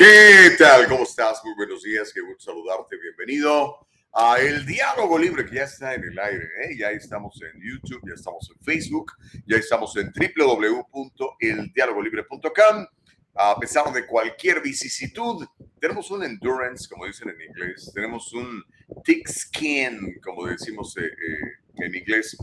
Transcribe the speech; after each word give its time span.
¿Qué 0.00 0.56
tal? 0.56 0.88
¿Cómo 0.88 1.02
estás? 1.02 1.44
Muy 1.44 1.52
buenos 1.56 1.82
días, 1.82 2.10
qué 2.14 2.22
gusto 2.22 2.52
saludarte, 2.52 2.96
bienvenido 2.96 3.86
a 4.14 4.40
El 4.40 4.64
Diálogo 4.64 5.18
Libre, 5.18 5.44
que 5.44 5.56
ya 5.56 5.64
está 5.64 5.92
en 5.92 6.04
el 6.04 6.18
aire, 6.18 6.48
¿eh? 6.64 6.74
ya 6.78 6.90
estamos 6.90 7.38
en 7.42 7.60
YouTube, 7.60 8.00
ya 8.08 8.14
estamos 8.14 8.50
en 8.50 8.58
Facebook, 8.64 9.12
ya 9.46 9.58
estamos 9.58 9.94
en 9.98 10.10
www.eldialogolibre.com. 10.10 12.86
A 13.34 13.60
pesar 13.60 13.92
de 13.92 14.06
cualquier 14.06 14.62
vicisitud, 14.62 15.46
tenemos 15.78 16.10
un 16.10 16.24
endurance, 16.24 16.88
como 16.88 17.04
dicen 17.04 17.28
en 17.28 17.42
inglés, 17.42 17.92
tenemos 17.94 18.32
un 18.32 18.64
thick 19.04 19.28
skin, 19.28 20.18
como 20.24 20.46
decimos 20.46 20.96
eh, 20.96 21.04
eh, 21.04 21.59
en 21.76 21.94
inglés, 21.94 22.36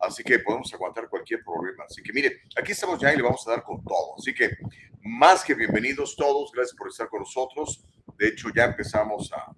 así 0.00 0.22
que 0.22 0.38
podemos 0.38 0.72
aguantar 0.72 1.08
cualquier 1.08 1.42
problema. 1.44 1.84
Así 1.84 2.02
que 2.02 2.12
mire, 2.12 2.42
aquí 2.56 2.72
estamos 2.72 3.00
ya 3.00 3.12
y 3.12 3.16
le 3.16 3.22
vamos 3.22 3.46
a 3.46 3.52
dar 3.52 3.62
con 3.62 3.82
todo. 3.84 4.16
Así 4.18 4.34
que 4.34 4.50
más 5.02 5.44
que 5.44 5.54
bienvenidos 5.54 6.16
todos, 6.16 6.50
gracias 6.52 6.76
por 6.76 6.88
estar 6.88 7.08
con 7.08 7.20
nosotros. 7.20 7.84
De 8.16 8.28
hecho, 8.28 8.48
ya 8.54 8.64
empezamos 8.64 9.32
a 9.32 9.54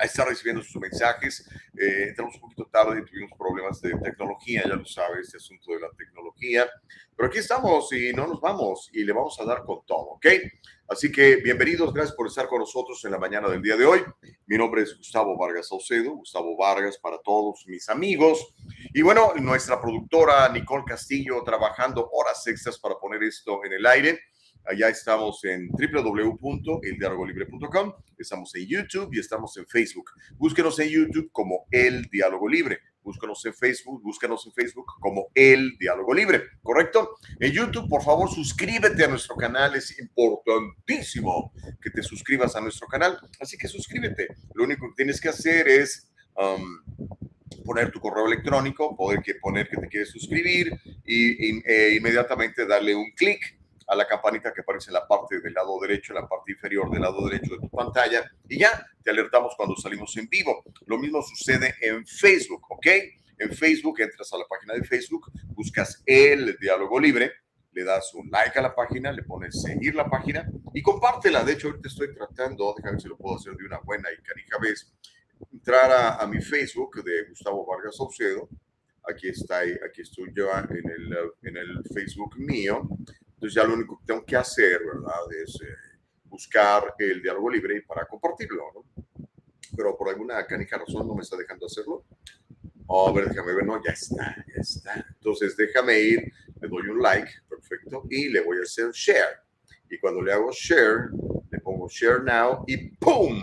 a 0.00 0.04
estar 0.04 0.26
recibiendo 0.26 0.62
sus 0.62 0.80
mensajes. 0.80 1.46
Eh, 1.76 2.06
entramos 2.08 2.34
un 2.36 2.40
poquito 2.40 2.64
tarde 2.66 3.02
tuvimos 3.02 3.36
problemas 3.36 3.82
de 3.82 3.94
tecnología, 3.98 4.62
ya 4.66 4.74
lo 4.74 4.86
sabes, 4.86 5.26
este 5.26 5.36
asunto 5.36 5.72
de 5.72 5.80
la 5.80 5.90
tecnología. 5.96 6.66
Pero 7.14 7.28
aquí 7.28 7.36
estamos 7.38 7.92
y 7.92 8.12
no 8.14 8.26
nos 8.26 8.40
vamos 8.40 8.88
y 8.92 9.04
le 9.04 9.12
vamos 9.12 9.38
a 9.38 9.44
dar 9.44 9.62
con 9.64 9.84
todo, 9.84 10.12
¿ok? 10.12 10.26
Así 10.88 11.12
que 11.12 11.36
bienvenidos, 11.36 11.92
gracias 11.92 12.16
por 12.16 12.26
estar 12.26 12.48
con 12.48 12.60
nosotros 12.60 13.04
en 13.04 13.10
la 13.12 13.18
mañana 13.18 13.46
del 13.48 13.60
día 13.60 13.76
de 13.76 13.84
hoy. 13.84 14.02
Mi 14.46 14.56
nombre 14.56 14.80
es 14.82 14.96
Gustavo 14.96 15.36
Vargas 15.38 15.68
Saucedo, 15.68 16.16
Gustavo 16.16 16.56
Vargas 16.56 16.96
para 16.98 17.18
todos 17.18 17.64
mis 17.66 17.90
amigos. 17.90 18.54
Y 18.94 19.02
bueno, 19.02 19.34
nuestra 19.36 19.78
productora 19.80 20.48
Nicole 20.48 20.84
Castillo 20.86 21.42
trabajando 21.44 22.08
horas 22.10 22.44
extras 22.46 22.78
para 22.78 22.94
poner 22.96 23.22
esto 23.22 23.62
en 23.64 23.74
el 23.74 23.86
aire. 23.86 24.18
Allá 24.64 24.88
estamos 24.88 25.44
en 25.44 25.68
www.eldialogolibre.com, 25.68 27.92
estamos 28.22 28.54
en 28.54 28.66
YouTube 28.66 29.10
y 29.12 29.18
estamos 29.18 29.56
en 29.56 29.66
Facebook. 29.66 30.10
Búsquenos 30.36 30.78
en 30.78 30.88
YouTube 30.88 31.30
como 31.32 31.66
El 31.70 32.04
Diálogo 32.04 32.48
Libre. 32.48 32.78
Búsquenos 33.02 33.44
en 33.46 33.54
Facebook, 33.54 34.02
búsquenos 34.02 34.46
en 34.46 34.52
Facebook 34.52 34.86
como 35.00 35.28
El 35.34 35.76
Diálogo 35.78 36.12
Libre, 36.12 36.42
¿correcto? 36.62 37.16
En 37.38 37.50
YouTube, 37.50 37.88
por 37.88 38.02
favor, 38.02 38.30
suscríbete 38.30 39.04
a 39.04 39.08
nuestro 39.08 39.36
canal, 39.36 39.74
es 39.74 39.98
importantísimo 39.98 41.52
que 41.80 41.90
te 41.90 42.02
suscribas 42.02 42.54
a 42.56 42.60
nuestro 42.60 42.86
canal, 42.86 43.18
así 43.40 43.56
que 43.56 43.68
suscríbete. 43.68 44.28
Lo 44.54 44.64
único 44.64 44.88
que 44.88 44.96
tienes 44.96 45.18
que 45.18 45.30
hacer 45.30 45.66
es 45.66 46.10
um, 46.36 47.06
poner 47.64 47.90
tu 47.90 48.00
correo 48.00 48.26
electrónico, 48.26 48.94
poder 48.94 49.22
poner 49.40 49.68
que 49.68 49.78
te 49.78 49.88
quieres 49.88 50.10
suscribir 50.10 50.72
y, 51.04 51.58
e 51.66 51.96
inmediatamente 51.96 52.66
darle 52.66 52.94
un 52.94 53.10
clic 53.12 53.59
a 53.90 53.96
la 53.96 54.06
campanita 54.06 54.52
que 54.52 54.60
aparece 54.60 54.90
en 54.90 54.94
la 54.94 55.06
parte 55.06 55.40
del 55.40 55.52
lado 55.52 55.78
derecho, 55.80 56.12
en 56.12 56.22
la 56.22 56.28
parte 56.28 56.52
inferior 56.52 56.88
del 56.90 57.02
lado 57.02 57.28
derecho 57.28 57.54
de 57.54 57.60
tu 57.60 57.68
pantalla 57.68 58.24
y 58.48 58.60
ya 58.60 58.86
te 59.02 59.10
alertamos 59.10 59.54
cuando 59.56 59.74
salimos 59.76 60.16
en 60.16 60.28
vivo. 60.28 60.62
Lo 60.86 60.96
mismo 60.96 61.20
sucede 61.22 61.74
en 61.80 62.06
Facebook, 62.06 62.64
¿ok? 62.70 62.86
En 63.38 63.52
Facebook 63.52 64.00
entras 64.00 64.32
a 64.32 64.38
la 64.38 64.44
página 64.48 64.74
de 64.74 64.84
Facebook, 64.84 65.32
buscas 65.54 66.02
el 66.06 66.56
diálogo 66.60 67.00
libre, 67.00 67.32
le 67.72 67.82
das 67.82 68.14
un 68.14 68.30
like 68.30 68.56
a 68.56 68.62
la 68.62 68.74
página, 68.74 69.10
le 69.10 69.24
pones 69.24 69.60
seguir 69.60 69.96
la 69.96 70.08
página 70.08 70.48
y 70.72 70.82
compártela. 70.82 71.42
De 71.42 71.54
hecho, 71.54 71.68
ahorita 71.68 71.88
estoy 71.88 72.14
tratando, 72.14 72.72
déjame 72.76 72.92
ver 72.92 73.00
si 73.00 73.08
lo 73.08 73.16
puedo 73.16 73.36
hacer 73.36 73.54
de 73.56 73.64
una 73.64 73.80
buena 73.80 74.08
y 74.12 74.22
canija 74.22 74.56
vez, 74.60 74.92
entrar 75.52 76.20
a, 76.20 76.24
mi 76.28 76.40
Facebook 76.40 77.02
de 77.02 77.28
Gustavo 77.28 77.66
Vargas 77.66 77.96
Saucedo. 77.96 78.48
Aquí 79.08 79.28
está, 79.28 79.60
aquí 79.60 80.02
estoy 80.02 80.30
yo 80.32 80.48
en 80.52 80.90
el, 80.90 81.16
en 81.42 81.56
el 81.56 81.82
Facebook 81.92 82.38
mío. 82.38 82.88
Entonces 83.40 83.54
ya 83.54 83.64
lo 83.64 83.72
único 83.72 83.98
que 83.98 84.04
tengo 84.04 84.22
que 84.22 84.36
hacer, 84.36 84.82
¿verdad? 84.84 85.14
Es 85.42 85.58
eh, 85.62 85.98
buscar 86.24 86.94
el 86.98 87.22
diálogo 87.22 87.48
libre 87.48 87.82
para 87.88 88.04
compartirlo, 88.04 88.64
¿no? 88.74 89.04
Pero 89.74 89.96
por 89.96 90.10
alguna 90.10 90.46
canica 90.46 90.76
razón 90.76 91.08
no 91.08 91.14
me 91.14 91.22
está 91.22 91.38
dejando 91.38 91.64
hacerlo. 91.64 92.04
A 92.86 93.10
ver, 93.12 93.30
déjame 93.30 93.54
ver, 93.54 93.64
no, 93.64 93.82
ya 93.82 93.92
está, 93.92 94.44
ya 94.46 94.60
está. 94.60 95.06
Entonces 95.14 95.56
déjame 95.56 95.98
ir, 96.00 96.32
le 96.60 96.68
doy 96.68 96.88
un 96.88 97.00
like, 97.00 97.30
perfecto, 97.48 98.02
y 98.10 98.28
le 98.28 98.42
voy 98.42 98.58
a 98.58 98.62
hacer 98.62 98.90
share. 98.92 99.38
Y 99.88 99.98
cuando 99.98 100.20
le 100.20 100.34
hago 100.34 100.52
share, 100.52 101.08
le 101.50 101.60
pongo 101.60 101.88
share 101.88 102.22
now 102.22 102.62
y 102.66 102.90
¡pum! 102.96 103.42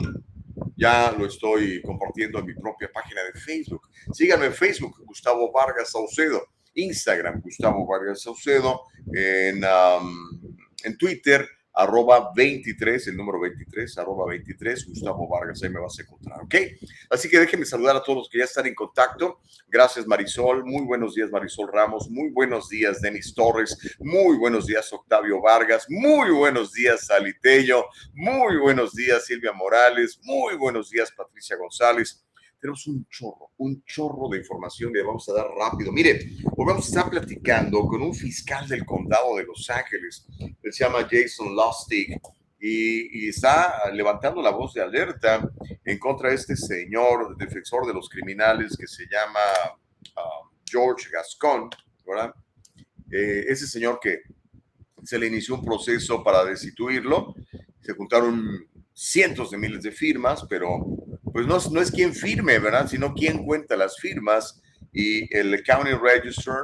Ya 0.75 1.11
lo 1.17 1.25
estoy 1.25 1.81
compartiendo 1.81 2.37
en 2.37 2.45
mi 2.45 2.53
propia 2.53 2.91
página 2.93 3.23
de 3.23 3.33
Facebook. 3.39 3.81
Síganme 4.13 4.45
en 4.45 4.53
Facebook, 4.53 5.01
Gustavo 5.07 5.51
Vargas 5.51 5.89
Saucedo. 5.89 6.45
Instagram, 6.77 7.41
Gustavo 7.41 7.85
Vargas 7.85 8.21
Saucedo, 8.21 8.83
en, 9.13 9.61
en 10.83 10.97
Twitter, 10.97 11.47
arroba 11.77 12.31
23, 12.35 13.07
el 13.07 13.17
número 13.17 13.39
23, 13.39 13.97
arroba 13.99 14.25
23, 14.29 14.87
Gustavo 14.87 15.27
Vargas, 15.29 15.61
ahí 15.61 15.69
me 15.69 15.79
vas 15.79 15.97
a 15.99 16.01
encontrar, 16.01 16.41
¿ok? 16.41 16.55
Así 17.09 17.29
que 17.29 17.39
déjenme 17.39 17.65
saludar 17.65 17.95
a 17.95 18.03
todos 18.03 18.17
los 18.17 18.29
que 18.29 18.39
ya 18.39 18.45
están 18.45 18.65
en 18.65 18.73
contacto. 18.73 19.41
Gracias 19.67 20.07
Marisol, 20.07 20.65
muy 20.65 20.85
buenos 20.85 21.13
días 21.13 21.29
Marisol 21.29 21.69
Ramos, 21.71 22.09
muy 22.09 22.31
buenos 22.31 22.69
días 22.69 22.99
Denis 22.99 23.33
Torres, 23.35 23.77
muy 23.99 24.37
buenos 24.37 24.65
días 24.65 24.91
Octavio 24.91 25.39
Vargas, 25.39 25.85
muy 25.87 26.31
buenos 26.31 26.73
días 26.73 27.05
Salitello, 27.05 27.85
muy 28.15 28.57
buenos 28.57 28.93
días 28.95 29.25
Silvia 29.25 29.53
Morales, 29.53 30.19
muy 30.23 30.55
buenos 30.55 30.89
días 30.89 31.11
Patricia 31.11 31.57
González 31.57 32.26
tenemos 32.59 32.87
un 32.87 33.07
chorro, 33.09 33.51
un 33.57 33.83
chorro 33.85 34.29
de 34.29 34.39
información 34.39 34.91
que 34.91 35.03
vamos 35.03 35.27
a 35.29 35.33
dar 35.33 35.47
rápido. 35.57 35.91
Mire, 35.91 36.31
hoy 36.55 36.65
vamos 36.65 36.85
a 36.85 36.87
estar 36.87 37.09
platicando 37.09 37.85
con 37.85 38.01
un 38.01 38.13
fiscal 38.13 38.67
del 38.67 38.85
condado 38.85 39.37
de 39.37 39.45
Los 39.45 39.69
Ángeles, 39.69 40.25
él 40.39 40.73
se 40.73 40.83
llama 40.83 41.07
Jason 41.09 41.55
Lustig, 41.55 42.19
y, 42.59 43.29
está 43.29 43.91
levantando 43.93 44.41
la 44.41 44.49
voz 44.49 44.73
de 44.73 44.81
alerta 44.81 45.47
en 45.85 45.99
contra 45.99 46.29
de 46.29 46.35
este 46.35 46.55
señor 46.55 47.37
defensor 47.37 47.85
de 47.85 47.93
los 47.93 48.09
criminales 48.09 48.75
que 48.75 48.87
se 48.87 49.05
llama 49.05 49.39
um, 50.15 50.49
George 50.65 51.09
Gascon, 51.11 51.69
¿verdad? 52.05 52.33
Eh, 53.11 53.45
ese 53.47 53.67
señor 53.67 53.99
que 54.01 54.21
se 55.03 55.19
le 55.19 55.27
inició 55.27 55.55
un 55.55 55.63
proceso 55.63 56.23
para 56.23 56.43
destituirlo, 56.43 57.35
se 57.79 57.93
juntaron 57.93 58.67
cientos 58.93 59.51
de 59.51 59.57
miles 59.57 59.83
de 59.83 59.91
firmas, 59.91 60.45
pero 60.49 60.83
pues 61.37 61.69
no, 61.71 61.81
es 61.81 61.91
quien 61.91 62.15
firme, 62.15 62.57
¿verdad? 62.57 62.87
Sino 62.87 63.13
quien 63.13 63.45
cuenta 63.45 63.77
las 63.77 63.99
firmas 63.99 64.59
y 64.91 65.31
el 65.37 65.61
County 65.63 65.91
Register, 65.91 66.55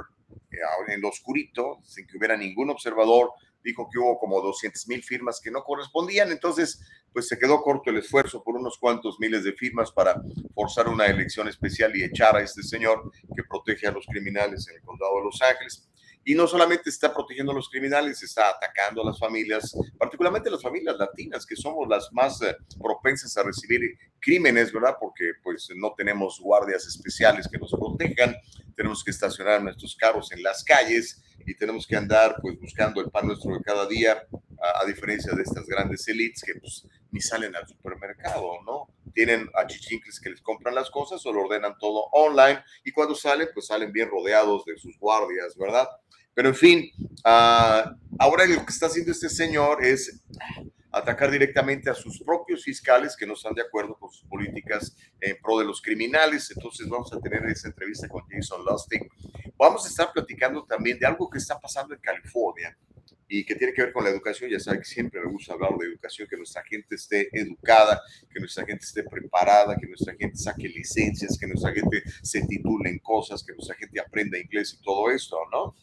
eh, 0.50 0.58
en 0.88 1.00
lo 1.00 1.10
oscurito, 1.10 1.78
sin 1.84 2.08
que 2.08 2.18
hubiera 2.18 2.36
ningún 2.36 2.72
observador, 2.72 3.30
dijo 3.64 3.88
que 3.94 4.00
hubo 4.00 4.18
como 4.18 4.42
200 4.42 4.88
mil 4.88 5.04
firmas 5.04 5.40
que 5.40 5.52
no 5.52 5.64
correspondían, 5.64 6.32
entonces 6.32 6.82
pues 7.12 7.28
se 7.28 7.38
quedó 7.38 7.62
corto 7.62 7.92
el 7.92 7.98
esfuerzo 7.98 8.44
por 8.44 8.56
unos 8.56 8.80
cuantos 8.80 9.20
miles 9.20 9.44
de 9.44 9.54
firmas 9.54 9.92
para 9.92 10.20
forzar 10.56 10.88
una 10.88 11.06
elección 11.06 11.48
especial 11.48 11.96
y 11.96 12.04
echar 12.04 12.36
a 12.36 12.42
este 12.42 12.64
señor 12.64 13.12
que 13.36 13.44
protege 13.44 13.86
a 13.86 13.92
los 13.92 14.08
criminales 14.08 14.68
en 14.70 14.78
el 14.78 14.82
condado 14.82 15.18
de 15.18 15.26
Los 15.26 15.40
Ángeles. 15.44 15.88
Y 16.26 16.36
no 16.36 16.48
solamente 16.48 16.90
está 16.90 17.14
protegiendo 17.14 17.52
a 17.52 17.56
los 17.56 17.70
criminales, 17.70 18.24
está 18.24 18.50
atacando 18.50 19.02
a 19.02 19.06
las 19.06 19.20
familias, 19.20 19.76
particularmente 19.98 20.50
las 20.50 20.62
familias 20.62 20.98
latinas, 20.98 21.46
que 21.46 21.56
somos 21.56 21.88
las 21.88 22.12
más 22.14 22.42
eh, 22.42 22.56
propensas 22.82 23.36
a 23.38 23.44
recibir 23.44 23.82
crímenes, 24.20 24.72
¿verdad? 24.72 24.96
Porque 25.00 25.34
pues 25.44 25.68
no 25.76 25.94
tenemos 25.96 26.40
guardias 26.40 26.88
especiales 26.88 27.48
que 27.52 27.58
nos 27.58 27.72
protejan, 27.72 28.36
tenemos 28.76 29.04
que 29.04 29.12
estacionar 29.12 29.62
nuestros 29.62 29.96
carros 29.96 30.32
en 30.32 30.42
las 30.42 30.64
calles 30.64 31.22
y 31.46 31.56
tenemos 31.56 31.86
que 31.86 31.96
andar 31.96 32.38
pues 32.42 32.60
buscando 32.60 33.02
el 33.02 33.10
pan 33.12 33.28
nuestro 33.28 33.54
de 33.54 33.62
cada 33.62 33.86
día, 33.86 34.24
a, 34.82 34.86
diferencia 34.86 35.34
de 35.34 35.44
estas 35.44 35.66
grandes 35.66 36.08
elites 36.08 36.42
que 36.44 36.56
pues 36.56 36.88
ni 37.12 37.20
salen 37.20 37.56
al 37.56 37.68
supermercado, 37.68 38.62
¿no? 38.66 38.88
Tienen 39.14 39.50
achichincles 39.54 40.20
que 40.20 40.30
les 40.30 40.42
compran 40.42 40.76
las 40.76 40.90
cosas 40.90 41.26
o 41.26 41.34
lo 41.34 41.44
ordenan 41.44 41.78
todo 41.78 42.08
online 42.12 42.64
y 42.84 42.92
cuando 42.92 43.16
salen 43.16 43.50
pues 43.54 43.68
salen 43.68 43.92
bien 43.92 44.10
rodeados 44.10 44.66
de 44.66 44.78
sus 44.78 44.98
guardias, 44.98 45.56
¿verdad? 45.58 45.88
Pero 46.34 46.50
en 46.50 46.56
fin, 46.56 46.92
uh, 47.26 47.90
ahora 48.20 48.46
lo 48.46 48.66
que 48.66 48.72
está 48.72 48.88
haciendo 48.88 49.12
este 49.12 49.30
señor 49.30 49.86
es 49.86 50.24
atacar 50.92 51.32
directamente 51.32 51.90
a 51.90 51.96
sus 51.96 52.22
propios 52.24 52.64
fiscales 52.64 53.16
que 53.18 53.26
no 53.26 53.34
están 53.34 53.54
de 53.54 53.64
acuerdo 53.64 53.98
con 54.00 54.12
sus 54.12 54.28
políticas 54.28 54.96
en 55.20 55.38
pro 55.42 55.58
de 55.58 55.66
los 55.66 55.82
criminales. 55.82 56.52
Entonces 56.56 56.88
vamos 56.88 57.12
a 57.14 57.20
tener 57.20 57.44
esa 57.46 57.68
entrevista 57.68 58.08
con 58.08 58.24
Jason 58.30 58.64
Lustig. 58.64 59.10
Vamos 59.58 59.86
a 59.86 59.90
estar 59.90 60.12
platicando 60.14 60.64
también 60.66 61.00
de 61.00 61.06
algo 61.06 61.30
que 61.30 61.40
está 61.40 61.60
pasando 61.60 61.96
en 61.96 62.00
California 62.00 62.78
y 63.36 63.44
que 63.44 63.56
tiene 63.56 63.74
que 63.74 63.82
ver 63.82 63.92
con 63.92 64.04
la 64.04 64.12
educación. 64.12 64.48
Ya 64.52 64.60
saben 64.60 64.82
que 64.82 64.86
siempre 64.86 65.20
me 65.20 65.32
gusta 65.32 65.54
hablar 65.54 65.76
de 65.80 65.88
educación, 65.88 66.28
que 66.30 66.38
nuestra 66.38 66.64
gente 66.64 66.94
esté 66.94 67.30
educada, 67.36 68.00
que 68.32 68.40
nuestra 68.40 68.64
gente 68.64 68.86
esté 68.86 69.02
preparada, 69.04 69.76
que 69.76 69.88
nuestra 69.88 70.14
gente 70.14 70.38
saque 70.38 70.70
licencias, 70.70 71.36
que 71.40 71.48
nuestra 71.48 71.72
gente 71.72 72.04
se 72.22 72.46
titule 72.46 72.92
en 72.92 73.00
cosas, 73.00 73.44
que 73.44 73.54
nuestra 73.54 73.76
gente 73.76 74.00
aprenda 74.00 74.38
inglés 74.38 74.78
y 74.80 74.84
todo 74.84 75.10
esto, 75.10 75.38
¿no? 75.52 75.76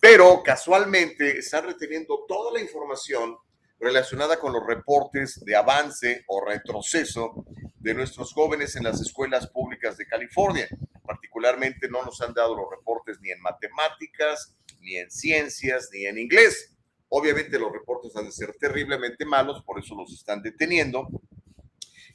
Pero 0.00 0.42
casualmente 0.42 1.38
están 1.38 1.66
reteniendo 1.66 2.24
toda 2.26 2.54
la 2.54 2.60
información 2.62 3.36
relacionada 3.78 4.38
con 4.38 4.54
los 4.54 4.66
reportes 4.66 5.44
de 5.44 5.56
avance 5.56 6.24
o 6.26 6.42
retroceso 6.42 7.44
de 7.76 7.92
nuestros 7.92 8.32
jóvenes 8.32 8.76
en 8.76 8.84
las 8.84 8.98
escuelas 9.02 9.46
públicas 9.48 9.98
de 9.98 10.06
California. 10.06 10.66
Particularmente 11.04 11.86
no 11.90 12.02
nos 12.02 12.18
han 12.22 12.32
dado 12.32 12.56
los 12.56 12.70
reportes 12.70 13.20
ni 13.20 13.30
en 13.30 13.42
matemáticas, 13.42 14.56
ni 14.80 14.96
en 14.96 15.10
ciencias, 15.10 15.90
ni 15.92 16.06
en 16.06 16.16
inglés. 16.16 16.74
Obviamente 17.10 17.58
los 17.58 17.72
reportes 17.72 18.14
han 18.16 18.26
de 18.26 18.32
ser 18.32 18.54
terriblemente 18.58 19.24
malos, 19.24 19.62
por 19.64 19.78
eso 19.78 19.94
los 19.94 20.12
están 20.12 20.42
deteniendo. 20.42 21.08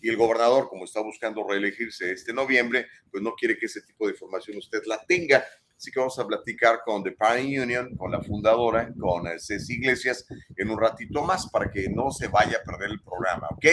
Y 0.01 0.09
el 0.09 0.17
gobernador, 0.17 0.67
como 0.67 0.83
está 0.83 1.01
buscando 1.01 1.47
reelegirse 1.47 2.11
este 2.11 2.33
noviembre, 2.33 2.87
pues 3.09 3.23
no 3.23 3.33
quiere 3.33 3.57
que 3.57 3.67
ese 3.67 3.81
tipo 3.81 4.05
de 4.05 4.11
información 4.11 4.57
usted 4.57 4.81
la 4.85 5.01
tenga. 5.05 5.43
Así 5.77 5.91
que 5.91 5.99
vamos 5.99 6.17
a 6.19 6.27
platicar 6.27 6.81
con 6.85 7.03
The 7.03 7.11
Parent 7.11 7.57
Union, 7.57 7.95
con 7.97 8.11
la 8.11 8.21
fundadora, 8.21 8.93
con 8.99 9.27
eh, 9.27 9.39
Ceci 9.39 9.73
Iglesias, 9.73 10.25
en 10.55 10.69
un 10.69 10.79
ratito 10.79 11.23
más 11.23 11.49
para 11.49 11.69
que 11.71 11.89
no 11.89 12.11
se 12.11 12.27
vaya 12.27 12.57
a 12.57 12.63
perder 12.63 12.91
el 12.91 13.01
programa, 13.01 13.47
¿ok? 13.51 13.65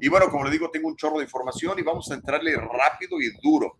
Y 0.00 0.08
bueno, 0.08 0.30
como 0.30 0.44
le 0.44 0.50
digo, 0.50 0.70
tengo 0.70 0.88
un 0.88 0.96
chorro 0.96 1.18
de 1.18 1.24
información 1.24 1.78
y 1.78 1.82
vamos 1.82 2.10
a 2.10 2.14
entrarle 2.14 2.54
rápido 2.56 3.20
y 3.20 3.30
duro. 3.42 3.76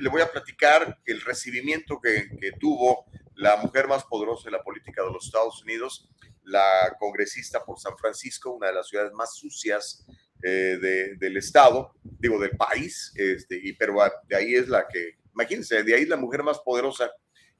le 0.00 0.08
voy 0.08 0.20
a 0.20 0.30
platicar 0.30 0.98
el 1.04 1.20
recibimiento 1.20 2.00
que, 2.00 2.28
que 2.40 2.52
tuvo 2.52 3.06
la 3.36 3.56
mujer 3.56 3.88
más 3.88 4.04
poderosa 4.04 4.46
de 4.46 4.56
la 4.56 4.62
política 4.62 5.02
de 5.02 5.12
los 5.12 5.26
Estados 5.26 5.62
Unidos, 5.62 6.08
la 6.42 6.96
congresista 6.98 7.64
por 7.64 7.78
San 7.78 7.96
Francisco, 7.96 8.50
una 8.50 8.66
de 8.66 8.74
las 8.74 8.88
ciudades 8.88 9.12
más 9.12 9.34
sucias 9.36 10.04
eh, 10.42 11.16
del 11.18 11.36
estado, 11.36 11.92
digo, 12.02 12.38
del 12.38 12.56
país, 12.56 13.12
este, 13.16 13.58
y, 13.62 13.72
pero 13.72 13.96
de 14.28 14.36
ahí 14.36 14.54
es 14.54 14.68
la 14.68 14.86
que 14.86 15.16
Imagínense, 15.36 15.82
de 15.82 15.94
ahí 15.94 16.06
la 16.06 16.16
mujer 16.16 16.42
más 16.42 16.58
poderosa 16.60 17.10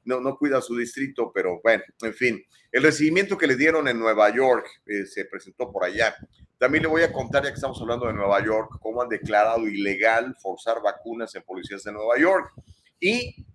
no, 0.03 0.19
no 0.19 0.35
cuida 0.35 0.61
su 0.61 0.75
distrito, 0.75 1.31
pero 1.31 1.59
bueno, 1.61 1.83
en 2.01 2.13
fin, 2.13 2.43
el 2.71 2.81
recibimiento 2.81 3.37
que 3.37 3.45
le 3.45 3.55
dieron 3.55 3.87
en 3.87 3.99
Nueva 3.99 4.33
York 4.33 4.65
eh, 4.87 5.05
se 5.05 5.25
presentó 5.25 5.71
por 5.71 5.83
allá. 5.85 6.15
También 6.57 6.81
le 6.81 6.89
voy 6.89 7.03
a 7.03 7.13
contar, 7.13 7.43
ya 7.43 7.49
que 7.49 7.55
estamos 7.55 7.79
hablando 7.79 8.07
de 8.07 8.13
Nueva 8.13 8.43
York, 8.43 8.79
cómo 8.81 9.03
han 9.03 9.09
declarado 9.09 9.67
ilegal 9.67 10.35
forzar 10.41 10.81
vacunas 10.81 11.35
en 11.35 11.43
policías 11.43 11.83
de 11.83 11.91
Nueva 11.91 12.17
York. 12.17 12.51
Y 12.99 13.45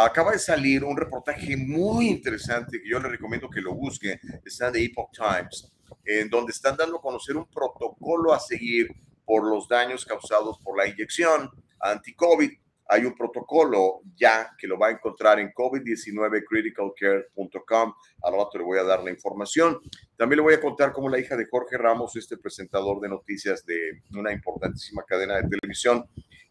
acaba 0.00 0.32
de 0.32 0.38
salir 0.38 0.82
un 0.84 0.96
reportaje 0.96 1.54
muy 1.56 2.08
interesante 2.08 2.80
que 2.80 2.88
yo 2.88 2.98
le 2.98 3.10
recomiendo 3.10 3.50
que 3.50 3.60
lo 3.60 3.74
busque, 3.74 4.18
está 4.44 4.72
The 4.72 4.84
Epoch 4.84 5.10
Times, 5.12 5.70
en 6.04 6.30
donde 6.30 6.52
están 6.52 6.78
dando 6.78 6.96
a 6.96 7.02
conocer 7.02 7.36
un 7.36 7.46
protocolo 7.46 8.32
a 8.32 8.40
seguir 8.40 8.88
por 9.24 9.44
los 9.44 9.68
daños 9.68 10.06
causados 10.06 10.58
por 10.64 10.78
la 10.78 10.88
inyección 10.88 11.50
anti-COVID. 11.80 12.50
Hay 12.88 13.04
un 13.04 13.14
protocolo 13.14 14.00
ya 14.16 14.56
que 14.58 14.66
lo 14.66 14.76
va 14.78 14.88
a 14.88 14.92
encontrar 14.92 15.38
en 15.38 15.52
covid19criticalcare.com. 15.52 17.94
Al 18.22 18.32
rato 18.32 18.58
le 18.58 18.64
voy 18.64 18.78
a 18.78 18.84
dar 18.84 19.04
la 19.04 19.10
información. 19.10 19.78
También 20.16 20.38
le 20.38 20.42
voy 20.42 20.54
a 20.54 20.60
contar 20.60 20.92
cómo 20.92 21.08
la 21.08 21.18
hija 21.18 21.36
de 21.36 21.46
Jorge 21.46 21.78
Ramos, 21.78 22.16
este 22.16 22.38
presentador 22.38 23.00
de 23.00 23.08
noticias 23.08 23.64
de 23.64 24.02
una 24.10 24.32
importantísima 24.32 25.04
cadena 25.04 25.36
de 25.36 25.48
televisión, 25.48 26.04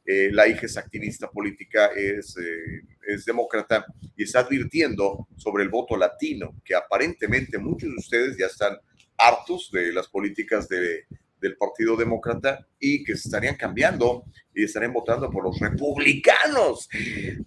eh, 0.06 0.30
la 0.32 0.48
hija 0.48 0.66
es 0.66 0.78
activista 0.78 1.30
política, 1.30 1.88
es, 1.96 2.36
eh, 2.38 2.82
es 3.08 3.26
demócrata 3.26 3.86
y 4.16 4.24
está 4.24 4.40
advirtiendo 4.40 5.28
sobre 5.38 5.64
el 5.64 5.70
voto 5.70 5.96
latino, 5.98 6.56
que 6.64 6.76
aparentemente 6.76 7.58
muchos 7.58 7.90
de 7.90 7.96
ustedes 7.96 8.38
ya 8.38 8.48
están 8.48 8.78
hartos 9.18 9.70
de 9.72 9.94
las 9.94 10.08
políticas 10.08 10.68
de 10.68 11.06
del 11.42 11.58
Partido 11.58 11.98
Demócrata 11.98 12.66
y 12.80 13.04
que 13.04 13.14
estarían 13.14 13.56
cambiando 13.56 14.24
y 14.54 14.64
estarían 14.64 14.94
votando 14.94 15.30
por 15.30 15.44
los 15.44 15.60
republicanos. 15.60 16.88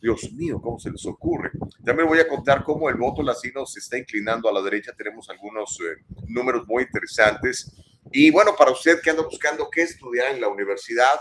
Dios 0.02 0.32
mío, 0.32 0.60
¿cómo 0.60 0.78
se 0.78 0.90
les 0.90 1.06
ocurre? 1.06 1.52
También 1.84 2.08
voy 2.08 2.18
a 2.18 2.28
contar 2.28 2.64
cómo 2.64 2.90
el 2.90 2.96
voto 2.96 3.22
latino 3.22 3.64
se 3.64 3.78
está 3.78 3.96
inclinando 3.96 4.48
a 4.48 4.52
la 4.52 4.60
derecha. 4.62 4.92
Tenemos 4.96 5.30
algunos 5.30 5.78
eh, 5.80 6.02
números 6.26 6.66
muy 6.66 6.82
interesantes. 6.82 7.72
Y 8.10 8.30
bueno, 8.30 8.54
para 8.58 8.72
usted 8.72 9.00
que 9.00 9.10
anda 9.10 9.22
buscando 9.22 9.70
qué 9.70 9.82
estudiar 9.82 10.34
en 10.34 10.40
la 10.40 10.48
universidad, 10.48 11.20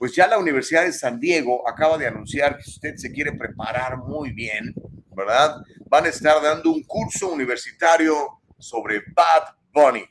pues 0.00 0.14
ya 0.14 0.26
la 0.26 0.38
Universidad 0.38 0.86
de 0.86 0.94
San 0.94 1.20
Diego 1.20 1.68
acaba 1.68 1.98
de 1.98 2.06
anunciar 2.06 2.56
que 2.56 2.70
usted 2.70 2.96
se 2.96 3.12
quiere 3.12 3.32
preparar 3.32 3.98
muy 3.98 4.32
bien, 4.32 4.74
¿verdad? 5.14 5.56
Van 5.90 6.06
a 6.06 6.08
estar 6.08 6.42
dando 6.42 6.70
un 6.72 6.82
curso 6.84 7.30
universitario 7.30 8.40
sobre 8.58 9.02
Bad 9.14 9.56
Bunny. 9.70 10.02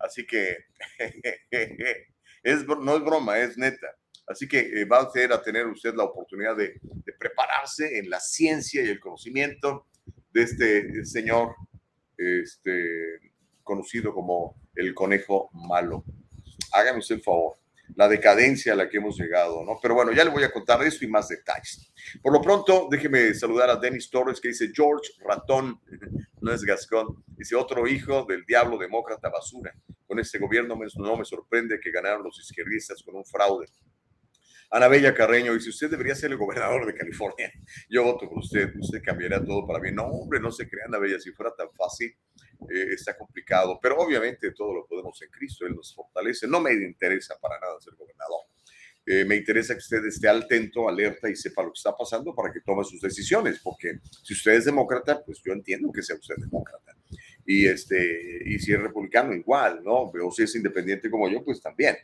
Así 0.00 0.26
que 0.26 0.56
es, 2.42 2.66
no 2.66 2.96
es 2.96 3.04
broma, 3.04 3.38
es 3.38 3.56
neta. 3.56 3.86
Así 4.26 4.48
que 4.48 4.58
eh, 4.58 4.84
va 4.84 4.98
a 4.98 5.34
a 5.34 5.42
tener 5.42 5.68
usted 5.68 5.94
la 5.94 6.02
oportunidad 6.02 6.56
de, 6.56 6.80
prepararse 7.16 8.00
en 8.00 8.10
la 8.10 8.18
ciencia 8.18 8.82
y 8.82 8.88
el 8.88 8.98
conocimiento 8.98 9.86
de 10.32 10.42
este 10.42 11.04
señor 11.04 11.54
este, 12.16 13.20
conocido 13.62 14.12
como 14.12 14.56
el 14.74 14.92
conejo 14.92 15.50
malo. 15.52 16.02
Hágame 16.72 16.98
usted 16.98 17.14
el 17.14 17.22
favor 17.22 17.59
la 18.00 18.08
decadencia 18.08 18.72
a 18.72 18.76
la 18.76 18.88
que 18.88 18.96
hemos 18.96 19.18
llegado, 19.18 19.62
¿no? 19.62 19.78
Pero 19.82 19.94
bueno, 19.94 20.10
ya 20.10 20.24
le 20.24 20.30
voy 20.30 20.42
a 20.42 20.50
contar 20.50 20.82
eso 20.82 21.04
y 21.04 21.08
más 21.08 21.28
detalles. 21.28 21.92
Por 22.22 22.32
lo 22.32 22.40
pronto, 22.40 22.88
déjeme 22.90 23.34
saludar 23.34 23.68
a 23.68 23.76
Denis 23.76 24.08
Torres 24.08 24.40
que 24.40 24.48
dice 24.48 24.70
George 24.74 25.10
Ratón, 25.18 25.78
no 26.40 26.50
es 26.50 26.64
Gascón, 26.64 27.22
dice 27.26 27.56
otro 27.56 27.86
hijo 27.86 28.24
del 28.24 28.46
diablo 28.46 28.78
demócrata 28.78 29.28
basura. 29.28 29.74
Con 30.06 30.18
este 30.18 30.38
gobierno 30.38 30.78
no 30.96 31.16
me 31.18 31.24
sorprende 31.26 31.78
que 31.78 31.90
ganaron 31.90 32.24
los 32.24 32.40
izquierdistas 32.40 33.02
con 33.02 33.16
un 33.16 33.24
fraude. 33.26 33.66
Ana 34.70 34.88
Bella 34.88 35.12
Carreño 35.12 35.52
dice, 35.52 35.68
usted 35.68 35.90
debería 35.90 36.14
ser 36.14 36.30
el 36.30 36.38
gobernador 36.38 36.86
de 36.86 36.94
California. 36.94 37.52
Yo 37.90 38.02
voto 38.02 38.30
por 38.30 38.38
usted, 38.38 38.72
usted 38.78 39.02
cambiará 39.04 39.44
todo 39.44 39.66
para 39.66 39.78
bien. 39.78 39.96
No, 39.96 40.04
hombre, 40.04 40.40
no 40.40 40.50
se 40.50 40.66
crea, 40.66 40.86
Ana 40.86 40.98
Bella, 40.98 41.20
si 41.20 41.32
fuera 41.32 41.52
tan 41.54 41.70
fácil, 41.72 42.16
eh, 42.68 42.88
está 42.92 43.16
complicado, 43.16 43.78
pero 43.80 43.96
obviamente 43.98 44.52
todo 44.52 44.74
lo 44.74 44.86
podemos 44.86 45.20
en 45.22 45.30
Cristo, 45.30 45.66
Él 45.66 45.74
nos 45.74 45.94
fortalece. 45.94 46.46
No 46.46 46.60
me 46.60 46.72
interesa 46.72 47.36
para 47.40 47.58
nada 47.58 47.80
ser 47.80 47.94
gobernador. 47.94 48.46
Eh, 49.06 49.24
me 49.24 49.36
interesa 49.36 49.74
que 49.74 49.78
usted 49.78 50.04
esté 50.04 50.28
atento, 50.28 50.88
alerta 50.88 51.28
y 51.28 51.34
sepa 51.34 51.62
lo 51.62 51.72
que 51.72 51.78
está 51.78 51.96
pasando 51.96 52.34
para 52.34 52.52
que 52.52 52.60
tome 52.60 52.84
sus 52.84 53.00
decisiones, 53.00 53.58
porque 53.60 53.98
si 54.22 54.34
usted 54.34 54.52
es 54.52 54.66
demócrata, 54.66 55.24
pues 55.24 55.40
yo 55.44 55.52
entiendo 55.52 55.90
que 55.90 56.02
sea 56.02 56.16
usted 56.16 56.36
demócrata. 56.36 56.96
Y, 57.46 57.66
este, 57.66 58.42
y 58.46 58.58
si 58.58 58.72
es 58.72 58.80
republicano, 58.80 59.34
igual, 59.34 59.82
¿no? 59.82 60.12
O 60.22 60.30
si 60.30 60.42
es 60.42 60.54
independiente 60.54 61.10
como 61.10 61.28
yo, 61.28 61.42
pues 61.42 61.60
también. 61.60 61.96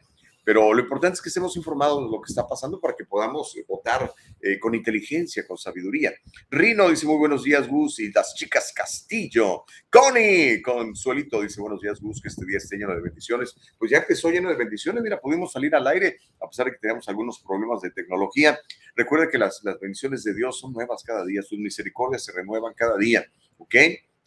Pero 0.46 0.72
lo 0.72 0.80
importante 0.80 1.16
es 1.16 1.20
que 1.20 1.28
estemos 1.28 1.56
informados 1.56 2.04
de 2.04 2.08
lo 2.08 2.22
que 2.22 2.30
está 2.30 2.46
pasando 2.46 2.78
para 2.78 2.94
que 2.94 3.04
podamos 3.04 3.56
eh, 3.56 3.64
votar 3.66 4.14
eh, 4.40 4.60
con 4.60 4.76
inteligencia, 4.76 5.44
con 5.44 5.58
sabiduría. 5.58 6.12
Rino 6.48 6.88
dice 6.88 7.04
muy 7.04 7.16
buenos 7.16 7.42
días, 7.42 7.66
Gus, 7.66 7.98
y 7.98 8.12
las 8.12 8.32
chicas 8.32 8.72
Castillo. 8.72 9.64
Connie 9.90 10.62
Consuelito 10.62 11.40
dice 11.42 11.60
buenos 11.60 11.80
días, 11.80 12.00
Gus, 12.00 12.22
que 12.22 12.28
este 12.28 12.46
día 12.46 12.58
esté 12.58 12.76
lleno 12.76 12.94
de 12.94 13.00
bendiciones. 13.00 13.56
Pues 13.76 13.90
ya 13.90 13.98
empezó 13.98 14.30
lleno 14.30 14.48
de 14.48 14.54
bendiciones, 14.54 15.02
mira, 15.02 15.20
pudimos 15.20 15.50
salir 15.50 15.74
al 15.74 15.84
aire 15.88 16.16
a 16.40 16.46
pesar 16.48 16.66
de 16.66 16.72
que 16.74 16.78
teníamos 16.78 17.08
algunos 17.08 17.40
problemas 17.40 17.80
de 17.80 17.90
tecnología. 17.90 18.56
Recuerda 18.94 19.28
que 19.28 19.38
las, 19.38 19.64
las 19.64 19.80
bendiciones 19.80 20.22
de 20.22 20.32
Dios 20.32 20.60
son 20.60 20.72
nuevas 20.72 21.02
cada 21.02 21.24
día, 21.24 21.42
sus 21.42 21.58
misericordias 21.58 22.24
se 22.24 22.30
renuevan 22.30 22.72
cada 22.74 22.96
día, 22.96 23.26
¿ok? 23.58 23.74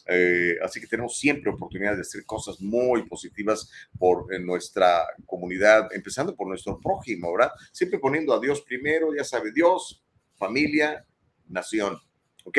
Eh, 0.09 0.57
así 0.63 0.79
que 0.81 0.87
tenemos 0.87 1.17
siempre 1.17 1.51
oportunidad 1.51 1.95
de 1.95 2.01
hacer 2.01 2.25
cosas 2.25 2.59
muy 2.59 3.03
positivas 3.07 3.69
por 3.97 4.27
nuestra 4.41 5.05
comunidad, 5.25 5.87
empezando 5.93 6.35
por 6.35 6.47
nuestro 6.47 6.79
prójimo, 6.79 7.31
¿verdad? 7.33 7.51
Siempre 7.71 7.99
poniendo 7.99 8.33
a 8.33 8.39
Dios 8.39 8.61
primero, 8.61 9.13
ya 9.15 9.23
sabe, 9.23 9.51
Dios, 9.51 10.03
familia, 10.35 11.05
nación. 11.47 11.97
¿Ok? 12.45 12.57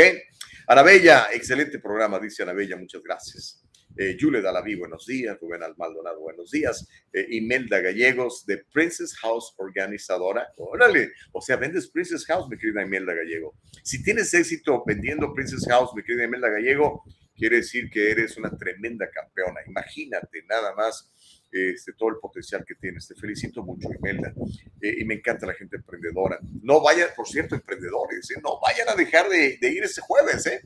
Anabella, 0.66 1.28
excelente 1.32 1.78
programa, 1.78 2.20
dice 2.20 2.42
Anabella, 2.42 2.76
muchas 2.76 3.02
gracias. 3.02 3.60
Eh, 3.96 4.16
Yule 4.16 4.40
Dalaví, 4.40 4.76
buenos 4.76 5.04
días. 5.06 5.36
Rubén 5.40 5.62
Almaldonado, 5.62 6.20
buenos 6.20 6.50
días. 6.50 6.88
Eh, 7.12 7.26
Imelda 7.30 7.80
Gallegos, 7.80 8.46
de 8.46 8.58
Princess 8.72 9.16
House 9.18 9.52
Organizadora. 9.56 10.46
Órale, 10.58 11.10
o 11.32 11.40
sea, 11.40 11.56
vendes 11.56 11.90
Princess 11.90 12.24
House, 12.26 12.48
mi 12.48 12.56
querida 12.56 12.82
Imelda 12.82 13.14
Gallego. 13.14 13.56
Si 13.82 14.02
tienes 14.02 14.32
éxito 14.32 14.84
vendiendo 14.86 15.34
Princess 15.34 15.66
House, 15.68 15.90
mi 15.94 16.02
querida 16.02 16.24
Imelda 16.24 16.48
Gallego, 16.50 17.02
quiere 17.40 17.56
decir 17.56 17.88
que 17.88 18.10
eres 18.10 18.36
una 18.36 18.50
tremenda 18.50 19.10
campeona. 19.10 19.60
Imagínate 19.66 20.42
nada 20.46 20.74
más 20.74 21.10
este, 21.50 21.94
todo 21.94 22.10
el 22.10 22.16
potencial 22.20 22.62
que 22.66 22.74
tienes. 22.74 23.08
Te 23.08 23.14
felicito 23.14 23.62
mucho, 23.62 23.88
Imelda. 23.98 24.34
Eh, 24.78 24.96
y 24.98 25.04
me 25.06 25.14
encanta 25.14 25.46
la 25.46 25.54
gente 25.54 25.76
emprendedora. 25.76 26.38
No 26.62 26.82
vayan, 26.82 27.08
por 27.16 27.26
cierto, 27.26 27.54
emprendedores, 27.54 28.30
¿eh? 28.30 28.40
no 28.44 28.60
vayan 28.60 28.90
a 28.90 28.94
dejar 28.94 29.30
de, 29.30 29.58
ir 29.62 29.82
este 29.82 30.02
jueves. 30.02 30.46
¿eh? 30.46 30.60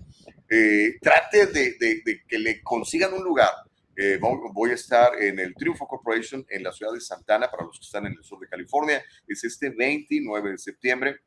eh 0.50 0.98
trate 1.00 1.46
de, 1.46 1.76
de, 1.78 2.22
que 2.26 2.38
le 2.40 2.60
consigan 2.60 3.14
un 3.14 3.22
lugar. 3.22 3.52
voy 4.52 4.70
a 4.72 4.74
estar 4.74 5.22
en 5.22 5.38
el 5.38 5.54
Triunfo 5.54 5.86
Corporation 5.86 6.44
en 6.48 6.64
la 6.64 6.72
ciudad 6.72 6.92
de 6.92 7.00
Santana, 7.00 7.48
para 7.48 7.66
los 7.66 7.78
que 7.78 7.84
están 7.84 8.06
en 8.06 8.14
el 8.18 8.24
sur 8.24 8.40
de 8.40 8.48
California. 8.48 9.00
Es 9.28 9.44
este 9.44 9.70
29 9.70 10.50
de 10.50 10.58
septiembre 10.58 11.20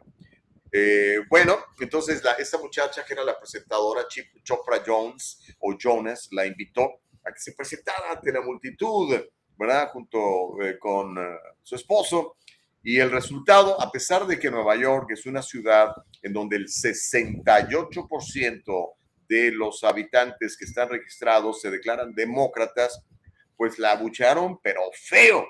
Eh, 0.71 1.21
bueno, 1.29 1.57
entonces 1.81 2.23
la, 2.23 2.33
esta 2.33 2.59
muchacha 2.59 3.05
que 3.05 3.15
era 3.15 3.25
la 3.25 3.39
presentadora, 3.39 4.07
Chopra 4.43 4.83
Jones 4.87 5.41
o 5.61 5.77
Jonas, 5.79 6.29
la 6.33 6.47
invitó 6.47 7.01
a 7.25 7.33
que 7.33 7.41
se 7.41 7.53
presentara 7.53 8.13
ante 8.13 8.33
la 8.33 8.41
multitud, 8.41 9.19
¿verdad? 9.57 9.91
Junto 9.93 10.63
eh, 10.63 10.79
con 10.79 11.17
su 11.63 11.75
esposo. 11.75 12.37
Y 12.83 12.99
el 13.01 13.11
resultado, 13.11 13.81
a 13.81 13.91
pesar 13.91 14.27
de 14.27 14.39
que 14.39 14.51
Nueva 14.51 14.77
York 14.77 15.11
es 15.11 15.27
una 15.27 15.43
ciudad 15.43 15.93
en 16.23 16.33
donde 16.33 16.57
el 16.57 16.69
68% 16.69 18.95
de 19.29 19.53
los 19.53 19.85
habitantes 19.85 20.57
que 20.57 20.65
están 20.65 20.89
registrados 20.89 21.61
se 21.61 21.71
declaran 21.71 22.15
demócratas, 22.15 23.05
pues 23.57 23.79
la 23.79 23.93
abucharon, 23.93 24.59
pero 24.63 24.81
feo. 24.95 25.47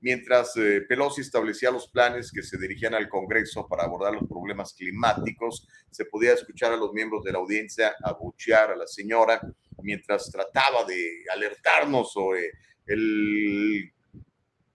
Mientras 0.00 0.56
eh, 0.56 0.82
Pelosi 0.88 1.22
establecía 1.22 1.70
los 1.72 1.88
planes 1.88 2.30
que 2.30 2.42
se 2.42 2.56
dirigían 2.56 2.94
al 2.94 3.08
Congreso 3.08 3.66
para 3.66 3.84
abordar 3.84 4.14
los 4.14 4.28
problemas 4.28 4.72
climáticos, 4.74 5.66
se 5.90 6.04
podía 6.04 6.34
escuchar 6.34 6.72
a 6.72 6.76
los 6.76 6.92
miembros 6.92 7.24
de 7.24 7.32
la 7.32 7.38
audiencia 7.38 7.94
abuchear 8.04 8.70
a 8.70 8.76
la 8.76 8.86
señora 8.86 9.40
mientras 9.82 10.30
trataba 10.30 10.84
de 10.84 11.24
alertarnos 11.32 12.12
sobre 12.12 12.52
el 12.86 13.92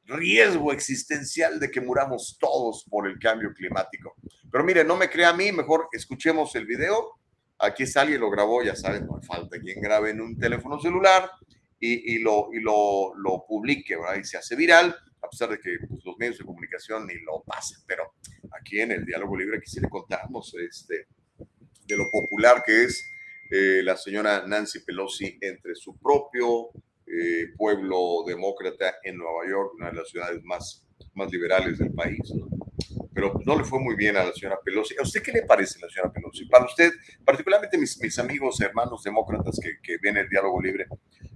riesgo 0.06 0.74
existencial 0.74 1.60
de 1.60 1.72
que 1.72 1.82
muramos 1.82 2.38
todos 2.39 2.86
por 2.89 3.08
el 3.08 3.18
cambio 3.20 3.53
climático. 3.53 4.15
Pero 4.51 4.63
mire, 4.63 4.84
no 4.84 4.98
me 4.98 5.10
crea 5.10 5.30
a 5.30 5.34
mí, 5.34 5.51
mejor 5.51 5.88
escuchemos 5.92 6.56
el 6.56 6.65
video. 6.65 7.20
Aquí 7.60 7.84
está 7.84 8.01
alguien 8.01 8.20
lo 8.20 8.30
grabó, 8.30 8.62
ya 8.62 8.75
saben, 8.75 9.08
no 9.08 9.22
falta 9.22 9.60
quien 9.60 9.82
grabe 9.82 10.10
en 10.10 10.22
un 10.22 10.38
teléfono 10.38 10.80
celular 10.80 11.30
y, 11.80 12.20
lo, 12.20 12.50
y 12.53 12.62
lo, 12.62 13.13
lo, 13.15 13.46
publique, 13.46 13.98
¿verdad? 13.98 14.15
Y 14.15 14.24
se 14.24 14.38
hace 14.38 14.56
viral, 14.56 14.96
a 15.24 15.30
pesar 15.30 15.50
de 15.50 15.60
que 15.60 15.77
pues, 15.88 16.03
los 16.03 16.18
medios 16.18 16.38
de 16.38 16.46
comunicación 16.46 17.08
ni 17.08 17.15
lo 17.15 17.44
pasen. 17.44 17.80
Pero 17.88 18.13
aquí 18.60 18.80
en 18.80 18.92
el 18.92 19.06
Diálogo 19.06 19.38
Libre, 19.38 19.58
aquí 19.58 19.70
sí 19.70 19.80
le 19.80 19.89
contamos 19.89 20.53
este, 20.56 21.08
de 21.88 21.98
lo 21.98 22.06
popular 22.12 22.63
que 22.65 22.84
es 22.84 23.03
eh, 23.50 23.82
la 23.84 23.96
señora 23.98 24.46
Nancy 24.46 24.80
Pelosi 24.80 25.38
entre 25.42 25.75
su 25.75 25.98
propio 25.98 26.70
eh, 27.08 27.48
pueblo 27.58 28.24
demócrata 28.25 28.96
en 29.03 29.18
Nueva 29.18 29.48
York, 29.50 29.74
una 29.75 29.92
de 29.92 29.98
las 29.98 30.10
ciudades 30.10 30.44
más, 30.44 30.86
más 31.13 31.32
liberales 31.32 31.77
del 31.77 31.94
país. 31.94 32.34
Pero 33.13 33.34
no 33.46 33.58
le 33.58 33.63
fue 33.63 33.80
muy 33.80 33.96
bien 33.96 34.18
a 34.18 34.24
la 34.24 34.34
señora 34.34 34.60
Pelosi. 34.63 34.96
¿A 34.98 35.03
usted 35.03 35.22
qué 35.22 35.32
le 35.32 35.44
parece 35.44 35.80
la 35.80 35.88
señora 35.88 36.12
Pelosi? 36.12 36.46
Para 36.46 36.65
usted, 36.65 36.92
particularmente 37.24 37.77
mis, 37.77 38.01
mis 38.01 38.18
amigos, 38.18 38.60
hermanos 38.60 39.03
demócratas 39.03 39.60
que, 39.62 39.77
que 39.84 39.98
ven 40.01 40.18
el 40.18 40.27
diálogo 40.27 40.60
libre, 40.60 40.88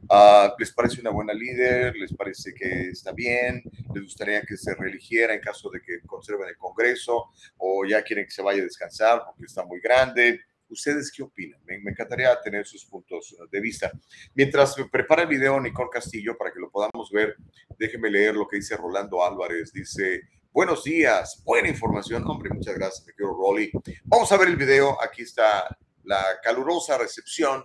uh, 0.10 0.54
¿les 0.58 0.72
parece 0.72 1.02
una 1.02 1.10
buena 1.10 1.34
líder? 1.34 1.96
¿Les 1.96 2.14
parece 2.14 2.54
que 2.54 2.90
está 2.90 3.12
bien? 3.12 3.64
¿Les 3.94 4.04
gustaría 4.04 4.42
que 4.42 4.58
se 4.58 4.74
reeligiera 4.76 5.34
en 5.34 5.42
caso 5.42 5.70
de 5.70 5.82
que 5.82 6.02
conserven 6.06 6.50
el 6.50 6.58
Congreso? 6.58 7.32
¿O 7.58 7.86
ya 7.86 8.02
quieren 8.04 8.26
que 8.26 8.32
se 8.32 8.42
vaya 8.42 8.62
a 8.62 8.66
descansar 8.66 9.24
porque 9.26 9.46
está 9.46 9.66
muy 9.66 9.80
grande? 9.80 10.42
¿Ustedes 10.70 11.12
qué 11.12 11.24
opinan? 11.24 11.60
Me, 11.66 11.76
encantaría 11.76 12.40
tener 12.42 12.66
sus 12.66 12.86
puntos 12.86 13.36
de 13.50 13.62
vista. 13.62 13.92
Mientras 14.34 14.76
prepara 14.92 15.22
el 15.22 15.30
video 15.30 15.60
Nicole 15.60 15.90
Castillo 15.92 16.38
para 16.38 16.52
que 16.52 16.60
lo 16.60 16.70
podamos 16.70 17.10
ver, 17.12 17.36
déjeme 17.80 18.10
leer 18.10 18.36
lo 18.36 18.48
que 18.48 18.58
dice 18.58 18.76
Rolando 18.76 19.24
Álvarez. 19.24 19.72
Dice, 19.72 20.24
buenos 20.52 20.84
días, 20.84 21.42
buena 21.46 21.70
información. 21.70 22.24
Hombre, 22.28 22.50
muchas 22.54 22.76
gracias, 22.76 23.06
me 23.08 23.14
quiero 23.14 23.34
Rolly. 23.34 23.72
Vamos 24.04 24.32
a 24.32 24.38
ver 24.38 24.50
el 24.50 24.58
video. 24.58 25.02
Aquí 25.02 25.22
está 25.22 25.78
la 26.04 26.22
calurosa 26.42 26.98
recepción 26.98 27.64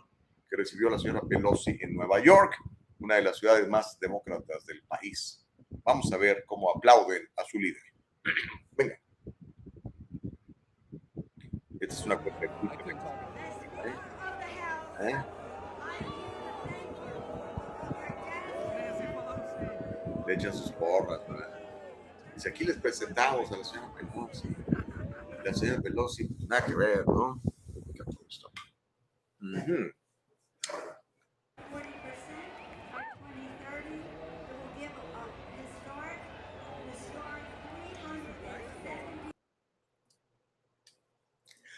que 0.53 0.59
recibió 0.59 0.91
la 0.91 0.99
señora 0.99 1.23
Pelosi 1.23 1.79
en 1.81 1.95
Nueva 1.95 2.23
York, 2.23 2.55
una 2.99 3.15
de 3.15 3.23
las 3.23 3.39
ciudades 3.39 3.67
más 3.71 3.99
demócratas 3.99 4.67
del 4.67 4.83
país. 4.83 5.43
Vamos 5.83 6.13
a 6.13 6.19
ver 6.19 6.45
cómo 6.45 6.71
aplauden 6.77 7.23
a 7.39 7.45
su 7.45 7.59
líder. 7.59 7.83
Venga. 8.73 9.01
Esta 11.81 11.95
es 11.95 12.05
una 12.05 12.21
¿Eh? 15.01 15.25
Le 20.27 20.35
echan 20.35 20.53
sus 20.53 20.71
porras, 20.73 21.21
Si 22.37 22.49
aquí 22.51 22.65
les 22.65 22.77
presentamos 22.77 23.51
a 23.51 23.57
la 23.57 23.65
señora 23.65 23.95
Pelosi, 23.95 24.55
la 25.43 25.55
señora 25.55 25.81
Pelosi, 25.81 26.29
nada 26.47 26.67
que 26.67 26.75
ver, 26.75 27.07
¿no? 27.07 27.41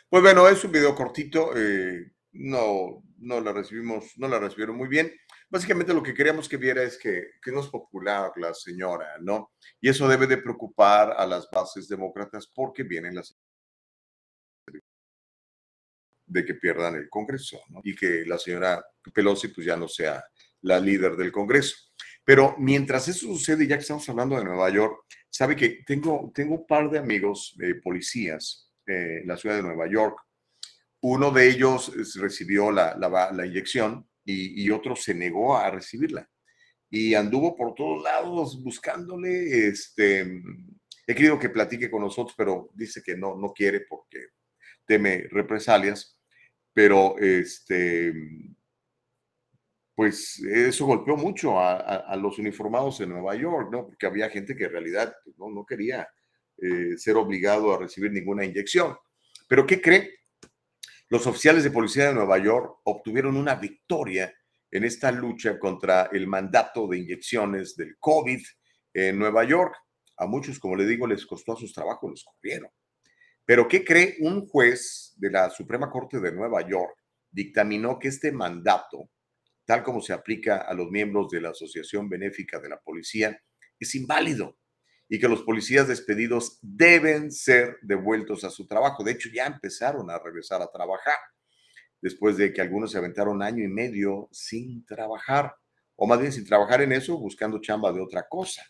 Pues 0.08 0.22
bueno, 0.22 0.48
es 0.48 0.62
un 0.64 0.72
video 0.72 0.94
cortito. 0.94 1.56
Eh, 1.56 2.12
no, 2.32 3.02
no 3.18 3.40
la 3.40 3.52
recibimos, 3.52 4.12
no 4.16 4.28
la 4.28 4.38
recibieron 4.38 4.76
muy 4.76 4.88
bien. 4.88 5.12
Básicamente 5.48 5.94
lo 5.94 6.02
que 6.02 6.14
queríamos 6.14 6.48
que 6.48 6.56
viera 6.56 6.82
es 6.82 6.98
que, 6.98 7.32
que 7.42 7.52
no 7.52 7.60
es 7.60 7.68
popular 7.68 8.32
la 8.36 8.52
señora, 8.54 9.16
¿no? 9.20 9.52
Y 9.80 9.88
eso 9.88 10.08
debe 10.08 10.26
de 10.26 10.38
preocupar 10.38 11.14
a 11.16 11.26
las 11.26 11.48
bases 11.50 11.88
demócratas 11.88 12.46
porque 12.52 12.82
vienen 12.82 13.14
las 13.14 13.36
de 16.26 16.44
que 16.44 16.54
pierdan 16.54 16.96
el 16.96 17.08
Congreso, 17.08 17.60
¿no? 17.68 17.80
Y 17.84 17.94
que 17.94 18.24
la 18.26 18.38
señora 18.38 18.84
Pelosi 19.12 19.48
pues 19.48 19.66
ya 19.66 19.76
no 19.76 19.88
sea 19.88 20.24
la 20.62 20.80
líder 20.80 21.16
del 21.16 21.30
Congreso. 21.30 21.76
Pero 22.24 22.56
mientras 22.58 23.06
eso 23.08 23.26
sucede, 23.26 23.66
ya 23.66 23.76
que 23.76 23.82
estamos 23.82 24.08
hablando 24.08 24.36
de 24.36 24.44
Nueva 24.44 24.70
York, 24.70 25.04
sabe 25.28 25.54
que 25.54 25.82
tengo, 25.86 26.32
tengo 26.34 26.54
un 26.54 26.66
par 26.66 26.90
de 26.90 26.98
amigos 26.98 27.54
eh, 27.60 27.74
policías 27.74 28.63
eh, 28.86 29.22
la 29.24 29.36
ciudad 29.36 29.56
de 29.56 29.62
Nueva 29.62 29.88
York 29.88 30.18
uno 31.06 31.30
de 31.30 31.50
ellos 31.50 31.92
recibió 32.16 32.72
la, 32.72 33.30
inyección 33.44 34.08
y, 34.24 34.70
otro 34.70 34.96
se 34.96 35.14
negó 35.14 35.54
a 35.54 35.70
recibirla. 35.70 36.26
Y 36.88 37.12
anduvo 37.12 37.54
por 37.54 37.74
todos 37.74 38.02
lados 38.02 38.62
buscándole. 38.62 39.68
Este, 39.68 40.22
he 41.06 41.14
querido 41.14 41.38
que 41.38 41.50
platique 41.50 41.90
con 41.90 42.00
nosotros, 42.00 42.34
pero 42.38 42.70
dice 42.72 43.02
que 43.04 43.18
no, 43.18 43.36
no 43.36 43.52
quiere 43.52 43.80
porque 43.80 44.28
teme 44.86 45.26
represalias. 45.30 46.18
Pero 46.72 47.18
este, 47.18 48.14
pues 49.94 50.42
eso 50.42 50.86
golpeó 50.86 51.18
mucho 51.18 51.60
a, 51.60 52.16
los 52.16 52.38
uniformados 52.38 52.98
en 53.02 53.10
Nueva 53.10 53.34
York, 53.34 53.68
¿no? 53.70 53.84
Porque 53.88 54.06
había 54.06 54.30
gente 54.30 54.56
que 54.56 54.64
en 54.64 54.72
realidad 54.72 55.14
pues, 55.22 55.36
no, 55.36 55.50
no 55.50 55.66
quería 55.66 56.08
eh, 56.64 56.96
ser 56.96 57.16
obligado 57.16 57.74
a 57.74 57.78
recibir 57.78 58.10
ninguna 58.10 58.44
inyección. 58.44 58.96
Pero 59.46 59.66
¿qué 59.66 59.82
cree? 59.82 60.14
Los 61.10 61.26
oficiales 61.26 61.62
de 61.62 61.70
policía 61.70 62.08
de 62.08 62.14
Nueva 62.14 62.38
York 62.38 62.78
obtuvieron 62.84 63.36
una 63.36 63.54
victoria 63.54 64.34
en 64.70 64.84
esta 64.84 65.12
lucha 65.12 65.58
contra 65.58 66.08
el 66.10 66.26
mandato 66.26 66.88
de 66.88 66.98
inyecciones 66.98 67.76
del 67.76 67.98
COVID 67.98 68.42
en 68.94 69.18
Nueva 69.18 69.44
York. 69.44 69.76
A 70.16 70.26
muchos, 70.26 70.58
como 70.58 70.74
le 70.74 70.86
digo, 70.86 71.06
les 71.06 71.26
costó 71.26 71.52
a 71.52 71.56
sus 71.56 71.72
trabajos, 71.74 72.10
los 72.10 72.24
corrieron. 72.24 72.70
Pero 73.44 73.68
¿qué 73.68 73.84
cree? 73.84 74.16
Un 74.20 74.48
juez 74.48 75.12
de 75.16 75.30
la 75.30 75.50
Suprema 75.50 75.90
Corte 75.90 76.18
de 76.18 76.32
Nueva 76.32 76.66
York 76.66 76.96
dictaminó 77.30 77.98
que 77.98 78.08
este 78.08 78.32
mandato, 78.32 79.10
tal 79.66 79.82
como 79.82 80.00
se 80.00 80.14
aplica 80.14 80.62
a 80.62 80.72
los 80.72 80.90
miembros 80.90 81.28
de 81.30 81.42
la 81.42 81.50
Asociación 81.50 82.08
Benéfica 82.08 82.58
de 82.58 82.70
la 82.70 82.80
Policía, 82.80 83.38
es 83.78 83.94
inválido 83.94 84.56
y 85.08 85.18
que 85.18 85.28
los 85.28 85.42
policías 85.42 85.88
despedidos 85.88 86.58
deben 86.62 87.30
ser 87.30 87.76
devueltos 87.82 88.44
a 88.44 88.50
su 88.50 88.66
trabajo. 88.66 89.04
De 89.04 89.12
hecho, 89.12 89.28
ya 89.32 89.46
empezaron 89.46 90.10
a 90.10 90.18
regresar 90.18 90.62
a 90.62 90.70
trabajar 90.70 91.16
después 92.00 92.36
de 92.36 92.52
que 92.52 92.60
algunos 92.60 92.92
se 92.92 92.98
aventaron 92.98 93.42
año 93.42 93.64
y 93.64 93.68
medio 93.68 94.28
sin 94.30 94.84
trabajar, 94.84 95.54
o 95.96 96.06
más 96.06 96.20
bien 96.20 96.32
sin 96.32 96.44
trabajar 96.44 96.82
en 96.82 96.92
eso, 96.92 97.18
buscando 97.18 97.60
chamba 97.60 97.92
de 97.92 98.00
otra 98.00 98.26
cosa. 98.28 98.62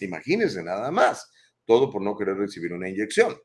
Imagínense 0.00 0.62
nada 0.62 0.90
más, 0.90 1.30
todo 1.66 1.90
por 1.90 2.02
no 2.02 2.16
querer 2.16 2.36
recibir 2.36 2.72
una 2.72 2.88
inyección. 2.88 3.36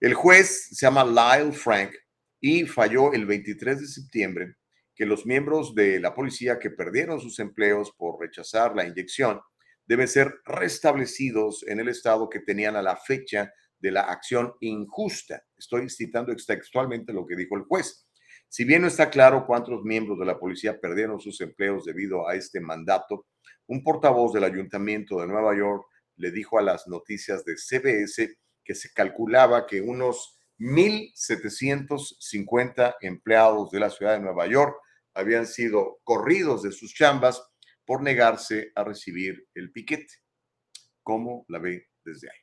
El 0.00 0.14
juez 0.14 0.68
se 0.72 0.84
llama 0.84 1.04
Lyle 1.04 1.52
Frank 1.52 1.94
y 2.40 2.64
falló 2.66 3.12
el 3.14 3.24
23 3.24 3.80
de 3.80 3.86
septiembre 3.86 4.56
que 4.94 5.06
los 5.06 5.24
miembros 5.24 5.74
de 5.74 5.98
la 5.98 6.14
policía 6.14 6.58
que 6.58 6.70
perdieron 6.70 7.20
sus 7.20 7.38
empleos 7.38 7.90
por 7.96 8.20
rechazar 8.20 8.76
la 8.76 8.86
inyección 8.86 9.40
deben 9.86 10.08
ser 10.08 10.40
restablecidos 10.44 11.64
en 11.66 11.80
el 11.80 11.88
estado 11.88 12.28
que 12.28 12.40
tenían 12.40 12.76
a 12.76 12.82
la 12.82 12.96
fecha 12.96 13.52
de 13.78 13.90
la 13.90 14.02
acción 14.02 14.54
injusta. 14.60 15.42
Estoy 15.56 15.88
citando 15.90 16.34
textualmente 16.34 17.12
lo 17.12 17.26
que 17.26 17.36
dijo 17.36 17.56
el 17.56 17.64
juez. 17.64 18.06
Si 18.48 18.64
bien 18.64 18.82
no 18.82 18.88
está 18.88 19.10
claro 19.10 19.46
cuántos 19.46 19.82
miembros 19.82 20.18
de 20.18 20.26
la 20.26 20.38
policía 20.38 20.80
perdieron 20.80 21.20
sus 21.20 21.40
empleos 21.40 21.84
debido 21.84 22.28
a 22.28 22.34
este 22.34 22.60
mandato, 22.60 23.26
un 23.66 23.82
portavoz 23.82 24.32
del 24.32 24.44
ayuntamiento 24.44 25.20
de 25.20 25.26
Nueva 25.26 25.56
York 25.56 25.84
le 26.16 26.30
dijo 26.30 26.58
a 26.58 26.62
las 26.62 26.86
noticias 26.86 27.44
de 27.44 27.56
CBS 27.56 28.36
que 28.64 28.74
se 28.74 28.92
calculaba 28.92 29.66
que 29.66 29.80
unos 29.80 30.38
1.750 30.58 32.96
empleados 33.00 33.70
de 33.70 33.80
la 33.80 33.90
ciudad 33.90 34.14
de 34.14 34.20
Nueva 34.20 34.46
York 34.46 34.76
habían 35.14 35.46
sido 35.46 36.00
corridos 36.04 36.62
de 36.62 36.72
sus 36.72 36.94
chambas 36.94 37.42
por 37.84 38.02
negarse 38.02 38.72
a 38.74 38.84
recibir 38.84 39.46
el 39.54 39.72
piquete. 39.72 40.12
¿Cómo 41.02 41.44
la 41.48 41.58
ve 41.58 41.88
desde 42.04 42.30
ahí? 42.30 42.38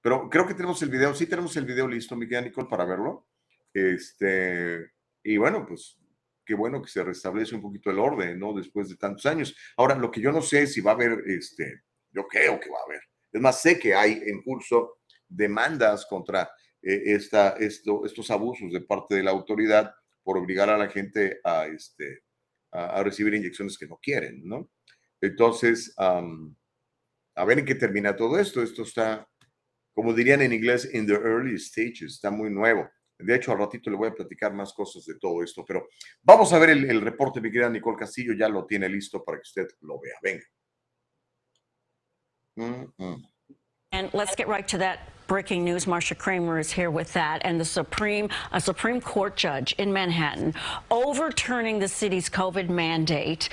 Pero 0.00 0.30
creo 0.30 0.46
que 0.46 0.54
tenemos 0.54 0.80
el 0.82 0.88
video, 0.88 1.14
sí 1.14 1.26
tenemos 1.26 1.56
el 1.56 1.64
video 1.64 1.88
listo, 1.88 2.16
mi 2.16 2.26
Nicole, 2.26 2.68
para 2.68 2.84
verlo. 2.84 3.28
Este, 3.74 4.92
y 5.22 5.36
bueno, 5.36 5.66
pues 5.66 5.98
qué 6.44 6.54
bueno 6.54 6.80
que 6.80 6.88
se 6.88 7.02
restablece 7.02 7.54
un 7.54 7.62
poquito 7.62 7.90
el 7.90 7.98
orden, 7.98 8.38
¿no? 8.38 8.54
Después 8.54 8.88
de 8.88 8.96
tantos 8.96 9.26
años. 9.26 9.56
Ahora, 9.76 9.96
lo 9.96 10.10
que 10.10 10.20
yo 10.20 10.32
no 10.32 10.40
sé 10.40 10.62
es 10.62 10.72
si 10.72 10.80
va 10.80 10.92
a 10.92 10.94
haber, 10.94 11.24
este, 11.26 11.82
yo 12.12 12.26
creo 12.26 12.58
que 12.60 12.70
va 12.70 12.78
a 12.78 12.84
haber. 12.86 13.00
Es 13.32 13.40
más, 13.40 13.60
sé 13.60 13.78
que 13.78 13.94
hay 13.94 14.22
en 14.24 14.42
curso 14.42 15.00
demandas 15.28 16.06
contra 16.06 16.50
eh, 16.82 17.02
esta, 17.06 17.50
esto, 17.58 18.04
estos 18.06 18.30
abusos 18.30 18.72
de 18.72 18.80
parte 18.80 19.16
de 19.16 19.24
la 19.24 19.32
autoridad 19.32 19.92
por 20.22 20.38
obligar 20.38 20.70
a 20.70 20.78
la 20.78 20.88
gente 20.88 21.40
a, 21.44 21.66
este, 21.66 22.22
a, 22.70 23.02
recibir 23.02 23.34
inyecciones 23.34 23.76
que 23.76 23.86
no 23.86 23.98
quieren, 24.00 24.42
¿no? 24.44 24.70
Entonces, 25.20 25.94
a 25.98 27.44
ver 27.44 27.58
en 27.58 27.64
qué 27.64 27.74
termina 27.74 28.16
todo 28.16 28.38
esto. 28.38 28.62
Esto 28.62 28.82
está, 28.82 29.28
como 29.94 30.12
dirían 30.12 30.42
en 30.42 30.52
inglés, 30.52 30.88
in 30.92 31.06
the 31.06 31.14
early 31.14 31.58
stages, 31.58 32.14
está 32.14 32.30
muy 32.30 32.50
nuevo. 32.50 32.88
De 33.18 33.34
hecho, 33.34 33.52
al 33.52 33.58
ratito 33.58 33.90
le 33.90 33.96
voy 33.96 34.08
a 34.08 34.14
platicar 34.14 34.52
más 34.52 34.72
cosas 34.74 35.04
de 35.06 35.14
todo 35.18 35.42
esto, 35.42 35.64
pero 35.64 35.88
vamos 36.22 36.52
a 36.52 36.58
ver 36.58 36.70
el, 36.70 37.00
reporte, 37.00 37.40
mi 37.40 37.50
querida 37.50 37.70
Nicole 37.70 37.96
Castillo, 37.96 38.34
ya 38.34 38.48
lo 38.48 38.66
tiene 38.66 38.88
listo 38.88 39.24
para 39.24 39.38
que 39.38 39.42
usted 39.42 39.66
lo 39.80 39.98
vea. 39.98 40.18
Venga. 40.22 40.44
And 43.92 44.12
let's 44.12 44.34
get 44.34 44.48
right 44.48 44.66
to 44.68 44.78
that 44.78 45.12
breaking 45.26 45.64
news. 45.64 45.86
Marcia 45.86 46.14
Kramer 46.14 46.58
is 46.58 46.70
here 46.70 46.90
with 46.90 47.12
that. 47.14 47.40
And 47.44 47.58
the 47.60 47.64
Supreme, 47.64 48.28
a 48.52 48.60
Supreme 48.60 49.00
Court 49.00 49.36
judge 49.36 49.72
in 49.78 49.92
Manhattan 49.92 50.54
overturning 50.90 51.78
the 51.78 51.88
city's 51.88 52.28
COVID 52.28 52.68
mandate 52.68 53.48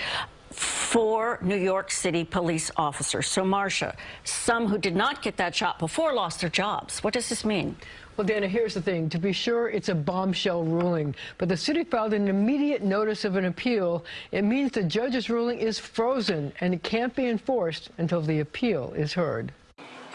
for 0.53 1.39
New 1.41 1.57
York 1.57 1.91
City 1.91 2.23
police 2.23 2.71
officers. 2.77 3.27
So, 3.27 3.43
Marcia, 3.43 3.95
some 4.23 4.67
who 4.67 4.77
did 4.77 4.95
not 4.95 5.21
get 5.21 5.37
that 5.37 5.55
shot 5.55 5.79
before 5.79 6.13
lost 6.13 6.41
their 6.41 6.49
jobs. 6.49 7.03
What 7.03 7.13
does 7.13 7.29
this 7.29 7.43
mean? 7.43 7.75
Well, 8.15 8.27
Dana, 8.27 8.47
here's 8.47 8.75
the 8.75 8.81
thing. 8.81 9.09
To 9.09 9.17
be 9.17 9.33
sure, 9.33 9.69
it's 9.69 9.89
a 9.89 9.95
bombshell 9.95 10.63
ruling, 10.63 11.15
but 11.39 11.49
the 11.49 11.57
city 11.57 11.83
filed 11.83 12.13
an 12.13 12.27
immediate 12.27 12.83
notice 12.83 13.25
of 13.25 13.35
an 13.35 13.45
appeal. 13.45 14.05
It 14.31 14.43
means 14.43 14.71
the 14.71 14.83
judge's 14.83 15.31
ruling 15.31 15.57
is 15.57 15.79
frozen, 15.79 16.53
and 16.61 16.75
it 16.75 16.83
can't 16.83 17.15
be 17.15 17.27
enforced 17.27 17.89
until 17.97 18.21
the 18.21 18.39
appeal 18.41 18.93
is 18.95 19.13
heard. 19.13 19.51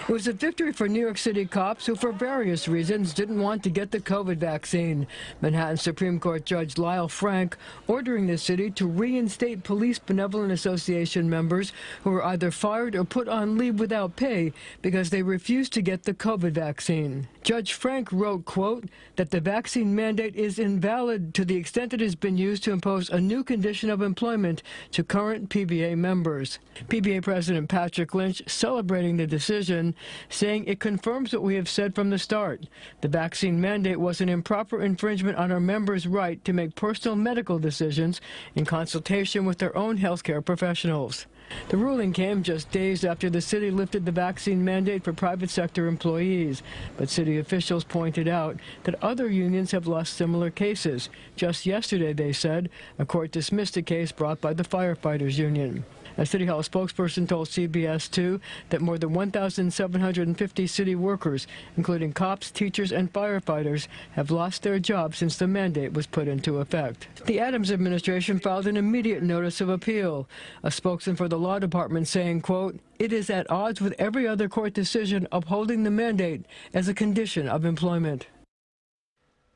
It 0.00 0.12
was 0.12 0.26
a 0.26 0.32
victory 0.32 0.72
for 0.72 0.88
New 0.88 1.00
York 1.00 1.18
City 1.18 1.44
cops 1.44 1.84
who, 1.84 1.94
for 1.94 2.12
various 2.12 2.66
reasons, 2.66 3.12
didn't 3.12 3.42
want 3.42 3.62
to 3.64 3.70
get 3.70 3.90
the 3.90 4.00
COVID 4.00 4.38
vaccine. 4.38 5.06
Manhattan 5.42 5.76
Supreme 5.76 6.18
Court 6.18 6.46
Judge 6.46 6.78
Lyle 6.78 7.08
Frank 7.08 7.58
ordering 7.86 8.26
the 8.26 8.38
city 8.38 8.70
to 8.70 8.86
reinstate 8.86 9.64
Police 9.64 9.98
Benevolent 9.98 10.52
Association 10.52 11.28
members 11.28 11.72
who 12.04 12.10
were 12.10 12.24
either 12.24 12.50
fired 12.50 12.94
or 12.94 13.04
put 13.04 13.28
on 13.28 13.58
leave 13.58 13.78
without 13.78 14.16
pay 14.16 14.52
because 14.80 15.10
they 15.10 15.22
refused 15.22 15.74
to 15.74 15.82
get 15.82 16.04
the 16.04 16.14
COVID 16.14 16.52
vaccine. 16.52 17.28
Judge 17.42 17.74
Frank 17.74 18.10
wrote, 18.12 18.44
quote, 18.44 18.84
that 19.16 19.30
the 19.30 19.40
vaccine 19.40 19.94
mandate 19.94 20.36
is 20.36 20.58
invalid 20.58 21.34
to 21.34 21.44
the 21.44 21.56
extent 21.56 21.92
it 21.92 22.00
has 22.00 22.14
been 22.14 22.38
used 22.38 22.62
to 22.64 22.72
impose 22.72 23.10
a 23.10 23.20
new 23.20 23.44
condition 23.44 23.90
of 23.90 24.00
employment 24.00 24.62
to 24.92 25.04
current 25.04 25.50
PBA 25.50 25.96
members. 25.98 26.58
PBA 26.88 27.22
President 27.22 27.68
Patrick 27.68 28.14
Lynch 28.14 28.42
celebrating 28.46 29.16
the 29.16 29.26
decision 29.26 29.87
saying 30.28 30.64
it 30.64 30.80
confirms 30.80 31.32
what 31.32 31.42
we 31.42 31.54
have 31.54 31.68
said 31.68 31.94
from 31.94 32.10
the 32.10 32.18
start. 32.18 32.66
The 33.00 33.08
vaccine 33.08 33.60
mandate 33.60 34.00
was 34.00 34.20
an 34.20 34.28
improper 34.28 34.82
infringement 34.82 35.38
on 35.38 35.52
our 35.52 35.60
members' 35.60 36.06
right 36.06 36.44
to 36.44 36.52
make 36.52 36.74
personal 36.74 37.16
medical 37.16 37.58
decisions 37.58 38.20
in 38.54 38.64
consultation 38.64 39.44
with 39.44 39.58
their 39.58 39.76
own 39.76 39.98
healthcare 39.98 40.44
professionals. 40.44 41.26
The 41.68 41.76
ruling 41.76 42.12
came 42.12 42.42
just 42.42 42.70
days 42.70 43.04
after 43.04 43.30
the 43.30 43.40
city 43.40 43.70
lifted 43.70 44.04
the 44.04 44.12
vaccine 44.12 44.64
mandate 44.64 45.02
for 45.02 45.12
private 45.12 45.50
sector 45.50 45.86
employees, 45.86 46.62
but 46.96 47.08
city 47.08 47.38
officials 47.38 47.84
pointed 47.84 48.28
out 48.28 48.60
that 48.84 49.02
other 49.02 49.30
unions 49.30 49.70
have 49.70 49.86
lost 49.86 50.14
similar 50.14 50.50
cases. 50.50 51.08
Just 51.36 51.66
yesterday, 51.66 52.12
they 52.12 52.32
said, 52.32 52.68
a 52.98 53.06
court 53.06 53.30
dismissed 53.30 53.76
a 53.76 53.82
case 53.82 54.12
brought 54.12 54.40
by 54.40 54.52
the 54.52 54.62
firefighters 54.62 55.38
union. 55.38 55.84
A 56.18 56.26
City 56.26 56.46
Hall 56.46 56.62
spokesperson 56.62 57.28
told 57.28 57.46
CBS 57.46 58.10
2 58.10 58.40
that 58.70 58.80
more 58.80 58.98
than 58.98 59.14
1,750 59.14 60.66
city 60.66 60.96
workers, 60.96 61.46
including 61.76 62.12
cops, 62.12 62.50
teachers, 62.50 62.90
and 62.90 63.12
firefighters, 63.12 63.86
have 64.12 64.32
lost 64.32 64.64
their 64.64 64.80
jobs 64.80 65.18
since 65.18 65.36
the 65.36 65.46
mandate 65.46 65.92
was 65.92 66.08
put 66.08 66.26
into 66.26 66.58
effect. 66.58 67.06
The 67.26 67.38
Adams 67.38 67.70
administration 67.70 68.40
filed 68.40 68.66
an 68.66 68.76
immediate 68.76 69.22
notice 69.22 69.60
of 69.60 69.68
appeal. 69.68 70.28
A 70.64 70.72
spokesman 70.72 71.14
for 71.14 71.28
the 71.28 71.38
law 71.38 71.60
department 71.60 72.08
saying, 72.08 72.40
quote, 72.40 72.80
it 72.98 73.12
is 73.12 73.30
at 73.30 73.48
odds 73.48 73.80
with 73.80 73.94
every 73.96 74.26
other 74.26 74.48
court 74.48 74.74
decision 74.74 75.28
upholding 75.30 75.84
the 75.84 75.90
mandate 75.90 76.44
as 76.74 76.88
a 76.88 76.94
condition 76.94 77.48
of 77.48 77.64
employment. 77.64 78.26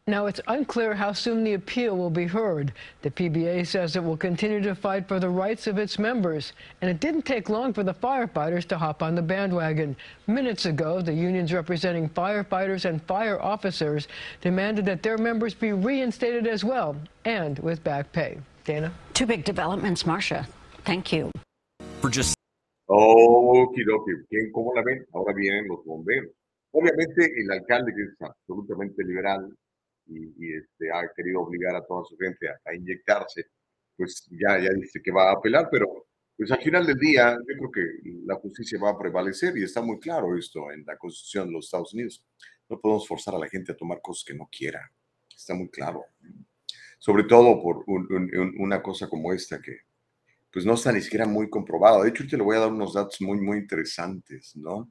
Now, 0.09 0.27
it's 0.27 0.41
unclear 0.49 0.95
how 0.95 1.13
soon 1.13 1.45
the 1.45 1.55
appeal 1.55 1.97
will 1.97 2.11
be 2.11 2.27
heard. 2.27 2.73
The 3.03 3.11
PBA 3.13 3.65
says 3.65 3.95
it 3.95 4.03
will 4.03 4.17
continue 4.17 4.61
to 4.61 4.75
fight 4.75 5.07
for 5.07 5.21
the 5.21 5.29
rights 5.29 5.69
of 5.69 5.79
its 5.79 5.97
members. 5.97 6.55
And 6.81 6.91
it 6.91 6.99
didn't 6.99 7.23
take 7.23 7.49
long 7.49 7.73
for 7.73 7.85
the 7.85 7.95
firefighters 7.95 8.67
to 8.67 8.79
hop 8.79 9.01
on 9.01 9.15
the 9.15 9.23
bandwagon. 9.23 9.95
Minutes 10.27 10.67
ago, 10.67 11.01
the 11.03 11.15
unions 11.15 11.53
representing 11.53 12.09
firefighters 12.09 12.85
and 12.85 13.01
fire 13.05 13.41
officers 13.41 14.09
demanded 14.41 14.87
that 14.87 15.05
their 15.05 15.19
members 15.19 15.55
be 15.55 15.73
reinstated 15.73 16.49
as 16.49 16.65
well, 16.65 16.97
and 17.25 17.61
with 17.61 17.85
back 17.85 18.11
pay. 18.11 18.39
Dana? 18.65 18.93
Two 19.15 19.27
big 19.27 19.45
developments, 19.45 20.05
Marcia. 20.05 20.49
Thank 20.85 21.13
you. 21.13 21.31
For 22.01 22.11
just. 22.11 22.35
Okie 22.91 23.85
dokie. 23.87 24.51
¿Cómo 24.53 24.75
la 24.75 24.83
ven? 24.83 25.07
Ahora 25.15 25.33
vienen 25.33 25.69
los 25.69 25.85
bomberos. 25.87 26.33
Obviamente, 26.73 27.31
el 27.39 27.53
alcalde, 27.53 27.93
que 27.95 28.03
es 28.03 28.17
absolutamente 28.21 29.05
liberal, 29.05 29.49
y, 30.17 30.55
este, 30.55 30.91
ha 30.93 31.03
querido 31.15 31.43
obligar 31.43 31.77
a 31.77 31.85
toda 31.85 32.05
su 32.05 32.17
gente 32.17 32.49
a, 32.49 32.75
inyectarse, 32.75 33.47
pues 33.97 34.29
ya, 34.31 34.59
ya 34.59 34.71
dice 34.71 35.01
que 35.03 35.11
va 35.11 35.31
a 35.31 35.35
apelar, 35.35 35.69
pero 35.71 36.07
pues 36.37 36.51
al 36.51 36.63
final 36.63 36.87
del 36.87 36.99
día 36.99 37.37
yo 37.49 37.57
creo 37.57 37.71
que 37.71 38.11
la 38.25 38.37
justicia 38.37 38.79
va 38.83 38.91
a 38.91 38.99
prevalecer 38.99 39.57
y 39.57 39.65
está 39.65 39.83
muy 39.83 39.99
claro 39.99 40.37
esto 40.37 40.73
en 40.73 40.85
la 40.87 40.97
Constitución 40.97 41.49
de 41.49 41.53
los 41.53 41.67
Estados 41.67 41.93
Unidos. 41.95 42.25
No 42.69 42.81
podemos 42.81 43.07
forzar 43.07 43.35
a 43.35 43.39
la 43.39 43.49
gente 43.49 43.73
a 43.73 43.77
tomar 43.77 44.01
cosas 44.01 44.25
que 44.25 44.35
no 44.35 44.49
quiera. 44.51 44.91
Está 45.35 45.55
muy 45.55 45.69
claro. 45.69 46.05
Sobre 46.99 47.25
todo 47.25 47.63
por 47.63 47.85
una 48.59 48.83
cosa 48.83 49.09
como 49.09 49.33
esta 49.33 49.61
que 49.61 49.81
pues 50.53 50.67
no 50.67 50.75
está 50.75 50.93
ni 50.93 51.01
siquiera 51.01 51.27
muy 51.27 51.49
comprobada. 51.49 52.03
De 52.03 52.11
hecho, 52.11 52.27
te 52.27 52.37
le 52.37 52.43
voy 52.43 52.57
a 52.57 52.61
dar 52.61 52.73
unos 52.73 52.93
datos 52.93 53.21
muy, 53.23 53.41
muy 53.41 53.59
interesantes, 53.59 54.55
¿no? 54.55 54.91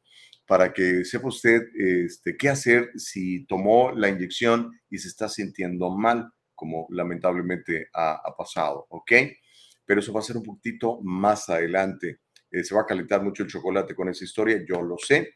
Para 0.52 0.74
que 0.74 1.06
sepa 1.06 1.30
usted 1.30 1.62
este, 1.78 2.36
qué 2.36 2.50
hacer 2.50 2.92
si 2.98 3.46
tomó 3.46 3.94
la 3.94 4.10
inyección 4.10 4.70
y 4.90 4.98
se 4.98 5.08
está 5.08 5.30
sintiendo 5.30 5.90
mal, 5.92 6.30
como 6.54 6.88
lamentablemente 6.90 7.88
ha, 7.94 8.22
pasado, 8.38 8.86
¿ok? 8.90 9.14
Pero 9.86 10.02
eso 10.02 10.12
va 10.12 10.20
a 10.20 10.24
ser 10.24 10.36
un 10.36 10.44
poquito 10.44 11.00
más 11.04 11.48
adelante. 11.48 12.20
Eh, 12.52 12.66
se 12.66 12.76
va 12.76 12.82
a 12.82 12.86
calentar 12.86 13.24
mucho 13.24 13.44
el 13.44 13.50
chocolate 13.50 13.96
con 13.96 14.10
esa 14.10 14.26
historia, 14.26 14.62
yo 14.68 14.82
lo 14.82 14.98
sé. 14.98 15.36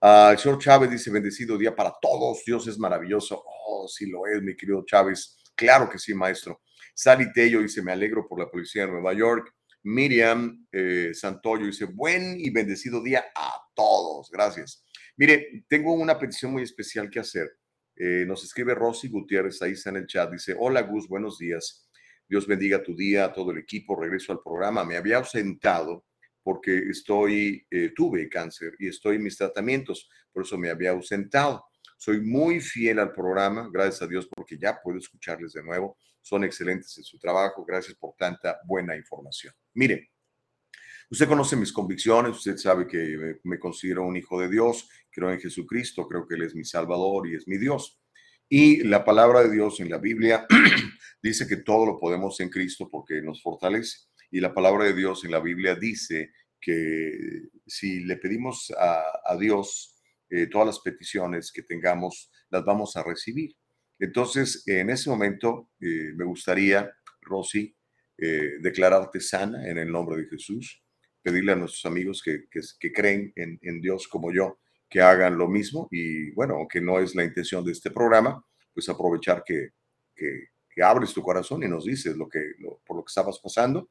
Ah, 0.00 0.30
el 0.32 0.38
señor 0.38 0.58
Chávez 0.58 0.90
dice, 0.90 1.12
bendecido 1.12 1.56
día 1.56 1.76
para 1.76 1.94
todos, 2.02 2.42
Dios 2.44 2.66
es 2.66 2.76
maravilloso. 2.76 3.40
Oh, 3.46 3.86
sí 3.86 4.10
lo 4.10 4.26
es, 4.26 4.42
mi 4.42 4.56
querido 4.56 4.84
Chávez. 4.84 5.38
Claro 5.54 5.88
que 5.88 6.00
sí, 6.00 6.12
maestro. 6.12 6.62
Sally 6.92 7.32
Tello 7.32 7.62
dice, 7.62 7.82
me 7.82 7.92
alegro 7.92 8.26
por 8.26 8.40
la 8.40 8.50
policía 8.50 8.84
de 8.84 8.90
Nueva 8.90 9.14
York. 9.14 9.54
Miriam 9.86 10.66
eh, 10.72 11.12
Santoyo 11.14 11.66
dice, 11.66 11.84
buen 11.84 12.40
y 12.40 12.50
bendecido 12.50 13.00
día 13.00 13.24
a 13.36 13.52
todos. 13.72 14.28
Gracias. 14.32 14.84
Mire, 15.16 15.64
tengo 15.68 15.92
una 15.92 16.18
petición 16.18 16.52
muy 16.52 16.64
especial 16.64 17.08
que 17.08 17.20
hacer. 17.20 17.48
Eh, 17.94 18.24
nos 18.26 18.42
escribe 18.42 18.74
Rosy 18.74 19.08
Gutiérrez, 19.08 19.62
ahí 19.62 19.72
está 19.72 19.90
en 19.90 19.96
el 19.96 20.06
chat. 20.06 20.30
Dice, 20.32 20.56
hola 20.58 20.82
Gus, 20.82 21.06
buenos 21.08 21.38
días. 21.38 21.88
Dios 22.28 22.48
bendiga 22.48 22.82
tu 22.82 22.96
día, 22.96 23.26
a 23.26 23.32
todo 23.32 23.52
el 23.52 23.58
equipo. 23.58 23.94
Regreso 23.94 24.32
al 24.32 24.40
programa. 24.44 24.84
Me 24.84 24.96
había 24.96 25.18
ausentado 25.18 26.04
porque 26.42 26.76
estoy, 26.90 27.64
eh, 27.70 27.92
tuve 27.94 28.28
cáncer 28.28 28.74
y 28.80 28.88
estoy 28.88 29.16
en 29.16 29.22
mis 29.22 29.36
tratamientos, 29.36 30.08
por 30.32 30.42
eso 30.42 30.58
me 30.58 30.68
había 30.68 30.90
ausentado. 30.90 31.64
Soy 31.96 32.20
muy 32.20 32.60
fiel 32.60 32.98
al 32.98 33.12
programa, 33.12 33.70
gracias 33.72 34.02
a 34.02 34.06
Dios 34.08 34.28
porque 34.34 34.58
ya 34.58 34.80
puedo 34.82 34.98
escucharles 34.98 35.52
de 35.52 35.62
nuevo. 35.62 35.96
Son 36.26 36.42
excelentes 36.42 36.98
en 36.98 37.04
su 37.04 37.20
trabajo, 37.20 37.64
gracias 37.64 37.96
por 37.96 38.16
tanta 38.16 38.58
buena 38.64 38.96
información. 38.96 39.54
Mire, 39.74 40.10
usted 41.08 41.28
conoce 41.28 41.54
mis 41.54 41.72
convicciones, 41.72 42.36
usted 42.36 42.56
sabe 42.56 42.88
que 42.88 43.38
me, 43.44 43.60
considero 43.60 44.04
un 44.04 44.16
hijo 44.16 44.40
de 44.40 44.48
Dios, 44.48 44.88
creo 45.08 45.30
en 45.30 45.38
Jesucristo, 45.38 46.08
creo 46.08 46.26
que 46.26 46.34
Él 46.34 46.42
es 46.42 46.56
mi 46.56 46.64
Salvador 46.64 47.28
y 47.28 47.36
es 47.36 47.46
mi 47.46 47.58
Dios. 47.58 48.00
Y 48.48 48.82
la 48.82 49.04
palabra 49.04 49.44
de 49.44 49.52
Dios 49.52 49.78
en 49.78 49.88
la 49.88 49.98
Biblia 49.98 50.44
dice 51.22 51.46
que 51.46 51.58
todo 51.58 51.86
lo 51.86 52.00
podemos 52.00 52.40
en 52.40 52.48
Cristo 52.48 52.88
porque 52.90 53.22
nos 53.22 53.40
fortalece. 53.40 54.08
Y 54.32 54.40
la 54.40 54.52
palabra 54.52 54.86
de 54.86 54.94
Dios 54.94 55.24
en 55.24 55.30
la 55.30 55.38
Biblia 55.38 55.76
dice 55.76 56.32
que 56.60 57.50
si 57.64 58.00
le 58.00 58.16
pedimos 58.16 58.74
a, 58.76 59.36
Dios 59.36 59.96
eh, 60.28 60.48
todas 60.48 60.66
las 60.66 60.80
peticiones 60.80 61.52
que 61.52 61.62
tengamos, 61.62 62.32
las 62.50 62.64
vamos 62.64 62.96
a 62.96 63.04
recibir. 63.04 63.54
Entonces, 63.98 64.62
en 64.66 64.90
ese 64.90 65.08
momento, 65.10 65.70
eh, 65.80 66.12
me 66.14 66.24
gustaría, 66.24 66.90
Rosy, 67.22 67.74
eh, 68.18 68.58
declararte 68.60 69.20
sana 69.20 69.68
en 69.68 69.78
el 69.78 69.90
nombre 69.90 70.16
de 70.16 70.26
Jesús, 70.26 70.82
pedirle 71.22 71.52
a 71.52 71.56
nuestros 71.56 71.84
amigos 71.86 72.22
que, 72.22 72.44
que, 72.50 72.92
creen 72.92 73.32
en, 73.36 73.58
en, 73.62 73.80
Dios 73.80 74.06
como 74.08 74.32
yo, 74.32 74.58
que 74.88 75.00
hagan 75.00 75.36
lo 75.36 75.48
mismo. 75.48 75.88
Y 75.90 76.30
bueno, 76.32 76.54
aunque 76.54 76.80
no 76.80 77.00
es 77.00 77.14
la 77.14 77.24
intención 77.24 77.64
de 77.64 77.72
este 77.72 77.90
programa, 77.90 78.44
pues 78.72 78.88
aprovechar 78.88 79.42
que, 79.44 79.70
que, 80.14 80.48
que 80.76 80.82
abres 80.82 81.14
tu 81.14 81.22
corazón 81.22 81.62
y 81.62 81.68
nos 81.68 81.84
dices 81.84 82.16
lo 82.16 82.28
que, 82.28 82.40
por 82.86 82.98
lo 82.98 83.02
que 83.02 83.08
estabas 83.08 83.38
pasando 83.38 83.88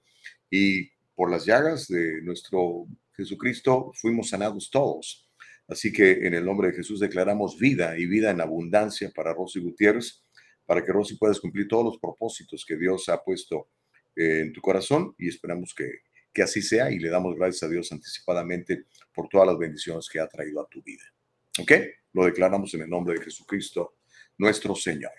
y 0.50 0.88
por 1.15 1.32
las 1.32 1.46
llagas 1.46 1.88
de 1.88 2.22
nuestro 2.22 2.86
Jesucristo 3.13 3.91
fuimos 3.96 4.30
sanados 4.30 4.70
todos. 4.70 5.25
Así 5.67 5.91
que 5.91 6.12
en 6.28 6.34
el 6.34 6.45
nombre 6.45 6.69
de 6.69 6.75
Jesús 6.75 6.99
declaramos 6.99 7.58
vida 7.58 7.97
y 7.97 8.06
vida 8.06 8.32
en 8.32 8.41
abundancia 8.41 9.12
para 9.15 9.34
Rosy 9.34 9.60
Gutiérrez, 9.60 10.23
para 10.65 10.84
que 10.84 10.91
Rosy 10.91 11.15
puedas 11.17 11.39
cumplir 11.39 11.67
todos 11.67 11.86
los 11.86 11.97
propósitos 11.97 12.65
que 12.65 12.78
Dios 12.78 13.10
ha 13.10 13.23
puesto 13.23 13.69
eh, 14.15 14.41
en 14.41 14.54
tu 14.54 14.62
corazón 14.62 15.15
y 15.17 15.28
esperamos 15.28 15.73
que, 15.75 15.89
que 16.34 16.43
así 16.43 16.62
sea 16.62 16.91
y 16.91 16.99
le 16.99 17.10
damos 17.10 17.36
gracias 17.36 17.63
a 17.63 17.69
Dios 17.69 17.91
anticipadamente 17.91 18.86
por 19.13 19.28
todas 19.30 19.47
las 19.47 19.58
bendiciones 19.58 20.08
que 20.12 20.19
ha 20.19 20.28
traído 20.28 20.62
a 20.62 20.67
tu 20.67 20.82
vida. 20.84 21.04
¿Ok? 21.60 21.71
Lo 22.13 22.25
declaramos 22.25 22.73
en 22.73 22.82
el 22.82 22.89
nombre 22.89 23.15
de 23.17 23.23
Jesucristo, 23.23 23.95
nuestro 24.38 24.75
Señor. 24.75 25.12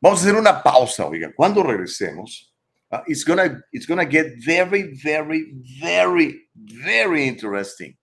Vamos 0.00 0.20
a 0.20 0.22
hacer 0.22 0.36
una 0.36 0.62
pausa, 0.62 1.06
oiga. 1.06 1.32
Cuando 1.34 1.62
regresemos, 1.62 2.54
uh, 2.90 2.98
it's 3.06 3.24
gonna 3.24 3.62
it's 3.72 3.86
gonna 3.86 4.04
get 4.04 4.34
very 4.44 4.94
very 5.02 5.52
very 5.80 6.48
very 6.54 7.26
interesting. 7.26 7.96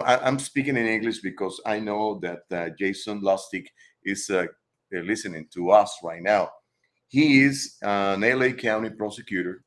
I, 0.00 0.28
am 0.28 0.38
speaking 0.38 0.76
in 0.76 0.86
English 0.86 1.20
because 1.20 1.60
I 1.66 1.80
know 1.80 2.20
that 2.20 2.42
uh, 2.50 2.70
Jason 2.78 3.20
Lustig 3.20 3.66
is 4.04 4.30
uh, 4.30 4.46
listening 4.90 5.48
to 5.54 5.70
us 5.70 5.96
right 6.02 6.22
now. 6.22 6.50
He 7.08 7.42
is 7.42 7.76
an 7.82 8.20
LA 8.22 8.52
County 8.52 8.90
prosecutor 8.90 9.64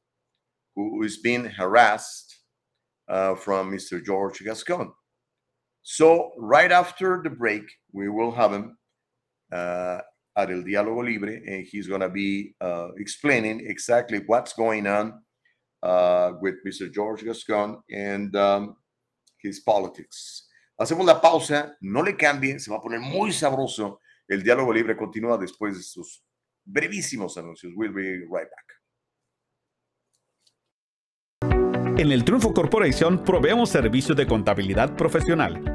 who 0.75 1.03
is 1.03 1.17
being 1.17 1.45
harassed 1.45 2.35
uh, 3.07 3.35
from 3.35 3.71
Mr. 3.71 4.03
George 4.03 4.39
Gascon. 4.39 4.91
So 5.83 6.31
right 6.37 6.71
after 6.71 7.21
the 7.23 7.29
break, 7.29 7.63
we 7.93 8.09
will 8.09 8.31
have 8.31 8.51
him 8.51 8.77
uh, 9.51 9.99
at 10.35 10.49
El 10.49 10.63
Diálogo 10.63 11.05
Libre, 11.05 11.39
and 11.47 11.65
he's 11.65 11.87
going 11.87 12.01
to 12.01 12.09
be 12.09 12.55
uh, 12.59 12.89
explaining 12.97 13.65
exactly 13.67 14.21
what's 14.25 14.53
going 14.53 14.87
on 14.87 15.21
uh, 15.83 16.33
with 16.41 16.55
Mr. 16.65 16.91
George 16.91 17.23
Gascon 17.23 17.77
and 17.91 18.35
um, 18.35 18.75
his 19.45 19.61
politics. 19.61 20.49
Hacemos 20.77 21.05
la 21.05 21.21
pausa, 21.21 21.77
no 21.81 22.03
le 22.03 22.17
cambien, 22.17 22.59
se 22.59 22.69
va 22.69 22.77
a 22.77 22.81
poner 22.81 22.99
muy 22.99 23.31
sabroso. 23.31 24.01
El 24.27 24.43
Diálogo 24.43 24.73
Libre 24.73 24.97
continúa 24.97 25.37
después 25.37 25.75
de 25.75 25.81
estos 25.81 26.23
brevísimos 26.65 27.37
anuncios. 27.37 27.73
We'll 27.75 27.93
be 27.93 28.19
right 28.25 28.49
back. 28.49 28.75
En 31.97 32.11
el 32.11 32.25
Triunfo 32.25 32.53
Corporation 32.53 33.23
proveemos 33.23 33.69
servicios 33.69 34.17
de 34.17 34.27
contabilidad 34.27 34.97
profesional 34.97 35.74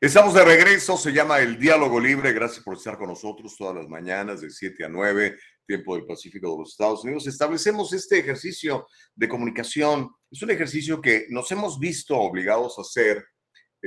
Estamos 0.00 0.32
de 0.34 0.44
regreso, 0.44 0.96
se 0.96 1.12
llama 1.12 1.40
El 1.40 1.58
Diálogo 1.58 2.00
Libre. 2.00 2.32
Gracias 2.32 2.64
por 2.64 2.76
estar 2.76 2.96
con 2.96 3.08
nosotros 3.08 3.54
todas 3.56 3.74
las 3.74 3.88
mañanas 3.88 4.40
de 4.40 4.48
7 4.50 4.84
a 4.84 4.88
9 4.88 5.36
tiempo 5.66 5.96
del 5.96 6.06
Pacífico 6.06 6.50
de 6.52 6.58
los 6.58 6.70
Estados 6.70 7.04
Unidos, 7.04 7.26
establecemos 7.26 7.92
este 7.92 8.18
ejercicio 8.18 8.86
de 9.14 9.28
comunicación. 9.28 10.10
Es 10.30 10.42
un 10.42 10.50
ejercicio 10.50 11.00
que 11.00 11.26
nos 11.30 11.50
hemos 11.52 11.78
visto 11.78 12.16
obligados 12.16 12.78
a 12.78 12.82
hacer 12.82 13.24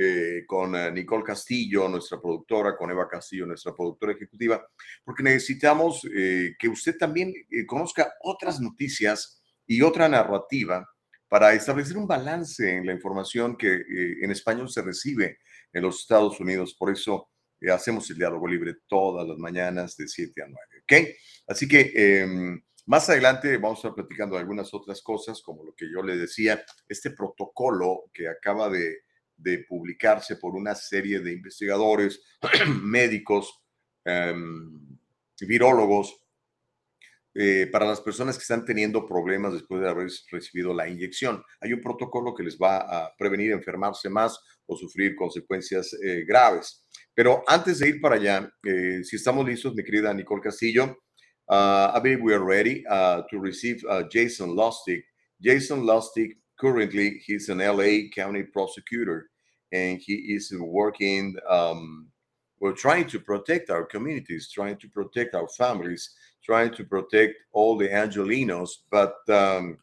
eh, 0.02 0.44
con 0.46 0.74
eh, 0.74 0.90
Nicole 0.92 1.24
Castillo, 1.24 1.86
nuestra 1.88 2.18
productora, 2.18 2.74
con 2.74 2.90
Eva 2.90 3.06
Castillo, 3.08 3.44
nuestra 3.44 3.74
productora 3.74 4.12
ejecutiva, 4.12 4.64
porque 5.04 5.22
necesitamos 5.22 6.06
eh, 6.16 6.54
que 6.58 6.68
usted 6.68 6.96
también 6.96 7.34
conozca 7.66 8.10
otras 8.22 8.60
noticias 8.60 9.42
y 9.66 9.82
otra 9.82 10.08
narrativa 10.08 10.88
para 11.28 11.52
establecer 11.52 11.98
un 11.98 12.06
balance 12.06 12.76
en 12.76 12.86
la 12.86 12.92
información 12.92 13.56
que 13.58 13.82
en 14.22 14.30
español 14.30 14.70
se 14.70 14.80
recibe 14.80 15.38
en 15.72 15.82
los 15.82 16.00
Estados 16.00 16.40
Unidos. 16.40 16.74
Por 16.78 16.90
eso 16.90 17.28
hacemos 17.72 18.08
el 18.10 18.16
diálogo 18.16 18.48
libre 18.48 18.76
todas 18.88 19.28
las 19.28 19.38
mañanas 19.38 19.96
de 19.96 20.08
7 20.08 20.42
a 20.42 20.46
9. 20.46 20.58
¿Ok? 20.82 21.14
Así 21.50 21.66
que 21.66 21.92
em, 21.96 22.62
más 22.86 23.10
adelante 23.10 23.56
vamos 23.56 23.78
a 23.78 23.88
estar 23.88 23.94
platicando 23.94 24.38
algunas 24.38 24.72
otras 24.72 25.02
cosas, 25.02 25.42
como 25.42 25.64
lo 25.64 25.74
que 25.74 25.90
yo 25.90 26.00
le 26.00 26.16
decía, 26.16 26.64
este 26.88 27.10
protocolo 27.10 28.04
que 28.14 28.28
acaba 28.28 28.70
de, 28.70 28.98
publicarse 29.68 30.36
por 30.36 30.54
una 30.54 30.76
serie 30.76 31.18
de 31.18 31.32
investigadores, 31.32 32.22
médicos, 32.82 33.52
em, 34.04 34.96
virólogos, 35.40 36.14
eh, 37.34 37.68
para 37.72 37.86
las 37.86 38.00
personas 38.00 38.36
que 38.36 38.42
están 38.42 38.64
teniendo 38.64 39.04
problemas 39.04 39.52
después 39.54 39.80
de 39.80 39.88
haber 39.88 40.08
recibido 40.30 40.72
la 40.72 40.88
inyección. 40.88 41.42
Hay 41.60 41.72
un 41.72 41.80
protocolo 41.80 42.32
que 42.32 42.44
les 42.44 42.56
va 42.58 42.78
a 42.78 43.16
prevenir 43.16 43.50
enfermarse 43.50 44.08
más 44.08 44.38
o 44.66 44.76
sufrir 44.76 45.16
consecuencias 45.16 45.96
eh, 46.04 46.24
graves. 46.24 46.86
Pero 47.12 47.42
antes 47.48 47.80
de 47.80 47.88
ir 47.88 48.00
para 48.00 48.16
allá, 48.16 48.52
eh, 48.64 49.02
si 49.02 49.16
estamos 49.16 49.44
listos, 49.44 49.74
mi 49.74 49.82
querida 49.82 50.14
Nicole 50.14 50.42
Castillo, 50.42 50.96
I 51.50 51.98
believe 51.98 52.22
we 52.22 52.32
are 52.32 52.44
ready 52.44 52.86
uh, 52.86 53.22
to 53.30 53.38
receive 53.38 53.84
uh, 53.88 54.04
Jason 54.04 54.50
Lustig. 54.50 55.02
Jason 55.42 55.82
Lustig, 55.82 56.36
currently, 56.58 57.20
he's 57.24 57.48
an 57.48 57.58
LA 57.58 58.08
County 58.14 58.44
prosecutor, 58.44 59.30
and 59.72 59.98
he 59.98 60.14
is 60.14 60.52
working. 60.56 61.34
Um, 61.48 62.06
we're 62.60 62.72
trying 62.72 63.08
to 63.08 63.18
protect 63.18 63.70
our 63.70 63.84
communities, 63.84 64.50
trying 64.52 64.76
to 64.76 64.88
protect 64.88 65.34
our 65.34 65.48
families, 65.48 66.10
trying 66.44 66.72
to 66.74 66.84
protect 66.84 67.34
all 67.52 67.76
the 67.76 67.88
Angelinos. 67.88 68.70
But 68.90 69.16
um, 69.28 69.78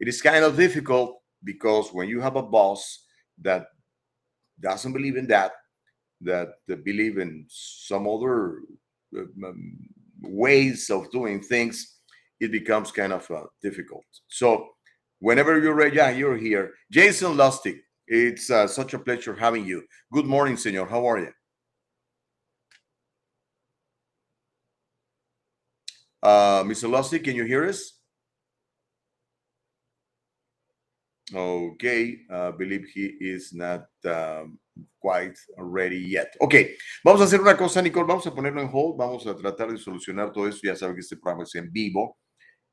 it 0.00 0.08
is 0.08 0.20
kind 0.20 0.44
of 0.44 0.56
difficult 0.56 1.22
because 1.44 1.92
when 1.92 2.08
you 2.08 2.20
have 2.20 2.36
a 2.36 2.42
boss 2.42 3.04
that 3.40 3.68
doesn't 4.60 4.92
believe 4.92 5.16
in 5.16 5.28
that, 5.28 5.52
that 6.22 6.54
believe 6.84 7.18
in 7.18 7.46
some 7.48 8.08
other 8.08 8.60
um, 9.16 9.78
ways 10.22 10.90
of 10.90 11.10
doing 11.10 11.42
things, 11.42 11.96
it 12.40 12.52
becomes 12.52 12.92
kind 12.92 13.12
of 13.12 13.30
uh, 13.30 13.44
difficult. 13.62 14.04
So 14.28 14.68
whenever 15.20 15.60
you're 15.60 15.74
ready, 15.74 15.96
yeah, 15.96 16.10
you're 16.10 16.36
here. 16.36 16.72
Jason 16.90 17.36
Lustig, 17.36 17.78
it's 18.06 18.50
uh, 18.50 18.66
such 18.66 18.94
a 18.94 18.98
pleasure 18.98 19.34
having 19.34 19.66
you. 19.66 19.82
Good 20.12 20.26
morning, 20.26 20.56
senor. 20.56 20.86
How 20.86 21.06
are 21.06 21.18
you? 21.18 21.32
Uh, 26.22 26.64
Mr. 26.64 26.88
Lustig, 26.88 27.24
can 27.24 27.36
you 27.36 27.44
hear 27.44 27.68
us? 27.68 27.95
Okay, 31.34 32.24
uh, 32.30 32.52
believe 32.52 32.86
he 32.94 33.16
is 33.20 33.52
not 33.52 33.88
um, 34.04 34.58
quite 35.00 35.36
ready 35.58 35.98
yet. 35.98 36.28
Ok, 36.38 36.54
vamos 37.02 37.20
a 37.20 37.24
hacer 37.24 37.40
una 37.40 37.56
cosa, 37.56 37.82
Nicole, 37.82 38.06
vamos 38.06 38.26
a 38.28 38.34
ponerlo 38.34 38.60
en 38.60 38.70
hold, 38.72 38.96
vamos 38.96 39.26
a 39.26 39.34
tratar 39.34 39.72
de 39.72 39.78
solucionar 39.78 40.32
todo 40.32 40.46
esto. 40.46 40.60
Ya 40.62 40.76
saben 40.76 40.94
que 40.94 41.00
este 41.00 41.16
programa 41.16 41.42
es 41.42 41.54
en 41.56 41.72
vivo 41.72 42.18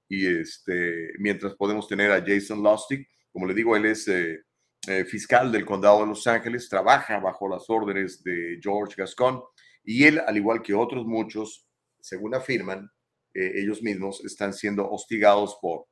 y 0.07 0.27
este, 0.27 1.13
mientras 1.17 1.55
podemos 1.55 1.87
tener 1.87 2.11
a 2.11 2.23
Jason 2.23 2.61
Lustig, 2.61 3.07
como 3.31 3.47
le 3.47 3.55
digo, 3.55 3.75
él 3.75 3.85
es 3.85 4.07
eh, 4.07 4.43
eh, 4.87 5.05
fiscal 5.05 5.51
del 5.51 5.65
condado 5.65 6.01
de 6.01 6.07
Los 6.07 6.27
Ángeles, 6.27 6.69
trabaja 6.69 7.19
bajo 7.19 7.47
las 7.47 7.67
órdenes 7.67 8.23
de 8.23 8.59
George 8.61 8.93
Gascon 8.95 9.41
y 9.83 10.03
él, 10.03 10.19
al 10.19 10.37
igual 10.37 10.61
que 10.61 10.75
otros 10.75 11.07
muchos, 11.07 11.67
según 11.99 12.35
afirman, 12.35 12.87
eh, 13.33 13.53
ellos 13.55 13.81
mismos 13.81 14.23
están 14.23 14.53
siendo 14.53 14.87
hostigados 14.87 15.57
por, 15.59 15.87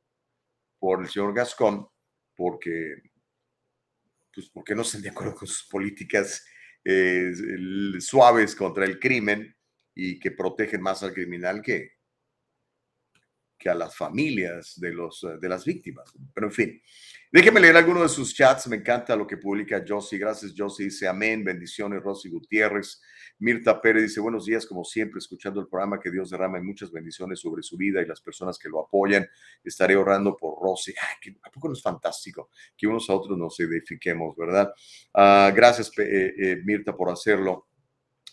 por 0.80 1.02
el 1.02 1.10
señor 1.10 1.34
Gascon 1.34 1.88
porque, 2.36 3.02
pues 4.34 4.50
porque 4.50 4.76
no 4.76 4.82
están 4.82 5.02
de 5.02 5.10
acuerdo 5.10 5.36
con 5.36 5.48
sus 5.48 5.68
políticas 5.68 6.46
eh, 6.84 7.32
suaves 8.00 8.56
contra 8.56 8.86
el 8.86 9.00
crimen 9.00 9.56
y 9.94 10.20
que 10.20 10.32
protegen 10.32 10.82
más 10.82 11.04
al 11.04 11.14
criminal 11.14 11.62
que, 11.62 12.01
que 13.62 13.70
a 13.70 13.76
las 13.76 13.96
familias 13.96 14.74
de, 14.80 14.92
los, 14.92 15.24
de 15.40 15.48
las 15.48 15.64
víctimas. 15.64 16.12
Pero 16.34 16.48
en 16.48 16.54
fin, 16.54 16.82
déjenme 17.32 17.60
leer 17.60 17.78
alguno 17.78 18.02
de 18.02 18.10
sus 18.10 18.34
chats. 18.34 18.68
Me 18.68 18.78
encanta 18.78 19.16
lo 19.16 19.28
que 19.28 19.38
publica 19.38 19.84
Josie. 19.88 20.18
Gracias, 20.18 20.54
Josie. 20.58 20.86
Dice 20.86 21.08
amén. 21.08 21.44
Bendiciones, 21.44 22.02
Rosy 22.02 22.30
Gutiérrez. 22.30 23.00
Mirta 23.38 23.80
Pérez 23.80 24.04
dice, 24.04 24.20
buenos 24.20 24.46
días, 24.46 24.66
como 24.66 24.84
siempre, 24.84 25.20
escuchando 25.20 25.62
el 25.62 25.68
programa, 25.68 26.00
que 26.00 26.12
Dios 26.12 26.32
derrame 26.32 26.62
muchas 26.62 26.92
bendiciones 26.92 27.40
sobre 27.40 27.62
su 27.62 27.78
vida 27.78 28.02
y 28.02 28.06
las 28.06 28.22
personas 28.22 28.58
que 28.58 28.68
lo 28.68 28.80
apoyan. 28.80 29.28
Estaré 29.64 29.96
orando 29.96 30.36
por 30.36 30.60
Rosy. 30.60 30.94
Ay, 31.00 31.36
¿A 31.44 31.52
poco 31.52 31.68
no 31.68 31.74
es 31.74 31.82
fantástico 31.84 32.50
que 32.76 32.88
unos 32.88 33.10
a 33.10 33.14
otros 33.14 33.38
nos 33.38 33.60
edifiquemos, 33.60 34.36
verdad? 34.36 34.74
Ah, 35.14 35.52
gracias, 35.56 35.92
eh, 36.00 36.34
eh, 36.38 36.62
Mirta, 36.64 36.96
por 36.96 37.12
hacerlo. 37.12 37.68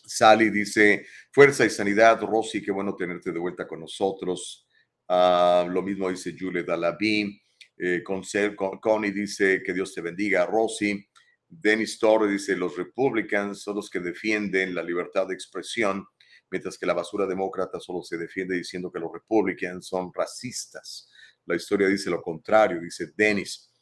Sally 0.06 0.48
dice, 0.48 1.04
fuerza 1.30 1.66
y 1.66 1.70
sanidad, 1.70 2.20
Rosy, 2.22 2.62
qué 2.62 2.70
bueno 2.70 2.96
tenerte 2.96 3.30
de 3.30 3.38
vuelta 3.38 3.66
con 3.66 3.80
nosotros. 3.80 4.67
Ah, 5.09 5.66
lo 5.68 5.83
mismo 5.83 6.11
dice 6.11 6.37
Julie 6.38 6.64
Dalaví. 6.64 7.40
Eh, 7.77 8.03
Connie 8.03 9.12
dice 9.12 9.62
que 9.64 9.73
Dios 9.73 9.94
te 9.94 10.01
bendiga, 10.01 10.44
Rosy. 10.47 11.07
Dennis 11.49 11.99
Torres 11.99 12.31
dice, 12.31 12.57
los 12.57 12.77
republicans 12.77 13.62
son 13.62 13.77
los 13.77 13.88
que 13.88 14.01
defienden 14.01 14.75
la 14.75 14.83
libertad 14.83 15.27
de 15.27 15.35
expresión, 15.35 16.05
mientras 16.51 16.77
que 16.77 16.85
la 16.85 16.92
basura 16.92 17.27
demócrata 17.27 17.81
solo 17.81 18.03
se 18.03 18.18
defiende 18.18 18.57
diciendo 18.57 18.92
que 18.92 19.01
los 19.01 19.11
republicans 19.12 19.87
son 19.87 20.11
racistas. 20.12 21.11
La 21.47 21.57
historia 21.57 21.88
dice 21.88 22.11
lo 22.11 22.21
contrario, 22.21 22.81
dice 22.81 23.12
Dennis. 23.16 23.73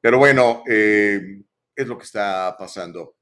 Pero 0.00 0.16
bueno, 0.16 0.62
eh, 0.66 1.42
es 1.76 1.86
lo 1.86 1.98
que 1.98 2.04
está 2.04 2.56
pasando. 2.58 3.16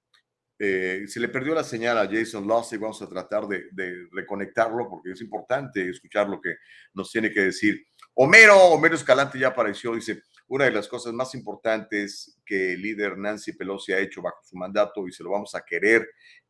Eh, 0.59 1.05
se 1.07 1.21
le 1.21 1.29
perdió 1.29 1.55
la 1.55 1.63
señal 1.63 1.99
a 1.99 2.09
Jason 2.11 2.47
Loss 2.47 2.73
y 2.73 2.79
vamos 2.79 3.01
a 3.01 3.09
tratar 3.09 3.47
de, 3.47 3.67
de, 3.71 4.09
reconectarlo 4.11 4.89
porque 4.91 5.13
es 5.13 5.21
importante 5.21 5.89
escuchar 5.89 6.29
lo 6.29 6.41
que 6.41 6.57
nos 6.95 7.13
tiene 7.13 7.31
que 7.31 7.43
decir. 7.43 7.87
Homero, 8.15 8.57
Homero 8.57 8.97
Escalante 8.97 9.39
ya 9.39 9.49
apareció, 9.49 9.95
dice, 9.95 10.23
una 10.49 10.65
de 10.65 10.73
las 10.73 10.89
cosas 10.89 11.13
más 11.13 11.35
importantes 11.35 12.41
que 12.45 12.73
el 12.73 12.83
líder 12.83 13.19
Nancy 13.19 13.53
Pelosi 13.53 13.93
ha 13.93 14.01
hecho 14.01 14.21
bajo 14.21 14.41
su 14.43 14.57
mandato 14.57 15.07
y 15.07 15.13
se 15.13 15.23
lo 15.23 15.31
vamos 15.31 15.55
a 15.55 15.65
querer 15.65 16.09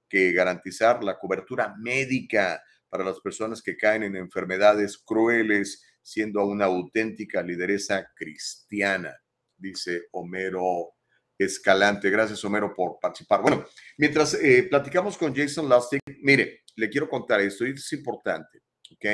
que 0.08 0.32
garantizar 0.32 1.04
la 1.04 1.18
cobertura 1.18 1.74
médica 1.78 2.62
para 2.88 3.04
las 3.04 3.20
personas 3.20 3.60
que 3.60 3.76
caen 3.76 4.04
en 4.04 4.16
enfermedades 4.16 4.96
crueles, 4.96 5.84
siendo 6.00 6.46
una 6.46 6.64
auténtica 6.64 7.42
lideresa 7.42 8.10
cristiana, 8.14 9.14
dice 9.58 10.04
Homero 10.12 10.94
Escalante. 11.38 12.10
Gracias, 12.10 12.44
Homero, 12.44 12.74
por 12.74 12.98
participar. 13.00 13.40
Bueno, 13.42 13.64
mientras 13.96 14.34
eh, 14.34 14.66
platicamos 14.68 15.16
con 15.16 15.34
Jason 15.34 15.68
Lustig, 15.68 16.00
mire, 16.22 16.64
le 16.76 16.90
quiero 16.90 17.08
contar 17.08 17.40
esto 17.40 17.66
y 17.66 17.70
es 17.70 17.92
importante, 17.92 18.60
¿ok? 18.92 19.06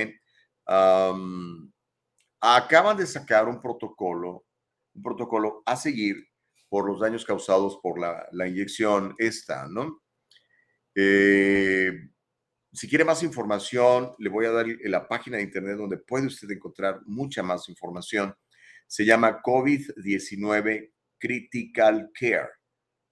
acaban 2.40 2.96
de 2.96 3.06
sacar 3.06 3.46
un 3.46 3.60
protocolo 3.60 4.46
un 4.94 5.02
protocolo 5.02 5.62
a 5.66 5.76
seguir 5.76 6.28
por 6.68 6.86
los 6.86 7.00
daños 7.00 7.24
causados 7.24 7.78
por 7.82 7.98
la, 7.98 8.48
inyección 8.48 9.14
esta, 9.18 9.68
¿no? 9.68 10.02
Eh, 10.94 11.92
si 12.72 12.88
quiere 12.88 13.04
más 13.04 13.22
información, 13.22 14.12
le 14.18 14.28
voy 14.28 14.46
a 14.46 14.50
dar 14.50 14.66
la 14.84 15.06
página 15.06 15.36
de 15.36 15.44
internet 15.44 15.76
donde 15.76 15.98
puede 15.98 16.26
usted 16.26 16.50
encontrar 16.50 17.00
mucha 17.06 17.42
más 17.42 17.68
información. 17.68 18.34
Se 18.86 19.04
llama 19.04 19.40
COVID-19 19.42 20.93
Critical 21.24 22.10
Care 22.12 22.50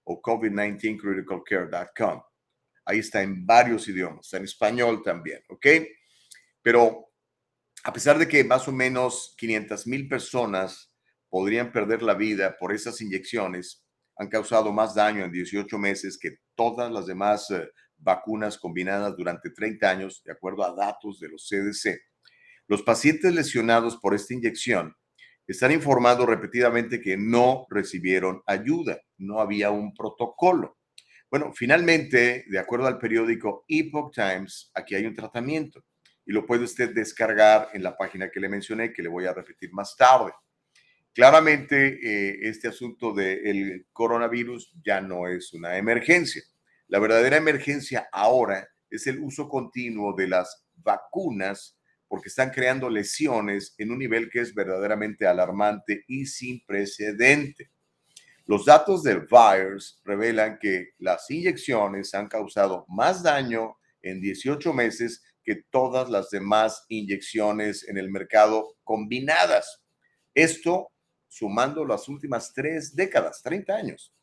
o 0.03 0.21
COVID-19 0.21 0.99
criticalcare.com. 0.99 2.21
Ahí 2.85 2.99
está 2.99 3.23
en 3.23 3.43
varios 3.43 3.87
idiomas, 3.87 4.31
en 4.33 4.43
español 4.43 5.01
también, 5.03 5.41
¿ok? 5.49 5.65
Pero 6.61 7.09
a 7.83 7.91
pesar 7.91 8.19
de 8.19 8.27
que 8.27 8.43
más 8.43 8.67
o 8.67 8.71
menos 8.71 9.33
500 9.37 9.87
mil 9.87 10.07
personas 10.07 10.93
podrían 11.27 11.71
perder 11.71 12.03
la 12.03 12.13
vida 12.13 12.55
por 12.59 12.71
esas 12.71 13.01
inyecciones 13.01 13.83
han 14.17 14.27
causado 14.27 14.71
más 14.71 14.93
daño 14.93 15.23
en 15.23 15.31
18 15.31 15.75
meses 15.79 16.19
que 16.21 16.37
todas 16.53 16.91
las 16.91 17.07
demás 17.07 17.49
eh, 17.49 17.67
vacunas 17.97 18.59
combinadas 18.59 19.17
durante 19.17 19.49
30 19.49 19.89
años, 19.89 20.21
de 20.23 20.33
acuerdo 20.33 20.63
a 20.63 20.75
datos 20.75 21.19
de 21.19 21.29
los 21.29 21.47
CDC. 21.49 21.99
Los 22.67 22.83
pacientes 22.83 23.33
lesionados 23.33 23.97
por 23.97 24.13
esta 24.13 24.35
inyección 24.35 24.95
están 25.47 25.71
informando 25.71 26.25
repetidamente 26.25 27.01
que 27.01 27.17
no 27.17 27.65
recibieron 27.69 28.41
ayuda, 28.45 29.01
no 29.17 29.39
había 29.39 29.71
un 29.71 29.93
protocolo. 29.93 30.77
Bueno, 31.29 31.51
finalmente, 31.53 32.45
de 32.47 32.59
acuerdo 32.59 32.87
al 32.87 32.99
periódico 32.99 33.65
Epoch 33.67 34.13
Times, 34.13 34.71
aquí 34.73 34.95
hay 34.95 35.05
un 35.05 35.15
tratamiento 35.15 35.83
y 36.25 36.31
lo 36.31 36.45
puede 36.45 36.63
usted 36.63 36.93
descargar 36.93 37.69
en 37.73 37.83
la 37.83 37.97
página 37.97 38.29
que 38.29 38.39
le 38.39 38.49
mencioné, 38.49 38.93
que 38.93 39.01
le 39.01 39.09
voy 39.09 39.25
a 39.25 39.33
repetir 39.33 39.73
más 39.73 39.95
tarde. 39.97 40.31
Claramente, 41.13 41.99
eh, 42.01 42.39
este 42.43 42.67
asunto 42.67 43.13
del 43.13 43.85
coronavirus 43.91 44.73
ya 44.83 45.01
no 45.01 45.27
es 45.27 45.53
una 45.53 45.77
emergencia. 45.77 46.41
La 46.87 46.99
verdadera 46.99 47.37
emergencia 47.37 48.07
ahora 48.11 48.67
es 48.89 49.07
el 49.07 49.19
uso 49.19 49.49
continuo 49.49 50.13
de 50.13 50.27
las 50.27 50.65
vacunas 50.75 51.77
porque 52.13 52.29
están 52.29 52.51
creando 52.51 52.91
lesiones 52.91 53.73
en 53.79 53.89
un 53.89 53.97
nivel 53.97 54.29
que 54.29 54.39
es 54.39 54.53
verdaderamente 54.53 55.25
alarmante 55.25 56.03
y 56.07 56.27
sin 56.27 56.63
precedente. 56.63 57.71
Los 58.45 58.65
datos 58.65 59.01
del 59.01 59.21
virus 59.21 59.99
revelan 60.03 60.59
que 60.59 60.91
las 60.99 61.27
inyecciones 61.31 62.13
han 62.13 62.27
causado 62.27 62.85
más 62.87 63.23
daño 63.23 63.77
en 64.03 64.21
18 64.21 64.73
meses 64.73 65.23
que 65.43 65.63
todas 65.71 66.07
las 66.07 66.29
demás 66.29 66.85
inyecciones 66.87 67.83
en 67.89 67.97
el 67.97 68.11
mercado 68.11 68.75
combinadas. 68.83 69.81
Esto 70.35 70.91
sumando 71.27 71.83
las 71.83 72.07
últimas 72.07 72.53
tres 72.53 72.95
décadas, 72.95 73.41
30 73.41 73.73
años. 73.73 74.13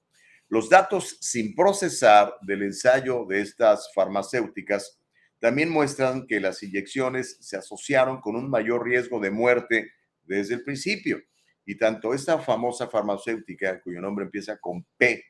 Los 0.47 0.71
datos 0.71 1.17
sin 1.21 1.57
procesar 1.57 2.37
del 2.43 2.63
ensayo 2.63 3.25
de 3.25 3.41
estas 3.41 3.93
farmacéuticas 3.93 5.00
también 5.41 5.71
muestran 5.71 6.27
que 6.27 6.39
las 6.39 6.63
inyecciones 6.63 7.39
se 7.41 7.57
asociaron 7.57 8.21
con 8.21 8.37
un 8.37 8.49
mayor 8.49 8.85
riesgo 8.85 9.19
de 9.21 9.31
muerte 9.31 9.93
desde 10.23 10.55
el 10.55 10.63
principio. 10.63 11.21
Y 11.65 11.77
tanto 11.77 12.15
esta 12.15 12.39
famosa 12.39 12.89
farmacéutica, 12.89 13.81
cuyo 13.81 14.01
nombre 14.01 14.27
empieza 14.27 14.59
con 14.59 14.87
P 14.97 15.25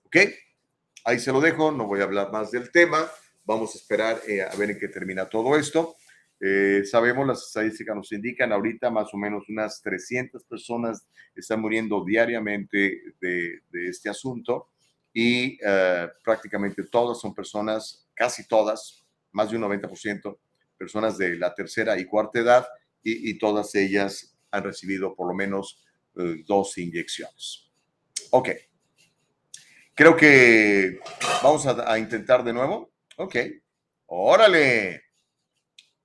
¿Ok? 0.05 0.17
Ahí 1.05 1.19
se 1.19 1.31
lo 1.31 1.39
dejo, 1.39 1.71
no 1.71 1.85
voy 1.85 2.01
a 2.01 2.03
hablar 2.03 2.31
más 2.31 2.51
del 2.51 2.71
tema. 2.71 3.09
Vamos 3.49 3.73
a 3.73 3.77
esperar 3.79 4.21
eh, 4.27 4.41
a 4.41 4.55
ver 4.55 4.69
en 4.69 4.79
qué 4.79 4.87
termina 4.87 5.27
todo 5.27 5.57
esto. 5.57 5.95
Eh, 6.39 6.83
sabemos, 6.85 7.27
las 7.27 7.47
estadísticas 7.47 7.95
nos 7.95 8.11
indican 8.11 8.51
ahorita 8.53 8.89
más 8.89 9.13
o 9.13 9.17
menos 9.17 9.49
unas 9.49 9.81
300 9.81 10.43
personas 10.45 11.05
están 11.35 11.59
muriendo 11.59 12.05
diariamente 12.05 13.01
de, 13.19 13.61
de 13.71 13.89
este 13.89 14.09
asunto 14.09 14.69
y 15.13 15.57
eh, 15.65 16.07
prácticamente 16.23 16.83
todas 16.83 17.19
son 17.19 17.33
personas, 17.33 18.07
casi 18.13 18.47
todas, 18.47 19.03
más 19.31 19.49
de 19.49 19.57
un 19.57 19.63
90%, 19.63 20.37
personas 20.77 21.17
de 21.17 21.35
la 21.37 21.53
tercera 21.53 21.99
y 21.99 22.05
cuarta 22.05 22.39
edad 22.39 22.67
y, 23.01 23.37
todas 23.37 23.73
ellas 23.75 24.37
han 24.51 24.63
recibido 24.63 25.15
por 25.15 25.27
lo 25.27 25.33
menos 25.33 25.83
eh, 26.17 26.43
dos 26.45 26.77
inyecciones. 26.77 27.71
Ok. 28.31 28.49
Creo 29.95 30.15
que 30.15 30.99
vamos 31.41 31.65
a, 31.65 31.97
intentar 31.97 32.43
de 32.43 32.53
nuevo. 32.53 32.91
Ok. 33.19 33.35
Órale. 34.09 35.01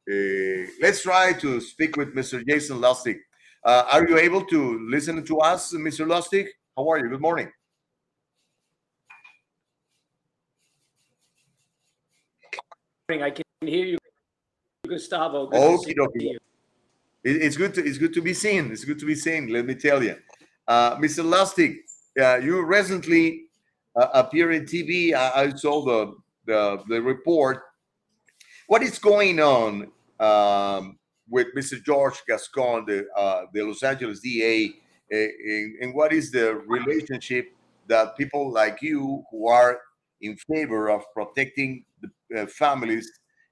Eh, 0.07 0.67
let's 0.81 1.03
try 1.03 1.33
to 1.33 1.61
speak 1.61 1.97
with 1.97 2.13
Mr. 2.13 2.45
Jason 2.47 2.79
Lustig. 2.81 3.19
Uh, 3.65 3.85
are 3.93 4.07
you 4.09 4.19
able 4.19 4.45
to 4.45 4.81
listen 4.91 5.25
to 5.25 5.39
us, 5.39 5.73
Mr. 5.75 6.07
Lustig? 6.07 6.49
How 6.77 6.91
are 6.91 6.99
you? 6.99 7.09
Good 7.09 7.21
morning. 7.21 7.49
I 13.09 13.31
can 13.31 13.45
hear 13.61 13.87
you, 13.87 13.99
Gustavo. 14.89 15.47
Good 15.47 15.61
Okie 15.61 15.95
dokie. 15.95 16.37
It's 17.23 17.57
good 17.57 17.75
to 17.75 17.85
it's 17.85 17.97
good 17.97 18.13
to 18.15 18.23
be 18.23 18.35
seen. 18.35 18.73
It's 18.73 18.85
good 18.85 18.99
to 18.99 19.07
be 19.07 19.15
seen. 19.15 19.49
Let 19.53 19.67
me 19.67 19.77
tell 19.77 20.03
you, 20.03 20.17
uh, 20.67 20.97
Mr. 20.97 21.23
Lustig, 21.25 21.77
uh, 22.21 22.39
you 22.39 22.63
recently 22.65 23.45
uh, 23.95 24.09
appeared 24.15 24.55
in 24.55 24.65
TV. 24.65 25.15
I, 25.15 25.45
I, 25.45 25.51
saw 25.55 25.85
the, 25.85 26.15
the 26.47 26.83
the 26.89 27.01
report. 27.01 27.63
What 28.67 28.83
is 28.83 28.99
going 28.99 29.41
on 29.41 29.93
um, 30.21 30.99
with 31.29 31.49
Mr. 31.55 31.83
George 31.83 32.23
Gascon, 32.27 32.87
the 32.87 33.07
uh, 33.17 33.43
the 33.53 33.63
Los 33.63 33.83
Angeles 33.83 34.21
DA, 34.21 34.73
and, 35.11 35.77
and 35.81 35.95
what 35.95 36.13
is 36.13 36.31
the 36.31 36.55
relationship 36.67 37.49
that 37.89 38.17
people 38.17 38.51
like 38.51 38.81
you 38.81 39.25
who 39.31 39.49
are 39.49 39.79
in 40.21 40.37
favor 40.37 40.91
of 40.91 41.03
protecting 41.13 41.85
the 42.01 42.43
uh, 42.43 42.47
families 42.47 43.11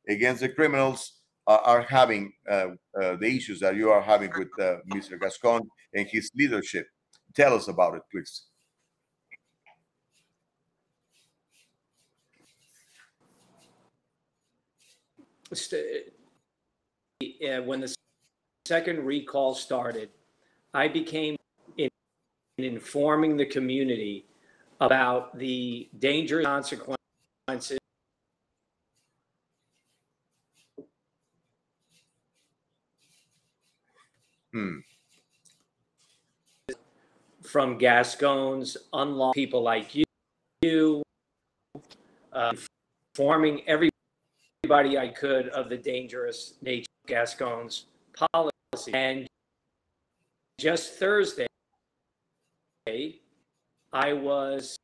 against 0.09 0.41
the 0.41 0.49
criminals 0.49 1.21
uh, 1.47 1.59
are 1.65 1.83
having 1.83 2.33
uh, 2.51 2.69
uh, 3.01 3.17
the 3.17 3.37
issues 3.37 3.61
that 3.61 3.77
you 3.77 3.91
are 3.91 4.03
having 4.03 4.31
with 4.37 4.49
uh, 4.61 4.77
Mr. 4.89 5.21
Gascon 5.21 5.63
and 5.95 6.07
his 6.07 6.31
leadership. 6.35 6.87
Tell 7.35 7.55
us 7.55 7.69
about 7.69 7.95
it, 7.97 8.03
please. 8.11 8.45
When 17.65 17.81
the 17.81 17.95
second 18.67 19.05
recall 19.05 19.55
started, 19.55 20.11
I 20.75 20.89
became 20.89 21.37
in, 21.77 21.89
in 22.59 22.65
informing 22.65 23.37
the 23.37 23.47
community 23.47 24.27
about 24.81 25.39
the 25.39 25.89
dangerous 25.99 26.47
consequences 26.47 27.79
Hmm. 34.53 34.81
From 37.43 37.79
Gascons, 37.79 38.77
unlawful 38.93 39.33
people 39.33 39.63
like 39.63 39.95
you, 39.95 40.05
you 40.61 41.03
uh, 42.33 42.53
informing 43.15 43.63
everybody 44.65 44.97
I 44.97 45.09
could 45.09 45.49
of 45.49 45.69
the 45.69 45.77
dangerous 45.77 46.55
nature 46.63 46.87
of 47.03 47.09
Gascon's 47.09 47.87
policy. 48.15 48.95
And 48.95 49.27
just 50.61 50.95
Thursday, 51.01 51.49
I 52.87 54.13
was 54.13 54.77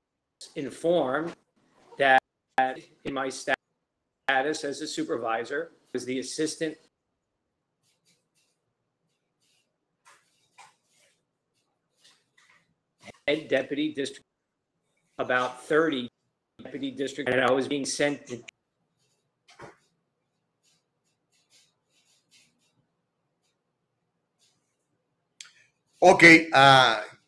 informed 0.56 1.32
that 1.96 2.20
in 3.04 3.14
my 3.14 3.28
status 3.28 4.64
as 4.64 4.80
a 4.80 4.86
supervisor, 4.88 5.70
was 5.92 6.04
the 6.04 6.18
assistant 6.18 6.76
head 13.28 13.46
deputy 13.46 13.94
district, 13.94 14.26
about 15.20 15.62
30 15.62 16.08
deputy 16.64 16.90
district, 16.90 17.30
and 17.30 17.40
I 17.40 17.52
was 17.52 17.68
being 17.68 17.84
sent 17.84 18.26
to 18.26 18.42
Ok, 26.00 26.22
uh, 26.52 27.18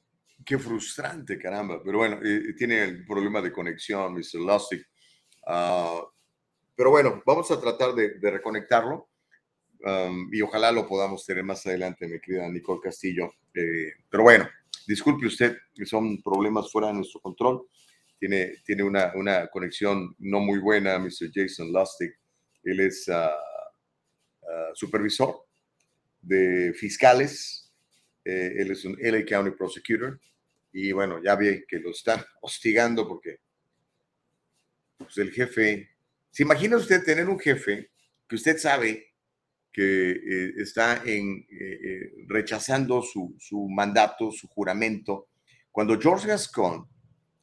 qué 0.45 0.57
frustrante, 0.59 1.37
caramba. 1.39 1.83
Pero 1.85 1.99
bueno, 1.99 2.21
eh, 2.25 2.55
tiene 2.57 2.85
el 2.85 3.05
problema 3.05 3.43
de 3.43 3.53
conexión, 3.53 4.15
Mr. 4.15 4.41
Lustig. 4.41 4.87
Uh, 5.47 6.07
pero 6.77 6.91
bueno, 6.91 7.21
vamos 7.27 7.51
a 7.51 7.61
tratar 7.61 7.95
de, 7.95 8.19
reconectarlo 8.23 9.11
um, 9.85 10.33
y 10.33 10.41
ojalá 10.41 10.71
lo 10.73 10.87
podamos 10.87 11.27
tener 11.27 11.45
más 11.45 11.67
adelante, 11.67 12.07
mi 12.07 12.21
querida 12.21 12.49
Nicole 12.49 12.81
Castillo. 12.81 13.33
Eh, 13.53 13.93
pero 14.09 14.23
bueno, 14.23 14.49
disculpe 14.87 15.27
usted, 15.27 15.57
son 15.85 16.23
problemas 16.23 16.71
fuera 16.71 16.89
de 16.89 16.95
nuestro 16.95 17.21
control. 17.21 17.67
Tiene, 18.19 18.55
tiene 18.65 18.83
una, 18.83 19.13
una 19.15 19.49
conexión 19.49 20.15
no 20.21 20.41
muy 20.41 20.59
buena, 20.59 20.99
Mr. 20.99 21.31
Jason 21.35 21.73
Lustig. 21.73 22.13
Él 22.63 22.81
es 22.81 23.09
uh, 23.09 23.13
uh, 24.43 24.75
supervisor 24.75 25.45
de 26.23 26.73
fiscales. 26.73 27.70
Eh, 28.25 28.55
él 28.59 28.71
es 28.71 28.85
un 28.85 28.97
LA 29.01 29.25
County 29.25 29.51
Prosecutor. 29.57 30.21
Y 30.73 30.93
bueno, 30.93 31.23
ya 31.23 31.37
vi 31.37 31.65
que 31.67 31.79
lo 31.79 31.91
están 31.91 32.23
hostigando 32.43 33.07
porque 33.07 33.41
pues, 34.99 35.19
el 35.19 35.33
jefe. 35.33 35.91
¿Se 36.31 36.45
imagina 36.45 36.77
usted 36.77 37.05
tener 37.05 37.29
un 37.29 37.41
jefe 37.41 37.91
que 38.29 38.37
usted 38.37 38.57
sabe 38.57 39.11
que 39.73 40.11
eh, 40.11 40.53
está 40.59 41.03
en, 41.05 41.47
eh, 41.51 41.79
eh, 41.83 42.13
rechazando 42.27 43.03
su, 43.03 43.37
su, 43.39 43.69
mandato, 43.69 44.31
su 44.33 44.49
juramento. 44.49 45.29
Cuando 45.71 45.99
George 45.99 46.27
Gascon 46.27 46.89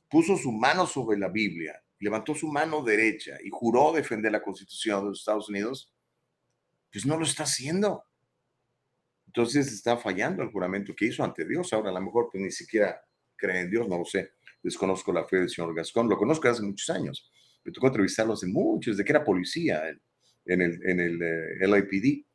puso 0.09 0.37
su 0.37 0.51
mano 0.51 0.85
sobre 0.85 1.17
la 1.17 1.29
Biblia, 1.29 1.81
levantó 1.99 2.35
su 2.35 2.47
mano 2.47 2.83
derecha 2.83 3.37
y 3.43 3.49
juró 3.49 3.93
defender 3.93 4.31
la 4.31 4.41
Constitución 4.43 5.03
de 5.03 5.09
los 5.09 5.19
Estados 5.19 5.49
Unidos, 5.49 5.93
pues 6.91 7.05
no 7.05 7.17
lo 7.17 7.23
está 7.23 7.43
haciendo. 7.43 8.03
Entonces 9.37 9.71
está 9.71 9.95
fallando 9.97 10.41
el 10.41 10.49
juramento 10.49 10.95
que 10.95 11.05
hizo 11.05 11.23
ante 11.23 11.45
Dios. 11.45 11.71
Ahora 11.71 11.91
a 11.91 11.93
lo 11.93 12.01
mejor 12.01 12.27
pues, 12.31 12.43
ni 12.43 12.49
siquiera 12.49 12.99
cree 13.35 13.61
en 13.61 13.69
Dios, 13.69 13.87
no 13.87 13.99
lo 13.99 14.03
sé. 14.03 14.31
Desconozco 14.63 15.13
la 15.13 15.25
fe 15.25 15.37
del 15.37 15.49
señor 15.49 15.75
Gascón. 15.75 16.09
Lo 16.09 16.17
conozco 16.17 16.49
hace 16.49 16.63
muchos 16.63 16.89
años. 16.89 17.31
Me 17.63 17.71
tocó 17.71 17.85
entrevistarlo 17.85 18.33
hace 18.33 18.47
muchos, 18.47 18.97
desde 18.97 19.05
que 19.05 19.11
era 19.11 19.23
policía 19.23 19.89
en, 20.43 20.61
el, 20.61 20.79
en 20.83 20.99
el 20.99 21.21
eh, 21.21 21.67
LAPD. 21.67 22.25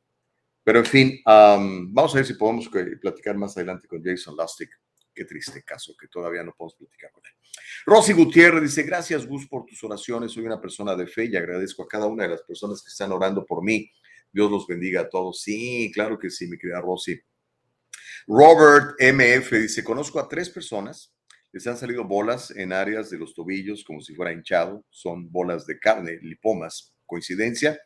Pero 0.62 0.78
en 0.78 0.84
fin, 0.84 1.20
vamos 1.26 2.14
a 2.14 2.18
ver 2.18 2.24
si 2.24 2.34
podemos 2.34 2.70
platicar 3.00 3.36
más 3.36 3.56
adelante 3.56 3.88
con 3.88 4.00
Jason 4.00 4.36
Lustig. 4.36 4.70
Qué 5.12 5.24
triste 5.24 5.60
caso 5.64 5.96
que 5.98 6.06
todavía 6.06 6.44
no 6.44 6.54
podemos 6.56 6.76
platicar 6.76 7.10
con 7.10 7.24
él. 7.26 7.32
Rosy 7.84 8.12
Gutiérrez 8.12 8.62
dice, 8.62 8.84
gracias 8.84 9.26
Gus 9.26 9.48
por 9.48 9.66
tus 9.66 9.82
oraciones. 9.82 10.30
Soy 10.30 10.46
una 10.46 10.60
persona 10.60 10.94
de 10.94 11.08
fe 11.08 11.24
y 11.24 11.34
agradezco 11.34 11.82
a 11.82 11.88
cada 11.88 12.06
una 12.06 12.22
de 12.22 12.28
las 12.28 12.42
personas 12.42 12.80
que 12.80 12.90
están 12.90 13.10
orando 13.10 13.44
por 13.44 13.64
mí. 13.64 13.90
Dios 14.32 14.50
los 14.50 14.66
bendiga 14.66 15.02
a 15.02 15.08
todos. 15.08 15.42
Sí, 15.42 15.90
claro 15.94 16.18
que 16.18 16.30
sí, 16.30 16.46
mi 16.46 16.58
querida 16.58 16.80
Rosy. 16.80 17.20
Robert 18.26 18.94
MF 19.00 19.52
dice, 19.52 19.82
conozco 19.82 20.20
a 20.20 20.28
tres 20.28 20.48
personas, 20.48 21.12
les 21.52 21.66
han 21.66 21.76
salido 21.76 22.04
bolas 22.04 22.50
en 22.50 22.72
áreas 22.72 23.10
de 23.10 23.18
los 23.18 23.34
tobillos 23.34 23.84
como 23.84 24.00
si 24.00 24.14
fuera 24.14 24.32
hinchado, 24.32 24.84
son 24.90 25.30
bolas 25.30 25.66
de 25.66 25.78
carne, 25.78 26.18
lipomas. 26.22 26.96
¿Coincidencia? 27.04 27.78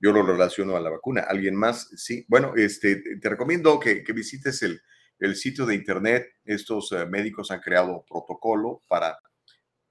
Yo 0.00 0.12
lo 0.12 0.22
relaciono 0.22 0.74
a 0.74 0.80
la 0.80 0.88
vacuna. 0.88 1.20
¿Alguien 1.28 1.54
más? 1.54 1.90
Sí. 1.96 2.24
Bueno, 2.28 2.54
este, 2.56 3.02
te 3.20 3.28
recomiendo 3.28 3.78
que, 3.78 4.02
visites 4.14 4.62
el, 4.62 4.80
el, 5.18 5.36
sitio 5.36 5.66
de 5.66 5.74
internet. 5.74 6.26
Estos 6.46 6.92
eh, 6.92 7.04
médicos 7.04 7.50
han 7.50 7.60
creado 7.60 8.06
protocolo 8.08 8.80
para, 8.88 9.18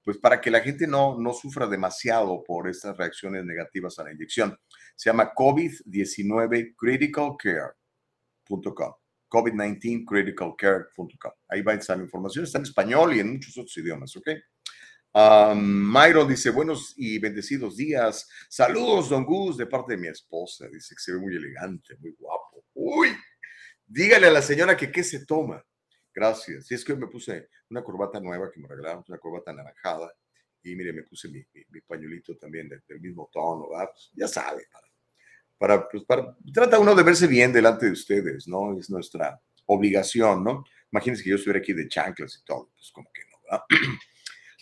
pues 0.02 0.18
para 0.18 0.40
que 0.40 0.50
la 0.50 0.60
gente 0.60 0.86
no, 0.86 1.18
no 1.18 1.32
sufra 1.32 1.66
demasiado 1.66 2.42
por 2.44 2.68
estas 2.68 2.96
reacciones 2.96 3.44
negativas 3.44 3.98
a 3.98 4.04
la 4.04 4.12
inyección. 4.12 4.56
Se 4.94 5.10
llama 5.10 5.32
COVID-19 5.34 6.74
criticalcare.com. 6.76 8.94
COVID-19 9.28 10.04
criticalcare.com. 10.06 11.32
Ahí 11.48 11.62
va 11.62 11.72
a 11.72 11.76
estar 11.76 11.96
la 11.96 12.04
información. 12.04 12.44
Está 12.44 12.58
en 12.58 12.64
español 12.64 13.14
y 13.14 13.20
en 13.20 13.32
muchos 13.32 13.56
otros 13.56 13.76
idiomas, 13.76 14.16
¿ok? 14.16 14.28
Um, 15.12 15.92
dice, 16.28 16.50
buenos 16.50 16.94
y 16.96 17.18
bendecidos 17.18 17.76
días. 17.76 18.28
Saludos, 18.48 19.08
don 19.08 19.24
Gus, 19.24 19.56
de 19.56 19.66
parte 19.66 19.94
de 19.94 19.98
mi 19.98 20.08
esposa. 20.08 20.68
Dice 20.68 20.94
que 20.94 21.02
se 21.02 21.12
ve 21.12 21.18
muy 21.18 21.34
elegante, 21.34 21.96
muy 21.98 22.14
guapo. 22.16 22.64
Uy, 22.74 23.08
dígale 23.86 24.28
a 24.28 24.30
la 24.30 24.42
señora 24.42 24.76
que 24.76 24.92
qué 24.92 25.02
se 25.02 25.26
toma. 25.26 25.64
Gracias. 26.20 26.70
Y 26.70 26.74
es 26.74 26.84
que 26.84 26.94
me 26.94 27.06
puse 27.06 27.48
una 27.70 27.82
corbata 27.82 28.20
nueva 28.20 28.50
que 28.52 28.60
me 28.60 28.68
regalaron, 28.68 29.02
una 29.08 29.16
corbata 29.16 29.52
anaranjada. 29.52 30.12
Y 30.62 30.76
mire, 30.76 30.92
me 30.92 31.02
puse 31.02 31.30
mi, 31.30 31.42
pañuelito 31.80 32.36
también 32.36 32.68
del, 32.68 33.00
mismo 33.00 33.30
tono, 33.32 33.68
pues, 33.68 34.10
ya 34.12 34.28
sabe, 34.28 34.68
para, 35.56 35.88
pues, 35.88 36.04
para, 36.04 36.36
trata 36.52 36.78
uno 36.78 36.94
de 36.94 37.02
verse 37.04 37.26
bien 37.26 37.54
delante 37.54 37.86
de 37.86 37.92
ustedes, 37.92 38.46
¿no? 38.46 38.78
Es 38.78 38.90
nuestra 38.90 39.40
obligación, 39.64 40.44
¿no? 40.44 40.62
Imagínense 40.92 41.24
que 41.24 41.30
yo 41.30 41.36
estuviera 41.36 41.60
aquí 41.60 41.72
de 41.72 41.88
chanclas 41.88 42.36
y 42.36 42.44
todo, 42.44 42.68
pues 42.74 42.92
como 42.92 43.10
que 43.14 43.22
no, 43.24 43.38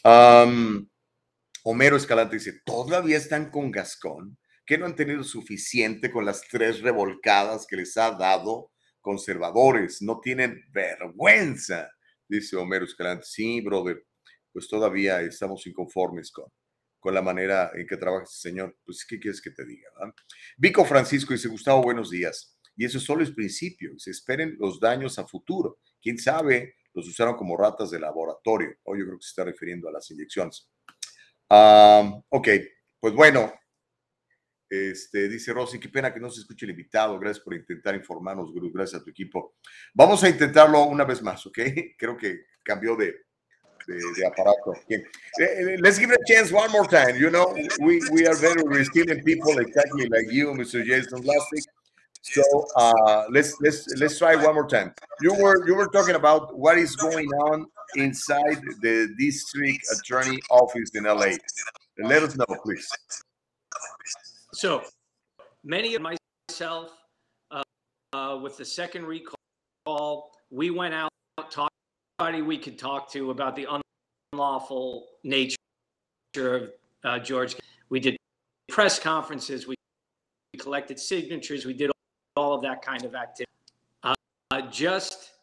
¿verdad? 0.04 0.82
Homero 1.64 1.96
Escalante 1.96 2.36
dice, 2.36 2.60
¿todavía 2.64 3.16
están 3.16 3.50
con 3.50 3.72
Gascón? 3.72 4.38
¿Que 4.64 4.78
no 4.78 4.86
han 4.86 4.94
tenido 4.94 5.24
suficiente 5.24 6.12
con 6.12 6.24
las 6.24 6.42
tres 6.42 6.82
revolcadas 6.82 7.66
que 7.66 7.74
les 7.74 7.96
ha 7.96 8.12
dado 8.12 8.70
conservadores? 9.00 10.02
No 10.02 10.20
tienen 10.20 10.64
vergüenza, 10.70 11.90
dice 12.28 12.56
Homero 12.56 12.84
Escalante. 12.84 13.24
Sí, 13.26 13.60
brother, 13.60 14.04
pues 14.52 14.68
todavía 14.68 15.20
estamos 15.20 15.66
inconformes 15.66 16.30
con, 16.30 16.46
con 16.98 17.14
la 17.14 17.22
manera 17.22 17.70
en 17.74 17.86
que 17.86 17.96
trabaja 17.96 18.24
este 18.24 18.48
señor. 18.50 18.76
Pues, 18.84 19.04
¿qué 19.06 19.18
quieres 19.18 19.40
que 19.40 19.50
te 19.50 19.64
diga? 19.64 19.88
Vico 20.56 20.84
Francisco 20.84 21.32
dice, 21.32 21.48
Gustavo, 21.48 21.82
buenos 21.82 22.10
días. 22.10 22.58
Y 22.76 22.84
eso 22.84 23.00
solo 23.00 23.22
es 23.22 23.30
principio. 23.32 23.92
Se 23.98 24.10
esperen 24.10 24.56
los 24.58 24.78
daños 24.78 25.18
a 25.18 25.26
futuro. 25.26 25.80
¿Quién 26.00 26.18
sabe 26.18 26.76
los 26.98 27.08
usaron 27.08 27.36
como 27.36 27.56
ratas 27.56 27.90
de 27.90 28.00
laboratorio. 28.00 28.76
O 28.82 28.96
yo 28.96 29.04
creo 29.04 29.18
que 29.18 29.24
se 29.24 29.30
está 29.30 29.44
refiriendo 29.44 29.88
a 29.88 29.92
las 29.92 30.10
inyecciones. 30.10 30.68
ok, 31.48 32.48
pues 33.00 33.14
bueno, 33.14 33.52
este, 34.70 35.28
dice 35.28 35.52
Rosy, 35.52 35.78
qué 35.78 35.88
pena 35.88 36.12
que 36.12 36.20
no 36.20 36.30
se 36.30 36.40
escuche 36.40 36.66
el 36.66 36.70
invitado. 36.70 37.18
Gracias 37.18 37.44
por 37.44 37.54
intentar 37.54 37.94
informarnos. 37.94 38.50
Gracias 38.72 39.00
a 39.00 39.04
tu 39.04 39.10
equipo. 39.10 39.56
Vamos 39.94 40.22
a 40.24 40.28
intentarlo 40.28 40.84
una 40.84 41.04
vez 41.04 41.22
más, 41.22 41.46
¿ok? 41.46 41.58
Creo 41.98 42.16
que 42.16 42.46
cambió 42.62 42.96
de, 42.96 43.14
de, 43.86 44.26
aparato. 44.26 44.74
Eh, 44.88 45.76
let's 45.80 45.98
give 45.98 46.12
it 46.12 46.20
a 46.20 46.24
chance 46.26 46.52
one 46.52 46.70
more 46.70 46.86
time. 46.86 47.18
You 47.18 47.30
know, 47.30 47.54
we, 47.80 48.00
we 48.12 48.26
are 48.26 48.36
very 48.36 48.62
resilient 48.66 49.24
people, 49.24 49.58
exactly 49.58 50.06
like 50.08 50.30
you, 50.30 50.52
Mr. 50.52 50.84
Jason 50.84 51.24
Lastic. 51.24 51.64
So 52.20 52.42
uh, 52.76 53.24
let's 53.30 53.54
let's 53.60 53.88
let's 53.96 54.18
try 54.18 54.34
one 54.36 54.54
more 54.54 54.66
time. 54.66 54.92
You 55.22 55.34
were 55.34 55.66
you 55.66 55.74
were 55.74 55.86
talking 55.86 56.16
about 56.16 56.58
what 56.58 56.76
is 56.76 56.94
going 56.96 57.28
on 57.28 57.66
inside 57.94 58.60
the 58.82 59.14
district 59.18 59.86
attorney 59.92 60.38
office 60.50 60.90
in 60.94 61.04
LA. 61.04 61.38
Let 61.96 62.22
us 62.24 62.36
know, 62.36 62.44
please. 62.62 62.88
So 64.58 64.82
many 65.62 65.94
of 65.94 66.02
myself 66.02 66.90
uh, 67.52 67.62
uh, 68.12 68.40
with 68.42 68.56
the 68.56 68.64
second 68.64 69.06
recall, 69.06 70.32
we 70.50 70.70
went 70.70 70.94
out 70.94 71.12
talking 71.48 71.68
anybody 72.18 72.42
we 72.42 72.58
could 72.58 72.76
talk 72.76 73.08
to 73.12 73.30
about 73.30 73.54
the 73.54 73.68
unlawful 74.34 75.10
nature 75.22 75.56
of 76.42 76.72
uh, 77.04 77.20
George. 77.20 77.54
We 77.88 78.00
did 78.00 78.16
press 78.68 78.98
conferences. 78.98 79.68
We 79.68 79.76
collected 80.58 80.98
signatures. 80.98 81.64
We 81.64 81.72
did 81.72 81.92
all 82.34 82.52
of 82.52 82.60
that 82.62 82.82
kind 82.82 83.04
of 83.04 83.14
activity. 83.14 83.52
Uh, 84.02 84.62
just 84.72 85.34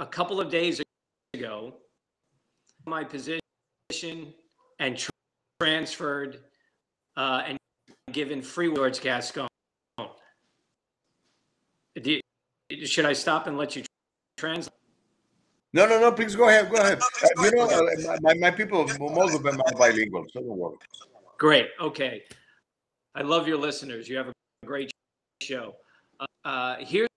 a 0.00 0.06
couple 0.06 0.40
of 0.40 0.50
days 0.50 0.82
ago, 1.32 1.76
my 2.86 3.04
position 3.04 3.38
and 4.80 5.06
transferred 5.60 6.40
uh, 7.16 7.44
and 7.46 7.56
given 8.12 8.42
free 8.42 8.72
George 8.74 9.00
Gascon. 9.00 9.48
You, 11.94 12.20
should 12.84 13.06
I 13.06 13.12
stop 13.12 13.46
and 13.46 13.56
let 13.56 13.74
you 13.74 13.82
translate? 14.36 14.72
No, 15.72 15.86
no, 15.86 16.00
no. 16.00 16.12
Please 16.12 16.36
go 16.36 16.48
ahead. 16.48 16.70
Go 16.70 16.76
ahead. 16.76 17.00
Uh, 17.00 17.42
you 17.42 17.50
know, 17.52 17.68
uh, 17.68 18.16
my, 18.20 18.34
my 18.34 18.50
people, 18.50 18.86
most 18.98 19.34
of 19.34 19.42
them 19.42 19.60
are 19.60 19.72
bilingual, 19.78 20.24
so 20.32 20.40
don't 20.40 20.56
worry. 20.56 20.76
Great. 21.38 21.68
Okay. 21.80 22.22
I 23.14 23.22
love 23.22 23.48
your 23.48 23.58
listeners. 23.58 24.08
You 24.08 24.16
have 24.18 24.28
a 24.28 24.32
great 24.66 24.90
show. 25.42 25.74
Uh, 26.44 26.76
here's 26.80 27.08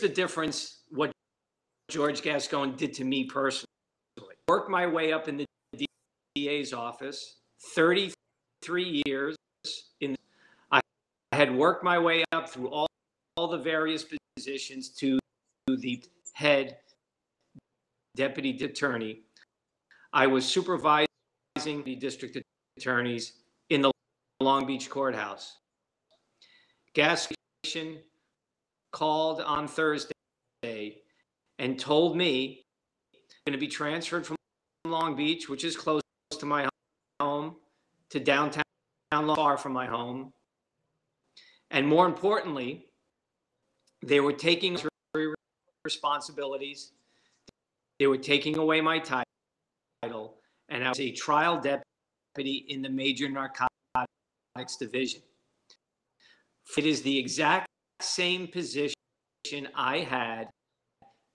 the 0.00 0.08
difference 0.08 0.82
what 0.90 1.12
George 1.88 2.22
Gascon 2.22 2.76
did 2.76 2.94
to 2.94 3.04
me 3.04 3.24
personally. 3.24 3.66
Worked 4.48 4.70
my 4.70 4.86
way 4.86 5.12
up 5.12 5.28
in 5.28 5.36
the 5.36 5.86
DA's 6.34 6.72
office, 6.72 7.36
33 7.74 9.02
years. 9.06 9.36
In 10.00 10.14
I 10.14 10.16
had 11.40 11.56
worked 11.56 11.82
my 11.82 11.98
way 11.98 12.22
up 12.32 12.50
through 12.50 12.68
all, 12.68 12.86
all 13.38 13.48
the 13.48 13.56
various 13.56 14.04
positions 14.36 14.90
to 14.90 15.18
the 15.68 16.04
head 16.34 16.76
deputy 18.14 18.62
attorney. 18.62 19.20
I 20.12 20.26
was 20.26 20.44
supervising 20.44 21.06
the 21.64 21.96
district 21.98 22.36
attorneys 22.76 23.32
in 23.70 23.80
the 23.80 23.90
Long 24.42 24.66
Beach 24.66 24.90
courthouse. 24.90 25.56
Gas 26.92 27.26
station 27.64 28.00
called 28.92 29.40
on 29.40 29.66
Thursday 29.66 30.12
and 31.58 31.78
told 31.78 32.18
me 32.18 32.66
I'm 33.14 33.52
going 33.52 33.58
to 33.58 33.66
be 33.66 33.72
transferred 33.72 34.26
from 34.26 34.36
Long 34.84 35.16
Beach, 35.16 35.48
which 35.48 35.64
is 35.64 35.74
close 35.74 36.02
to 36.38 36.44
my 36.44 36.68
home, 37.18 37.56
to 38.10 38.20
downtown, 38.20 38.62
far 39.10 39.56
from 39.56 39.72
my 39.72 39.86
home. 39.86 40.34
And 41.70 41.86
more 41.86 42.06
importantly, 42.06 42.86
they 44.02 44.20
were 44.20 44.32
taking 44.32 44.78
responsibilities. 45.84 46.92
They 47.98 48.06
were 48.06 48.18
taking 48.18 48.56
away 48.56 48.80
my 48.80 48.98
title, 48.98 50.34
and 50.68 50.84
I 50.84 50.88
was 50.88 51.00
a 51.00 51.12
trial 51.12 51.60
deputy 51.60 52.64
in 52.68 52.82
the 52.82 52.88
Major 52.88 53.28
Narcotics 53.28 54.76
Division. 54.78 55.20
It 56.76 56.86
is 56.86 57.02
the 57.02 57.18
exact 57.18 57.66
same 58.00 58.46
position 58.48 58.94
I 59.74 59.98
had 59.98 60.48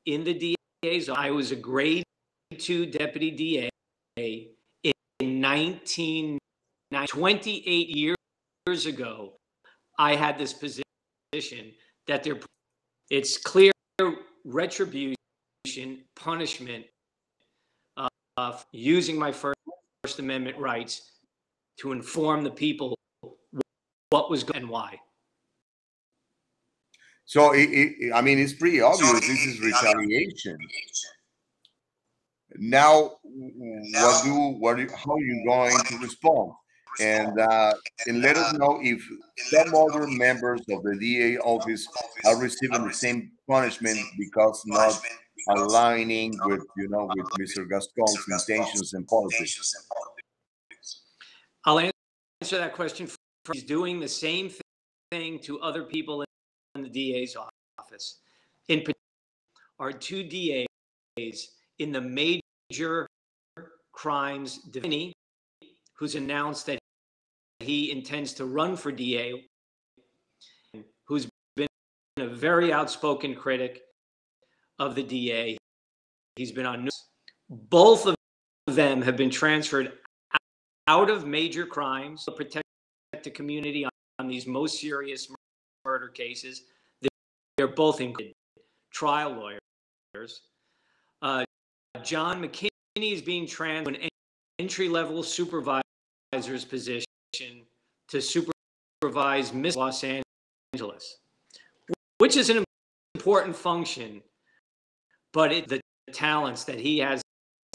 in 0.05 0.23
the 0.23 0.55
DA's. 0.83 1.09
I 1.09 1.29
was 1.31 1.51
a 1.51 1.55
grade 1.55 2.03
two 2.57 2.86
deputy 2.86 3.31
DA 3.31 3.69
in 5.19 5.41
19, 5.41 6.39
28 7.07 7.89
years 7.89 8.86
ago. 8.86 9.33
I 9.97 10.15
had 10.15 10.37
this 10.37 10.53
position 10.53 11.71
that 12.07 12.23
there, 12.23 12.39
it's 13.09 13.37
clear 13.37 13.71
retribution, 14.43 15.15
punishment, 16.15 16.85
uh, 17.97 18.57
using 18.71 19.17
my 19.17 19.31
First 19.31 20.19
Amendment 20.19 20.57
rights 20.57 21.11
to 21.77 21.91
inform 21.91 22.43
the 22.43 22.51
people 22.51 22.97
what 24.09 24.29
was 24.29 24.43
going 24.43 24.63
and 24.63 24.69
why. 24.69 24.99
So, 27.25 27.53
it, 27.53 27.69
it, 27.71 28.13
I 28.13 28.21
mean, 28.21 28.37
it's 28.37 28.53
pretty 28.53 28.81
obvious 28.81 29.19
this 29.21 29.45
is 29.45 29.59
retaliation. 29.59 30.57
Now, 32.57 33.17
what 33.23 34.23
do 34.23 34.33
what 34.59 34.77
how 34.77 35.13
are 35.13 35.19
you 35.19 35.43
going 35.45 35.77
to 35.77 35.97
respond? 35.97 36.51
And 36.99 37.39
uh, 37.39 37.73
and 38.07 38.21
let 38.21 38.37
us 38.37 38.53
know 38.53 38.79
if 38.81 39.03
some 39.37 39.75
other 39.75 40.07
members 40.07 40.61
of 40.69 40.83
the 40.83 40.95
DA 40.97 41.37
office 41.39 41.87
are 42.25 42.37
receiving 42.37 42.87
the 42.87 42.93
same 42.93 43.31
punishment 43.47 43.99
because 44.17 44.61
not 44.65 44.99
aligning 45.49 46.37
with 46.45 46.63
you 46.77 46.87
know 46.87 47.09
with 47.15 47.27
Mr. 47.39 47.67
Gascon's 47.69 48.25
intentions 48.29 48.93
and 48.93 49.07
policies. 49.07 49.75
I'll 51.65 51.79
answer 51.79 52.57
that 52.57 52.73
question. 52.73 53.09
He's 53.51 53.63
doing 53.63 53.99
the 53.99 54.07
same 54.07 54.51
thing 55.11 55.39
to 55.39 55.59
other 55.59 55.83
people 55.83 56.23
in 56.75 56.83
the 56.83 56.89
DA's 56.89 57.35
office. 57.79 58.19
In 58.69 58.79
particular, 58.79 58.95
are 59.79 59.91
two 59.91 60.23
DAs 60.23 61.49
in 61.79 61.91
the 61.91 62.01
major 62.01 63.07
crimes 63.91 64.59
division, 64.71 65.11
who's 65.93 66.15
announced 66.15 66.65
that 66.67 66.79
he 67.60 67.91
intends 67.91 68.34
to 68.34 68.45
run 68.45 68.76
for 68.76 68.91
DA, 68.91 69.47
who's 71.06 71.28
been 71.56 71.68
a 72.18 72.28
very 72.28 72.74
outspoken 72.74 73.36
critic 73.36 73.82
of 74.80 74.95
the 74.95 75.03
DA. 75.03 75.58
He's 76.36 76.51
been 76.51 76.66
on 76.66 76.84
news. 76.84 77.03
Both 77.49 78.08
of 78.08 78.16
them 78.68 79.01
have 79.01 79.16
been 79.16 79.30
transferred 79.30 79.93
out 80.88 81.10
of 81.10 81.26
major 81.26 81.66
crimes 81.66 82.26
to 82.26 82.32
protect 82.32 82.66
the 83.24 83.32
community 83.32 83.86
on, 83.86 83.91
on 84.20 84.28
these 84.28 84.45
most 84.45 84.80
serious 84.80 85.30
murder 85.86 86.10
cases. 86.10 86.64
They're, 87.58 87.68
both 87.68 88.01
included 88.01 88.34
trial 88.91 89.32
lawyers. 89.32 90.41
Uh, 91.22 91.45
John 92.03 92.43
McKinney 92.43 92.70
is 92.97 93.22
being 93.22 93.47
transferred 93.47 93.95
to 93.95 94.01
an 94.01 94.10
entry 94.60 94.89
level 94.89 95.24
supervisor's 95.24 96.66
position 96.68 97.05
to 98.09 98.21
supervise 98.21 99.53
Miss 99.53 99.75
Los 99.75 100.03
Angeles, 100.73 101.17
which 102.17 102.38
is 102.38 102.49
an 102.49 102.63
important 103.15 103.55
function, 103.55 104.21
but 105.33 105.51
it, 105.51 105.67
the 105.67 105.81
talents 106.11 106.63
that 106.65 106.79
he 106.79 106.99
has 106.99 107.21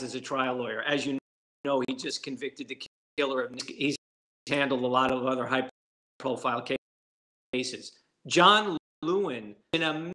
as 0.02 0.14
a 0.14 0.20
trial 0.20 0.56
lawyer, 0.56 0.82
as 0.82 1.06
you 1.06 1.18
know, 1.64 1.82
he 1.86 1.94
just 1.94 2.22
convicted 2.22 2.68
the 2.68 2.80
killer 3.16 3.42
of 3.42 3.54
he's 3.66 3.96
handled 4.48 4.82
a 4.82 4.86
lot 4.86 5.12
of 5.12 5.26
other 5.26 5.46
high 5.46 5.68
profile 6.18 6.64
cases. 7.52 7.92
John 8.26 8.78
Lewin, 9.02 9.54
an 9.72 10.12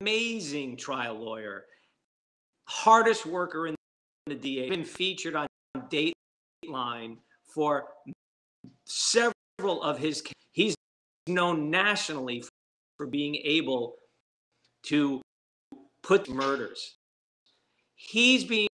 amazing 0.00 0.76
trial 0.76 1.14
lawyer, 1.14 1.64
hardest 2.68 3.26
worker 3.26 3.66
in 3.66 3.74
the 4.26 4.34
DA, 4.34 4.68
been 4.68 4.84
featured 4.84 5.34
on 5.36 5.46
Dateline 5.90 7.18
for 7.44 7.88
several 8.90 9.82
of 9.82 9.98
his 9.98 10.22
he's 10.52 10.74
known 11.26 11.70
nationally 11.70 12.44
for 12.96 13.06
being 13.06 13.36
able 13.36 13.96
to 14.84 15.22
put 16.02 16.28
murders. 16.28 16.96
He's 17.94 18.44
being 18.44 18.68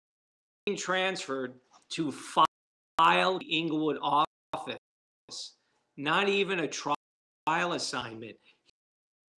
transferred 0.75 1.53
to 1.91 2.11
file 2.11 3.39
the 3.39 3.45
inglewood 3.45 3.97
office 4.01 4.77
not 5.97 6.29
even 6.29 6.59
a 6.59 6.67
trial 6.67 6.95
assignment. 7.47 8.37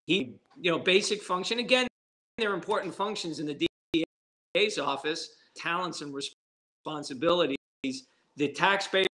He 0.06 0.36
you 0.60 0.70
know 0.70 0.78
basic 0.78 1.22
function 1.22 1.58
again 1.58 1.86
they're 2.36 2.54
important 2.54 2.94
functions 2.94 3.40
in 3.40 3.46
the 3.46 3.66
da's 4.54 4.78
office 4.78 5.28
talents 5.56 6.02
and 6.02 6.14
responsibilities. 6.14 7.56
The 8.36 8.52
taxpayer 8.52 9.07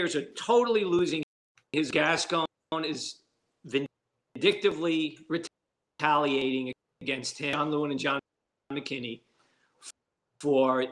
are 0.00 0.22
totally 0.36 0.84
losing. 0.84 1.24
His 1.72 1.90
Gascon 1.90 2.46
is 2.84 3.20
vindictively 3.64 5.18
retaliating 5.28 6.72
against 7.00 7.38
him, 7.38 7.52
John 7.52 7.70
Lewin 7.70 7.90
and 7.90 8.00
John 8.00 8.20
McKinney, 8.72 9.20
for 10.40 10.86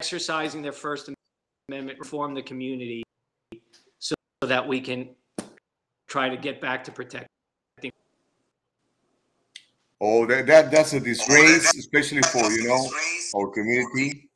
exercising 0.00 0.62
their 0.62 0.72
First 0.72 1.10
Amendment, 1.68 1.98
reform 1.98 2.34
the 2.34 2.42
community, 2.42 3.02
so 3.98 4.14
that 4.42 4.66
we 4.66 4.80
can 4.80 5.10
try 6.06 6.28
to 6.28 6.36
get 6.36 6.60
back 6.60 6.84
to 6.84 6.92
protecting. 6.92 7.28
Oh, 10.00 10.26
that, 10.26 10.46
that 10.46 10.70
that's 10.70 10.92
a 10.92 11.00
disgrace, 11.00 11.74
especially 11.76 12.22
for 12.22 12.50
you 12.50 12.68
know 12.68 12.88
our 13.36 13.48
community 13.48 14.28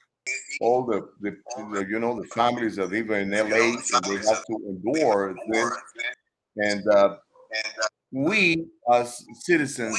all 0.61 0.85
the, 0.85 1.09
the, 1.21 1.37
the, 1.73 1.87
you 1.89 1.99
know 1.99 2.21
the 2.21 2.27
families 2.29 2.77
that 2.77 2.91
live 2.91 3.11
in 3.11 3.31
LA 3.31 3.37
and 3.37 4.05
they 4.05 4.17
have 4.17 4.45
to 4.47 4.57
endure 4.69 5.35
this. 5.51 5.71
And 6.57 6.87
uh, 6.89 7.17
we 8.11 8.67
as 8.93 9.25
citizens, 9.41 9.99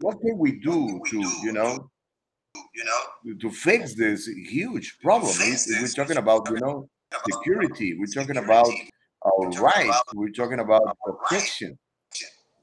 what 0.00 0.20
can 0.20 0.38
we 0.38 0.60
do 0.60 1.00
to 1.10 1.16
you 1.42 1.52
know 1.52 1.90
you 2.74 2.84
know 2.84 3.34
to 3.40 3.50
fix 3.50 3.94
this 3.94 4.26
huge 4.26 4.98
problem? 5.02 5.32
We're 5.38 5.88
talking 5.88 6.18
about 6.18 6.48
you 6.50 6.60
know 6.60 6.88
security. 7.30 7.96
We're 7.98 8.06
talking 8.06 8.36
about 8.36 8.68
our 9.24 9.50
rights. 9.60 10.00
We're 10.14 10.30
talking 10.30 10.60
about 10.60 10.96
protection. 11.04 11.78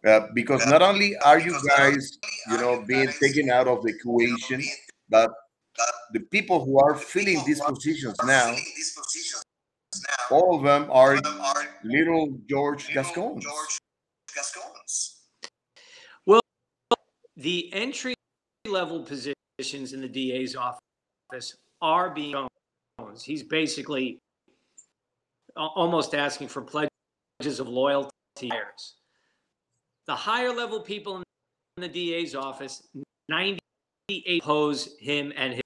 Uh, 0.05 0.27
because 0.35 0.65
not 0.67 0.81
only 0.81 1.15
are 1.23 1.39
you 1.39 1.57
guys, 1.77 2.17
you 2.49 2.57
know, 2.57 2.83
being 2.85 3.07
taken 3.21 3.49
out 3.49 3.69
of 3.69 3.81
the 3.83 3.89
equation, 3.89 4.61
but 5.07 5.31
the 6.13 6.19
people 6.31 6.63
who 6.63 6.79
are 6.79 6.95
filling 6.95 7.43
these 7.45 7.59
positions 7.61 8.15
now, 8.25 8.55
all 10.31 10.55
of 10.55 10.63
them 10.63 10.87
are 10.91 11.19
little 11.83 12.37
George 12.49 12.93
Gascons. 12.93 13.45
Well, 16.25 16.41
the 17.37 17.71
entry 17.73 18.13
level 18.67 19.03
positions 19.03 19.93
in 19.93 20.01
the 20.01 20.07
DA's 20.07 20.55
office 20.55 21.55
are 21.81 22.09
being 22.09 22.47
Jones. 22.99 23.23
He's 23.23 23.43
basically 23.43 24.19
almost 25.55 26.15
asking 26.15 26.47
for 26.47 26.61
pledges 26.61 27.59
of 27.59 27.67
loyalty. 27.67 28.11
The 30.05 30.15
higher 30.15 30.53
level 30.53 30.81
people 30.81 31.17
in 31.17 31.23
the 31.81 31.87
DA's 31.87 32.35
office, 32.35 32.81
98 33.29 34.41
oppose 34.41 34.95
him 34.99 35.31
and 35.35 35.53
his 35.53 35.62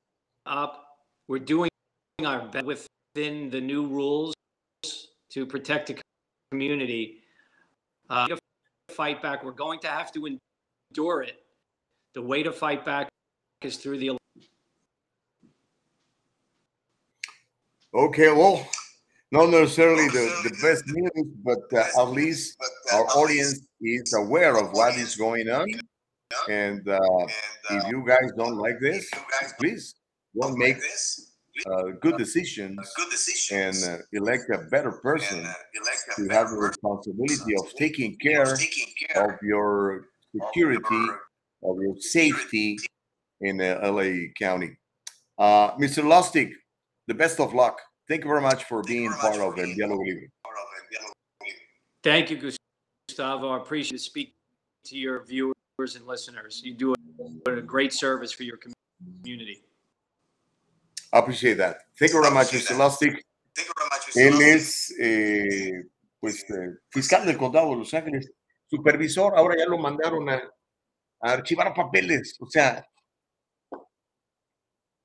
up. 0.45 0.97
We're 1.28 1.39
doing 1.39 1.70
our 2.26 2.47
best 2.47 2.65
within 2.65 3.49
the 3.49 3.61
new 3.61 3.86
rules 3.86 4.34
to 5.32 5.45
protect 5.45 5.88
the 5.88 6.01
community. 6.51 7.22
Uh, 8.09 8.28
to 8.28 8.38
fight 8.89 9.22
back, 9.22 9.43
we're 9.43 9.51
going 9.51 9.80
to 9.80 9.88
have 9.88 10.11
to 10.13 10.26
endure 10.26 11.22
it. 11.22 11.43
The 12.14 12.22
way 12.22 12.43
to 12.43 12.51
fight 12.51 12.86
back 12.86 13.10
is 13.62 13.78
through 13.78 13.99
the 13.99 14.18
Okay, 17.93 18.32
well, 18.32 18.66
not 19.32 19.49
necessarily 19.49 20.07
the, 20.10 20.30
the 20.43 20.49
best 20.62 20.84
news, 20.88 21.28
but 21.43 21.60
uh, 21.74 22.01
at 22.01 22.10
least 22.12 22.55
our 22.93 23.05
audience 23.18 23.62
is 23.82 24.14
aware 24.14 24.57
of 24.57 24.72
what 24.74 24.95
is 24.95 25.16
going 25.16 25.49
on. 25.49 25.68
And 26.47 26.88
uh, 26.88 26.99
if 27.72 27.88
you 27.89 28.05
guys 28.07 28.32
don't 28.38 28.57
like 28.57 28.80
this, 28.80 29.10
please 29.60 29.95
don't 30.39 30.57
make 30.57 30.78
uh, 31.66 31.84
good 31.99 32.18
decisions 32.18 32.80
and 33.51 33.76
uh, 33.84 33.97
elect 34.14 34.43
a 34.53 34.60
better 34.70 34.91
person 34.91 35.43
to 36.16 36.28
have 36.30 36.49
the 36.51 36.57
responsibility 36.57 37.53
of 37.60 37.74
taking 37.76 38.16
care 38.18 38.53
of 39.16 39.32
your 39.41 40.05
security, 40.36 41.05
of 41.64 41.78
your 41.82 41.95
safety 41.99 42.78
in 43.41 43.62
uh, 43.62 43.80
LA 43.84 44.28
County. 44.38 44.78
Uh, 45.38 45.72
Mr. 45.78 46.03
Lustig, 46.03 46.51
the 47.07 47.14
best 47.14 47.39
of 47.39 47.53
luck. 47.53 47.80
Thank 48.07 48.24
you 48.24 48.30
very 48.30 48.41
much 48.41 48.64
for 48.66 48.82
being 48.84 49.12
part 49.12 49.36
of 49.36 49.57
El 49.57 49.68
Diálogo 49.68 50.03
Libre. 50.03 50.28
Thank 52.03 52.32
you, 52.32 52.53
Gustavo. 53.07 53.51
I 53.51 53.57
appreciate 53.57 53.97
to 53.97 54.03
speak 54.03 54.34
to 54.86 54.97
your 54.97 55.24
viewers 55.26 55.53
and 55.95 56.05
listeners. 56.07 56.62
You 56.64 56.74
do 56.74 56.93
a, 57.47 57.51
a 57.51 57.62
great 57.62 57.93
service 57.93 58.32
for 58.32 58.43
your 58.43 58.57
community. 58.57 59.62
I 61.12 61.20
appreciate 61.20 61.57
that. 61.57 61.82
Thank 61.97 62.14
you 62.14 62.22
very 62.22 62.34
much, 62.34 62.49
Mr. 62.51 62.78
Lustig. 62.78 63.20
Él 64.16 64.41
es, 64.41 64.93
eh, 64.99 65.84
pues, 66.20 66.49
eh, 66.49 66.78
fiscal 66.89 67.26
del 67.26 67.38
condado 67.38 67.72
de 67.72 67.78
Los 67.78 67.93
Ángeles, 67.93 68.32
supervisor. 68.68 69.36
Ahora 69.36 69.55
ya 69.57 69.66
lo 69.66 69.78
mandaron 69.78 70.30
a, 70.30 70.41
a 71.22 71.34
archivar 71.34 71.74
papeles. 71.74 72.38
O 72.39 72.47
sea, 72.47 72.86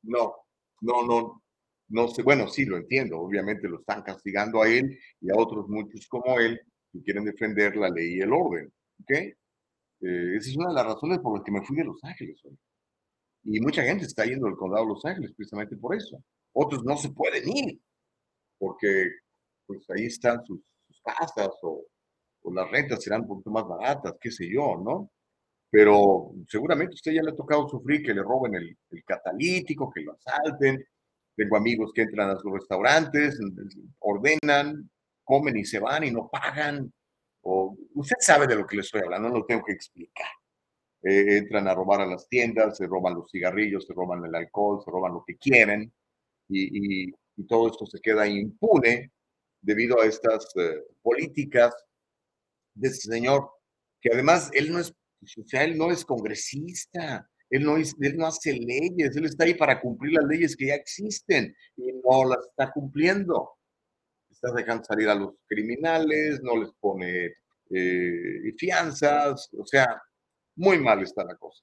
no, 0.03 0.35
no, 0.81 1.07
no, 1.07 1.43
no 1.89 2.09
sé. 2.09 2.23
Bueno, 2.23 2.49
sí, 2.49 2.65
lo 2.65 2.77
entiendo. 2.77 3.19
Obviamente 3.19 3.69
lo 3.69 3.81
están 3.81 4.03
castigando 4.03 4.63
a 4.63 4.69
él 4.69 4.99
y 5.21 5.31
a 5.31 5.35
otros 5.37 5.69
muchos 5.69 6.07
como 6.09 6.39
él 6.39 6.61
que 6.93 7.03
quieren 7.03 7.25
defender 7.25 7.77
la 7.77 7.89
ley 7.89 8.17
y 8.17 8.21
el 8.21 8.33
orden. 8.33 8.73
¿Ok? 9.01 9.11
Eh, 9.11 10.37
esa 10.37 10.51
es 10.51 10.57
una 10.57 10.69
de 10.69 10.75
las 10.75 10.87
razones 10.87 11.19
por 11.19 11.35
las 11.37 11.45
que 11.45 11.53
me 11.53 11.65
fui 11.65 11.77
de 11.77 11.85
Los 11.85 12.03
Ángeles 12.05 12.41
hoy. 12.45 12.59
Y 13.45 13.61
mucha 13.61 13.83
gente 13.83 14.07
está 14.07 14.25
yendo 14.25 14.47
del 14.47 14.57
condado 14.57 14.85
de 14.85 14.93
Los 14.93 15.05
Ángeles 15.05 15.33
precisamente 15.37 15.77
por 15.77 15.95
eso. 15.95 16.23
Otros 16.53 16.85
no 16.85 16.97
se 16.97 17.11
pueden 17.11 17.49
ir 17.49 17.81
porque 18.59 19.09
pues 19.67 19.85
ahí 19.91 20.07
están 20.07 20.45
sus, 20.45 20.61
sus 20.87 21.01
casas 21.03 21.51
o, 21.63 21.85
o, 22.43 22.55
las 22.55 22.71
rentas 22.71 23.03
serán 23.03 23.23
un 23.23 23.29
poquito 23.29 23.51
más 23.51 23.67
baratas, 23.67 24.15
qué 24.21 24.31
sé 24.31 24.49
yo, 24.51 24.77
¿no? 24.77 25.11
Pero 25.75 26.31
seguramente 26.47 26.95
usted 26.95 27.11
ya 27.11 27.23
le 27.25 27.33
ha 27.33 27.35
tocado 27.35 27.69
sufrir 27.69 28.01
que 28.01 28.15
le 28.15 28.23
roben 28.23 28.55
el, 28.55 28.79
el 28.93 29.05
catalítico, 29.05 29.91
que 29.93 30.03
lo 30.03 30.13
asalten. 30.13 30.87
Tengo 31.35 31.57
amigos 31.57 31.91
que 31.93 32.03
entran 32.03 32.31
a 32.31 32.37
sus 32.37 32.53
restaurantes, 32.53 33.41
ordenan, 33.99 34.89
comen 35.25 35.57
y 35.57 35.65
se 35.65 35.81
van 35.81 36.05
y 36.05 36.13
no 36.13 36.31
pagan. 36.31 36.93
O, 37.41 37.77
usted 37.95 38.15
sabe 38.21 38.47
de 38.47 38.55
lo 38.55 38.65
que 38.65 38.77
le 38.77 38.83
estoy 38.83 39.01
hablando, 39.01 39.31
no 39.31 39.39
lo 39.39 39.47
tengo 39.47 39.65
que 39.65 39.73
explicar. 39.73 40.29
Eh, 41.03 41.39
entran 41.39 41.67
a 41.67 41.75
robar 41.75 42.03
a 42.03 42.07
las 42.07 42.29
tiendas, 42.29 42.77
se 42.77 42.87
roban 42.87 43.17
los 43.17 43.29
cigarrillos, 43.33 43.85
se 43.85 43.95
roban 43.95 44.25
el 44.25 44.33
alcohol, 44.33 44.81
se 44.85 44.93
roban 44.93 45.13
lo 45.15 45.25
que 45.27 45.37
quieren 45.39 45.93
y, 46.49 47.09
y, 47.09 47.15
y 47.37 47.47
todo 47.49 47.67
esto 47.67 47.85
se 47.85 47.99
queda 47.99 48.29
impune 48.29 49.11
debido 49.61 50.01
a 50.01 50.07
estas 50.07 50.55
eh, 50.55 50.85
políticas 51.03 51.75
de 52.75 52.89
este 52.91 53.11
señor, 53.11 53.51
que 54.01 54.11
además 54.13 54.51
él 54.53 54.73
no 54.73 54.79
es, 54.79 54.95
o 55.39 55.47
sea, 55.47 55.65
él 55.65 55.77
no 55.77 55.91
es 55.91 56.05
congresista, 56.05 57.29
él 57.51 57.65
no, 57.65 57.77
es, 57.77 57.95
él 58.01 58.17
no 58.17 58.27
hace 58.27 58.53
leyes, 58.53 59.17
él 59.17 59.27
está 59.27 59.45
ahí 59.45 59.55
para 59.55 59.81
cumplir 59.81 60.15
las 60.15 60.25
leyes 60.25 60.57
que 60.57 60.67
ya 60.67 60.75
existen 60.75 61.55
y 61.77 61.93
no 61.93 62.25
las 62.29 62.47
está 62.47 62.73
cumpliendo. 62.73 63.51
Está 64.31 64.53
dejando 64.53 64.85
salir 64.85 65.09
a 65.09 65.15
los 65.15 65.35
criminales, 65.47 66.41
no 66.43 66.57
les 66.57 66.73
pone 66.81 67.33
eh, 67.71 68.55
fianzas, 68.59 69.49
o 69.59 69.65
sea, 69.65 69.87
muy 70.57 70.79
mal 70.79 71.03
está 71.03 71.25
la 71.25 71.37
cosa. 71.37 71.63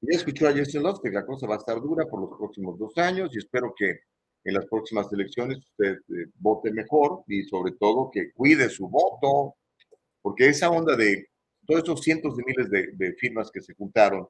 Ya 0.00 0.16
escuchó 0.16 0.48
a 0.48 0.52
Jason 0.52 0.82
Lustig, 0.82 1.12
la 1.12 1.24
cosa 1.24 1.46
va 1.46 1.54
a 1.54 1.58
estar 1.58 1.80
dura 1.80 2.04
por 2.06 2.20
los 2.20 2.38
próximos 2.38 2.78
dos 2.78 2.96
años 2.98 3.30
y 3.32 3.38
espero 3.38 3.74
que 3.76 4.00
en 4.44 4.54
las 4.54 4.66
próximas 4.66 5.10
elecciones 5.12 5.58
usted 5.58 5.94
eh, 5.94 6.26
vote 6.34 6.70
mejor 6.70 7.24
y 7.26 7.42
sobre 7.44 7.72
todo 7.72 8.10
que 8.12 8.32
cuide 8.32 8.68
su 8.68 8.88
voto, 8.88 9.56
porque 10.20 10.48
esa 10.48 10.70
onda 10.70 10.96
de 10.96 11.26
todos 11.66 11.82
esos 11.82 12.02
cientos 12.02 12.36
de 12.36 12.44
miles 12.44 12.70
de, 12.70 12.88
de, 12.92 13.14
firmas 13.14 13.50
que 13.50 13.60
se 13.60 13.74
juntaron 13.74 14.28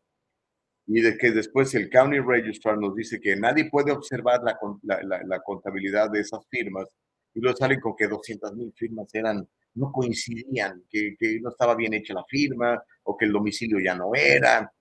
y 0.87 1.01
de 1.01 1.17
que 1.17 1.31
después 1.31 1.75
el 1.75 1.89
County 1.91 2.19
Registrar 2.21 2.79
nos 2.79 2.95
dice 2.95 3.21
que 3.21 3.37
nadie 3.37 3.71
puede 3.71 3.93
observar 3.93 4.43
la, 4.43 4.59
la, 4.83 5.03
la, 5.03 5.23
la 5.25 5.41
contabilidad 5.41 6.11
de 6.11 6.21
esas 6.21 6.47
firmas 6.49 6.89
y 7.35 7.41
luego 7.41 7.57
salen 7.57 7.81
con 7.81 7.97
que 7.97 8.07
200 8.07 8.55
mil 8.55 8.73
firmas 8.77 9.09
eran 9.15 9.49
no 9.75 9.91
coincidían, 9.91 10.85
que, 10.89 11.17
que, 11.19 11.41
no 11.41 11.51
estaba 11.51 11.75
bien 11.75 11.95
hecha 11.95 12.15
la 12.15 12.25
firma 12.25 12.83
o 13.03 13.17
que 13.17 13.25
el 13.25 13.33
domicilio 13.33 13.79
ya 13.81 13.95
no 13.95 14.15
era. 14.15 14.73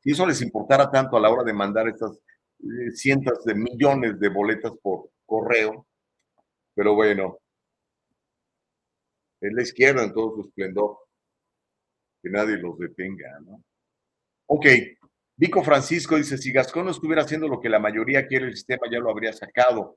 Si 0.00 0.10
eso 0.10 0.26
les 0.26 0.42
importara 0.42 0.90
tanto 0.90 1.16
a 1.16 1.20
la 1.20 1.30
hora 1.30 1.44
de 1.44 1.52
mandar 1.52 1.88
estas 1.88 2.18
eh, 2.58 2.90
cientos 2.92 3.44
de 3.44 3.54
millones 3.54 4.18
de 4.18 4.28
boletas 4.28 4.72
por 4.82 5.10
correo, 5.24 5.86
pero 6.74 6.94
bueno, 6.94 7.38
es 9.42 9.52
la 9.52 9.62
izquierda 9.62 10.04
en 10.04 10.12
todo 10.12 10.36
su 10.36 10.40
esplendor, 10.48 10.98
que 12.22 12.30
nadie 12.30 12.56
los 12.56 12.78
detenga, 12.78 13.40
¿no? 13.40 13.62
Ok, 14.46 14.66
Vico 15.36 15.62
Francisco 15.64 16.16
dice, 16.16 16.38
si 16.38 16.52
Gascón 16.52 16.84
no 16.84 16.90
estuviera 16.90 17.22
haciendo 17.22 17.48
lo 17.48 17.60
que 17.60 17.68
la 17.68 17.80
mayoría 17.80 18.26
quiere, 18.26 18.46
el 18.46 18.54
sistema 18.54 18.86
ya 18.90 19.00
lo 19.00 19.10
habría 19.10 19.32
sacado. 19.32 19.96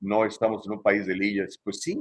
No 0.00 0.24
estamos 0.24 0.66
en 0.66 0.74
un 0.74 0.82
país 0.82 1.06
de 1.06 1.16
leyes. 1.16 1.58
Pues 1.64 1.80
sí, 1.80 1.98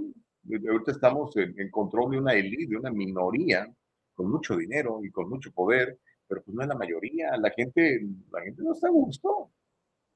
ahorita 0.52 0.92
estamos 0.92 1.36
en, 1.38 1.60
en, 1.60 1.72
control 1.72 2.12
de 2.12 2.20
una 2.20 2.34
élite, 2.34 2.68
de 2.68 2.78
una 2.78 2.92
minoría, 2.92 3.66
con 4.14 4.30
mucho 4.30 4.56
dinero 4.56 5.00
y 5.04 5.10
con 5.10 5.30
mucho 5.30 5.52
poder, 5.52 5.98
pero 6.28 6.44
pues 6.44 6.54
no 6.54 6.62
es 6.62 6.68
la 6.68 6.76
mayoría. 6.76 7.36
La 7.38 7.50
gente, 7.52 8.02
la 8.32 8.42
gente 8.42 8.62
no 8.62 8.74
está 8.74 8.88
a 8.88 8.92
gusto. 8.92 9.52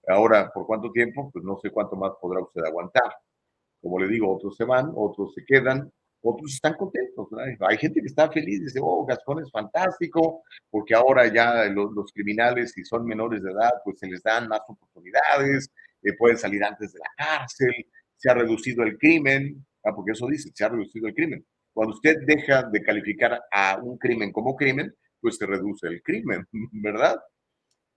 Ahora, 0.07 0.51
¿por 0.53 0.67
cuánto 0.67 0.91
tiempo? 0.91 1.31
Pues 1.31 1.43
no 1.45 1.57
sé 1.61 1.71
cuánto 1.71 1.95
más 1.95 2.11
podrá 2.21 2.41
usted 2.41 2.63
aguantar. 2.63 3.13
Como 3.81 3.99
le 3.99 4.07
digo, 4.07 4.35
otros 4.35 4.55
se 4.55 4.65
van, 4.65 4.91
otros 4.95 5.33
se 5.33 5.45
quedan, 5.45 5.91
otros 6.21 6.53
están 6.53 6.73
contentos. 6.73 7.27
Hay 7.59 7.77
gente 7.77 8.01
que 8.01 8.07
está 8.07 8.29
feliz, 8.31 8.61
dice, 8.61 8.79
oh, 8.81 9.05
Gascón 9.05 9.43
es 9.43 9.51
fantástico, 9.51 10.43
porque 10.69 10.93
ahora 10.93 11.31
ya 11.33 11.65
los, 11.65 11.91
los, 11.93 12.11
criminales, 12.11 12.71
si 12.71 12.83
son 12.83 13.05
menores 13.05 13.41
de 13.41 13.51
edad, 13.51 13.71
pues 13.83 13.99
se 13.99 14.07
les 14.07 14.21
dan 14.21 14.47
más 14.47 14.61
oportunidades, 14.67 15.71
eh, 16.03 16.13
pueden 16.17 16.37
salir 16.37 16.63
antes 16.63 16.93
de 16.93 16.99
la 16.99 17.09
cárcel, 17.17 17.73
se 18.17 18.29
ha 18.29 18.33
reducido 18.33 18.83
el 18.83 18.97
crimen, 18.97 19.65
Ah, 19.83 19.95
porque 19.95 20.11
eso 20.11 20.27
dice, 20.27 20.51
se 20.53 20.65
ha 20.65 20.69
reducido 20.69 21.07
el 21.07 21.13
crimen. 21.13 21.45
Cuando 21.73 21.93
usted 21.95 22.17
deja 22.25 22.63
de 22.63 22.81
calificar 22.81 23.41
a 23.51 23.79
un 23.81 23.97
crimen 23.97 24.31
como 24.31 24.55
crimen, 24.55 24.93
pues 25.21 25.37
se 25.37 25.45
reduce 25.45 25.87
el 25.87 26.01
crimen, 26.01 26.45
¿verdad? 26.71 27.19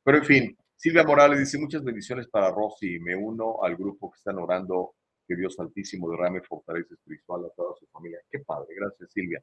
Pero 0.04 0.18
en 0.18 0.24
fin, 0.24 0.58
Silvia 0.76 1.04
Morales 1.04 1.38
dice 1.38 1.58
muchas 1.58 1.82
bendiciones 1.82 2.28
para 2.28 2.50
Rosy. 2.50 2.98
Me 3.00 3.16
uno 3.16 3.62
al 3.62 3.76
grupo 3.76 4.10
que 4.10 4.18
están 4.18 4.38
orando 4.38 4.94
que 5.32 5.40
Dios 5.40 5.58
Altísimo 5.58 6.10
derrame 6.10 6.42
fortaleza 6.42 6.94
espiritual 6.94 7.46
a 7.46 7.50
toda 7.50 7.74
su 7.78 7.86
familia. 7.86 8.18
Qué 8.30 8.40
padre, 8.40 8.74
gracias 8.76 9.10
Silvia. 9.12 9.42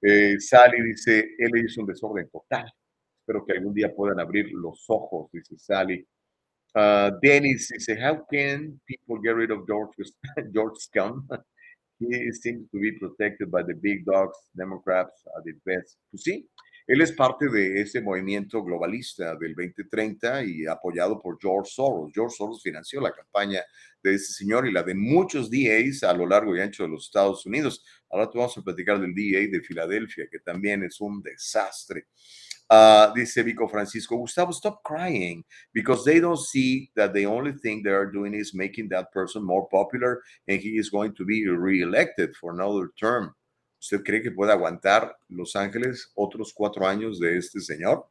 Eh, 0.00 0.38
Sally 0.38 0.82
dice, 0.82 1.34
él 1.38 1.64
hizo 1.64 1.80
un 1.80 1.88
desorden 1.88 2.28
total. 2.30 2.72
Espero 3.20 3.44
que 3.44 3.54
algún 3.54 3.74
día 3.74 3.92
puedan 3.92 4.20
abrir 4.20 4.52
los 4.52 4.84
ojos, 4.88 5.30
dice 5.32 5.58
Sally. 5.58 6.06
Uh, 6.74 7.10
Dennis 7.22 7.68
dice, 7.72 7.96
how 7.98 8.24
can 8.30 8.80
people 8.84 9.18
get 9.22 9.34
rid 9.34 9.50
of 9.50 9.66
George, 9.66 9.94
George 10.52 10.76
Scum? 10.78 11.26
he 11.98 12.30
seems 12.32 12.70
to 12.70 12.78
be 12.78 12.92
protected 12.92 13.50
by 13.50 13.62
the 13.62 13.74
big 13.74 14.04
dogs, 14.04 14.36
Democrats 14.54 15.24
at 15.36 15.42
the 15.44 15.54
best. 15.64 15.98
Pues 16.10 16.22
sí, 16.22 16.48
él 16.86 17.00
es 17.00 17.12
parte 17.12 17.48
de 17.48 17.80
ese 17.80 18.00
movimiento 18.00 18.62
globalista 18.62 19.34
del 19.36 19.54
2030 19.54 20.44
y 20.44 20.66
apoyado 20.66 21.20
por 21.20 21.36
George 21.40 21.70
Soros. 21.72 22.12
George 22.14 22.36
Soros 22.36 22.62
financió 22.62 23.00
la 23.00 23.10
campaña 23.12 23.60
de 24.06 24.14
ese 24.14 24.32
señor 24.32 24.66
y 24.66 24.72
la 24.72 24.82
de 24.82 24.94
muchos 24.94 25.50
DAs 25.50 26.02
a 26.02 26.12
lo 26.12 26.26
largo 26.26 26.56
y 26.56 26.60
ancho 26.60 26.84
de 26.84 26.90
los 26.90 27.06
Estados 27.06 27.44
Unidos. 27.44 27.84
Ahora 28.08 28.30
vamos 28.32 28.56
a 28.56 28.62
platicar 28.62 29.00
del 29.00 29.14
DA 29.14 29.50
de 29.50 29.60
Filadelfia, 29.60 30.28
que 30.30 30.38
también 30.38 30.84
es 30.84 31.00
un 31.00 31.20
desastre. 31.20 32.06
Uh, 32.68 33.12
dice 33.14 33.42
Vico 33.44 33.68
Francisco, 33.68 34.16
Gustavo, 34.16 34.52
stop 34.52 34.82
crying 34.82 35.44
because 35.72 36.04
they 36.04 36.18
don't 36.18 36.38
see 36.38 36.90
that 36.96 37.12
the 37.12 37.24
only 37.24 37.52
thing 37.52 37.80
they 37.82 37.92
are 37.92 38.10
doing 38.10 38.34
is 38.34 38.54
making 38.54 38.88
that 38.88 39.12
person 39.12 39.44
more 39.44 39.68
popular 39.68 40.20
and 40.48 40.60
he 40.60 40.76
is 40.76 40.90
going 40.90 41.14
to 41.14 41.24
be 41.24 41.46
reelected 41.48 42.34
for 42.36 42.52
another 42.52 42.90
term. 42.98 43.32
¿Usted 43.80 44.02
cree 44.04 44.20
que 44.20 44.32
puede 44.32 44.50
aguantar 44.50 45.12
Los 45.28 45.54
Ángeles 45.54 46.10
otros 46.16 46.52
cuatro 46.52 46.86
años 46.86 47.20
de 47.20 47.38
este 47.38 47.60
señor? 47.60 48.04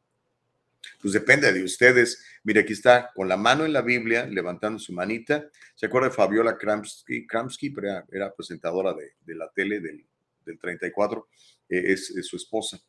Pues 1.00 1.12
depende 1.14 1.52
de 1.52 1.62
ustedes. 1.62 2.24
Mire, 2.44 2.60
aquí 2.60 2.72
está 2.72 3.10
con 3.14 3.28
la 3.28 3.36
mano 3.36 3.64
en 3.64 3.72
la 3.72 3.82
Biblia, 3.82 4.26
levantando 4.26 4.78
su 4.78 4.92
manita. 4.92 5.48
¿Se 5.74 5.86
acuerda 5.86 6.08
de 6.08 6.14
Fabiola 6.14 6.56
Kramsky? 6.56 7.26
Kramsky 7.26 7.74
era, 8.12 8.34
presentadora 8.34 8.94
de, 8.94 9.12
de, 9.20 9.34
la 9.34 9.50
tele 9.52 9.80
del, 9.80 10.06
del 10.44 10.58
34. 10.58 11.28
Eh, 11.68 11.92
es, 11.92 12.10
es, 12.10 12.26
su 12.26 12.36
esposa. 12.36 12.80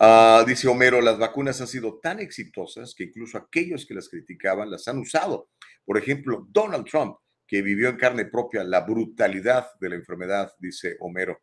Uh, 0.00 0.46
dice 0.46 0.68
Homero, 0.68 1.00
las 1.00 1.18
vacunas 1.18 1.60
han 1.60 1.66
sido 1.66 1.98
tan 1.98 2.20
exitosas 2.20 2.94
que 2.94 3.04
incluso 3.04 3.36
aquellos 3.36 3.84
que 3.84 3.94
las 3.94 4.08
criticaban 4.08 4.70
las 4.70 4.86
han 4.86 4.98
usado. 4.98 5.50
Por 5.84 5.98
ejemplo, 5.98 6.46
Donald 6.50 6.86
Trump, 6.86 7.16
que 7.46 7.62
vivió 7.62 7.88
en 7.88 7.96
carne 7.96 8.26
propia 8.26 8.62
la 8.62 8.82
brutalidad 8.82 9.66
de 9.80 9.88
la 9.88 9.96
enfermedad, 9.96 10.52
dice 10.58 10.96
Homero. 11.00 11.40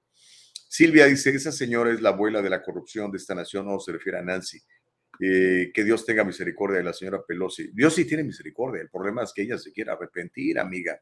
Silvia 0.68 1.06
dice, 1.06 1.30
esa 1.30 1.52
señora 1.52 1.92
es 1.92 2.02
la 2.02 2.10
abuela 2.10 2.42
de 2.42 2.50
la 2.50 2.62
corrupción 2.62 3.12
de 3.12 3.18
esta 3.18 3.36
nación, 3.36 3.66
no 3.66 3.80
se 3.80 3.92
refiere 3.92 4.20
a 4.20 4.22
Nancy. 4.22 4.62
Eh, 5.20 5.72
que 5.74 5.84
Dios 5.84 6.06
tenga 6.06 6.24
misericordia 6.24 6.80
de 6.80 6.84
la 6.84 6.94
señora 6.94 7.24
Pelosi. 7.26 7.72
Dios 7.74 7.94
sí 7.94 8.06
tiene 8.06 8.24
misericordia, 8.24 8.82
el 8.82 8.90
problema 8.90 9.24
es 9.24 9.32
que 9.34 9.44
ella 9.44 9.58
se 9.58 9.72
quiera 9.72 9.94
arrepentir, 9.94 10.60
amiga. 10.60 11.00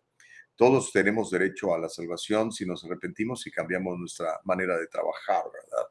Todos 0.55 0.91
tenemos 0.91 1.31
derecho 1.31 1.73
a 1.73 1.79
la 1.79 1.89
salvación 1.89 2.51
si 2.51 2.65
nos 2.65 2.83
arrepentimos 2.85 3.45
y 3.47 3.51
cambiamos 3.51 3.97
nuestra 3.97 4.39
manera 4.43 4.77
de 4.77 4.87
trabajar, 4.87 5.43
¿verdad? 5.51 5.87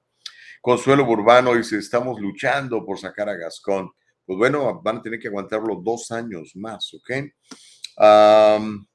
Consuelo 0.61 1.05
Burbano 1.05 1.57
dice, 1.57 1.79
estamos 1.79 2.21
luchando 2.21 2.85
por 2.85 2.97
sacar 2.97 3.29
a 3.29 3.35
Gascón. 3.35 3.91
Pues 4.25 4.39
bueno, 4.39 4.81
van 4.81 4.99
a 4.99 5.03
tener 5.03 5.19
que 5.19 5.27
aguantarlo 5.27 5.81
dos 5.83 6.13
años 6.13 6.53
más, 6.55 6.95
¿ok? 6.95 7.11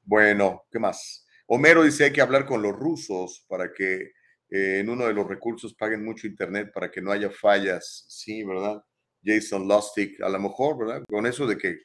Bueno, 0.02 0.64
¿qué 0.70 0.78
más? 0.78 1.26
Homero 1.46 1.82
dice, 1.82 2.04
hay 2.04 2.12
que 2.12 2.22
hablar 2.22 2.46
con 2.46 2.62
los 2.62 2.74
rusos 2.74 3.44
para 3.46 3.72
que 3.72 4.12
eh, 4.50 4.80
en 4.80 4.88
uno 4.88 5.06
de 5.06 5.12
los 5.12 5.26
recursos 5.26 5.74
paguen 5.74 6.04
mucho 6.04 6.26
internet 6.26 6.70
para 6.72 6.90
que 6.90 7.02
no 7.02 7.12
haya 7.12 7.30
fallas. 7.30 8.06
Sí, 8.08 8.42
¿verdad? 8.44 8.82
Jason 9.28 9.68
Lustig, 9.68 10.22
a 10.22 10.28
lo 10.28 10.40
mejor, 10.40 10.78
¿verdad? 10.78 11.04
Con 11.08 11.26
eso 11.26 11.46
de 11.46 11.58
que 11.58 11.78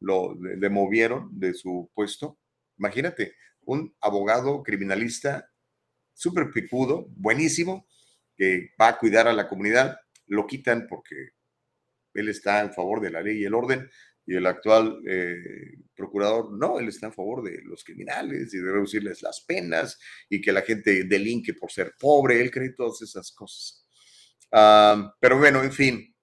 lo 0.00 0.34
le, 0.34 0.68
movieron 0.68 1.28
de 1.38 1.54
su 1.54 1.90
puesto. 1.94 2.38
Imagínate, 2.78 3.34
un 3.62 3.94
abogado 4.00 4.62
criminalista 4.62 5.50
súper 6.12 6.50
picudo, 6.50 7.06
buenísimo, 7.10 7.86
que 8.36 8.70
va 8.80 8.88
a 8.88 8.98
cuidar 8.98 9.28
a 9.28 9.32
la 9.32 9.48
comunidad, 9.48 9.98
lo 10.26 10.46
quitan 10.46 10.86
porque 10.88 11.30
él 12.14 12.28
está 12.28 12.60
en 12.60 12.72
favor 12.72 13.00
de 13.00 13.10
la 13.10 13.22
ley 13.22 13.38
y 13.40 13.44
el 13.44 13.54
orden, 13.54 13.88
y 14.28 14.36
el 14.36 14.46
actual 14.46 15.00
eh, 15.08 15.78
procurador, 15.96 16.52
no, 16.52 16.78
él 16.78 16.88
está 16.88 17.06
en 17.06 17.14
favor 17.14 17.42
de 17.42 17.62
los 17.62 17.82
criminales 17.82 18.52
y 18.52 18.58
de 18.58 18.72
reducirles 18.72 19.22
las 19.22 19.40
penas 19.40 19.98
y 20.28 20.42
que 20.42 20.52
la 20.52 20.60
gente 20.60 21.04
delinque 21.04 21.54
por 21.54 21.72
ser 21.72 21.94
pobre, 21.98 22.38
él 22.38 22.50
cree 22.50 22.72
todas 22.72 23.00
esas 23.00 23.32
cosas. 23.32 23.86
Uh, 24.52 25.08
pero 25.18 25.38
bueno, 25.38 25.62
en 25.62 25.72
fin, 25.72 26.14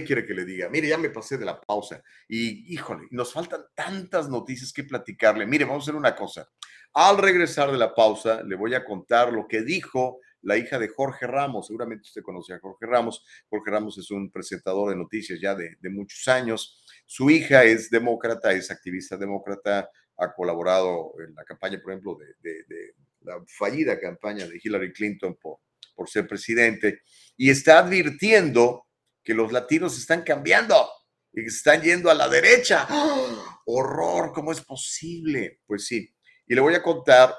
¿qué 0.00 0.04
quiere 0.04 0.26
que 0.26 0.34
le 0.34 0.44
diga? 0.44 0.68
Mire, 0.68 0.88
ya 0.88 0.98
me 0.98 1.10
pasé 1.10 1.38
de 1.38 1.44
la 1.44 1.60
pausa 1.60 2.02
y 2.28 2.72
híjole, 2.74 3.06
nos 3.10 3.32
faltan 3.32 3.62
tantas 3.74 4.28
noticias 4.28 4.72
que 4.72 4.84
platicarle. 4.84 5.46
Mire, 5.46 5.64
vamos 5.64 5.82
a 5.82 5.84
hacer 5.84 5.94
una 5.94 6.16
cosa. 6.16 6.48
Al 6.94 7.18
regresar 7.18 7.70
de 7.70 7.78
la 7.78 7.94
pausa, 7.94 8.42
le 8.42 8.56
voy 8.56 8.74
a 8.74 8.84
contar 8.84 9.32
lo 9.32 9.46
que 9.46 9.62
dijo 9.62 10.20
la 10.42 10.56
hija 10.56 10.78
de 10.78 10.88
Jorge 10.88 11.26
Ramos. 11.26 11.68
Seguramente 11.68 12.02
usted 12.02 12.22
conoce 12.22 12.54
a 12.54 12.58
Jorge 12.58 12.86
Ramos. 12.86 13.24
Jorge 13.48 13.70
Ramos 13.70 13.98
es 13.98 14.10
un 14.10 14.30
presentador 14.30 14.90
de 14.90 14.96
noticias 14.96 15.40
ya 15.40 15.54
de, 15.54 15.76
de 15.80 15.90
muchos 15.90 16.26
años. 16.28 16.84
Su 17.06 17.30
hija 17.30 17.64
es 17.64 17.90
demócrata, 17.90 18.52
es 18.52 18.70
activista 18.70 19.16
demócrata, 19.16 19.90
ha 20.16 20.34
colaborado 20.34 21.12
en 21.26 21.34
la 21.34 21.44
campaña, 21.44 21.80
por 21.80 21.92
ejemplo, 21.92 22.16
de, 22.16 22.26
de, 22.50 22.64
de 22.68 22.94
la 23.20 23.42
fallida 23.46 23.98
campaña 23.98 24.46
de 24.46 24.60
Hillary 24.62 24.92
Clinton 24.92 25.36
por, 25.40 25.58
por 25.94 26.08
ser 26.08 26.26
presidente 26.26 27.02
y 27.36 27.50
está 27.50 27.78
advirtiendo 27.78 28.83
que 29.24 29.34
los 29.34 29.50
latinos 29.50 29.96
están 29.98 30.22
cambiando 30.22 30.88
y 31.32 31.42
que 31.42 31.48
están 31.48 31.82
yendo 31.82 32.10
a 32.10 32.14
la 32.14 32.28
derecha. 32.28 32.86
¡Oh! 32.90 33.62
¡Horror! 33.66 34.32
¿Cómo 34.32 34.52
es 34.52 34.60
posible? 34.60 35.60
Pues 35.66 35.86
sí. 35.86 36.14
Y 36.46 36.54
le 36.54 36.60
voy 36.60 36.74
a 36.74 36.82
contar 36.82 37.34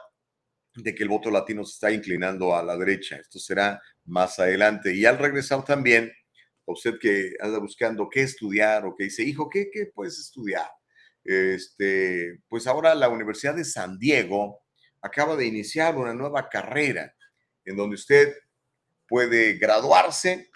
de 0.74 0.94
que 0.94 1.04
el 1.04 1.10
voto 1.10 1.32
latino 1.32 1.64
se 1.64 1.74
está 1.74 1.92
inclinando 1.92 2.56
a 2.56 2.64
la 2.64 2.76
derecha. 2.76 3.18
Esto 3.18 3.40
será 3.40 3.82
más 4.06 4.40
adelante. 4.40 4.94
Y 4.94 5.06
al 5.06 5.18
regresar 5.18 5.64
también, 5.64 6.12
usted 6.66 6.96
que 7.00 7.34
anda 7.40 7.60
buscando 7.60 8.10
qué 8.10 8.24
estudiar 8.24 8.86
o 8.86 8.96
que 8.96 9.06
dice, 9.06 9.24
hijo, 9.24 9.48
¿qué, 9.50 9.70
qué 9.72 9.86
puedes 9.94 10.20
estudiar? 10.20 10.68
Este, 11.24 12.40
pues 12.50 12.68
ahora 12.68 12.94
la 12.94 13.10
Universidad 13.10 13.56
de 13.56 13.64
San 13.64 13.98
Diego 13.98 14.64
acaba 15.02 15.36
de 15.36 15.46
iniciar 15.46 15.96
una 15.96 16.14
nueva 16.14 16.50
carrera 16.50 17.14
en 17.64 17.76
donde 17.76 17.96
usted 17.96 18.36
puede 19.08 19.54
graduarse 19.54 20.50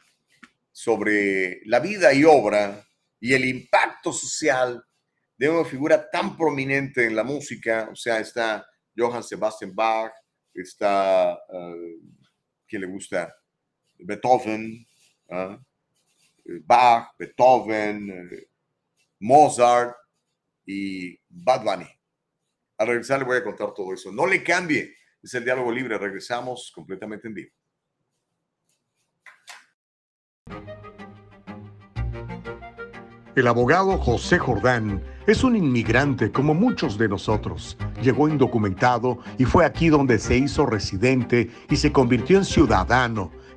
sobre 0.79 1.59
la 1.65 1.81
vida 1.81 2.13
y 2.13 2.23
obra 2.23 2.81
y 3.19 3.33
el 3.33 3.43
impacto 3.43 4.13
social 4.13 4.81
de 5.35 5.49
una 5.49 5.65
figura 5.65 6.09
tan 6.09 6.37
prominente 6.37 7.05
en 7.05 7.17
la 7.17 7.25
música, 7.25 7.89
o 7.91 7.95
sea, 7.97 8.21
está 8.21 8.65
Johann 8.95 9.21
Sebastian 9.21 9.75
Bach, 9.75 10.13
está, 10.53 11.37
uh, 11.49 12.15
¿quién 12.65 12.81
le 12.83 12.87
gusta? 12.87 13.35
Beethoven, 13.97 14.87
uh, 15.27 15.57
Bach, 16.63 17.09
Beethoven, 17.19 18.09
uh, 18.09 18.37
Mozart 19.19 19.97
y 20.65 21.19
Bad 21.27 21.61
Bunny. 21.65 21.89
Al 22.77 22.87
regresar 22.87 23.19
le 23.19 23.25
voy 23.25 23.37
a 23.37 23.43
contar 23.43 23.73
todo 23.73 23.93
eso. 23.93 24.13
No 24.13 24.25
le 24.25 24.41
cambie. 24.41 24.95
Es 25.21 25.33
el 25.33 25.43
diálogo 25.43 25.73
libre. 25.73 25.97
Regresamos 25.97 26.71
completamente 26.73 27.27
en 27.27 27.33
vivo. 27.33 27.58
El 33.35 33.47
abogado 33.47 33.97
José 33.97 34.37
Jordán 34.37 35.01
es 35.25 35.45
un 35.45 35.55
inmigrante 35.55 36.29
como 36.29 36.53
muchos 36.53 36.97
de 36.97 37.07
nosotros. 37.07 37.77
Llegó 38.01 38.27
indocumentado 38.27 39.19
y 39.37 39.45
fue 39.45 39.63
aquí 39.63 39.87
donde 39.87 40.19
se 40.19 40.35
hizo 40.35 40.65
residente 40.65 41.49
y 41.69 41.77
se 41.77 41.91
convirtió 41.91 42.37
en 42.37 42.43
ciudadano. 42.45 43.31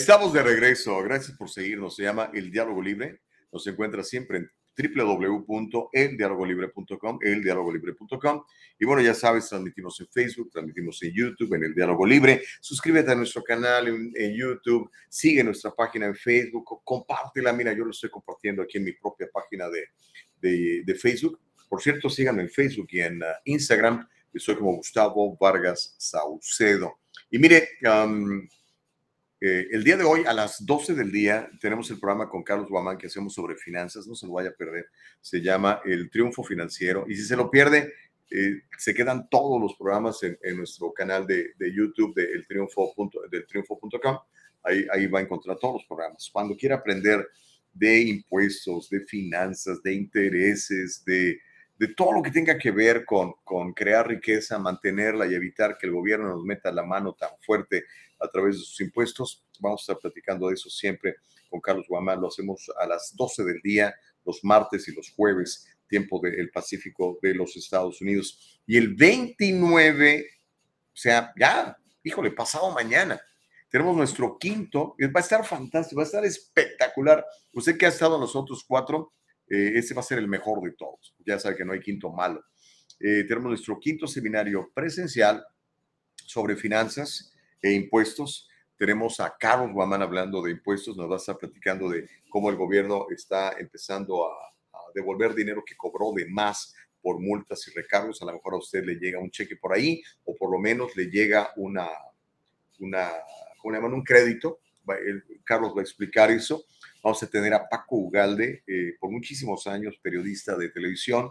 Estamos 0.00 0.32
de 0.32 0.42
regreso. 0.42 0.98
Gracias 1.02 1.36
por 1.36 1.50
seguirnos. 1.50 1.94
Se 1.94 2.04
llama 2.04 2.30
El 2.32 2.50
Diálogo 2.50 2.80
Libre. 2.80 3.20
Nos 3.52 3.66
encuentra 3.66 4.02
siempre 4.02 4.38
en 4.38 4.50
www.eldialogolibre.com, 4.74 7.18
eldialogolibre.com. 7.20 8.42
Y 8.78 8.86
bueno, 8.86 9.02
ya 9.02 9.12
sabes, 9.12 9.50
transmitimos 9.50 10.00
en 10.00 10.08
Facebook, 10.08 10.50
transmitimos 10.50 11.02
en 11.02 11.12
YouTube, 11.12 11.52
en 11.52 11.64
El 11.64 11.74
Diálogo 11.74 12.06
Libre. 12.06 12.42
Suscríbete 12.62 13.10
a 13.10 13.14
nuestro 13.14 13.42
canal 13.42 13.88
en, 13.88 14.10
en 14.14 14.34
YouTube, 14.34 14.90
sigue 15.10 15.44
nuestra 15.44 15.72
página 15.72 16.06
en 16.06 16.14
Facebook, 16.14 16.80
compártela. 16.82 17.52
Mira, 17.52 17.74
yo 17.74 17.84
lo 17.84 17.90
estoy 17.90 18.08
compartiendo 18.08 18.62
aquí 18.62 18.78
en 18.78 18.84
mi 18.84 18.92
propia 18.92 19.28
página 19.30 19.68
de, 19.68 19.84
de, 20.40 20.82
de 20.82 20.94
Facebook. 20.94 21.38
Por 21.68 21.82
cierto, 21.82 22.08
síganme 22.08 22.40
en 22.40 22.48
Facebook 22.48 22.88
y 22.90 23.00
en 23.00 23.22
uh, 23.22 23.26
Instagram. 23.44 24.08
Yo 24.32 24.40
soy 24.40 24.56
como 24.56 24.76
Gustavo 24.76 25.36
Vargas 25.38 25.94
Saucedo. 25.98 27.00
Y 27.30 27.38
mire, 27.38 27.68
um, 27.82 28.48
eh, 29.42 29.68
el 29.70 29.82
día 29.82 29.96
de 29.96 30.04
hoy 30.04 30.24
a 30.26 30.34
las 30.34 30.66
12 30.66 30.94
del 30.94 31.10
día 31.10 31.50
tenemos 31.60 31.90
el 31.90 31.98
programa 31.98 32.28
con 32.28 32.42
Carlos 32.42 32.68
Guamán 32.68 32.98
que 32.98 33.06
hacemos 33.06 33.32
sobre 33.32 33.56
finanzas, 33.56 34.06
no 34.06 34.14
se 34.14 34.26
lo 34.26 34.34
vaya 34.34 34.50
a 34.50 34.54
perder. 34.54 34.86
Se 35.20 35.40
llama 35.40 35.80
El 35.84 36.10
Triunfo 36.10 36.42
Financiero. 36.42 37.06
Y 37.08 37.16
si 37.16 37.22
se 37.22 37.36
lo 37.36 37.50
pierde, 37.50 37.90
eh, 38.30 38.62
se 38.76 38.92
quedan 38.92 39.30
todos 39.30 39.58
los 39.58 39.74
programas 39.76 40.22
en, 40.22 40.56
nuestro 40.56 40.92
canal 40.92 41.26
de, 41.26 41.54
YouTube 41.74 42.14
de 42.14 42.24
el 42.32 42.46
triunfo 42.46 42.92
del 43.30 43.46
triunfo.com. 43.46 44.18
Ahí, 44.62 44.86
ahí 44.92 45.06
va 45.06 45.20
a 45.20 45.22
encontrar 45.22 45.56
todos 45.58 45.76
los 45.76 45.84
programas. 45.86 46.28
Cuando 46.30 46.54
quiera 46.54 46.76
aprender 46.76 47.26
de 47.72 47.98
impuestos, 47.98 48.90
de 48.90 49.00
finanzas, 49.00 49.82
de 49.82 49.94
intereses, 49.94 51.02
de, 51.06 51.40
de 51.78 51.88
todo 51.94 52.12
lo 52.12 52.22
que 52.22 52.30
tenga 52.30 52.58
que 52.58 52.72
ver 52.72 53.06
con, 53.06 53.32
con 53.42 53.72
crear 53.72 54.06
riqueza, 54.06 54.58
mantenerla 54.58 55.26
y 55.26 55.34
evitar 55.34 55.78
que 55.78 55.86
el 55.86 55.94
gobierno 55.94 56.28
nos 56.28 56.44
meta 56.44 56.70
la 56.70 56.84
mano 56.84 57.14
tan 57.14 57.30
fuerte 57.40 57.84
a 58.20 58.28
través 58.28 58.56
de 58.56 58.62
sus 58.62 58.80
impuestos. 58.80 59.44
Vamos 59.58 59.80
a 59.80 59.82
estar 59.82 59.98
platicando 59.98 60.48
de 60.48 60.54
eso 60.54 60.70
siempre 60.70 61.16
con 61.48 61.60
Carlos 61.60 61.86
Guamán. 61.88 62.20
Lo 62.20 62.28
hacemos 62.28 62.70
a 62.78 62.86
las 62.86 63.14
12 63.16 63.44
del 63.44 63.60
día, 63.62 63.94
los 64.24 64.44
martes 64.44 64.86
y 64.88 64.94
los 64.94 65.10
jueves, 65.10 65.66
tiempo 65.88 66.20
del 66.20 66.50
Pacífico 66.50 67.18
de 67.20 67.34
los 67.34 67.56
Estados 67.56 68.00
Unidos. 68.00 68.60
Y 68.66 68.76
el 68.76 68.94
29, 68.94 70.26
o 70.92 70.96
sea, 70.96 71.32
ya, 71.38 71.76
híjole, 72.02 72.30
pasado 72.30 72.70
mañana, 72.72 73.20
tenemos 73.68 73.96
nuestro 73.96 74.36
quinto, 74.38 74.96
va 75.00 75.20
a 75.20 75.20
estar 75.20 75.44
fantástico, 75.44 75.98
va 75.98 76.02
a 76.02 76.06
estar 76.06 76.24
espectacular. 76.24 77.24
Usted 77.52 77.78
que 77.78 77.86
ha 77.86 77.90
estado 77.90 78.16
en 78.16 78.22
los 78.22 78.34
otros 78.34 78.64
cuatro, 78.66 79.12
eh, 79.48 79.80
va 79.96 80.00
a 80.00 80.04
ser 80.04 80.18
el 80.18 80.28
mejor 80.28 80.62
de 80.62 80.72
todos. 80.72 81.14
Ya 81.24 81.38
sabe 81.38 81.56
que 81.56 81.64
no 81.64 81.72
hay 81.72 81.80
quinto 81.80 82.10
malo. 82.10 82.44
Eh, 82.98 83.24
tenemos 83.26 83.48
nuestro 83.48 83.78
quinto 83.78 84.06
seminario 84.06 84.70
presencial 84.74 85.44
sobre 86.16 86.56
finanzas 86.56 87.29
e 87.62 87.72
impuestos. 87.72 88.48
Tenemos 88.76 89.20
a 89.20 89.36
Carlos 89.38 89.72
Guamán 89.72 90.02
hablando 90.02 90.42
de 90.42 90.52
impuestos, 90.52 90.96
nos 90.96 91.10
va 91.10 91.14
a 91.14 91.18
estar 91.18 91.36
platicando 91.36 91.88
de 91.88 92.08
cómo 92.30 92.50
el 92.50 92.56
gobierno 92.56 93.06
está 93.10 93.52
empezando 93.58 94.26
a, 94.26 94.50
devolver 94.92 95.36
dinero 95.36 95.62
que 95.64 95.76
cobró 95.76 96.10
de 96.12 96.26
más 96.26 96.74
por 97.00 97.20
multas 97.20 97.68
y 97.68 97.70
recargos. 97.70 98.20
A 98.22 98.24
lo 98.24 98.32
mejor 98.32 98.54
a 98.54 98.56
usted 98.56 98.84
le 98.84 98.96
llega 98.96 99.20
un 99.20 99.30
cheque 99.30 99.54
por 99.54 99.72
ahí 99.72 100.02
o 100.24 100.34
por 100.34 100.50
lo 100.50 100.58
menos 100.58 100.96
le 100.96 101.04
llega 101.04 101.52
una, 101.54 101.86
una 102.80 103.08
¿cómo 103.58 103.70
le 103.70 103.78
llaman? 103.78 103.94
Un 103.94 104.02
crédito. 104.02 104.58
Carlos 105.44 105.74
va 105.76 105.80
a 105.80 105.84
explicar 105.84 106.30
eso. 106.32 106.64
Vamos 107.02 107.22
a 107.22 107.26
tener 107.28 107.54
a 107.54 107.68
Paco 107.68 107.96
Ugalde, 107.96 108.64
eh, 108.66 108.96
por 108.98 109.10
muchísimos 109.10 109.66
años 109.66 109.96
periodista 110.02 110.56
de 110.56 110.68
televisión, 110.70 111.30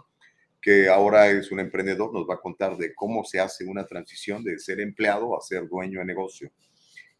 que 0.60 0.88
ahora 0.88 1.30
es 1.30 1.50
un 1.50 1.60
emprendedor, 1.60 2.12
nos 2.12 2.28
va 2.28 2.34
a 2.34 2.40
contar 2.40 2.76
de 2.76 2.94
cómo 2.94 3.24
se 3.24 3.40
hace 3.40 3.64
una 3.64 3.86
transición 3.86 4.44
de 4.44 4.58
ser 4.58 4.80
empleado 4.80 5.36
a 5.36 5.40
ser 5.40 5.68
dueño 5.68 6.00
de 6.00 6.04
negocio. 6.04 6.50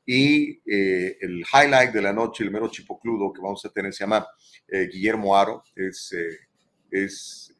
Y 0.05 0.61
eh, 0.67 1.17
el 1.21 1.45
highlight 1.53 1.93
de 1.93 2.03
la 2.03 2.13
noche, 2.13 2.45
el 2.45 2.51
mero 2.51 2.69
chipocludo 2.69 3.33
que 3.33 3.41
vamos 3.41 3.65
a 3.65 3.71
tener 3.71 3.93
se 3.93 4.05
llama 4.05 4.27
eh, 4.69 4.89
Guillermo 4.93 5.37
Aro. 5.37 5.63
Es, 5.75 6.15
es 6.91 7.55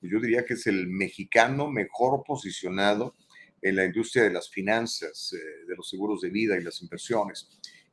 yo 0.00 0.20
diría 0.20 0.44
que 0.44 0.54
es 0.54 0.66
el 0.66 0.86
mexicano 0.88 1.70
mejor 1.70 2.22
posicionado 2.24 3.14
en 3.62 3.76
la 3.76 3.84
industria 3.84 4.24
de 4.24 4.32
las 4.32 4.50
finanzas, 4.50 5.30
de 5.66 5.74
los 5.74 5.88
seguros 5.88 6.20
de 6.20 6.30
vida 6.30 6.58
y 6.58 6.62
las 6.62 6.82
inversiones 6.82 7.48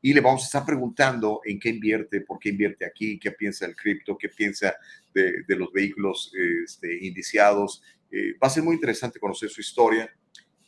y 0.05 0.13
le 0.13 0.19
vamos 0.19 0.43
a 0.43 0.45
estar 0.45 0.65
preguntando 0.65 1.39
en 1.45 1.57
qué 1.57 1.69
invierte, 1.69 2.19
por 2.19 2.37
qué 2.37 2.49
invierte 2.49 2.85
aquí, 2.85 3.17
qué 3.17 3.31
piensa 3.31 3.65
del 3.65 3.73
cripto, 3.73 4.17
qué 4.17 4.27
piensa 4.27 4.75
de, 5.13 5.45
los 5.47 5.71
vehículos 5.71 6.29
este, 6.65 7.05
indiciados. 7.05 7.81
Eh, 8.11 8.33
va 8.33 8.47
a 8.47 8.49
ser 8.49 8.63
muy 8.63 8.75
interesante 8.75 9.17
conocer 9.17 9.49
su 9.49 9.61
historia 9.61 10.13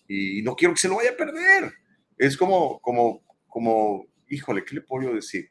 y 0.07 0.41
no 0.41 0.55
quiero 0.55 0.73
que 0.73 0.79
se 0.79 0.87
lo 0.87 0.95
vaya 0.95 1.11
a 1.11 1.17
perder. 1.17 1.73
Es 2.17 2.37
como, 2.37 2.79
como, 2.79 3.25
como, 3.49 4.07
híjole, 4.29 4.63
¿qué 4.63 4.75
le 4.75 4.81
puedo 4.81 5.13
decir? 5.13 5.49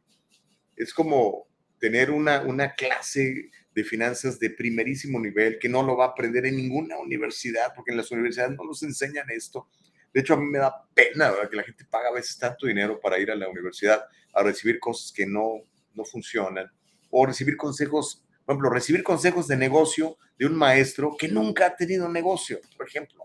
Es 0.76 0.94
como 0.94 1.46
tener 1.78 2.10
una, 2.10 2.40
una 2.40 2.72
clase 2.72 3.50
de 3.74 3.84
finanzas 3.84 4.38
de 4.38 4.48
primerísimo 4.48 5.20
nivel 5.20 5.58
que 5.58 5.68
no 5.68 5.82
lo 5.82 5.94
va 5.94 6.06
a 6.06 6.08
aprender 6.08 6.46
en 6.46 6.56
ninguna 6.56 6.96
universidad, 6.96 7.74
porque 7.76 7.90
en 7.90 7.98
las 7.98 8.10
universidades 8.10 8.56
no 8.56 8.64
nos 8.64 8.82
enseñan 8.82 9.28
esto. 9.28 9.68
De 10.14 10.20
hecho, 10.20 10.34
a 10.34 10.36
mí 10.36 10.46
me 10.46 10.58
da 10.58 10.86
pena 10.94 11.32
que 11.50 11.56
la 11.56 11.64
gente 11.64 11.84
paga 11.84 12.08
a 12.08 12.12
veces 12.12 12.38
tanto 12.38 12.68
dinero 12.68 13.00
para 13.00 13.18
ir 13.18 13.32
a 13.32 13.34
la 13.34 13.48
universidad 13.48 14.04
a 14.32 14.42
recibir 14.44 14.78
cosas 14.78 15.12
que 15.12 15.26
no, 15.26 15.62
no 15.92 16.04
funcionan 16.04 16.70
o 17.10 17.26
recibir 17.26 17.56
consejos, 17.56 18.24
por 18.46 18.54
ejemplo, 18.54 18.70
recibir 18.70 19.02
consejos 19.02 19.48
de 19.48 19.56
negocio 19.56 20.16
de 20.38 20.46
un 20.46 20.54
maestro 20.54 21.16
que 21.18 21.26
nunca 21.26 21.66
ha 21.66 21.76
tenido 21.76 22.08
negocio, 22.08 22.60
por 22.76 22.86
ejemplo. 22.86 23.24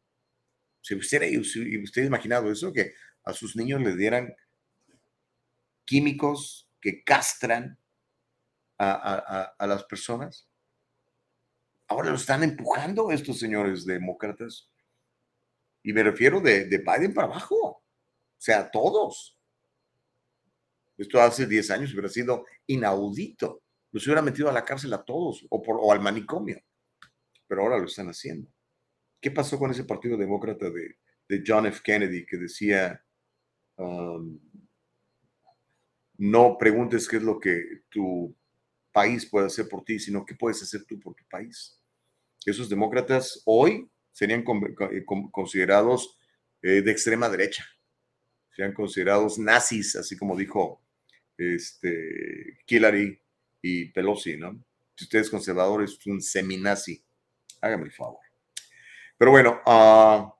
Si 0.80 0.94
usted, 0.94 1.22
ha 1.22 2.06
imaginado 2.06 2.50
eso, 2.50 2.72
que 2.72 2.94
a 3.24 3.32
sus 3.32 3.56
niños 3.56 3.80
les 3.80 3.96
dieran 3.96 4.32
químicos 5.84 6.68
que 6.80 7.02
castran 7.02 7.76
a, 8.78 8.92
a, 8.92 9.42
a, 9.58 9.66
las 9.66 9.84
personas. 9.84 10.48
Ahora 11.88 12.10
lo 12.10 12.16
están 12.16 12.44
empujando 12.44 13.10
estos 13.10 13.38
señores 13.40 13.84
demócratas. 13.84 14.70
Y 15.82 15.92
me 15.92 16.04
refiero 16.04 16.40
de, 16.40 16.66
de 16.66 16.78
Biden 16.78 17.12
para 17.12 17.26
abajo. 17.26 17.56
O 17.56 17.84
sea, 18.38 18.70
todos. 18.70 19.36
Esto 21.02 21.20
hace 21.20 21.48
10 21.48 21.70
años 21.72 21.92
hubiera 21.92 22.08
sido 22.08 22.46
inaudito. 22.64 23.62
Los 23.90 24.06
hubiera 24.06 24.22
metido 24.22 24.48
a 24.48 24.52
la 24.52 24.64
cárcel 24.64 24.92
a 24.94 25.02
todos 25.02 25.44
o, 25.50 25.92
al 25.92 26.00
manicomio. 26.00 26.62
Pero 27.48 27.62
ahora 27.62 27.78
lo 27.78 27.86
están 27.86 28.08
haciendo. 28.08 28.48
¿Qué 29.20 29.32
pasó 29.32 29.58
con 29.58 29.72
ese 29.72 29.82
partido 29.82 30.16
demócrata 30.16 30.70
de, 30.70 30.96
John 31.44 31.66
F. 31.66 31.80
Kennedy 31.82 32.26
que 32.26 32.36
decía, 32.36 33.02
um, 33.76 34.38
no 36.18 36.58
preguntes 36.58 37.08
qué 37.08 37.16
es 37.16 37.22
lo 37.22 37.40
que 37.40 37.82
tu 37.88 38.36
país 38.92 39.24
puede 39.24 39.46
hacer 39.46 39.66
por 39.66 39.82
ti, 39.82 39.98
sino 39.98 40.26
qué 40.26 40.34
puedes 40.34 40.62
hacer 40.62 40.84
tú 40.84 41.00
por 41.00 41.14
tu 41.14 41.24
país. 41.30 41.80
Esos 42.44 42.68
demócratas 42.68 43.42
hoy 43.46 43.90
serían 44.10 44.44
considerados 45.32 46.18
eh, 46.60 46.82
de 46.82 46.92
extrema 46.92 47.30
derecha, 47.30 47.64
serían 48.50 48.74
considerados 48.74 49.38
nazis, 49.38 49.96
así 49.96 50.18
como 50.18 50.36
dijo 50.36 50.81
este, 51.42 52.58
Hillary 52.66 53.18
y 53.60 53.86
Pelosi, 53.86 54.36
¿no? 54.36 54.64
Si 54.96 55.04
usted 55.04 55.20
es 55.20 55.30
conservador, 55.30 55.82
es 55.82 55.98
un 56.06 56.20
seminazi. 56.20 57.02
Hágame 57.60 57.84
el 57.84 57.92
favor. 57.92 58.20
Pero 59.16 59.30
bueno, 59.30 59.60
uh, 59.66 60.32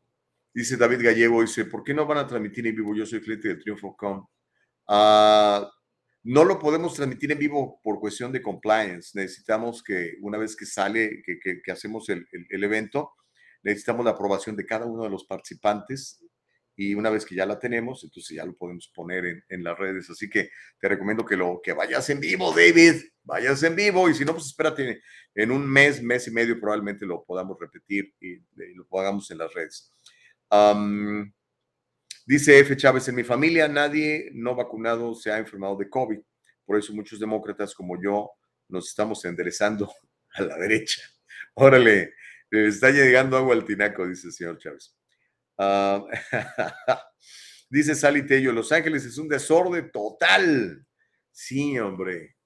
dice 0.53 0.77
David 0.77 1.05
Gallego, 1.05 1.41
dice, 1.41 1.65
¿por 1.65 1.85
qué 1.85 1.95
no 1.95 2.07
van 2.07 2.19
a 2.19 2.27
transmitir 2.27 2.67
en 2.67 2.75
vivo? 2.75 2.95
Yo 2.95 3.07
soy 3.07 3.21
cliente 3.21 3.49
de 3.49 3.57
Triunfo.com. 3.57 4.27
Uh, 4.89 5.67
no 6.25 6.45
lo 6.45 6.59
podemos 6.59 6.95
transmitir 6.95 7.33
en 7.33 7.39
vivo 7.39 7.81
por 7.83 7.99
cuestión 7.99 8.31
de 8.31 8.43
compliance. 8.43 9.19
Necesitamos 9.19 9.83
que 9.83 10.15
una 10.21 10.39
vez 10.39 10.55
que 10.55 10.67
sale, 10.67 11.23
que, 11.25 11.73
hacemos 11.73 12.09
el, 12.09 12.27
evento, 12.51 13.13
necesitamos 13.63 14.05
la 14.05 14.13
aprobación 14.13 14.55
de 14.55 14.67
cada 14.67 14.87
uno 14.87 15.03
de 15.03 15.11
los 15.11 15.25
participantes 15.25 16.23
y 16.75 16.95
una 16.95 17.11
vez 17.11 17.27
que 17.27 17.35
ya 17.35 17.45
la 17.45 17.59
tenemos, 17.59 18.03
entonces 18.03 18.37
ya 18.37 18.45
lo 18.45 18.55
podemos 18.57 18.91
poner 18.95 19.45
en, 19.49 19.65
las 19.65 19.79
redes. 19.79 20.09
Así 20.11 20.29
que 20.29 20.51
te 20.81 20.89
recomiendo 20.89 21.25
que 21.25 21.37
lo 21.37 21.61
que 21.63 21.73
vayas 21.73 22.09
en 22.11 22.21
vivo, 22.21 22.53
David, 22.53 23.03
vayas 23.23 23.63
en 23.63 23.77
vivo 23.77 24.09
y 24.09 24.15
si 24.15 24.25
no, 24.25 24.33
pues 24.33 24.47
espérate, 24.47 25.03
en 25.35 25.51
un 25.51 25.69
mes, 25.69 26.03
mes 26.03 26.27
y 26.29 26.31
medio 26.31 26.59
probablemente 26.59 27.05
lo 27.05 27.25
podamos 27.25 27.59
repetir 27.61 28.15
y, 28.21 28.37
lo 28.75 28.87
pongamos 28.87 29.31
en 29.31 29.39
las 29.39 29.53
redes. 29.53 29.91
Dice 32.25 32.59
F. 32.61 32.77
Chávez, 32.77 33.09
en 33.09 33.17
mi 33.17 33.25
familia 33.25 33.67
nadie 33.69 34.31
no 34.33 34.55
vacunado 34.55 35.15
se 35.15 35.31
ha 35.31 35.39
enfermado 35.39 35.77
de 35.77 35.91
COVID. 35.91 36.21
Por 36.65 36.79
eso 36.79 36.95
muchos 36.95 37.19
demócratas 37.19 37.75
como 37.75 38.01
yo 38.01 38.31
nos 38.69 38.89
estamos 38.89 39.25
enderezando 39.25 39.93
a 40.35 40.43
la 40.43 40.57
derecha. 40.57 41.03
Órale, 41.55 42.15
está 42.51 42.91
llegando 42.91 43.37
agua 43.37 43.55
al 43.55 43.65
tinaco, 43.65 44.07
dice 44.07 44.29
el 44.29 44.33
señor 44.33 44.59
Chávez. 44.59 44.95
Ah, 45.59 46.05
dice 47.71 47.95
Sally 47.95 48.27
Tello, 48.27 48.53
Los 48.53 48.73
Ángeles 48.73 49.05
es 49.05 49.19
un 49.19 49.29
desorden 49.29 49.91
total. 49.91 50.87
Sí, 51.31 51.79
hombre. 51.79 52.37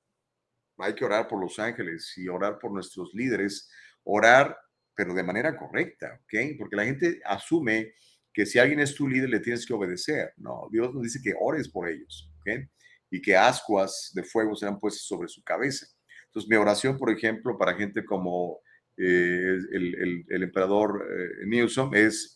Hay 0.79 0.95
que 0.95 1.05
orar 1.05 1.27
por 1.27 1.41
Los 1.41 1.59
Ángeles 1.59 2.13
y 2.17 2.29
orar 2.29 2.59
por 2.59 2.71
nuestros 2.71 3.11
líderes, 3.15 3.71
orar, 4.05 4.57
pero 4.95 5.15
de 5.15 5.23
manera 5.23 5.57
correcta, 5.57 6.21
¿ok? 6.23 6.57
Porque 6.59 6.77
la 6.77 6.85
gente 6.85 7.21
asume 7.25 7.95
que 8.37 8.45
si 8.45 8.59
alguien 8.59 8.81
es 8.81 8.95
tu 8.95 9.09
líder 9.09 9.31
le 9.31 9.41
tienes 9.41 9.65
que 9.65 9.73
obedecer. 9.73 10.35
No, 10.37 10.69
Dios 10.71 10.93
nos 10.93 11.03
dice 11.03 11.21
que 11.23 11.35
ores 11.41 11.71
por 11.71 11.89
ellos, 11.89 12.31
¿ok? 12.41 12.69
Y 13.11 13.23
que 13.23 13.35
ascuas 13.35 14.13
de 14.15 14.23
fuego 14.23 14.55
serán 14.55 14.79
puestas 14.79 15.07
sobre 15.07 15.29
su 15.29 15.43
cabeza. 15.43 15.87
Entonces, 16.27 16.51
mi 16.51 16.57
oración, 16.57 16.99
por 16.99 17.11
ejemplo, 17.11 17.57
para 17.57 17.75
gente 17.75 18.05
como 18.05 18.61
eh, 18.99 19.57
el, 19.73 20.43
emperador 20.43 21.09
eh, 21.11 21.47
Newsom 21.47 21.95
es, 21.95 22.36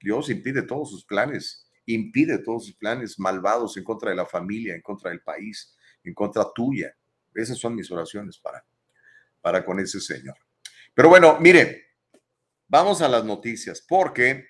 Dios 0.00 0.30
impide 0.30 0.62
todos 0.62 0.90
sus 0.90 1.04
planes, 1.04 1.68
impide 1.86 2.38
todos 2.38 2.66
sus 2.66 2.76
planes 2.76 3.18
malvados 3.18 3.76
en 3.76 3.84
contra 3.84 4.10
de 4.10 4.16
la 4.16 4.26
familia, 4.26 4.74
en 4.74 4.82
contra 4.82 5.10
del 5.10 5.20
país, 5.20 5.76
en 6.04 6.14
contra 6.14 6.46
tuya. 6.54 6.94
Esas 7.34 7.58
son 7.58 7.74
mis 7.74 7.90
oraciones 7.90 8.38
para, 8.38 8.64
para 9.40 9.64
con 9.64 9.78
ese 9.78 10.00
Señor. 10.00 10.36
Pero 10.94 11.08
bueno, 11.08 11.38
miren, 11.40 11.76
vamos 12.68 13.02
a 13.02 13.08
las 13.08 13.24
noticias, 13.24 13.84
porque 13.86 14.46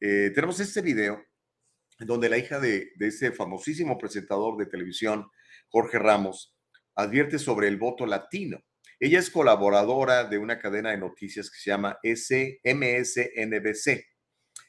eh, 0.00 0.30
tenemos 0.34 0.60
este 0.60 0.80
video 0.80 1.24
donde 1.98 2.28
la 2.28 2.38
hija 2.38 2.60
de, 2.60 2.92
ese 3.00 3.32
famosísimo 3.32 3.98
presentador 3.98 4.56
de 4.56 4.66
televisión, 4.66 5.28
Jorge 5.68 5.98
Ramos, 5.98 6.54
advierte 6.94 7.38
sobre 7.38 7.68
el 7.68 7.76
voto 7.76 8.06
latino. 8.06 8.62
Ella 9.00 9.18
es 9.18 9.30
colaboradora 9.30 10.24
de 10.24 10.38
una 10.38 10.58
cadena 10.58 10.90
de 10.90 10.98
noticias 10.98 11.50
que 11.50 11.58
se 11.58 11.70
llama 11.70 11.98
SMSNBC. 12.02 12.68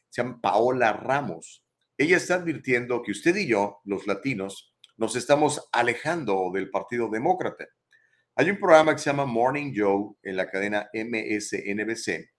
Se 0.10 0.22
llama 0.22 0.40
Paola 0.42 0.94
Ramos. 0.94 1.66
Ella 1.98 2.18
está 2.18 2.36
advirtiendo 2.36 3.02
que 3.02 3.12
usted 3.12 3.36
y 3.36 3.48
yo, 3.48 3.80
los 3.86 4.08
latinos, 4.08 4.76
nos 4.98 5.16
estamos 5.16 5.70
alejando 5.72 6.52
del 6.54 6.70
Partido 6.70 7.10
Demócrata. 7.10 7.68
Hay 8.36 8.50
un 8.50 8.60
programa 8.60 8.94
que 8.94 9.00
se 9.00 9.10
llama 9.10 9.26
Morning 9.26 9.74
Joe 9.76 10.16
en 10.24 10.36
la 10.38 10.50
cadena 10.50 10.90
MSNBC. 10.94 12.30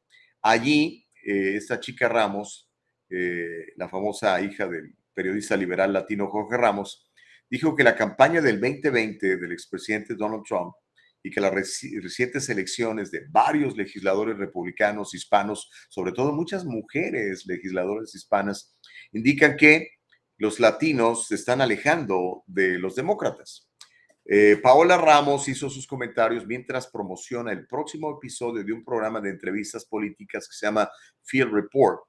Allí, 0.42 1.06
eh, 1.26 1.56
esta 1.56 1.78
chica 1.78 2.08
Ramos 2.08 2.70
eh, 3.12 3.72
la 3.74 3.88
famosa 3.88 4.40
hija 4.40 4.68
del 4.68 4.94
periodista 5.12 5.56
liberal 5.56 5.92
latino 5.92 6.28
Jorge 6.28 6.56
Ramos, 6.56 7.10
dijo 7.50 7.74
que 7.74 7.82
la 7.82 7.96
campaña 7.96 8.40
del 8.40 8.60
2020 8.60 9.36
del 9.36 9.50
expresidente 9.50 10.14
Donald 10.14 10.44
Trump 10.46 10.74
y 11.22 11.30
que 11.30 11.40
las 11.40 11.52
recientes 11.52 12.48
elecciones 12.48 13.10
de 13.10 13.26
varios 13.28 13.76
legisladores 13.76 14.38
republicanos 14.38 15.14
hispanos, 15.14 15.70
sobre 15.88 16.12
todo 16.12 16.32
muchas 16.32 16.64
mujeres 16.64 17.46
legisladoras 17.46 18.14
hispanas, 18.14 18.76
indican 19.12 19.56
que 19.56 19.88
los 20.38 20.58
latinos 20.58 21.26
se 21.26 21.34
están 21.34 21.60
alejando 21.60 22.44
de 22.46 22.78
los 22.78 22.94
demócratas. 22.94 23.68
Eh, 24.24 24.58
Paola 24.62 24.96
Ramos 24.96 25.48
hizo 25.48 25.68
sus 25.68 25.86
comentarios 25.86 26.46
mientras 26.46 26.86
promociona 26.86 27.52
el 27.52 27.66
próximo 27.66 28.16
episodio 28.16 28.62
de 28.62 28.72
un 28.72 28.84
programa 28.84 29.20
de 29.20 29.30
entrevistas 29.30 29.84
políticas 29.84 30.46
que 30.48 30.54
se 30.54 30.66
llama 30.66 30.88
Field 31.22 31.52
Report, 31.52 32.00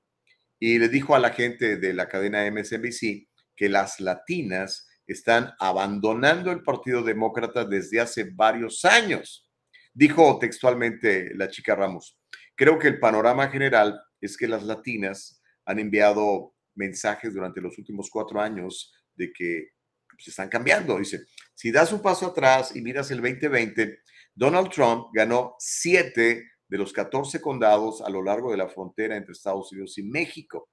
y 0.59 0.77
le 0.77 0.89
dijo 0.89 1.15
a 1.15 1.19
la 1.19 1.31
gente 1.31 1.77
de 1.77 1.93
la 1.93 2.07
cadena 2.07 2.49
MSNBC 2.49 3.27
que 3.55 3.67
las 3.67 3.99
latinas 3.99 4.87
están 5.11 5.51
abandonando 5.59 6.51
el 6.51 6.63
Partido 6.63 7.03
Demócrata 7.03 7.65
desde 7.65 7.99
hace 7.99 8.29
varios 8.31 8.85
años. 8.85 9.47
Dijo 9.93 10.37
textualmente 10.39 11.31
la 11.35 11.49
chica 11.49 11.75
Ramos, 11.75 12.17
creo 12.55 12.79
que 12.79 12.87
el 12.87 12.99
panorama 12.99 13.49
general 13.49 13.99
es 14.19 14.37
que 14.37 14.47
las 14.47 14.63
latinas 14.63 15.41
han 15.65 15.79
enviado 15.79 16.55
mensajes 16.75 17.33
durante 17.33 17.61
los 17.61 17.77
últimos 17.77 18.09
cuatro 18.09 18.39
años 18.39 18.93
de 19.15 19.31
que 19.33 19.69
se 20.17 20.29
están 20.29 20.49
cambiando. 20.49 20.97
Dice, 20.97 21.25
si 21.53 21.71
das 21.71 21.91
un 21.91 22.01
paso 22.01 22.27
atrás 22.27 22.75
y 22.75 22.81
miras 22.81 23.11
el 23.11 23.21
2020, 23.21 23.99
Donald 24.33 24.69
Trump 24.69 25.07
ganó 25.13 25.55
siete 25.59 26.51
de 26.67 26.77
los 26.77 26.93
14 26.93 27.41
condados 27.41 28.01
a 28.01 28.09
lo 28.09 28.23
largo 28.23 28.51
de 28.51 28.57
la 28.57 28.69
frontera 28.69 29.17
entre 29.17 29.33
Estados 29.33 29.71
Unidos 29.73 29.97
y 29.97 30.03
México. 30.03 30.69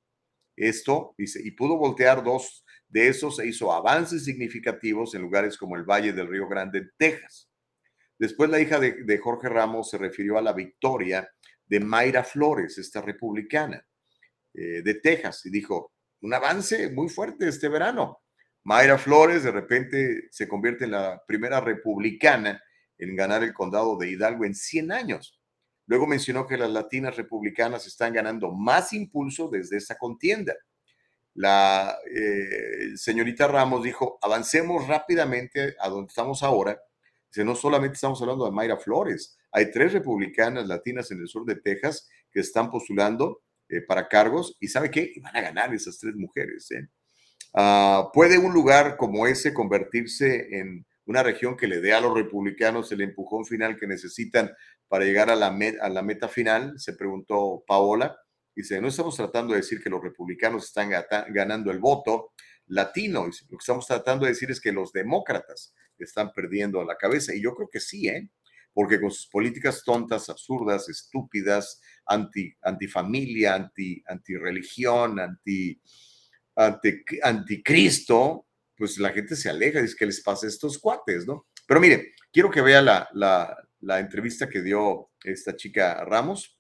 Esto, 0.55 1.15
dice, 1.19 1.41
y 1.45 1.51
pudo 1.53 1.77
voltear 1.77 2.23
dos 2.23 2.65
de 2.89 3.09
esos 3.09 3.39
e 3.39 3.47
hizo 3.47 3.73
avances 3.73 4.25
significativos 4.25 5.15
en 5.15 5.23
lugares 5.23 5.57
como 5.57 5.77
el 5.77 5.85
Valle 5.85 6.13
del 6.13 6.29
Río 6.29 6.49
Grande, 6.49 6.91
Texas. 6.97 7.49
Después 8.19 8.51
la 8.51 8.61
hija 8.61 8.81
de, 8.81 9.19
Jorge 9.19 9.49
Ramos 9.49 9.91
se 9.91 9.99
refirió 9.99 10.39
a 10.39 10.43
la 10.43 10.53
victoria 10.53 11.31
de 11.67 11.81
Mayra 11.81 12.25
Flores, 12.25 12.79
esta 12.79 13.01
republicana 13.01 13.87
eh, 14.55 14.83
de 14.83 14.95
Texas, 14.95 15.47
y 15.47 15.51
dijo, 15.51 15.93
un 16.23 16.35
avance 16.35 16.91
muy 16.91 17.09
fuerte 17.09 17.47
este 17.47 17.69
verano. 17.69 18.23
Mayra 18.65 18.99
Flores 18.99 19.45
de 19.45 19.53
repente 19.53 20.29
se 20.31 20.49
convierte 20.49 20.85
en 20.85 20.91
la 20.93 21.23
primera 21.27 21.61
republicana 21.61 22.61
en 22.99 23.15
ganar 23.15 23.45
el 23.45 23.55
condado 23.55 23.97
de 23.97 24.11
Hidalgo 24.11 24.45
en 24.45 24.55
100 24.55 24.93
años. 24.93 25.41
Luego 25.87 26.07
mencionó 26.07 26.47
que 26.47 26.59
las 26.59 26.71
latinas 26.71 27.17
republicanas 27.17 27.87
están 27.87 28.13
ganando 28.13 28.53
más 28.53 28.93
impulso 28.93 29.49
desde 29.49 29.77
esa 29.77 29.97
contienda. 29.97 30.55
La 31.39 31.97
eh, 32.13 32.97
señorita 32.97 33.47
Ramos 33.47 33.85
dijo, 33.85 34.19
avancemos 34.23 34.89
rápidamente 34.89 35.77
a 35.79 35.89
donde 35.89 36.09
estamos 36.09 36.43
ahora. 36.43 36.83
Dice, 37.31 37.45
no 37.45 37.55
solamente 37.55 37.95
estamos 37.95 38.21
hablando 38.21 38.45
de 38.45 38.51
Mayra 38.51 38.77
Flores, 38.77 39.39
hay 39.53 39.71
tres 39.71 39.93
republicanas 39.93 40.67
latinas 40.67 41.13
en 41.13 41.21
el 41.21 41.29
sur 41.29 41.45
de 41.45 41.55
Texas 41.55 42.09
que 42.33 42.41
están 42.41 42.73
postulando 42.73 43.43
eh, 43.69 43.83
para 43.83 44.09
cargos 44.09 44.57
y 44.59 44.67
¿sabe 44.67 44.91
qué? 44.91 45.13
Van 45.23 45.37
a 45.37 45.41
ganar 45.41 45.73
esas 45.73 45.97
tres 46.01 46.17
mujeres. 46.17 46.71
Ah, 47.55 48.11
¿Puede 48.13 48.37
un 48.37 48.53
lugar 48.53 48.97
como 48.97 49.29
ese 49.29 49.55
convertirse 49.55 50.59
en 50.59 50.87
una 51.05 51.23
región 51.23 51.57
que 51.57 51.69
le 51.69 51.81
dé 51.81 51.93
a 51.93 52.01
los 52.01 52.15
republicanos 52.15 52.91
el 52.91 53.03
empujón 53.03 53.45
final 53.47 53.77
que 53.77 53.87
necesitan 53.87 54.51
para 54.89 55.05
llegar 55.05 55.31
a 55.31 55.37
la, 55.37 55.57
a 55.83 55.89
la 55.89 56.03
meta 56.03 56.27
final? 56.27 56.81
Se 56.81 56.95
preguntó 56.95 57.63
Paola. 57.65 58.19
Dice, 58.55 58.81
no 58.81 58.89
estamos 58.89 59.17
tratando 59.17 59.53
de 59.53 59.61
decir 59.61 59.83
que 59.83 59.91
los 59.91 60.03
republicanos 60.03 60.65
están 60.65 60.91
ganando 61.29 61.71
el 61.71 61.79
voto 61.79 62.33
latino. 62.67 63.25
lo 63.25 63.31
que 63.31 63.57
estamos 63.61 63.87
tratando 63.87 64.25
de 64.25 64.33
decir 64.33 64.51
es 64.51 64.61
que 64.61 64.73
los 64.73 64.93
demócratas 64.93 65.75
están 65.99 66.33
perdiendo 66.33 66.85
la 66.85 66.97
cabeza. 66.97 67.35
Y 67.35 67.43
yo 67.43 67.55
creo 67.55 67.69
que 67.69 67.81
sí, 67.81 68.09
¿eh? 68.09 68.31
Porque 68.73 69.01
con 69.01 69.11
sus 69.11 69.27
políticas 69.29 69.83
tontas, 69.85 70.29
absurdas, 70.29 70.89
estúpidas, 70.89 71.81
anti, 72.07 72.55
antifamilia, 72.63 73.55
anti, 73.55 74.03
anti 74.07 74.37
religión, 74.37 75.19
anti, 75.19 75.81
anti, 76.55 77.05
anticristo, 77.23 78.47
pues 78.77 78.99
la 78.99 79.11
gente 79.11 79.35
se 79.35 79.51
aleja, 79.51 79.83
dice 79.83 79.97
que 79.99 80.07
les 80.07 80.21
pasa 80.21 80.47
estos 80.47 80.79
cuates, 80.79 81.27
¿no? 81.27 81.49
Pero 81.67 81.81
mire, 81.81 82.15
quiero 82.33 82.51
que 82.51 82.63
vea 82.63 82.81
la, 82.81 83.09
la, 83.13 84.01
entrevista 84.01 84.49
que 84.49 84.63
dio 84.63 85.11
esta 85.25 85.57
chica 85.57 86.05
Ramos, 86.05 86.58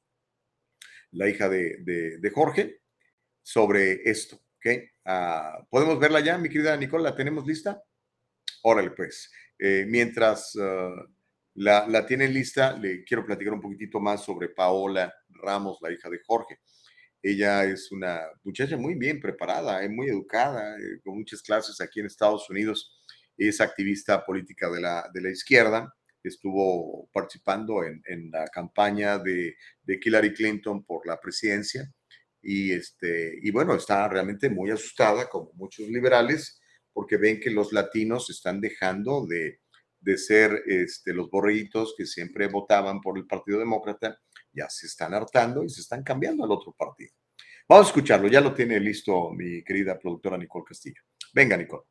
la 1.13 1.29
hija 1.29 1.49
de, 1.49 2.31
Jorge, 2.35 2.81
sobre 3.43 4.09
esto, 4.09 4.37
¿ok? 4.37 4.67
Ah, 5.05 5.67
¿Podemos 5.71 5.99
verla 5.99 6.21
ya, 6.21 6.39
mi 6.39 6.49
querida 6.49 6.77
Nicole? 6.77 7.05
¿La 7.05 7.15
tenemos 7.15 7.47
lista? 7.47 7.83
Órale, 8.63 8.91
pues. 8.91 9.31
Eh, 9.59 9.85
mientras, 9.89 10.57
ah, 10.61 10.95
la, 11.59 11.87
la 11.89 12.07
tiene 12.07 12.29
lista. 12.29 12.77
Le 12.77 13.05
quiero 13.05 13.25
platicar 13.25 13.53
un 13.53 13.61
poquitito 13.61 14.01
más 14.01 14.25
sobre 14.25 14.49
Paola 14.49 15.13
Ramos, 15.29 15.79
la 15.83 15.93
hija 15.93 16.09
de 16.09 16.21
Jorge. 16.25 16.61
Ella 17.21 17.65
es 17.65 17.91
una 17.91 18.21
muchacha 18.45 18.77
muy 18.77 18.95
bien 18.95 19.21
preparada, 19.21 19.83
eh, 19.83 19.89
muy 19.89 20.09
educada, 20.09 20.77
eh, 20.79 21.01
con 21.03 21.19
muchas 21.19 21.43
clases 21.43 21.81
aquí 21.81 22.01
en 22.01 22.07
Estados 22.07 22.49
Unidos. 22.49 22.97
Es 23.37 23.61
activista 23.61 24.25
política 24.25 24.71
de 24.71 24.81
la, 24.81 25.11
de 25.13 25.21
la 25.21 25.31
izquierda. 25.31 25.93
Estuvo 26.29 27.09
participando 27.13 27.83
en, 27.85 28.31
la 28.31 28.47
campaña 28.47 29.19
de, 29.19 29.57
de 29.83 30.01
Hillary 30.03 30.33
Clinton 30.35 30.85
por 30.85 31.07
la 31.07 31.19
presidencia. 31.21 31.93
Y, 32.41 32.73
este, 32.73 33.39
y 33.43 33.51
bueno, 33.51 33.75
está 33.75 34.09
realmente 34.09 34.49
muy 34.49 34.71
asustada, 34.71 35.29
como 35.29 35.53
muchos 35.55 35.89
liberales, 35.89 36.61
porque 36.93 37.17
ven 37.17 37.41
que 37.41 37.51
los 37.51 37.73
latinos 37.73 38.31
están 38.31 38.61
dejando 38.61 39.27
de, 39.27 39.61
de 40.01 40.17
ser 40.17 40.63
este, 40.67 41.13
los 41.13 41.31
borreguitos 41.31 41.95
que 41.97 42.07
siempre 42.07 42.49
votaban 42.49 43.01
por 43.01 43.19
el 43.19 43.27
Partido 43.27 43.59
Demócrata 43.59 44.19
ya 44.53 44.69
se 44.69 44.87
están 44.87 45.15
hartando 45.15 45.65
y 45.65 45.69
se 45.69 45.81
están 45.81 46.03
cambiando 46.03 46.45
al 46.45 46.53
otro 46.53 46.75
partido. 46.77 47.13
Vamos 47.69 47.87
a 47.87 47.91
escucharlo, 47.91 48.29
ya 48.29 48.41
lo 48.41 48.55
tiene 48.55 48.81
listo 48.81 49.31
mi 49.31 49.63
querida 49.63 49.99
productora 49.99 50.39
Nicole 50.39 50.65
Castillo. 50.67 51.03
Venga, 51.35 51.57
Nicole. 51.57 51.85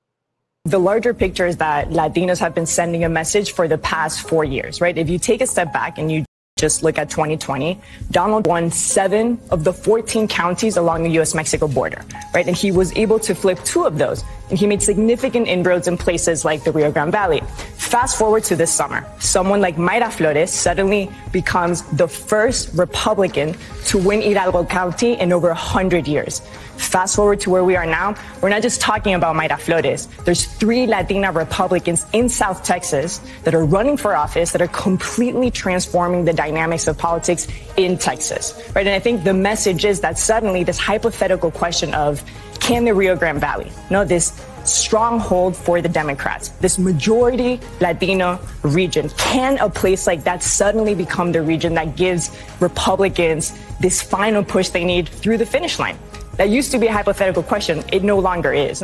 The 0.68 0.80
larger 0.80 1.14
picture 1.14 1.48
is 1.48 1.56
that 1.58 1.92
Latinos 1.92 2.40
have 2.40 2.54
been 2.54 2.66
sending 2.66 3.06
a 3.06 3.08
message 3.08 3.54
for 3.54 3.70
the 3.70 3.78
past 3.78 4.28
four 4.28 4.44
years, 4.44 4.82
right? 4.82 4.98
If 4.98 5.10
you 5.10 5.18
take 5.18 5.40
a 5.40 5.48
step 5.48 5.72
back 5.72 5.98
and 5.98 6.12
you 6.12 6.26
just 6.58 6.84
look 6.84 6.98
at 6.98 7.10
2020, 7.10 7.80
Donald 8.12 8.46
won 8.48 8.70
seven 8.70 9.40
of 9.50 9.64
the 9.64 9.72
14 9.72 10.28
counties 10.28 10.76
along 10.76 11.04
the 11.04 11.12
US 11.22 11.34
Mexico 11.34 11.70
border, 11.70 12.04
right? 12.34 12.46
And 12.46 12.54
he 12.54 12.74
was 12.74 12.92
able 12.98 13.18
to 13.20 13.34
flip 13.34 13.64
two 13.64 13.86
of 13.86 13.98
those. 13.98 14.26
And 14.50 14.60
he 14.60 14.68
made 14.68 14.82
significant 14.84 15.48
inroads 15.48 15.88
in 15.88 15.98
places 15.98 16.44
like 16.44 16.66
the 16.66 16.74
Rio 16.74 16.92
Grande 16.92 17.14
Valley. 17.14 17.42
Fast 17.88 18.18
forward 18.18 18.44
to 18.44 18.58
this 18.58 18.70
summer, 18.70 19.06
someone 19.18 19.62
like 19.62 19.78
Mayra 19.78 20.12
Flores 20.12 20.52
suddenly 20.52 21.10
becomes 21.32 21.84
the 21.96 22.06
first 22.06 22.70
Republican 22.74 23.56
to 23.86 23.98
win 23.98 24.22
Hidalgo 24.22 24.66
County 24.66 25.14
in 25.14 25.32
over 25.32 25.48
100 25.48 26.06
years. 26.06 26.42
Fast 26.76 27.16
forward 27.16 27.40
to 27.40 27.50
where 27.50 27.64
we 27.64 27.78
are 27.78 27.86
now, 27.86 28.14
we're 28.42 28.50
not 28.50 28.62
just 28.62 28.82
talking 28.82 29.14
about 29.14 29.38
Mayra 29.38 29.58
Flores. 29.58 30.08
There's 30.26 30.44
three 30.44 30.86
Latina 30.86 31.32
Republicans 31.32 32.06
in 32.12 32.28
South 32.28 32.62
Texas 32.62 33.22
that 33.46 33.56
are 33.56 33.64
running 33.64 33.96
for 33.96 34.18
office 34.18 34.52
that 34.52 34.62
are 34.62 34.68
completely 34.68 35.50
transforming 35.50 36.26
the 36.26 36.34
dynamics 36.34 36.90
of 36.90 36.98
politics 36.98 37.48
in 37.78 37.98
Texas, 37.98 38.70
right? 38.76 38.86
And 38.86 38.96
I 38.96 39.00
think 39.00 39.24
the 39.24 39.34
message 39.34 39.86
is 39.86 40.02
that 40.02 40.20
suddenly 40.20 40.66
this 40.66 40.78
hypothetical 40.78 41.52
question 41.52 41.94
of 41.94 42.22
can 42.60 42.84
the 42.84 42.94
Rio 42.94 43.16
Grande 43.16 43.40
Valley, 43.40 43.72
no, 43.90 44.04
this 44.04 44.34
stronghold 44.68 45.56
for 45.56 45.82
the 45.82 45.90
Democrats, 45.90 46.50
this 46.60 46.78
majority 46.78 47.60
Latino 47.80 48.40
region, 48.64 49.10
can 49.18 49.58
a 49.60 49.70
place 49.70 50.08
like 50.08 50.24
that 50.24 50.44
suddenly 50.44 50.94
become 50.94 51.32
the 51.32 51.42
region 51.42 51.74
that 51.76 51.96
gives 51.96 52.32
Republicans 52.60 53.58
this 53.80 54.02
final 54.02 54.44
push 54.44 54.70
they 54.70 54.84
need 54.84 55.10
through 55.10 55.38
the 55.38 55.46
finish 55.46 55.80
line? 55.80 55.98
That 56.38 56.50
used 56.50 56.72
to 56.72 56.78
be 56.78 56.88
a 56.88 56.94
hypothetical 56.94 57.44
question. 57.44 57.84
It 57.92 58.04
no 58.04 58.20
longer 58.20 58.54
is. 58.54 58.84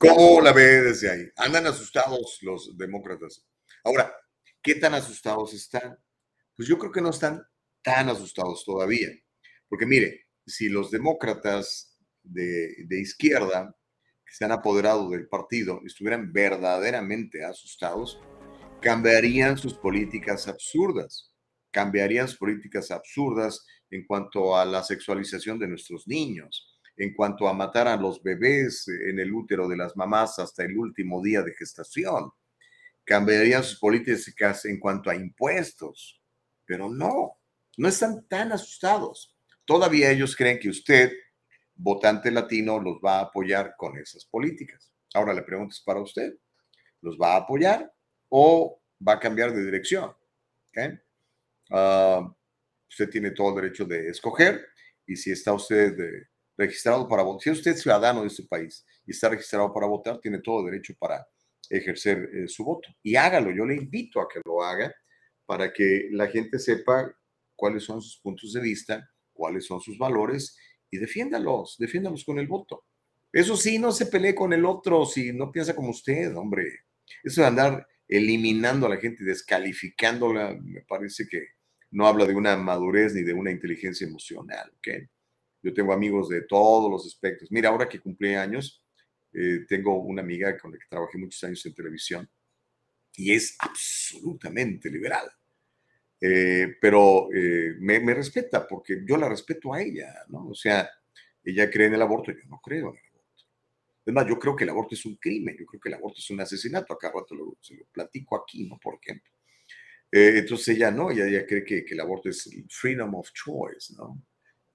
¿Cómo 0.00 0.40
la 0.40 0.52
ve 0.52 0.80
desde 0.80 1.10
ahí? 1.10 1.30
Andan 1.36 1.66
asustados 1.66 2.38
los 2.40 2.74
demócratas. 2.76 3.44
Ahora, 3.84 4.10
¿qué 4.62 4.74
tan 4.76 4.94
asustados 4.94 5.52
están? 5.52 5.98
Pues 6.56 6.66
yo 6.66 6.78
creo 6.78 6.90
que 6.90 7.02
no 7.02 7.10
están 7.10 7.46
tan 7.82 8.08
asustados 8.08 8.64
todavía. 8.64 9.08
Porque 9.70 9.86
mire, 9.86 10.26
si 10.44 10.68
los 10.68 10.90
demócratas 10.90 11.96
de, 12.24 12.86
izquierda 12.90 13.74
que 14.26 14.34
se 14.34 14.44
han 14.44 14.52
apoderado 14.52 15.08
del 15.08 15.28
partido 15.28 15.80
estuvieran 15.86 16.32
verdaderamente 16.32 17.44
asustados, 17.44 18.20
cambiarían 18.82 19.56
sus 19.56 19.74
políticas 19.74 20.48
absurdas, 20.48 21.32
cambiarían 21.70 22.26
sus 22.26 22.38
políticas 22.38 22.90
absurdas 22.90 23.64
en 23.90 24.04
cuanto 24.06 24.56
a 24.56 24.64
la 24.64 24.82
sexualización 24.82 25.58
de 25.58 25.68
nuestros 25.68 26.06
niños, 26.08 26.76
en 26.96 27.14
cuanto 27.14 27.48
a 27.48 27.54
matar 27.54 27.86
a 27.86 27.96
los 27.96 28.22
bebés 28.22 28.88
en 28.88 29.20
el 29.20 29.32
útero 29.32 29.68
de 29.68 29.76
las 29.76 29.96
mamás 29.96 30.40
hasta 30.40 30.64
el 30.64 30.76
último 30.76 31.22
día 31.22 31.42
de 31.42 31.54
gestación, 31.54 32.30
cambiarían 33.04 33.62
sus 33.62 33.78
políticas 33.78 34.64
en 34.64 34.80
cuanto 34.80 35.10
a 35.10 35.14
impuestos, 35.14 36.20
pero 36.66 36.88
no, 36.88 37.38
no 37.76 37.88
están 37.88 38.26
tan 38.26 38.50
asustados. 38.50 39.36
Todavía 39.70 40.10
ellos 40.10 40.34
creen 40.34 40.58
que 40.58 40.68
usted, 40.68 41.12
votante 41.76 42.32
latino, 42.32 42.80
los 42.80 42.96
va 42.96 43.20
a 43.20 43.22
apoyar 43.26 43.76
con 43.76 43.96
esas 43.96 44.24
políticas. 44.24 44.90
Ahora 45.14 45.32
la 45.32 45.46
pregunta 45.46 45.72
es 45.72 45.80
para 45.80 46.00
usted. 46.00 46.34
¿Los 47.00 47.16
va 47.16 47.34
a 47.34 47.36
apoyar 47.36 47.88
o 48.30 48.82
va 49.06 49.12
a 49.12 49.20
cambiar 49.20 49.52
de 49.52 49.64
dirección? 49.64 50.12
Uh, 51.70 52.34
usted 52.88 53.10
tiene 53.10 53.30
todo 53.30 53.50
el 53.50 53.62
derecho 53.62 53.84
de 53.84 54.08
escoger 54.08 54.66
y 55.06 55.14
si 55.14 55.30
está 55.30 55.52
usted 55.52 55.96
eh, 56.00 56.26
registrado 56.56 57.06
para 57.06 57.22
votar, 57.22 57.40
si 57.40 57.50
usted 57.50 57.70
es 57.70 57.82
ciudadano 57.82 58.22
de 58.22 58.26
este 58.26 58.42
país 58.42 58.84
y 59.06 59.12
está 59.12 59.28
registrado 59.28 59.72
para 59.72 59.86
votar, 59.86 60.18
tiene 60.18 60.40
todo 60.40 60.66
el 60.66 60.72
derecho 60.72 60.94
para 60.98 61.24
ejercer 61.68 62.28
eh, 62.34 62.48
su 62.48 62.64
voto. 62.64 62.88
Y 63.04 63.14
hágalo, 63.14 63.52
yo 63.52 63.64
le 63.64 63.76
invito 63.76 64.20
a 64.20 64.28
que 64.28 64.40
lo 64.44 64.64
haga 64.64 64.92
para 65.46 65.72
que 65.72 66.08
la 66.10 66.26
gente 66.26 66.58
sepa 66.58 67.16
cuáles 67.54 67.84
son 67.84 68.02
sus 68.02 68.20
puntos 68.20 68.52
de 68.52 68.60
vista, 68.60 69.08
cuáles 69.40 69.64
son 69.64 69.80
sus 69.80 69.96
valores 69.96 70.58
y 70.90 70.98
defiéndalos, 70.98 71.76
defiéndalos 71.78 72.26
con 72.26 72.38
el 72.38 72.46
voto. 72.46 72.84
Eso 73.32 73.56
sí, 73.56 73.78
no 73.78 73.90
se 73.90 74.06
pelee 74.06 74.34
con 74.34 74.52
el 74.52 74.66
otro 74.66 75.06
si 75.06 75.32
no 75.32 75.50
piensa 75.50 75.74
como 75.74 75.90
usted, 75.90 76.36
hombre. 76.36 76.80
Eso 77.24 77.40
de 77.40 77.46
andar 77.46 77.86
eliminando 78.06 78.84
a 78.84 78.90
la 78.90 78.98
gente, 78.98 79.24
descalificándola, 79.24 80.58
me 80.62 80.82
parece 80.82 81.26
que 81.26 81.42
no 81.92 82.06
habla 82.06 82.26
de 82.26 82.34
una 82.34 82.54
madurez 82.56 83.14
ni 83.14 83.22
de 83.22 83.32
una 83.32 83.50
inteligencia 83.50 84.06
emocional, 84.06 84.70
¿ok? 84.76 85.08
Yo 85.62 85.72
tengo 85.72 85.94
amigos 85.94 86.28
de 86.28 86.42
todos 86.42 86.90
los 86.90 87.06
aspectos. 87.06 87.50
Mira, 87.50 87.70
ahora 87.70 87.88
que 87.88 88.00
cumplí 88.00 88.34
años, 88.34 88.84
eh, 89.32 89.64
tengo 89.66 90.02
una 90.02 90.20
amiga 90.20 90.58
con 90.58 90.72
la 90.72 90.78
que 90.78 90.84
trabajé 90.90 91.16
muchos 91.16 91.42
años 91.44 91.64
en 91.64 91.74
televisión 91.74 92.30
y 93.14 93.32
es 93.32 93.56
absolutamente 93.58 94.90
liberal. 94.90 95.30
Eh, 96.20 96.76
pero 96.80 97.28
eh, 97.32 97.76
me, 97.78 97.98
respeta 98.14 98.66
porque 98.68 99.02
yo 99.06 99.16
la 99.16 99.28
respeto 99.28 99.72
a 99.72 99.80
ella, 99.80 100.12
¿no? 100.28 100.48
O 100.48 100.54
sea, 100.54 100.88
ella 101.42 101.70
cree 101.70 101.86
en 101.86 101.94
el 101.94 102.02
aborto, 102.02 102.32
yo 102.32 102.46
no 102.48 102.60
creo 102.60 102.90
en 102.90 102.98
el 102.98 103.10
aborto. 103.10 103.44
Es 104.04 104.28
yo 104.28 104.38
creo 104.38 104.56
que 104.56 104.64
el 104.64 104.70
aborto 104.70 104.94
es 104.94 105.06
un 105.06 105.16
crimen, 105.16 105.56
yo 105.58 105.64
creo 105.64 105.80
que 105.80 105.88
el 105.88 105.94
aborto 105.94 106.18
es 106.18 106.30
un 106.30 106.40
asesinato, 106.40 106.92
acá 106.92 107.10
rato 107.14 107.34
lo, 107.34 107.56
se 107.60 107.74
lo 107.74 107.86
platico 107.86 108.36
aquí, 108.36 108.66
¿no? 108.68 108.78
Por 108.78 108.98
ejemplo. 109.02 109.32
Eh, 110.12 110.38
entonces 110.38 110.76
ella 110.76 110.90
no, 110.90 111.10
ella, 111.10 111.46
cree 111.46 111.64
que, 111.64 111.84
el 111.88 112.00
aborto 112.00 112.28
es 112.28 112.50
freedom 112.68 113.14
of 113.14 113.30
choice, 113.32 113.94
¿no? 113.96 114.22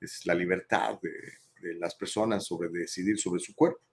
Es 0.02 0.26
la 0.26 0.34
libertad 0.34 1.00
de 1.02 1.76
las 1.76 1.96
personas 1.96 2.46
sobre 2.46 2.70
decidir 2.70 3.18
sobre 3.20 3.40
su 3.40 3.54
cuerpo. 3.56 3.85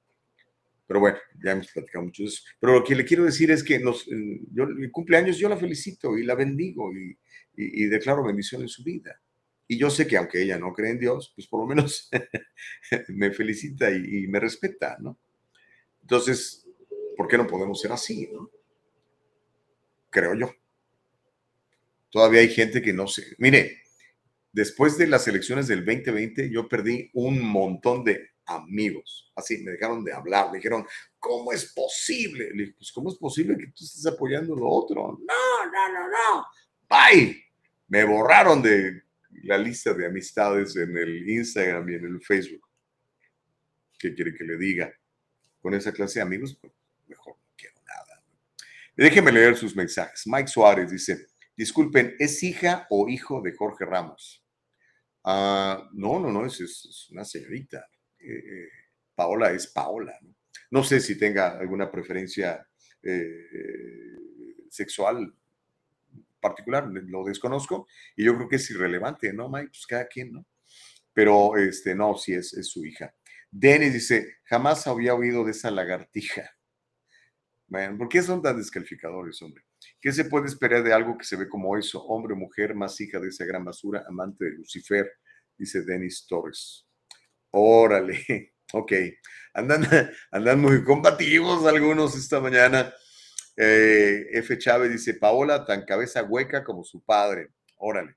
Pero 0.93 1.01
bueno, 1.01 1.17
ya 1.43 1.53
hemos 1.53 1.73
platicado 1.73 2.05
mucho 2.05 2.23
de 2.23 2.29
eso. 2.29 2.43
Pero 2.61 2.75
lo 2.75 2.85
que 2.85 2.95
le 2.95 3.07
quiero 3.07 3.25
decir 3.25 3.51
es 3.51 3.65
que 3.65 3.79
nos, 3.79 4.05
yo, 4.53 4.67
mi 4.67 4.91
cumpleaños 4.91 5.39
yo 5.39 5.49
la 5.49 5.57
felicito 5.57 6.19
y 6.19 6.23
la 6.23 6.35
bendigo 6.35 6.93
y, 6.93 7.19
y, 7.57 7.87
declaro 7.87 8.23
bendición 8.23 8.61
en 8.61 8.69
su 8.69 8.85
vida. 8.85 9.19
Y 9.67 9.79
yo 9.79 9.89
sé 9.89 10.07
que 10.07 10.19
aunque 10.19 10.43
ella 10.43 10.59
no 10.59 10.75
cree 10.75 10.91
en 10.91 10.99
Dios, 10.99 11.33
pues 11.35 11.47
por 11.47 11.61
lo 11.61 11.67
menos 11.67 12.11
me 13.09 13.33
felicita 13.33 13.91
y, 13.91 14.25
y, 14.25 14.29
me 14.29 14.39
respeta, 14.39 14.99
¿no? 15.01 15.19
Entonces, 16.03 16.69
¿por 17.17 17.27
qué 17.27 17.39
no 17.39 17.47
podemos 17.47 17.81
ser 17.81 17.93
así, 17.93 18.29
no? 18.31 18.51
Creo 20.11 20.35
yo. 20.35 20.55
Todavía 22.11 22.41
hay 22.43 22.51
gente 22.51 22.83
que 22.83 22.93
no 22.93 23.07
sé. 23.07 23.35
Mire, 23.39 23.81
después 24.53 24.99
de 24.99 25.07
las 25.07 25.27
elecciones 25.27 25.69
del 25.69 25.87
2020, 25.87 26.51
yo 26.51 26.69
perdí 26.69 27.09
un 27.15 27.41
montón 27.41 28.05
de 28.05 28.32
amigos. 28.47 29.31
Así, 29.35 29.59
me 29.59 29.73
dejaron 29.73 30.05
de 30.05 30.13
hablar. 30.13 30.51
Me 30.51 30.59
dijeron, 30.59 30.87
¿cómo 31.19 31.53
es 31.53 31.73
posible? 31.73 32.51
Le 32.55 32.65
dije, 32.65 32.75
pues, 32.77 32.93
¿cómo 32.93 33.11
es 33.11 33.17
posible 33.17 33.57
que 33.57 33.67
tú 33.67 33.85
estés 33.85 34.07
apoyando 34.07 34.55
lo 34.55 34.69
otro? 34.69 35.19
No, 35.21 35.67
no, 35.67 35.93
no, 35.93 36.09
no. 36.09 36.47
Bye. 36.89 37.45
Me 37.89 38.05
borraron 38.05 38.63
de 38.63 39.03
la 39.45 39.59
lista 39.59 39.93
de 39.93 40.07
amistades 40.07 40.77
en 40.77 40.97
el 40.97 41.29
Instagram 41.29 41.89
y 41.89 41.95
en 41.95 42.07
el 42.07 42.23
Facebook. 42.23 42.67
¿Qué 43.99 44.15
quiere 44.15 44.35
que 44.35 44.45
le 44.45 44.57
diga? 44.57 44.93
Con 45.61 45.75
esa 45.75 45.93
clase 45.93 46.19
de 46.19 46.23
amigos, 46.23 46.59
pues, 46.61 46.73
mejor 47.07 47.37
no 47.37 47.53
quiero 47.57 47.77
nada. 47.87 48.23
Déjeme 48.97 49.31
leer 49.31 49.57
sus 49.57 49.77
mensajes. 49.77 50.27
Mike 50.27 50.49
Suárez 50.49 50.91
dice, 50.91 51.27
disculpen, 51.57 52.17
¿es 52.19 52.43
hija 52.43 52.87
o 52.91 53.09
hijo 53.09 53.41
de 53.41 53.55
Jorge 53.55 53.85
Ramos? 53.85 54.45
Uh, 55.25 55.87
no, 55.93 56.19
no, 56.19 56.33
no, 56.33 56.47
es, 56.47 56.61
es 56.61 57.09
una 57.11 57.25
señorita. 57.25 57.87
Eh, 58.25 58.69
Paola 59.15 59.51
es 59.51 59.67
Paola. 59.67 60.17
¿no? 60.23 60.35
no 60.73 60.83
sé 60.83 61.01
si 61.01 61.19
tenga 61.19 61.59
alguna 61.59 61.91
preferencia 61.91 62.67
eh, 63.03 63.47
sexual 64.71 65.35
particular, 66.41 66.89
lo 66.89 67.25
desconozco 67.25 67.87
y 68.17 68.25
yo 68.25 68.35
creo 68.35 68.49
que 68.49 68.57
es 68.57 68.71
irrelevante, 68.71 69.35
¿no, 69.35 69.51
Mike? 69.51 69.69
Pues 69.69 69.87
cada 69.87 70.07
quien, 70.07 70.33
¿no? 70.33 70.47
Pero 71.13 71.59
este, 71.59 71.95
no, 71.95 72.17
sí 72.17 72.33
es, 72.33 72.57
su 72.67 72.87
hija. 72.87 73.15
Denis 73.51 73.93
dice, 73.93 74.39
jamás 74.45 74.87
había 74.87 75.15
oído 75.15 75.45
de 75.45 75.51
esa 75.51 75.71
lagartija. 75.71 76.51
¿por 77.97 78.09
qué 78.09 78.23
son 78.23 78.43
tan 78.43 78.57
descalificadores, 78.57 79.41
hombre? 79.43 79.65
¿Qué 80.01 80.11
se 80.13 80.25
puede 80.25 80.47
esperar 80.47 80.83
de 80.83 80.93
algo 80.93 81.19
que 81.19 81.25
se 81.25 81.37
ve 81.37 81.49
como 81.49 81.77
eso? 81.77 82.03
Hombre, 82.05 82.35
mujer, 82.35 82.75
más 82.75 82.99
hija 83.01 83.19
de 83.19 83.29
esa 83.29 83.45
gran 83.45 83.65
basura, 83.65 84.05
amante 84.09 84.47
de 84.47 84.53
Lucifer, 84.53 85.11
dice 85.57 85.83
Denis 85.83 86.27
Torres. 86.27 86.87
Órale, 87.53 88.55
ok. 88.73 88.93
Andan, 89.55 89.87
andan 90.31 90.61
muy 90.61 90.83
combativos 90.85 91.67
algunos 91.67 92.17
esta 92.17 92.41
mañana. 92.41 92.93
Eh, 93.57 94.27
F. 94.33 94.59
Chávez 94.59 94.91
dice, 94.91 95.15
Paola, 95.15 95.65
tan 95.65 95.85
cabeza 95.85 96.23
hueca 96.23 96.65
como 96.65 96.83
su 96.83 97.05
padre. 97.05 97.51
Órale. 97.77 98.17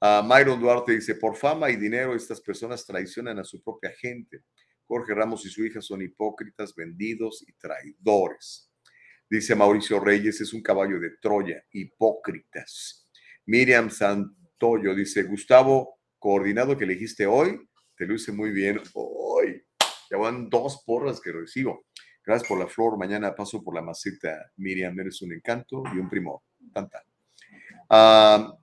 Uh, 0.00 0.22
Myron 0.22 0.60
Duarte 0.60 0.92
dice, 0.92 1.14
por 1.14 1.34
fama 1.34 1.70
y 1.70 1.76
dinero 1.76 2.14
estas 2.14 2.40
personas 2.40 2.84
traicionan 2.84 3.38
a 3.38 3.44
su 3.44 3.62
propia 3.62 3.90
gente. 3.98 4.42
Jorge 4.86 5.14
Ramos 5.14 5.46
y 5.46 5.48
su 5.48 5.64
hija 5.64 5.80
son 5.80 6.02
hipócritas, 6.02 6.74
vendidos 6.74 7.42
y 7.48 7.52
traidores. 7.54 8.70
Dice 9.30 9.54
Mauricio 9.54 9.98
Reyes, 10.00 10.42
es 10.42 10.52
un 10.52 10.62
caballo 10.62 11.00
de 11.00 11.12
Troya, 11.22 11.64
hipócritas. 11.72 13.08
Miriam 13.46 13.88
Santoyo 13.90 14.94
dice, 14.94 15.22
Gustavo, 15.22 16.00
coordinado 16.18 16.76
que 16.76 16.84
elegiste 16.84 17.24
hoy, 17.24 17.58
te 17.96 18.06
lo 18.06 18.14
hice 18.14 18.32
muy 18.32 18.50
bien 18.50 18.80
hoy. 18.94 19.64
Ya 20.10 20.16
van 20.16 20.48
dos 20.48 20.82
porras 20.84 21.20
que 21.20 21.32
recibo. 21.32 21.86
Gracias 22.24 22.48
por 22.48 22.58
la 22.58 22.66
flor. 22.66 22.98
Mañana 22.98 23.34
paso 23.34 23.62
por 23.62 23.74
la 23.74 23.82
maceta. 23.82 24.50
Miriam, 24.56 24.98
eres 24.98 25.20
un 25.22 25.32
encanto 25.32 25.82
y 25.94 25.98
un 25.98 26.08
primor. 26.08 26.40
Tanta. 26.72 27.02
Ah, 27.88 28.54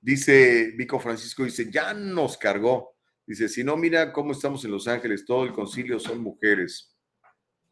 dice 0.00 0.72
Vico 0.76 0.98
Francisco, 0.98 1.44
dice, 1.44 1.70
ya 1.70 1.94
nos 1.94 2.36
cargó. 2.36 2.94
Dice, 3.26 3.48
si 3.48 3.64
no, 3.64 3.76
mira 3.76 4.12
cómo 4.12 4.32
estamos 4.32 4.64
en 4.64 4.70
Los 4.70 4.86
Ángeles, 4.86 5.24
todo 5.24 5.44
el 5.44 5.52
concilio 5.52 5.98
son 5.98 6.20
mujeres. 6.20 6.94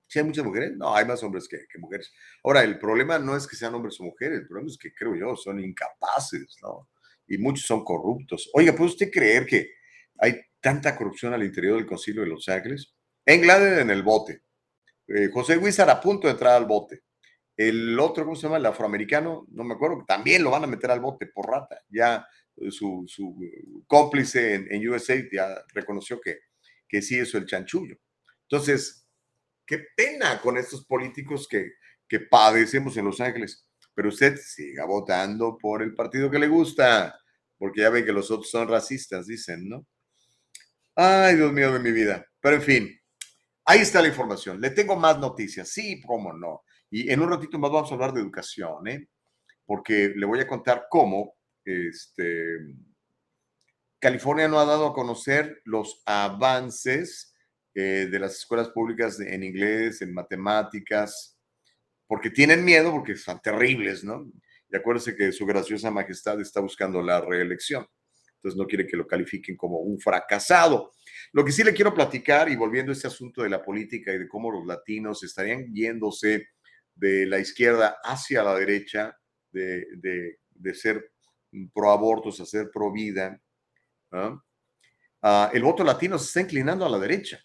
¿Sí 0.07 0.19
hay 0.19 0.25
muchas 0.25 0.45
mujeres? 0.45 0.73
No, 0.77 0.95
hay 0.95 1.05
más 1.05 1.23
hombres 1.23 1.49
que, 1.49 1.59
mujeres. 1.79 2.13
Ahora, 2.45 2.63
el 2.63 2.79
problema 2.79 3.19
no 3.19 3.37
es 3.37 3.47
que 3.47 3.57
sean 3.57 3.75
hombres 3.75 4.01
o 4.01 4.05
mujeres, 4.05 4.41
el 4.41 4.47
problema 4.47 4.71
es 4.71 4.79
que 4.79 4.93
creo 4.95 5.15
yo, 5.15 5.37
son 5.37 5.61
incapaces, 5.61 6.57
¿no? 6.63 6.89
Y 7.27 7.39
muchos 7.39 7.67
son 7.67 7.85
corruptos. 7.85 8.51
Oiga, 8.55 8.75
¿puede 8.75 8.91
usted 8.91 9.11
creer 9.11 9.47
que 9.47 9.71
hay 10.19 10.41
tanta 10.63 10.97
corrupción 10.97 11.35
al 11.35 11.43
interior 11.43 11.77
del 11.77 11.87
concilio 11.87 12.23
de 12.23 12.29
Los 12.29 12.49
Ángeles? 12.49 12.95
Englade 13.27 13.83
en 13.83 13.91
el 13.91 14.03
bote. 14.03 14.43
Eh, 15.09 15.29
José 15.31 15.59
Huizar 15.59 15.91
a 15.91 16.01
punto 16.01 16.27
de 16.27 16.33
entrar 16.33 16.55
al 16.55 16.65
bote. 16.65 17.03
El 17.57 17.99
otro, 18.01 18.25
¿cómo 18.25 18.35
se 18.35 18.45
llama? 18.45 18.57
El 18.57 18.67
afroamericano, 18.67 19.47
no 19.51 19.65
me 19.65 19.75
acuerdo, 19.75 20.05
también 20.07 20.43
lo 20.43 20.51
van 20.51 20.65
a 20.65 20.67
meter 20.67 20.91
al 20.91 21.01
bote 21.01 21.27
por 21.27 21.51
rata. 21.51 21.79
Ya 21.91 22.27
eh, 22.57 22.71
su, 22.71 23.05
su 23.07 23.37
cómplice 23.87 24.55
en, 24.55 24.69
en, 24.71 24.89
USA 24.89 25.15
ya 25.31 25.63
reconoció 25.75 26.21
que, 26.21 26.39
que 26.89 27.03
sí 27.03 27.19
es 27.19 27.35
el 27.35 27.45
chanchullo. 27.45 27.97
Entonces, 28.49 29.07
qué 29.67 29.85
pena 29.97 30.41
con 30.41 30.57
estos 30.57 30.87
políticos 30.87 31.47
que, 31.49 31.73
que 32.09 32.21
padecemos 32.21 32.97
en 32.97 33.05
Los 33.07 33.21
Ángeles. 33.21 33.67
Pero 33.95 34.09
usted 34.09 34.37
siga 34.37 34.87
votando 34.87 35.59
por 35.59 35.83
el 35.83 35.95
partido 35.95 36.31
que 36.31 36.39
le 36.39 36.49
gusta, 36.49 37.19
porque 37.59 37.83
ya 37.83 37.91
ve 37.91 38.05
que 38.05 38.13
los 38.13 38.31
otros 38.31 38.51
son 38.51 38.69
racistas, 38.69 39.27
dicen, 39.27 39.69
¿no? 39.69 39.87
Ay, 40.95 41.37
Dios 41.37 41.53
mío 41.53 41.73
de 41.73 41.79
mi 41.79 41.93
vida. 41.93 42.27
Pero 42.41 42.57
en 42.57 42.63
fin, 42.63 43.03
Ahí 43.65 43.81
está 43.81 44.03
la 44.03 44.09
información. 44.09 44.61
Le 44.61 44.71
tengo 44.71 44.97
más 44.97 45.19
noticias. 45.19 45.69
Sí, 45.69 46.01
cómo 46.03 46.33
no. 46.33 46.65
Y 46.91 47.11
en 47.11 47.21
un 47.21 47.31
ratito 47.31 47.59
más 47.59 47.71
vamos 47.71 47.91
a 47.91 47.95
hablar 47.95 48.13
de 48.13 48.21
educación, 48.21 48.87
¿eh? 48.89 49.09
Porque 49.65 50.13
le 50.17 50.27
voy 50.27 50.41
a 50.41 50.49
contar 50.49 50.87
cómo 50.91 51.35
este, 51.65 52.59
California 54.01 54.49
no 54.49 54.59
ha 54.59 54.65
dado 54.65 54.89
a 54.89 54.95
conocer 54.95 55.63
los 55.65 56.03
avances 56.07 57.35
eh, 57.75 58.09
de 58.11 58.19
las 58.19 58.37
escuelas 58.37 58.69
públicas 58.71 59.21
en 59.21 59.45
inglés, 59.45 60.03
en 60.03 60.13
matemáticas, 60.13 61.39
porque 62.09 62.31
tienen 62.31 62.65
miedo, 62.65 62.91
porque 62.91 63.15
son 63.15 63.41
terribles, 63.41 64.03
¿no? 64.03 64.27
Y 64.69 64.77
acuérdense 64.77 65.15
que 65.15 65.31
su 65.31 65.47
graciosa 65.47 65.91
majestad 65.91 66.41
está 66.41 66.61
buscando 66.61 67.01
la 67.01 67.21
reelección. 67.21 67.87
Entonces 68.43 68.59
no 68.59 68.67
quiere 68.67 68.89
que 68.89 68.97
lo 68.97 69.07
califiquen 69.07 69.57
como 69.57 69.79
un 69.79 70.01
fracasado. 70.01 70.91
Lo 71.33 71.45
que 71.45 71.53
sí 71.53 71.63
le 71.63 71.73
quiero 71.73 71.95
platicar, 71.95 72.49
y 72.49 72.57
volviendo 72.57 72.91
a 72.91 72.95
este 72.95 73.07
asunto 73.07 73.45
de 73.45 73.49
la 73.49 73.63
política 73.63 74.13
y 74.13 74.19
de 74.19 74.29
cómo 74.29 74.51
los 74.51 74.67
latinos 74.67 75.23
estarían 75.23 75.73
yéndose 75.73 76.49
de 76.93 77.27
la 77.27 77.39
izquierda 77.39 77.99
hacia 78.03 78.43
la 78.43 78.57
derecha, 78.57 79.17
de, 79.53 79.87
de, 79.95 80.75
ser 80.75 81.13
pro 81.73 81.93
abortos 81.93 82.41
a 82.41 82.47
ser 82.47 82.69
pro 82.73 82.91
vida, 82.91 83.41
uh, 84.11 84.41
el 85.53 85.63
voto 85.63 85.85
latino 85.85 86.19
se 86.19 86.27
está 86.27 86.41
inclinando 86.41 86.85
a 86.85 86.91
la 86.91 86.99
derecha. 86.99 87.39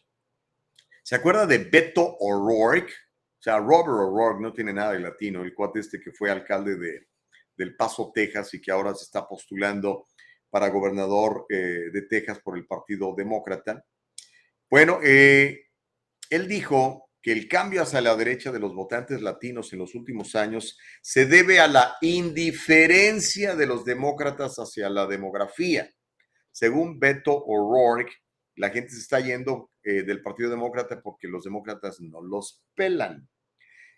¿Se 1.04 1.14
acuerda 1.14 1.46
de 1.46 1.60
Beto 1.60 2.18
O'Rourke? 2.20 2.92
O 2.92 3.42
sea, 3.42 3.60
Robert 3.60 3.90
O'Rourke 3.90 4.42
no 4.42 4.52
tiene 4.52 4.74
nada 4.74 4.94
de 4.94 5.00
latino, 5.00 5.44
el 5.44 5.54
cuate 5.54 5.80
este 5.80 6.00
que 6.00 6.12
fue 6.12 6.32
alcalde 6.32 6.76
de, 6.76 7.08
del 7.56 7.76
Paso, 7.76 8.12
Texas, 8.14 8.52
y 8.56 8.62
que 8.62 8.72
ahora 8.72 8.96
se 8.96 9.04
está 9.04 9.28
postulando 9.28 10.08
para 10.50 10.70
gobernador 10.70 11.46
eh, 11.50 11.90
de 11.92 12.02
Texas 12.04 12.40
por 12.40 12.58
el 12.58 12.66
Partido 12.66 13.14
Demócrata. 13.16 13.86
Bueno, 14.70 15.00
eh, 15.04 15.68
él 16.30 16.48
dijo 16.48 17.10
que 17.22 17.32
el 17.32 17.48
cambio 17.48 17.82
hacia 17.82 18.02
la 18.02 18.16
derecha 18.16 18.52
de 18.52 18.60
los 18.60 18.74
votantes 18.74 19.22
latinos 19.22 19.74
en 19.74 19.80
los 19.80 19.96
últimos 19.96 20.36
años 20.36 20.78
se 21.02 21.26
debe 21.26 21.60
a 21.60 21.68
la 21.68 21.96
indiferencia 22.02 23.56
de 23.56 23.66
los 23.66 23.84
demócratas 23.86 24.58
hacia 24.58 24.90
la 24.90 25.08
demografía. 25.08 25.90
Según 26.52 27.00
Beto 27.00 27.34
O'Rourke, 27.34 28.14
la 28.56 28.70
gente 28.70 28.92
se 28.92 29.00
está 29.00 29.20
yendo 29.20 29.72
eh, 29.84 30.04
del 30.04 30.22
Partido 30.22 30.50
Demócrata 30.50 31.02
porque 31.02 31.28
los 31.28 31.44
demócratas 31.44 32.00
no 32.00 32.22
los 32.22 32.64
pelan. 32.76 33.28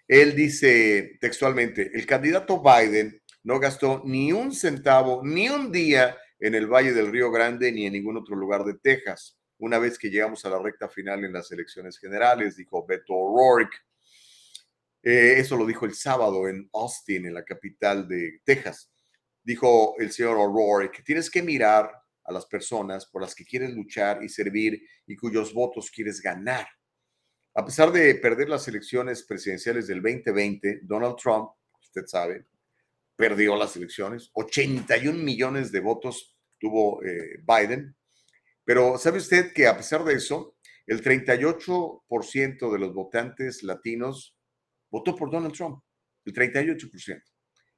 Él 0.07 0.35
dice 0.35 1.17
textualmente, 1.21 1.91
el 1.93 2.05
candidato 2.05 2.61
Biden 2.61 3.21
no 3.43 3.59
gastó 3.59 4.01
ni 4.05 4.31
un 4.31 4.51
centavo, 4.51 5.21
ni 5.23 5.49
un 5.49 5.71
día 5.71 6.17
en 6.39 6.55
el 6.55 6.67
Valle 6.67 6.93
del 6.93 7.11
Río 7.11 7.31
Grande 7.31 7.71
ni 7.71 7.85
en 7.85 7.93
ningún 7.93 8.17
otro 8.17 8.35
lugar 8.35 8.63
de 8.63 8.75
Texas. 8.75 9.37
Una 9.57 9.77
vez 9.77 9.99
que 9.99 10.09
llegamos 10.09 10.45
a 10.45 10.49
la 10.49 10.59
recta 10.59 10.87
final 10.87 11.25
en 11.25 11.33
las 11.33 11.51
elecciones 11.51 11.99
generales, 11.99 12.55
dijo 12.55 12.85
Beto 12.85 13.13
O'Rourke. 13.13 13.77
Eh, 15.03 15.35
eso 15.37 15.57
lo 15.57 15.65
dijo 15.65 15.85
el 15.85 15.93
sábado 15.93 16.47
en 16.47 16.69
Austin, 16.73 17.25
en 17.25 17.33
la 17.33 17.43
capital 17.43 18.07
de 18.07 18.39
Texas. 18.45 18.91
Dijo 19.43 19.95
el 19.99 20.11
señor 20.11 20.37
O'Rourke, 20.37 21.03
tienes 21.03 21.29
que 21.29 21.41
mirar 21.41 21.91
a 22.23 22.31
las 22.31 22.45
personas 22.45 23.05
por 23.05 23.21
las 23.21 23.35
que 23.35 23.43
quieres 23.43 23.71
luchar 23.71 24.23
y 24.23 24.29
servir 24.29 24.81
y 25.07 25.15
cuyos 25.15 25.53
votos 25.53 25.91
quieres 25.91 26.21
ganar. 26.21 26.67
A 27.55 27.65
pesar 27.65 27.91
de 27.91 28.15
perder 28.15 28.47
las 28.47 28.67
elecciones 28.67 29.23
presidenciales 29.23 29.87
del 29.87 30.01
2020, 30.01 30.81
Donald 30.83 31.15
Trump, 31.17 31.49
usted 31.81 32.05
sabe, 32.05 32.45
perdió 33.19 33.57
las 33.57 33.75
elecciones, 33.75 34.29
81 34.31 35.21
millones 35.21 35.73
de 35.73 35.81
votos 35.81 36.37
tuvo 36.57 37.03
eh, 37.03 37.43
Biden, 37.45 37.93
pero 38.63 38.97
¿sabe 38.97 39.17
usted 39.17 39.51
que 39.51 39.67
a 39.67 39.75
pesar 39.75 40.05
de 40.05 40.13
eso, 40.13 40.55
el 40.87 41.03
38% 41.03 42.71
de 42.71 42.79
los 42.79 42.93
votantes 42.93 43.61
latinos 43.63 44.37
votó 44.89 45.17
por 45.17 45.29
Donald 45.29 45.53
Trump, 45.53 45.83
el 46.23 46.33
38%. 46.33 47.21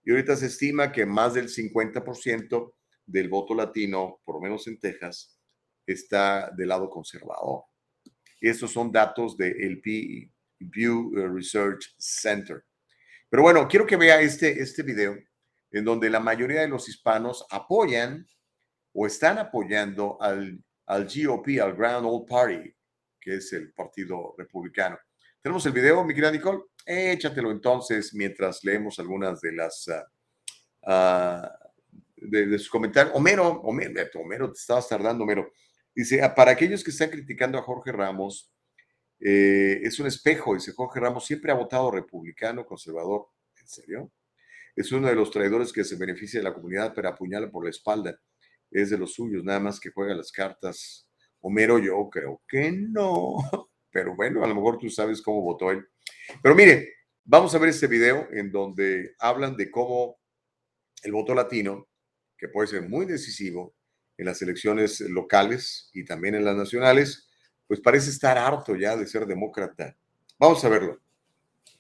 Y 0.04 0.12
ahorita 0.12 0.36
se 0.36 0.46
estima 0.46 0.92
que 0.92 1.08
más 1.08 1.34
del 1.34 1.50
50% 1.50 2.74
del 3.08 3.28
voto 3.28 3.56
latino, 3.56 4.22
por 4.24 4.36
lo 4.36 4.42
menos 4.42 4.68
en 4.68 4.78
Texas, 4.78 5.40
está 5.88 6.52
del 6.56 6.68
lado 6.68 6.88
conservador. 6.88 7.64
Estos 8.40 8.72
son 8.72 8.92
datos 8.92 9.36
del 9.36 9.82
Pew 9.82 11.12
Research 11.34 11.96
Center. 11.98 12.64
Pero 13.28 13.42
bueno, 13.42 13.68
quiero 13.68 13.88
que 13.88 13.96
vea 13.96 14.22
este, 14.22 14.62
este 14.62 14.84
video 14.84 15.18
en 15.72 15.86
donde 15.86 16.10
la 16.10 16.20
mayoría 16.20 16.62
de 16.62 16.68
los 16.68 16.90
hispanos 16.90 17.46
apoyan 17.50 18.28
o 18.94 19.08
están 19.08 19.38
apoyando 19.38 20.22
al, 20.22 20.64
al 20.86 21.06
GOP, 21.06 21.62
al 21.62 21.76
Grand 21.76 22.06
Old 22.06 22.28
Party, 22.28 22.74
que 23.20 23.36
es 23.36 23.54
el 23.54 23.72
Partido 23.74 24.36
Republicano. 24.38 24.98
¿Tenemos 25.42 25.66
el 25.66 25.72
video, 25.72 26.04
mi 26.04 26.14
querida 26.14 26.32
Nicole? 26.32 26.64
Échatelo 26.86 27.52
entonces 27.52 28.14
mientras 28.14 28.64
leemos 28.64 29.00
algunas 29.00 29.40
de 29.42 29.52
las... 29.54 29.88
Uh, 30.84 31.48
de, 32.22 32.58
sus 32.58 32.70
comentarios. 32.70 33.16
Homero, 33.16 33.62
Homero, 33.62 34.10
Homero, 34.16 34.52
te 34.52 34.60
estabas 34.60 34.88
tardando, 34.88 35.24
Homero. 35.24 35.52
Dice, 35.94 36.22
ah, 36.22 36.34
para 36.34 36.52
aquellos 36.52 36.84
que 36.84 36.92
están 36.92 37.10
criticando 37.10 37.58
a 37.58 37.64
Jorge 37.64 37.92
Ramos, 37.92 38.54
eh, 39.20 39.82
es 39.84 40.00
un 40.00 40.08
espejo. 40.08 40.54
Dice, 40.54 40.72
Jorge 40.74 41.00
Ramos 41.00 41.26
siempre 41.26 41.52
ha 41.52 41.56
votado 41.56 41.92
republicano, 41.92 42.66
conservador. 42.66 43.28
¿En 43.60 43.68
serio? 43.68 44.12
Es 44.76 44.92
uno 44.92 45.08
de 45.08 45.16
los 45.16 45.32
traidores 45.32 45.72
que 45.74 45.84
se 45.84 45.96
beneficia 45.96 46.40
de 46.40 46.44
la 46.44 46.54
comunidad, 46.54 46.94
pero 46.96 47.10
apuñala 47.10 47.50
por 47.50 47.64
la 47.64 47.70
espalda. 47.70 48.20
Es 48.70 48.90
de 48.90 48.98
los 48.98 49.14
suyos, 49.14 49.44
nada 49.44 49.60
más 49.60 49.80
que 49.80 49.92
juega 49.92 50.16
las 50.16 50.32
cartas. 50.32 51.08
Homero, 51.42 51.80
yo 51.80 52.10
creo 52.10 52.42
que 52.48 52.72
no. 52.72 53.36
Pero 53.92 54.16
bueno, 54.16 54.44
a 54.44 54.48
lo 54.48 54.56
mejor 54.56 54.78
tú 54.78 54.90
sabes 54.90 55.22
cómo 55.22 55.42
votó 55.42 55.70
él. 55.70 55.86
Pero 56.42 56.56
mire, 56.56 56.94
vamos 57.26 57.54
a 57.54 57.58
ver 57.58 57.70
este 57.70 57.88
video 57.88 58.28
en 58.32 58.50
donde 58.50 59.16
hablan 59.20 59.58
de 59.58 59.70
cómo 59.70 60.18
el 61.04 61.12
voto 61.12 61.34
latino, 61.34 61.90
que 62.38 62.48
puede 62.48 62.68
ser 62.68 62.88
muy 62.88 63.06
decisivo 63.06 63.76
en 64.18 64.28
las 64.28 64.42
elecciones 64.42 65.02
locales 65.02 65.90
y 65.94 66.06
también 66.06 66.36
en 66.36 66.46
las 66.46 66.56
nacionales, 66.56 67.30
pues 67.68 67.82
parece 67.82 68.10
estar 68.10 68.38
harto 68.38 68.76
ya 68.76 68.96
de 68.96 69.08
ser 69.08 69.26
demócrata. 69.26 69.98
Vamos 70.40 70.64
a 70.64 70.70
verlo, 70.70 71.02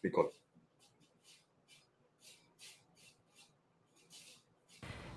Nicole. 0.03 0.40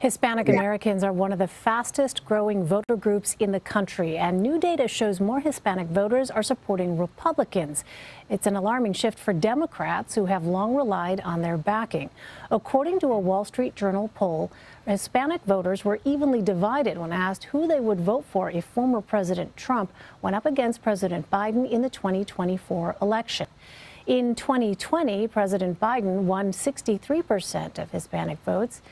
Hispanic 0.05 0.51
Americans 0.51 1.03
are 1.03 1.15
one 1.15 1.33
of 1.33 1.39
the 1.39 1.49
fastest 1.49 2.27
growing 2.27 2.63
voter 2.63 2.95
groups 2.95 3.37
in 3.41 3.53
the 3.53 3.61
country, 3.61 4.19
and 4.19 4.43
new 4.43 4.59
data 4.59 4.87
shows 4.87 5.19
more 5.19 5.41
Hispanic 5.41 5.87
voters 5.87 6.31
are 6.31 6.43
supporting 6.43 6.99
Republicans. 6.99 7.85
It's 8.29 8.47
an 8.47 8.55
alarming 8.55 8.93
shift 8.93 9.19
for 9.19 9.33
Democrats 9.33 10.15
who 10.15 10.27
have 10.27 10.45
long 10.45 10.75
relied 10.75 11.23
on 11.23 11.41
their 11.41 11.57
backing. 11.57 12.11
According 12.51 13.01
to 13.01 13.13
a 13.13 13.19
Wall 13.19 13.47
Street 13.47 13.77
Journal 13.77 14.11
poll, 14.15 14.53
Hispanic 14.87 15.41
voters 15.45 15.87
were 15.87 16.01
evenly 16.05 16.43
divided 16.43 16.99
when 16.99 17.11
asked 17.11 17.45
who 17.45 17.67
they 17.67 17.81
would 17.81 18.01
vote 18.01 18.27
for 18.31 18.51
if 18.51 18.67
former 18.67 19.01
President 19.01 19.57
Trump 19.57 19.91
went 20.21 20.37
up 20.37 20.45
against 20.45 20.83
President 20.83 21.31
Biden 21.31 21.67
in 21.67 21.81
the 21.81 21.89
2024 21.89 22.97
election. 23.01 23.47
In 24.07 24.35
2020, 24.35 25.27
President 25.29 25.81
Biden 25.81 26.25
won 26.25 26.53
63% 26.53 27.79
of 27.79 27.91
Hispanic 27.91 28.39
votes. 28.45 28.83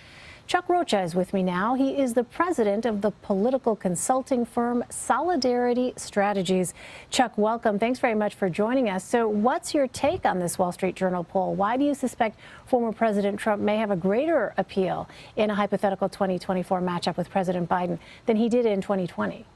Chuck 0.46 0.68
Rocha 0.68 1.00
is 1.00 1.14
with 1.14 1.32
me 1.32 1.42
now. 1.42 1.74
He 1.74 1.98
is 1.98 2.14
the 2.14 2.24
president 2.24 2.84
of 2.84 3.00
the 3.00 3.10
political 3.10 3.74
consulting 3.76 4.44
firm 4.44 4.84
Solidarity 4.90 5.94
Strategies. 5.96 6.74
Chuck, 7.10 7.32
welcome. 7.38 7.78
Thanks 7.78 7.98
very 8.00 8.14
much 8.14 8.34
for 8.34 8.50
joining 8.50 8.90
us. 8.90 9.04
So, 9.04 9.28
what's 9.28 9.72
your 9.72 9.86
take 9.88 10.26
on 10.26 10.40
this 10.40 10.58
Wall 10.58 10.72
Street 10.72 10.94
Journal 10.94 11.24
poll? 11.24 11.54
Why 11.54 11.76
do 11.76 11.84
you 11.84 11.94
suspect 11.94 12.38
former 12.66 12.92
President 12.92 13.38
Trump 13.38 13.62
may 13.62 13.78
have 13.78 13.90
a 13.90 13.96
greater 13.96 14.52
appeal 14.58 15.08
in 15.36 15.48
a 15.48 15.54
hypothetical 15.54 16.08
2024 16.08 16.80
matchup 16.80 17.16
with 17.16 17.30
President 17.30 17.68
Biden 17.68 17.98
than 18.26 18.36
he 18.36 18.48
did 18.48 18.66
in 18.66 18.82
2020? 18.82 19.46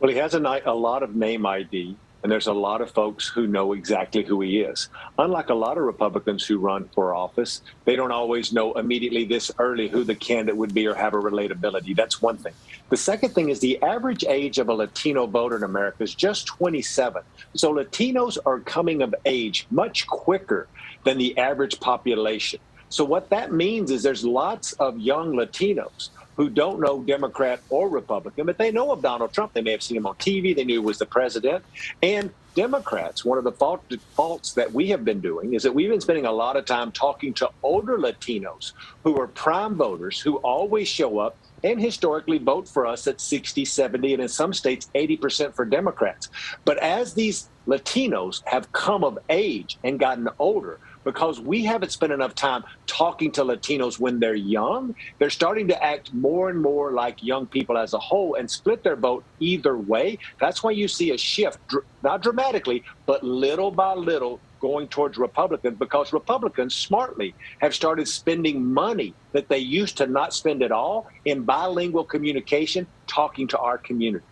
Well, 0.00 0.10
he 0.10 0.16
has 0.16 0.34
a, 0.34 0.62
a 0.64 0.74
lot 0.74 1.02
of 1.02 1.14
name 1.14 1.46
ID 1.46 1.96
and 2.26 2.32
there's 2.32 2.48
a 2.48 2.52
lot 2.52 2.80
of 2.80 2.90
folks 2.90 3.28
who 3.28 3.46
know 3.46 3.72
exactly 3.72 4.24
who 4.24 4.40
he 4.40 4.58
is. 4.58 4.88
Unlike 5.16 5.50
a 5.50 5.54
lot 5.54 5.78
of 5.78 5.84
Republicans 5.84 6.44
who 6.44 6.58
run 6.58 6.88
for 6.88 7.14
office, 7.14 7.62
they 7.84 7.94
don't 7.94 8.10
always 8.10 8.52
know 8.52 8.72
immediately 8.72 9.24
this 9.24 9.52
early 9.60 9.86
who 9.86 10.02
the 10.02 10.16
candidate 10.16 10.56
would 10.56 10.74
be 10.74 10.88
or 10.88 10.94
have 10.96 11.14
a 11.14 11.18
relatability. 11.18 11.94
That's 11.94 12.20
one 12.20 12.36
thing. 12.36 12.52
The 12.88 12.96
second 12.96 13.30
thing 13.30 13.48
is 13.48 13.60
the 13.60 13.80
average 13.80 14.24
age 14.24 14.58
of 14.58 14.68
a 14.68 14.74
Latino 14.74 15.28
voter 15.28 15.58
in 15.58 15.62
America 15.62 16.02
is 16.02 16.16
just 16.16 16.48
27. 16.48 17.22
So 17.54 17.72
Latinos 17.72 18.38
are 18.44 18.58
coming 18.58 19.02
of 19.02 19.14
age 19.24 19.68
much 19.70 20.08
quicker 20.08 20.66
than 21.04 21.18
the 21.18 21.38
average 21.38 21.78
population. 21.78 22.58
So 22.88 23.04
what 23.04 23.30
that 23.30 23.52
means 23.52 23.92
is 23.92 24.02
there's 24.02 24.24
lots 24.24 24.72
of 24.72 24.98
young 24.98 25.34
Latinos 25.34 26.08
who 26.36 26.50
don't 26.50 26.80
know 26.80 27.02
Democrat 27.02 27.60
or 27.70 27.88
Republican, 27.88 28.46
but 28.46 28.58
they 28.58 28.70
know 28.70 28.92
of 28.92 29.02
Donald 29.02 29.32
Trump. 29.32 29.52
They 29.54 29.62
may 29.62 29.72
have 29.72 29.82
seen 29.82 29.96
him 29.96 30.06
on 30.06 30.14
TV. 30.16 30.54
They 30.54 30.64
knew 30.64 30.80
he 30.80 30.86
was 30.86 30.98
the 30.98 31.06
president. 31.06 31.64
And 32.02 32.30
Democrats, 32.54 33.24
one 33.24 33.38
of 33.38 33.44
the 33.44 33.52
fault, 33.52 33.82
faults 34.14 34.54
that 34.54 34.72
we 34.72 34.88
have 34.88 35.04
been 35.04 35.20
doing 35.20 35.54
is 35.54 35.62
that 35.62 35.74
we've 35.74 35.90
been 35.90 36.00
spending 36.00 36.26
a 36.26 36.32
lot 36.32 36.56
of 36.56 36.64
time 36.64 36.92
talking 36.92 37.34
to 37.34 37.50
older 37.62 37.98
Latinos 37.98 38.72
who 39.04 39.18
are 39.20 39.26
prime 39.26 39.76
voters 39.76 40.20
who 40.20 40.36
always 40.36 40.88
show 40.88 41.18
up 41.18 41.36
and 41.64 41.80
historically 41.80 42.38
vote 42.38 42.68
for 42.68 42.86
us 42.86 43.06
at 43.06 43.20
60, 43.20 43.64
70, 43.64 44.14
and 44.14 44.22
in 44.22 44.28
some 44.28 44.52
states, 44.52 44.88
80% 44.94 45.54
for 45.54 45.64
Democrats. 45.64 46.28
But 46.64 46.78
as 46.78 47.14
these 47.14 47.48
Latinos 47.66 48.42
have 48.46 48.72
come 48.72 49.04
of 49.04 49.18
age 49.28 49.78
and 49.82 49.98
gotten 49.98 50.28
older, 50.38 50.78
because 51.06 51.40
we 51.40 51.64
haven't 51.64 51.92
spent 51.92 52.12
enough 52.12 52.34
time 52.34 52.64
talking 52.88 53.30
to 53.30 53.44
Latinos 53.44 54.00
when 54.00 54.18
they're 54.18 54.34
young. 54.34 54.92
They're 55.18 55.30
starting 55.30 55.68
to 55.68 55.82
act 55.82 56.12
more 56.12 56.50
and 56.50 56.60
more 56.60 56.90
like 56.90 57.22
young 57.22 57.46
people 57.46 57.78
as 57.78 57.94
a 57.94 57.98
whole 57.98 58.34
and 58.34 58.50
split 58.50 58.82
their 58.82 58.96
vote 58.96 59.24
either 59.38 59.78
way. 59.78 60.18
That's 60.40 60.64
why 60.64 60.72
you 60.72 60.88
see 60.88 61.12
a 61.12 61.16
shift, 61.16 61.60
not 62.02 62.22
dramatically, 62.22 62.82
but 63.06 63.22
little 63.22 63.70
by 63.70 63.94
little 63.94 64.40
going 64.60 64.88
towards 64.88 65.16
Republicans 65.16 65.78
because 65.78 66.12
Republicans 66.12 66.74
smartly 66.74 67.34
have 67.60 67.72
started 67.72 68.08
spending 68.08 68.64
money 68.64 69.14
that 69.30 69.48
they 69.48 69.58
used 69.58 69.96
to 69.98 70.08
not 70.08 70.34
spend 70.34 70.60
at 70.60 70.72
all 70.72 71.06
in 71.24 71.44
bilingual 71.44 72.04
communication, 72.04 72.84
talking 73.06 73.46
to 73.46 73.58
our 73.58 73.78
community. 73.78 74.24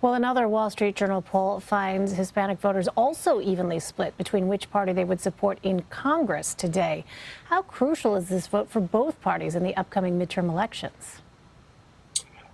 Well, 0.00 0.14
another 0.14 0.48
Wall 0.48 0.70
Street 0.70 0.96
Journal 0.96 1.22
poll 1.22 1.60
finds 1.60 2.12
Hispanic 2.12 2.60
voters 2.60 2.88
also 2.88 3.40
evenly 3.40 3.80
split 3.80 4.16
between 4.16 4.48
which 4.48 4.70
party 4.70 4.92
they 4.92 5.04
would 5.04 5.20
support 5.20 5.58
in 5.62 5.82
Congress 5.90 6.54
today. 6.54 7.04
How 7.46 7.62
crucial 7.62 8.16
is 8.16 8.28
this 8.28 8.46
vote 8.46 8.70
for 8.70 8.80
both 8.80 9.20
parties 9.20 9.54
in 9.54 9.62
the 9.62 9.76
upcoming 9.76 10.18
midterm 10.18 10.48
elections? 10.48 11.22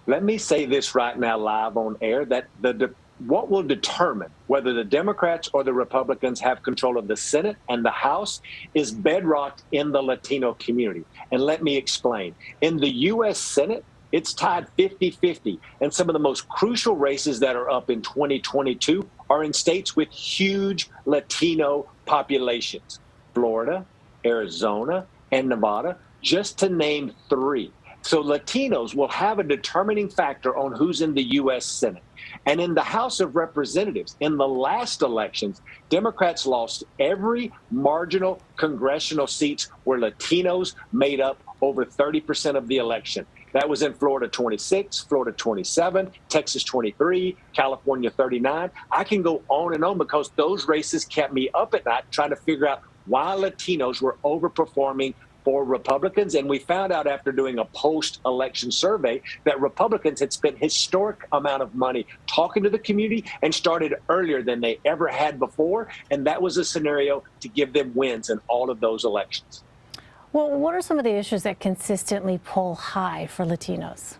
Let 0.06 0.24
me 0.24 0.38
say 0.38 0.66
this 0.66 0.94
right 0.94 1.18
now, 1.18 1.38
live 1.38 1.76
on 1.76 1.96
air, 2.00 2.24
that 2.24 2.48
the, 2.60 2.92
what 3.26 3.50
will 3.50 3.62
determine 3.62 4.30
whether 4.48 4.72
the 4.72 4.84
Democrats 4.84 5.48
or 5.52 5.62
the 5.62 5.72
Republicans 5.72 6.40
have 6.40 6.62
control 6.62 6.98
of 6.98 7.06
the 7.06 7.16
Senate 7.16 7.56
and 7.68 7.84
the 7.84 7.90
House 7.90 8.40
is 8.74 8.90
bedrock 8.90 9.60
in 9.70 9.92
the 9.92 10.02
Latino 10.02 10.54
community. 10.54 11.04
And 11.30 11.40
let 11.42 11.62
me 11.62 11.76
explain. 11.76 12.34
In 12.60 12.76
the 12.78 12.90
U.S. 12.90 13.38
Senate, 13.38 13.84
it's 14.12 14.34
tied 14.34 14.68
50 14.76 15.10
50. 15.10 15.60
And 15.80 15.92
some 15.94 16.08
of 16.08 16.14
the 16.14 16.20
most 16.20 16.48
crucial 16.48 16.96
races 16.96 17.40
that 17.40 17.56
are 17.56 17.70
up 17.70 17.90
in 17.90 18.02
2022 18.02 19.08
are 19.30 19.44
in 19.44 19.52
states 19.52 19.96
with 19.96 20.10
huge 20.10 20.90
Latino 21.06 21.88
populations 22.06 23.00
Florida, 23.34 23.86
Arizona, 24.26 25.08
and 25.32 25.48
Nevada, 25.48 25.98
just 26.22 26.58
to 26.60 26.68
name 26.68 27.12
three. 27.30 27.74
So 28.02 28.22
Latinos 28.22 28.94
will 28.94 29.08
have 29.08 29.38
a 29.38 29.44
determining 29.44 30.10
factor 30.10 30.56
on 30.56 30.72
who's 30.72 31.02
in 31.02 31.14
the 31.14 31.22
U.S. 31.34 31.66
Senate. 31.66 32.04
And 32.46 32.60
in 32.60 32.74
the 32.74 32.82
House 32.82 33.20
of 33.20 33.36
Representatives, 33.36 34.16
in 34.20 34.36
the 34.38 34.48
last 34.48 35.02
elections, 35.02 35.62
Democrats 35.88 36.46
lost 36.46 36.84
every 36.98 37.52
marginal 37.70 38.42
congressional 38.56 39.28
seats 39.28 39.68
where 39.84 40.00
Latinos 40.00 40.74
made 40.92 41.20
up 41.20 41.42
over 41.62 41.84
30% 41.84 42.56
of 42.56 42.68
the 42.68 42.78
election. 42.78 43.26
That 43.52 43.68
was 43.68 43.82
in 43.82 43.92
Florida 43.94 44.28
26, 44.28 45.00
Florida 45.00 45.32
27, 45.36 46.10
Texas 46.28 46.64
23, 46.64 47.36
California 47.54 48.10
39. 48.10 48.70
I 48.90 49.04
can 49.04 49.22
go 49.22 49.42
on 49.48 49.74
and 49.74 49.84
on 49.84 49.98
because 49.98 50.30
those 50.36 50.66
races 50.66 51.04
kept 51.04 51.32
me 51.32 51.50
up 51.54 51.74
at 51.74 51.84
night 51.84 52.04
trying 52.10 52.30
to 52.30 52.36
figure 52.36 52.66
out 52.66 52.82
why 53.06 53.34
Latinos 53.36 54.00
were 54.00 54.16
overperforming 54.24 55.14
for 55.44 55.64
Republicans. 55.64 56.34
And 56.34 56.48
we 56.48 56.60
found 56.60 56.92
out 56.92 57.06
after 57.06 57.32
doing 57.32 57.58
a 57.58 57.64
post 57.66 58.20
election 58.24 58.70
survey 58.70 59.20
that 59.44 59.60
Republicans 59.60 60.20
had 60.20 60.32
spent 60.32 60.58
historic 60.58 61.26
amount 61.32 61.62
of 61.62 61.74
money 61.74 62.06
talking 62.26 62.62
to 62.62 62.70
the 62.70 62.78
community 62.78 63.24
and 63.42 63.54
started 63.54 63.94
earlier 64.08 64.42
than 64.42 64.60
they 64.60 64.78
ever 64.84 65.08
had 65.08 65.38
before. 65.38 65.88
And 66.10 66.26
that 66.26 66.40
was 66.40 66.56
a 66.56 66.64
scenario 66.64 67.24
to 67.40 67.48
give 67.48 67.72
them 67.72 67.92
wins 67.94 68.30
in 68.30 68.40
all 68.48 68.70
of 68.70 68.80
those 68.80 69.04
elections. 69.04 69.64
Well, 70.32 70.50
what 70.50 70.74
are 70.74 70.80
some 70.80 70.98
of 70.98 71.04
the 71.04 71.14
issues 71.14 71.42
that 71.42 71.60
consistently 71.60 72.40
pull 72.42 72.74
high 72.74 73.26
for 73.26 73.44
Latinos? 73.44 74.16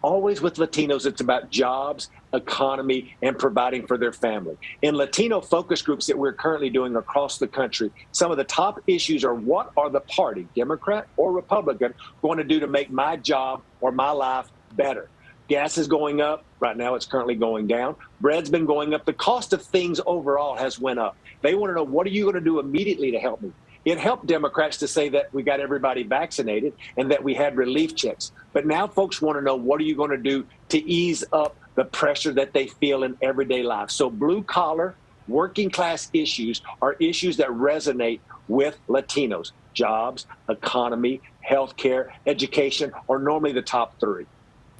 Always 0.00 0.40
with 0.40 0.54
Latinos, 0.56 1.06
it's 1.06 1.20
about 1.20 1.50
jobs, 1.50 2.08
economy, 2.32 3.16
and 3.20 3.36
providing 3.36 3.84
for 3.84 3.98
their 3.98 4.12
family. 4.12 4.56
In 4.80 4.94
Latino 4.94 5.40
focus 5.40 5.82
groups 5.82 6.06
that 6.06 6.16
we're 6.16 6.32
currently 6.32 6.70
doing 6.70 6.94
across 6.94 7.38
the 7.38 7.48
country, 7.48 7.90
some 8.12 8.30
of 8.30 8.36
the 8.36 8.44
top 8.44 8.80
issues 8.86 9.24
are 9.24 9.34
what 9.34 9.72
are 9.76 9.90
the 9.90 10.00
party, 10.00 10.46
Democrat 10.54 11.08
or 11.16 11.32
Republican, 11.32 11.92
going 12.20 12.38
to 12.38 12.44
do 12.44 12.60
to 12.60 12.68
make 12.68 12.90
my 12.90 13.16
job 13.16 13.62
or 13.80 13.90
my 13.90 14.10
life 14.10 14.46
better? 14.76 15.08
Gas 15.48 15.78
is 15.78 15.88
going 15.88 16.20
up. 16.20 16.44
Right 16.60 16.76
now, 16.76 16.94
it's 16.94 17.06
currently 17.06 17.34
going 17.34 17.66
down. 17.66 17.96
Bread's 18.20 18.50
been 18.50 18.66
going 18.66 18.94
up. 18.94 19.04
The 19.04 19.12
cost 19.12 19.52
of 19.52 19.62
things 19.62 20.00
overall 20.06 20.56
has 20.56 20.78
went 20.78 21.00
up. 21.00 21.16
They 21.42 21.56
want 21.56 21.70
to 21.70 21.74
know 21.74 21.82
what 21.82 22.06
are 22.06 22.10
you 22.10 22.22
going 22.22 22.36
to 22.36 22.40
do 22.40 22.60
immediately 22.60 23.10
to 23.10 23.18
help 23.18 23.42
me? 23.42 23.52
It 23.84 23.98
helped 23.98 24.26
Democrats 24.26 24.76
to 24.78 24.88
say 24.88 25.08
that 25.10 25.32
we 25.34 25.42
got 25.42 25.60
everybody 25.60 26.02
vaccinated 26.04 26.72
and 26.96 27.10
that 27.10 27.22
we 27.22 27.34
had 27.34 27.56
relief 27.56 27.94
checks. 27.96 28.32
But 28.52 28.66
now 28.66 28.86
folks 28.86 29.20
want 29.20 29.38
to 29.38 29.42
know 29.42 29.56
what 29.56 29.80
are 29.80 29.84
you 29.84 29.96
going 29.96 30.10
to 30.10 30.16
do 30.16 30.46
to 30.68 30.78
ease 30.88 31.24
up 31.32 31.56
the 31.74 31.84
pressure 31.84 32.32
that 32.34 32.52
they 32.52 32.66
feel 32.66 33.02
in 33.02 33.16
everyday 33.22 33.62
life. 33.62 33.90
So 33.90 34.08
blue 34.08 34.42
collar, 34.42 34.94
working 35.26 35.70
class 35.70 36.10
issues 36.12 36.62
are 36.80 36.94
issues 36.94 37.36
that 37.38 37.48
resonate 37.48 38.20
with 38.48 38.78
Latinos. 38.88 39.52
Jobs, 39.72 40.26
economy, 40.48 41.20
healthcare, 41.48 42.10
education 42.26 42.92
are 43.08 43.18
normally 43.18 43.52
the 43.52 43.62
top 43.62 43.98
three. 43.98 44.26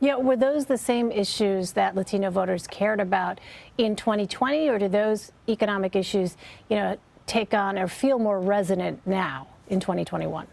Yeah, 0.00 0.16
were 0.16 0.36
those 0.36 0.66
the 0.66 0.76
same 0.76 1.12
issues 1.12 1.72
that 1.72 1.94
Latino 1.94 2.28
voters 2.28 2.66
cared 2.66 2.98
about 2.98 3.40
in 3.78 3.94
2020, 3.94 4.68
or 4.68 4.78
do 4.78 4.88
those 4.88 5.30
economic 5.48 5.94
issues, 5.94 6.36
you 6.68 6.76
know, 6.76 6.98
take 7.32 7.54
on 7.54 7.78
or 7.78 7.88
feel 7.88 8.18
more 8.18 8.38
resonant 8.38 9.00
now 9.06 9.46
in 9.68 9.80
2021? 9.80 10.46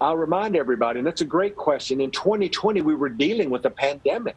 I'll 0.00 0.16
remind 0.16 0.56
everybody, 0.56 1.00
and 1.00 1.06
that's 1.06 1.20
a 1.20 1.26
great 1.26 1.54
question. 1.54 2.00
In 2.00 2.10
2020, 2.10 2.80
we 2.80 2.94
were 2.94 3.08
dealing 3.10 3.50
with 3.50 3.64
a 3.66 3.70
pandemic. 3.70 4.36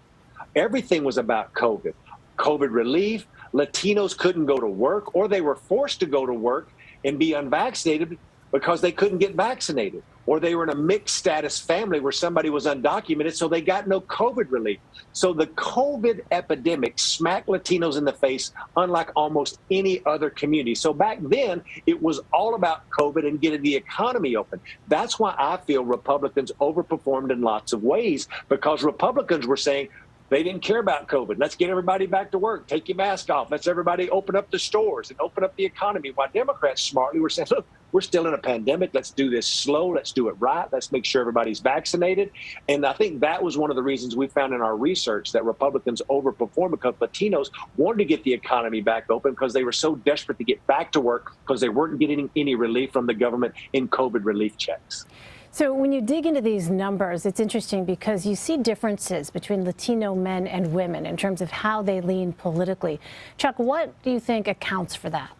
Everything 0.55 1.03
was 1.03 1.17
about 1.17 1.53
COVID. 1.53 1.93
COVID 2.37 2.71
relief, 2.71 3.25
Latinos 3.53 4.17
couldn't 4.17 4.47
go 4.47 4.57
to 4.57 4.67
work, 4.67 5.15
or 5.15 5.27
they 5.27 5.41
were 5.41 5.55
forced 5.55 5.99
to 6.01 6.05
go 6.05 6.25
to 6.25 6.33
work 6.33 6.69
and 7.05 7.17
be 7.17 7.33
unvaccinated 7.33 8.17
because 8.51 8.81
they 8.81 8.91
couldn't 8.91 9.19
get 9.19 9.35
vaccinated. 9.35 10.03
Or 10.25 10.39
they 10.39 10.55
were 10.55 10.63
in 10.63 10.69
a 10.69 10.75
mixed 10.75 11.15
status 11.15 11.59
family 11.59 11.99
where 11.99 12.11
somebody 12.11 12.49
was 12.49 12.65
undocumented, 12.65 13.33
so 13.33 13.47
they 13.47 13.61
got 13.61 13.87
no 13.87 14.01
COVID 14.01 14.45
relief. 14.49 14.79
So 15.13 15.33
the 15.33 15.47
COVID 15.47 16.21
epidemic 16.31 16.99
smacked 16.99 17.47
Latinos 17.47 17.97
in 17.97 18.05
the 18.05 18.13
face, 18.13 18.51
unlike 18.75 19.09
almost 19.15 19.59
any 19.69 20.01
other 20.05 20.29
community. 20.29 20.75
So 20.75 20.93
back 20.93 21.19
then, 21.21 21.63
it 21.85 22.01
was 22.01 22.21
all 22.31 22.55
about 22.55 22.81
COVID 22.97 23.27
and 23.27 23.41
getting 23.41 23.61
the 23.61 23.75
economy 23.75 24.35
open. 24.35 24.61
That's 24.87 25.19
why 25.19 25.35
I 25.37 25.57
feel 25.57 25.83
Republicans 25.83 26.51
overperformed 26.61 27.31
in 27.31 27.41
lots 27.41 27.73
of 27.73 27.83
ways 27.83 28.27
because 28.49 28.83
Republicans 28.83 29.47
were 29.47 29.57
saying, 29.57 29.89
they 30.31 30.43
didn't 30.43 30.61
care 30.61 30.79
about 30.79 31.09
COVID. 31.09 31.35
Let's 31.37 31.55
get 31.55 31.69
everybody 31.69 32.05
back 32.05 32.31
to 32.31 32.37
work. 32.37 32.65
Take 32.65 32.87
your 32.87 32.95
mask 32.95 33.29
off. 33.29 33.51
Let's 33.51 33.67
everybody 33.67 34.09
open 34.09 34.37
up 34.37 34.49
the 34.49 34.57
stores 34.57 35.09
and 35.09 35.19
open 35.19 35.43
up 35.43 35.53
the 35.57 35.65
economy. 35.65 36.11
While 36.15 36.29
Democrats 36.33 36.81
smartly 36.81 37.19
were 37.19 37.29
saying, 37.29 37.49
look, 37.51 37.67
we're 37.91 37.99
still 37.99 38.25
in 38.27 38.33
a 38.33 38.37
pandemic. 38.37 38.91
Let's 38.93 39.11
do 39.11 39.29
this 39.29 39.45
slow. 39.45 39.89
Let's 39.89 40.13
do 40.13 40.29
it 40.29 40.35
right. 40.39 40.71
Let's 40.71 40.93
make 40.93 41.03
sure 41.03 41.19
everybody's 41.19 41.59
vaccinated. 41.59 42.31
And 42.69 42.85
I 42.85 42.93
think 42.93 43.19
that 43.19 43.43
was 43.43 43.57
one 43.57 43.71
of 43.71 43.75
the 43.75 43.83
reasons 43.83 44.15
we 44.15 44.27
found 44.27 44.53
in 44.53 44.61
our 44.61 44.77
research 44.77 45.33
that 45.33 45.43
Republicans 45.43 46.01
overperformed 46.09 46.71
because 46.71 46.95
Latinos 47.01 47.49
wanted 47.75 47.97
to 47.97 48.05
get 48.05 48.23
the 48.23 48.31
economy 48.31 48.79
back 48.79 49.09
open 49.09 49.31
because 49.31 49.51
they 49.51 49.65
were 49.65 49.73
so 49.73 49.97
desperate 49.97 50.37
to 50.37 50.45
get 50.45 50.65
back 50.65 50.93
to 50.93 51.01
work 51.01 51.35
because 51.41 51.59
they 51.59 51.67
weren't 51.67 51.99
getting 51.99 52.29
any 52.37 52.55
relief 52.55 52.93
from 52.93 53.05
the 53.05 53.13
government 53.13 53.53
in 53.73 53.89
COVID 53.89 54.23
relief 54.23 54.55
checks. 54.55 55.05
So 55.53 55.73
when 55.73 55.91
you 55.91 55.99
dig 55.99 56.25
into 56.25 56.39
these 56.39 56.69
numbers, 56.69 57.25
it's 57.25 57.41
interesting 57.41 57.83
because 57.83 58.25
you 58.25 58.35
see 58.35 58.55
differences 58.55 59.29
between 59.29 59.65
Latino 59.65 60.15
men 60.15 60.47
and 60.47 60.73
women 60.73 61.05
in 61.05 61.17
terms 61.17 61.41
of 61.41 61.51
how 61.51 61.81
they 61.81 61.99
lean 61.99 62.31
politically. 62.31 63.01
Chuck, 63.37 63.59
what 63.59 64.01
do 64.01 64.11
you 64.11 64.19
think 64.21 64.47
accounts 64.47 64.95
for 64.95 65.09
that? 65.09 65.31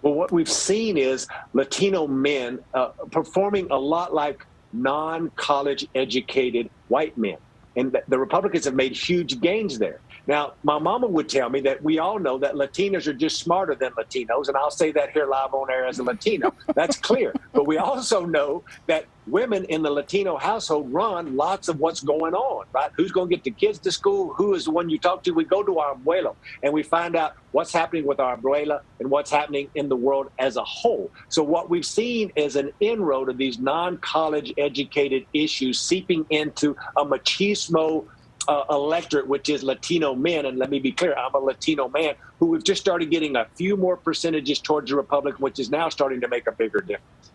Well, 0.00 0.14
what 0.14 0.32
we've 0.32 0.50
seen 0.50 0.96
is 0.96 1.28
Latino 1.52 2.06
men 2.06 2.58
uh, 2.72 2.88
performing 3.10 3.70
a 3.70 3.76
lot 3.76 4.14
like 4.14 4.46
non 4.72 5.30
college 5.36 5.86
educated 5.94 6.70
white 6.88 7.16
men. 7.18 7.36
And 7.76 7.96
the 8.08 8.18
Republicans 8.18 8.64
have 8.64 8.74
made 8.74 8.96
huge 8.96 9.38
gains 9.40 9.78
there. 9.78 10.00
Now, 10.26 10.52
my 10.62 10.78
mama 10.78 11.08
would 11.08 11.28
tell 11.28 11.50
me 11.50 11.60
that 11.62 11.82
we 11.82 11.98
all 11.98 12.18
know 12.18 12.38
that 12.38 12.54
Latinas 12.54 13.06
are 13.06 13.14
just 13.14 13.40
smarter 13.40 13.76
than 13.78 13.92
Latinos, 13.98 14.48
and 14.48 14.56
I'll 14.56 14.70
say 14.70 14.92
that 14.92 15.10
here 15.12 15.26
live 15.26 15.52
on 15.52 15.70
air 15.70 15.86
as 15.86 15.98
a 15.98 16.04
Latino. 16.04 16.52
That's 16.74 16.98
clear. 16.98 17.32
But 17.54 17.66
we 17.66 17.76
also 17.76 18.24
know 18.24 18.64
that 18.88 19.04
women 19.26 19.64
in 19.66 19.82
the 19.82 19.90
Latino 19.90 20.38
household 20.38 20.90
run 20.92 21.36
lots 21.36 21.68
of 21.68 21.76
what's 21.78 22.00
going 22.02 22.34
on, 22.34 22.64
right? 22.74 22.90
Who's 22.96 23.12
going 23.12 23.28
to 23.28 23.36
get 23.36 23.44
the 23.44 23.52
kids 23.52 23.78
to 23.80 23.92
school? 23.92 24.34
Who 24.36 24.54
is 24.54 24.64
the 24.64 24.70
one 24.70 24.88
you 24.88 24.98
talk 24.98 25.22
to? 25.24 25.32
We 25.32 25.44
go 25.44 25.62
to 25.62 25.78
our 25.78 25.94
abuelo 25.94 26.34
and 26.62 26.72
we 26.72 26.82
find 26.82 27.14
out 27.14 27.32
what's 27.50 27.72
happening 27.72 28.06
with 28.06 28.20
our 28.20 28.38
abuela 28.38 28.80
and 29.00 29.10
what's 29.10 29.30
happening 29.30 29.68
in 29.74 29.88
the 29.88 29.96
world 29.96 30.28
as 30.38 30.56
a 30.56 30.64
whole. 30.64 31.10
So 31.30 31.42
what 31.42 31.70
we've 31.70 31.84
seen 31.84 32.30
is 32.36 32.56
an 32.56 32.70
inroad 32.80 33.28
of 33.28 33.38
these 33.38 33.58
non-college 33.58 34.52
educated 34.58 35.24
issues 35.34 35.80
seeping 35.80 36.24
into 36.30 36.74
a 36.96 37.04
machismo 37.04 38.06
uh, 38.48 38.64
electorate, 38.70 39.28
which 39.28 39.48
is 39.48 39.62
Latino 39.62 40.14
men. 40.14 40.46
And 40.46 40.58
let 40.58 40.70
me 40.70 40.78
be 40.78 40.92
clear, 40.92 41.14
I'm 41.14 41.34
a 41.34 41.38
Latino 41.38 41.88
man 41.88 42.14
who 42.40 42.46
we've 42.48 42.64
just 42.64 42.80
started 42.80 43.10
getting 43.10 43.36
a 43.36 43.46
few 43.56 43.76
more 43.76 43.96
percentages 43.96 44.60
towards 44.60 44.90
the 44.90 44.96
Republican, 44.96 45.42
which 45.42 45.58
is 45.58 45.70
now 45.70 45.88
starting 45.88 46.20
to 46.22 46.28
make 46.28 46.46
a 46.46 46.52
bigger 46.52 46.80
difference. 46.80 47.32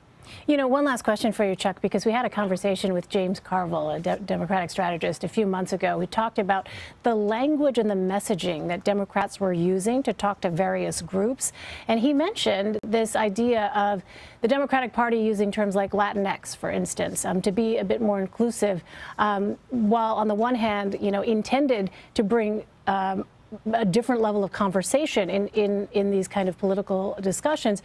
You 0.48 0.56
know, 0.56 0.69
one 0.69 0.86
last 0.86 1.02
question 1.02 1.34
for 1.34 1.44
you, 1.44 1.57
Chuck, 1.57 1.82
because 1.82 2.06
we 2.06 2.14
had 2.14 2.24
a 2.26 2.30
conversation 2.30 2.94
with 2.94 3.10
James 3.10 3.38
Carville, 3.38 3.90
a 3.90 3.99
de 3.99 4.15
Democratic 4.19 4.69
strategist, 4.69 5.26
a 5.26 5.28
few 5.28 5.45
months 5.45 5.74
ago. 5.74 5.98
We 5.98 6.07
talked 6.07 6.40
about 6.40 6.69
the 7.03 7.14
language 7.14 7.78
and 7.78 7.90
the 7.90 7.95
messaging 7.95 8.69
that 8.69 8.86
Democrats 8.86 9.41
were 9.41 9.52
using 9.52 10.02
to 10.03 10.14
talk 10.14 10.40
to 10.41 10.49
various 10.49 11.02
groups. 11.02 11.52
And 11.90 11.99
he 11.99 12.14
mentioned 12.14 12.80
this 12.82 13.18
idea 13.18 13.74
of 13.76 14.03
the 14.40 14.48
Democratic 14.48 14.94
Party 14.94 15.19
using 15.19 15.52
terms 15.52 15.76
like 15.76 15.91
Latinx, 15.91 16.56
for 16.56 16.72
instance, 16.72 17.26
um, 17.26 17.41
to 17.41 17.52
be 17.52 17.80
a 17.80 17.84
bit 17.84 17.99
more 17.99 18.22
inclusive, 18.22 18.86
um, 19.19 19.57
while 19.69 20.15
on 20.15 20.30
the 20.30 20.36
one 20.36 20.56
hand, 20.56 20.95
you 21.02 21.11
know, 21.11 21.24
intended 21.24 21.90
to 22.14 22.24
bring 22.24 22.64
um, 22.88 23.26
a 23.74 23.86
different 23.86 24.22
level 24.22 24.44
of 24.44 24.52
conversation 24.52 25.30
in, 25.30 25.48
in, 25.49 25.88
in 25.94 26.11
these 26.11 26.28
kind 26.28 26.49
of 26.49 26.57
political 26.57 27.18
discussions 27.22 27.82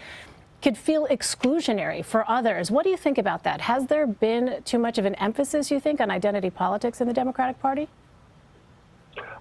could 0.62 0.78
feel 0.78 1.06
exclusionary 1.08 2.04
for 2.04 2.28
others. 2.30 2.70
What 2.70 2.84
do 2.84 2.90
you 2.90 2.96
think 2.96 3.18
about 3.18 3.42
that? 3.42 3.60
Has 3.62 3.86
there 3.86 4.06
been 4.06 4.62
too 4.64 4.78
much 4.78 4.96
of 4.96 5.04
an 5.04 5.14
emphasis, 5.16 5.70
you 5.70 5.80
think, 5.80 6.00
on 6.00 6.10
identity 6.10 6.50
politics 6.50 7.00
in 7.00 7.08
the 7.08 7.14
Democratic 7.14 7.60
Party? 7.60 7.88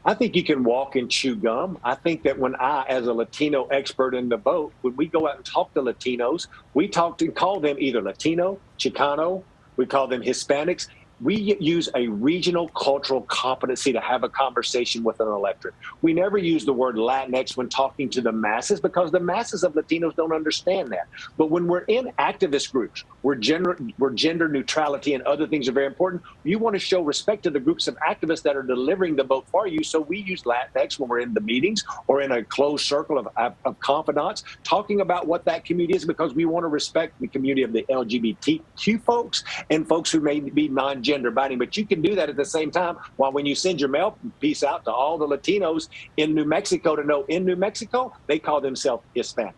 I 0.04 0.16
think 0.16 0.36
you 0.36 0.44
can 0.44 0.64
walk 0.64 0.96
and 0.96 1.10
chew 1.12 1.36
gum. 1.36 1.78
I 1.84 1.94
think 1.94 2.24
that 2.24 2.38
when 2.38 2.56
I, 2.56 2.86
as 2.90 3.06
a 3.06 3.14
Latino 3.14 3.66
expert 3.66 4.16
in 4.16 4.30
the 4.30 4.38
vote, 4.38 4.74
when 4.82 4.96
we 4.96 5.06
go 5.06 5.28
out 5.28 5.36
and 5.38 5.46
talk 5.46 5.74
to 5.76 5.82
Latinos, 5.82 6.48
we 6.74 6.88
talk 6.88 7.22
and 7.22 7.36
call 7.36 7.60
them 7.60 7.78
either 7.80 8.02
Latino, 8.02 8.60
Chicano, 8.80 9.44
we 9.78 9.86
call 9.86 10.08
them 10.08 10.22
Hispanics, 10.24 10.88
we 11.22 11.58
use 11.60 11.88
a 11.96 12.08
regional 12.08 12.70
cultural 12.70 13.22
competency 13.22 13.94
to 13.94 14.00
have 14.00 14.24
a 14.24 14.30
conversation 14.30 15.04
with 15.04 15.20
an 15.20 15.28
electorate. 15.28 15.76
We 16.02 16.14
never 16.14 16.38
use 16.38 16.66
the 16.66 16.74
word 16.74 16.96
Latinx 16.96 17.56
when 17.56 17.70
talking 17.70 18.10
to 18.10 18.22
the 18.22 18.32
masses 18.32 18.80
because 18.80 19.12
the 19.12 19.20
masses 19.20 19.64
of 19.64 19.74
Latinos 19.74 20.16
don't 20.16 20.34
understand 20.34 20.90
that. 20.90 21.08
But 21.38 21.52
when 21.52 21.68
we're 21.68 21.86
in 21.86 22.12
activist 22.18 22.72
groups, 22.72 23.04
where 23.22 23.36
gender, 23.36 23.78
where 23.98 24.12
gender 24.12 24.48
neutrality 24.48 25.14
and 25.14 25.24
other 25.24 25.48
things 25.48 25.70
are 25.70 25.74
very 25.74 25.86
important, 25.86 26.24
you 26.44 26.58
want 26.58 26.74
to 26.76 26.80
show 26.80 27.02
respect 27.02 27.44
to 27.44 27.52
the 27.52 27.60
groups 27.60 27.88
of 27.88 27.96
activists 27.98 28.42
that 28.44 28.56
are 28.56 28.64
delivering 28.64 29.16
the 29.16 29.24
vote 29.24 29.46
for 29.52 29.68
you. 29.68 29.84
So 29.84 30.02
we 30.02 30.20
use 30.20 30.44
Latinx 30.44 30.98
when 30.98 31.10
we're 31.10 31.20
in 31.20 31.34
the 31.34 31.42
meetings 31.42 31.84
or 32.08 32.22
in 32.22 32.32
a 32.32 32.44
closed 32.44 32.86
circle 32.86 33.20
of, 33.20 33.28
of, 33.38 33.54
of 33.66 33.80
confidants 33.80 34.44
talking 34.64 35.02
about 35.02 35.28
what 35.28 35.46
that 35.46 35.66
community 35.66 35.96
is 35.96 36.06
because 36.06 36.34
we 36.34 36.46
want 36.46 36.64
to 36.64 36.68
respect 36.68 37.20
the 37.20 37.28
community 37.28 37.62
of 37.62 37.74
the 37.74 37.86
LGBTQ 37.90 39.04
folks 39.04 39.44
and 39.70 39.88
folks 39.88 40.12
who 40.12 40.20
may 40.20 40.40
be 40.40 40.68
non 40.68 41.04
gender 41.12 41.32
binding. 41.40 41.60
But 41.64 41.72
you 41.78 41.86
can 41.92 42.02
do 42.02 42.14
that 42.20 42.28
at 42.34 42.38
the 42.44 42.50
same 42.58 42.70
time 42.82 42.96
while 43.18 43.32
when 43.38 43.46
you 43.50 43.56
send 43.66 43.76
your 43.82 43.92
mail 43.98 44.10
piece 44.40 44.64
out 44.72 44.82
to 44.86 44.92
all 44.92 45.16
the 45.24 45.30
Latinos 45.36 45.84
in 46.22 46.28
New 46.38 46.48
Mexico 46.58 46.90
to 47.00 47.04
know 47.04 47.22
in 47.36 47.42
New 47.50 47.60
Mexico, 47.68 48.00
they 48.28 48.40
call 48.48 48.60
themselves 48.62 49.04
Hispanic. 49.14 49.56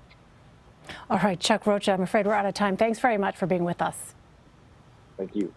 All 1.10 1.20
right, 1.20 1.40
Chuck 1.40 1.66
Rocha, 1.66 1.92
I'm 1.94 2.02
afraid 2.02 2.26
we're 2.28 2.40
out 2.42 2.46
of 2.46 2.54
time. 2.54 2.76
Thanks 2.84 3.00
very 3.00 3.18
much 3.18 3.36
for 3.38 3.48
being 3.48 3.66
with 3.72 3.82
us. 3.82 3.98
Thank 5.18 5.36
you. 5.36 5.54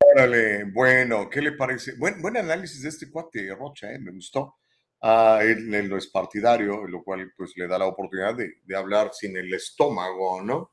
Órale, 0.00 0.64
bueno, 0.72 1.28
¿qué 1.28 1.42
le 1.42 1.52
parece? 1.52 1.98
Buen, 1.98 2.22
buen 2.22 2.36
análisis 2.36 2.82
de 2.82 2.88
este 2.88 3.10
cuate, 3.10 3.54
Rocha, 3.54 3.92
¿eh? 3.92 3.98
me 3.98 4.12
gustó. 4.12 4.56
Ah, 5.02 5.40
él, 5.42 5.72
él, 5.74 5.88
no 5.90 5.96
es 5.96 6.06
partidario, 6.06 6.86
lo 6.86 7.02
cual 7.04 7.30
pues 7.36 7.52
le 7.56 7.68
da 7.68 7.78
la 7.78 7.86
oportunidad 7.86 8.34
de, 8.34 8.54
de 8.64 8.76
hablar 8.76 9.10
sin 9.12 9.36
el 9.36 9.52
estómago, 9.52 10.42
¿no? 10.42 10.72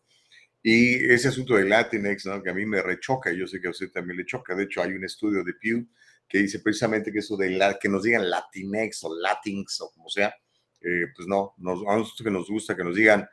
Y 0.68 0.96
ese 1.14 1.28
asunto 1.28 1.54
de 1.54 1.66
Latinx, 1.66 2.26
¿no? 2.26 2.42
que 2.42 2.50
a 2.50 2.54
mí 2.56 2.66
me 2.66 2.82
rechoca, 2.82 3.32
yo 3.32 3.46
sé 3.46 3.62
que 3.62 3.68
a 3.68 3.70
usted 3.70 3.92
también 3.92 4.18
le 4.18 4.26
choca. 4.26 4.56
De 4.56 4.64
hecho, 4.64 4.82
hay 4.82 4.94
un 4.94 5.04
estudio 5.04 5.44
de 5.44 5.54
Pew 5.54 5.88
que 6.28 6.40
dice 6.40 6.58
precisamente 6.58 7.12
que 7.12 7.20
eso 7.20 7.38
de 7.38 7.52
la, 7.52 7.78
que 7.78 7.88
nos 7.88 8.02
digan 8.02 8.28
Latinx 8.28 9.04
o 9.04 9.16
Latinx 9.16 9.82
o 9.82 9.92
como 9.92 10.10
sea, 10.10 10.34
eh, 10.82 11.06
pues 11.16 11.28
no, 11.28 11.54
nos, 11.58 11.82
a 11.88 11.98
nosotros 11.98 12.24
que 12.24 12.32
nos 12.32 12.50
gusta 12.50 12.76
que 12.76 12.84
nos 12.84 12.96
digan 12.96 13.30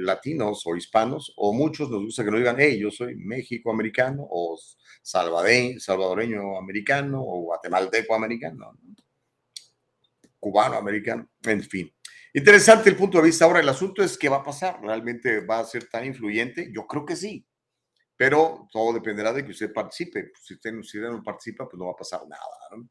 latinos 0.00 0.66
o 0.66 0.74
hispanos, 0.74 1.32
o 1.36 1.52
muchos 1.52 1.88
nos 1.88 2.02
gusta 2.06 2.24
que 2.24 2.32
nos 2.32 2.40
digan, 2.40 2.56
hey, 2.58 2.76
yo 2.76 2.90
soy 2.90 3.14
México-americano 3.14 4.26
o 4.28 4.58
salvadoreño, 5.00 5.78
salvadoreño 5.78 6.58
americano 6.58 7.22
o 7.22 7.42
guatemalteco 7.42 8.16
americano, 8.16 8.76
cubano 10.40 10.74
americano, 10.74 11.30
en 11.44 11.62
fin. 11.62 11.94
Interesante 12.36 12.90
el 12.90 12.96
punto 12.96 13.18
de 13.18 13.24
vista. 13.24 13.44
Ahora, 13.44 13.60
el 13.60 13.68
asunto 13.68 14.02
es 14.02 14.18
qué 14.18 14.28
va 14.28 14.38
a 14.38 14.42
pasar. 14.42 14.80
¿Realmente 14.82 15.38
va 15.46 15.60
a 15.60 15.64
ser 15.64 15.88
tan 15.88 16.04
influyente? 16.04 16.68
Yo 16.74 16.84
creo 16.84 17.06
que 17.06 17.14
sí. 17.14 17.46
Pero 18.16 18.68
todo 18.72 18.92
dependerá 18.92 19.32
de 19.32 19.44
que 19.44 19.52
usted 19.52 19.72
participe. 19.72 20.32
Si 20.42 20.54
usted, 20.54 20.72
si 20.82 20.98
usted 20.98 21.10
no 21.10 21.22
participa, 21.22 21.68
pues 21.68 21.78
no 21.78 21.86
va 21.86 21.92
a 21.92 21.96
pasar 21.96 22.22
nada. 22.28 22.88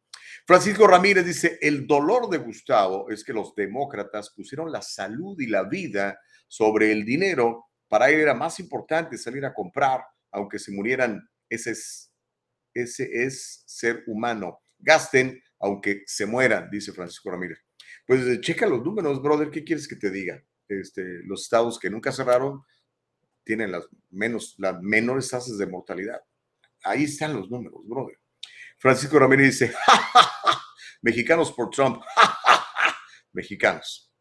Francisco 0.48 0.88
Ramírez 0.88 1.26
dice, 1.26 1.58
el 1.62 1.86
dolor 1.86 2.30
de 2.30 2.38
Gustavo 2.38 3.10
es 3.10 3.22
que 3.26 3.34
los 3.34 3.54
demócratas 3.54 4.32
pusieron 4.34 4.72
la 4.72 4.82
salud 4.82 5.38
y 5.38 5.48
la 5.48 5.64
vida 5.64 6.18
sobre 6.48 6.94
el 6.94 7.04
dinero. 7.04 7.66
Para 7.90 8.10
él 8.10 8.22
era 8.22 8.34
más 8.34 8.62
importante 8.62 9.18
salir 9.18 9.44
a 9.46 9.54
comprar, 9.54 10.06
aunque 10.32 10.58
se 10.58 10.72
murieran. 10.72 11.22
Ese 11.50 11.72
es, 11.72 12.14
ese 12.74 13.10
es 13.26 13.64
ser 13.66 14.06
humano. 14.08 14.62
Gasten, 14.80 15.44
aunque 15.60 16.04
se 16.06 16.26
mueran, 16.26 16.70
dice 16.72 16.94
Francisco 16.94 17.30
Ramírez. 17.30 17.60
Pues 18.06 18.42
checa 18.42 18.68
los 18.68 18.84
números, 18.84 19.22
brother, 19.22 19.50
¿qué 19.50 19.64
quieres 19.64 19.88
que 19.88 19.96
te 19.96 20.10
diga? 20.10 20.44
Este, 20.68 21.24
los 21.24 21.44
estados 21.44 21.80
que 21.80 21.90
nunca 21.90 22.12
cerraron 22.12 22.64
tienen 23.44 23.72
las, 23.72 23.88
menos, 24.10 24.56
las 24.58 24.82
menores 24.82 25.30
tasas 25.30 25.58
de 25.58 25.68
mortalidad. 25.68 26.22
Ahí 26.84 27.04
están 27.04 27.34
los 27.34 27.50
números, 27.50 27.82
brother. 27.86 28.20
Francisco 28.78 29.18
Ramírez 29.20 29.60
dice, 29.60 29.74
mexicanos 31.02 31.52
por 31.52 31.70
Trump, 31.70 32.02
mexicanos. 33.32 34.12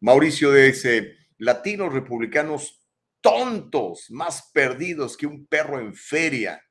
Mauricio 0.00 0.52
dice, 0.52 1.16
latinos 1.38 1.92
republicanos 1.92 2.86
tontos, 3.20 4.10
más 4.10 4.50
perdidos 4.52 5.16
que 5.16 5.26
un 5.26 5.46
perro 5.46 5.80
en 5.80 5.94
feria. 5.94 6.62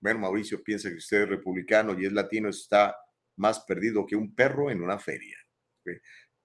Bueno, 0.00 0.20
Mauricio 0.20 0.62
piensa 0.62 0.88
que 0.88 0.96
usted 0.96 1.22
es 1.22 1.28
republicano 1.28 1.98
y 1.98 2.06
es 2.06 2.12
latino, 2.12 2.48
está 2.48 2.96
más 3.36 3.60
perdido 3.60 4.04
que 4.04 4.16
un 4.16 4.34
perro 4.34 4.70
en 4.70 4.82
una 4.82 4.98
feria. 4.98 5.38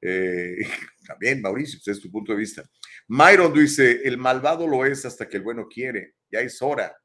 Eh, 0.02 0.58
también, 1.08 1.42
Mauricio, 1.42 1.80
pues 1.84 1.98
es 1.98 2.04
tu 2.04 2.12
punto 2.12 2.32
de 2.32 2.40
vista. 2.40 2.64
Myron 3.08 3.54
dice, 3.54 4.02
el 4.04 4.18
malvado 4.18 4.68
lo 4.68 4.86
es 4.86 5.06
hasta 5.06 5.28
que 5.28 5.38
el 5.38 5.44
bueno 5.44 5.68
quiere, 5.68 6.16
ya 6.32 6.40
es 6.40 6.62
hora. 6.62 6.96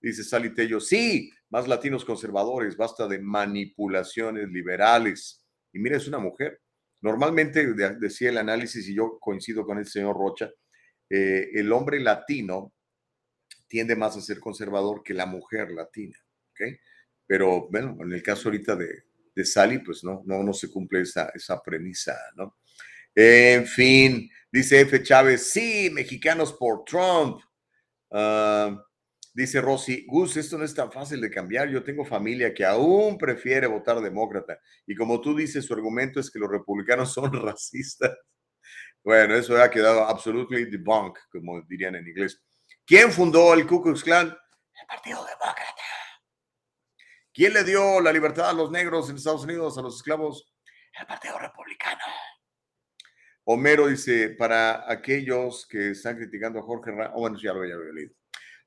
Dice 0.00 0.22
Salitello, 0.22 0.80
sí, 0.80 1.30
más 1.50 1.66
latinos 1.66 2.04
conservadores, 2.04 2.76
basta 2.76 3.06
de 3.08 3.18
manipulaciones 3.18 4.48
liberales. 4.48 5.44
Y 5.72 5.78
mira, 5.80 5.96
es 5.96 6.06
una 6.06 6.18
mujer. 6.18 6.60
Normalmente, 7.00 7.74
decía 7.98 8.30
el 8.30 8.38
análisis, 8.38 8.88
y 8.88 8.94
yo 8.94 9.18
coincido 9.20 9.64
con 9.64 9.78
el 9.78 9.86
señor 9.86 10.16
Rocha, 10.16 10.50
eh, 11.10 11.50
el 11.54 11.72
hombre 11.72 12.00
latino 12.00 12.72
tiende 13.66 13.96
más 13.96 14.16
a 14.16 14.20
ser 14.20 14.40
conservador 14.40 15.02
que 15.02 15.14
la 15.14 15.26
mujer 15.26 15.70
latina. 15.70 16.16
Pero 17.26 17.68
bueno, 17.70 17.96
en 18.00 18.12
el 18.12 18.22
caso 18.22 18.48
ahorita 18.48 18.74
de, 18.74 19.04
de 19.38 19.44
Sally, 19.44 19.78
pues 19.78 20.02
no, 20.02 20.22
no, 20.26 20.42
no 20.42 20.52
se 20.52 20.68
cumple 20.68 21.02
esa, 21.02 21.30
esa 21.32 21.62
premisa, 21.62 22.18
¿no? 22.34 22.58
En 23.14 23.66
fin, 23.66 24.28
dice 24.50 24.80
F. 24.80 25.00
Chávez, 25.00 25.52
sí, 25.52 25.90
mexicanos 25.92 26.52
por 26.52 26.84
Trump. 26.84 27.40
Ah, 28.10 28.76
dice 29.32 29.60
Rosy, 29.60 30.04
Gus, 30.08 30.36
esto 30.36 30.58
no 30.58 30.64
es 30.64 30.74
tan 30.74 30.90
fácil 30.90 31.20
de 31.20 31.30
cambiar. 31.30 31.68
Yo 31.68 31.84
tengo 31.84 32.04
familia 32.04 32.52
que 32.52 32.64
aún 32.64 33.16
prefiere 33.16 33.68
votar 33.68 34.00
demócrata. 34.00 34.58
Y 34.84 34.96
como 34.96 35.20
tú 35.20 35.36
dices, 35.36 35.64
su 35.64 35.72
argumento 35.72 36.18
es 36.18 36.32
que 36.32 36.40
los 36.40 36.50
republicanos 36.50 37.12
son 37.14 37.32
racistas. 37.32 38.16
Bueno, 39.04 39.36
eso 39.36 39.56
ha 39.62 39.70
quedado 39.70 40.02
absolutely 40.02 40.64
debunked, 40.64 41.22
como 41.30 41.62
dirían 41.62 41.94
en 41.94 42.08
inglés. 42.08 42.42
¿Quién 42.84 43.12
fundó 43.12 43.54
el 43.54 43.68
Ku 43.68 43.80
Klux 43.80 44.02
Klan? 44.02 44.26
El 44.26 44.86
Partido 44.88 45.24
Demócrata. 45.24 45.57
¿Quién 47.38 47.52
le 47.52 47.62
dio 47.62 48.00
la 48.00 48.12
libertad 48.12 48.50
a 48.50 48.52
los 48.52 48.68
negros 48.68 49.08
en 49.08 49.14
Estados 49.14 49.44
Unidos, 49.44 49.78
a 49.78 49.82
los 49.82 49.94
esclavos? 49.94 50.52
El 50.98 51.06
Partido 51.06 51.38
Republicano. 51.38 52.02
Homero 53.44 53.86
dice, 53.86 54.30
para 54.30 54.90
aquellos 54.90 55.64
que 55.68 55.90
están 55.90 56.16
criticando 56.16 56.58
a 56.58 56.62
Jorge 56.62 56.90
Ramos, 56.90 57.12
oh, 57.14 57.20
bueno, 57.20 57.38
ya 57.40 57.52
lo, 57.52 57.60
había 57.60 57.76
leído. 57.94 58.12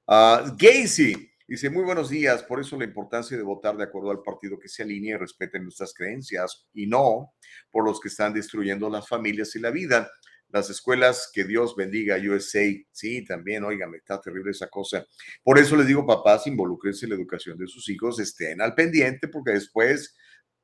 Uh, 0.07 0.55
Gacy 0.57 1.33
dice, 1.45 1.69
muy 1.69 1.83
buenos 1.83 2.09
días, 2.09 2.43
por 2.43 2.61
eso 2.61 2.77
la 2.77 2.85
importancia 2.85 3.35
de 3.35 3.43
votar 3.43 3.75
de 3.75 3.83
acuerdo 3.83 4.09
al 4.09 4.23
partido 4.23 4.57
que 4.57 4.69
se 4.69 4.83
alinee 4.83 5.15
y 5.15 5.17
respete 5.17 5.59
nuestras 5.59 5.93
creencias 5.93 6.69
y 6.73 6.87
no 6.87 7.33
por 7.69 7.83
los 7.83 7.99
que 7.99 8.07
están 8.07 8.33
destruyendo 8.33 8.89
las 8.89 9.05
familias 9.05 9.53
y 9.57 9.59
la 9.59 9.71
vida. 9.71 10.09
Las 10.51 10.69
escuelas, 10.69 11.29
que 11.33 11.45
Dios 11.45 11.75
bendiga 11.75 12.17
USA. 12.17 12.65
Sí, 12.91 13.23
también, 13.23 13.63
oígame, 13.63 13.97
está 13.97 14.19
terrible 14.19 14.51
esa 14.51 14.67
cosa. 14.67 15.05
Por 15.43 15.57
eso 15.57 15.75
les 15.75 15.87
digo, 15.87 16.05
papás, 16.05 16.45
involúcrense 16.47 17.05
en 17.05 17.11
la 17.11 17.15
educación 17.15 17.57
de 17.57 17.67
sus 17.67 17.87
hijos, 17.89 18.19
estén 18.19 18.61
al 18.61 18.75
pendiente, 18.75 19.27
porque 19.29 19.51
después, 19.51 20.15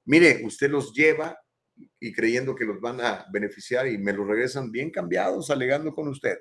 mire, 0.05 0.41
usted 0.43 0.69
los 0.69 0.93
lleva 0.93 1.37
y 1.99 2.11
creyendo 2.11 2.55
que 2.55 2.65
los 2.65 2.81
van 2.81 2.99
a 3.01 3.25
beneficiar 3.31 3.87
y 3.87 3.97
me 3.97 4.13
los 4.13 4.27
regresan 4.27 4.71
bien 4.71 4.91
cambiados, 4.91 5.49
alegando 5.49 5.93
con 5.93 6.07
usted. 6.09 6.37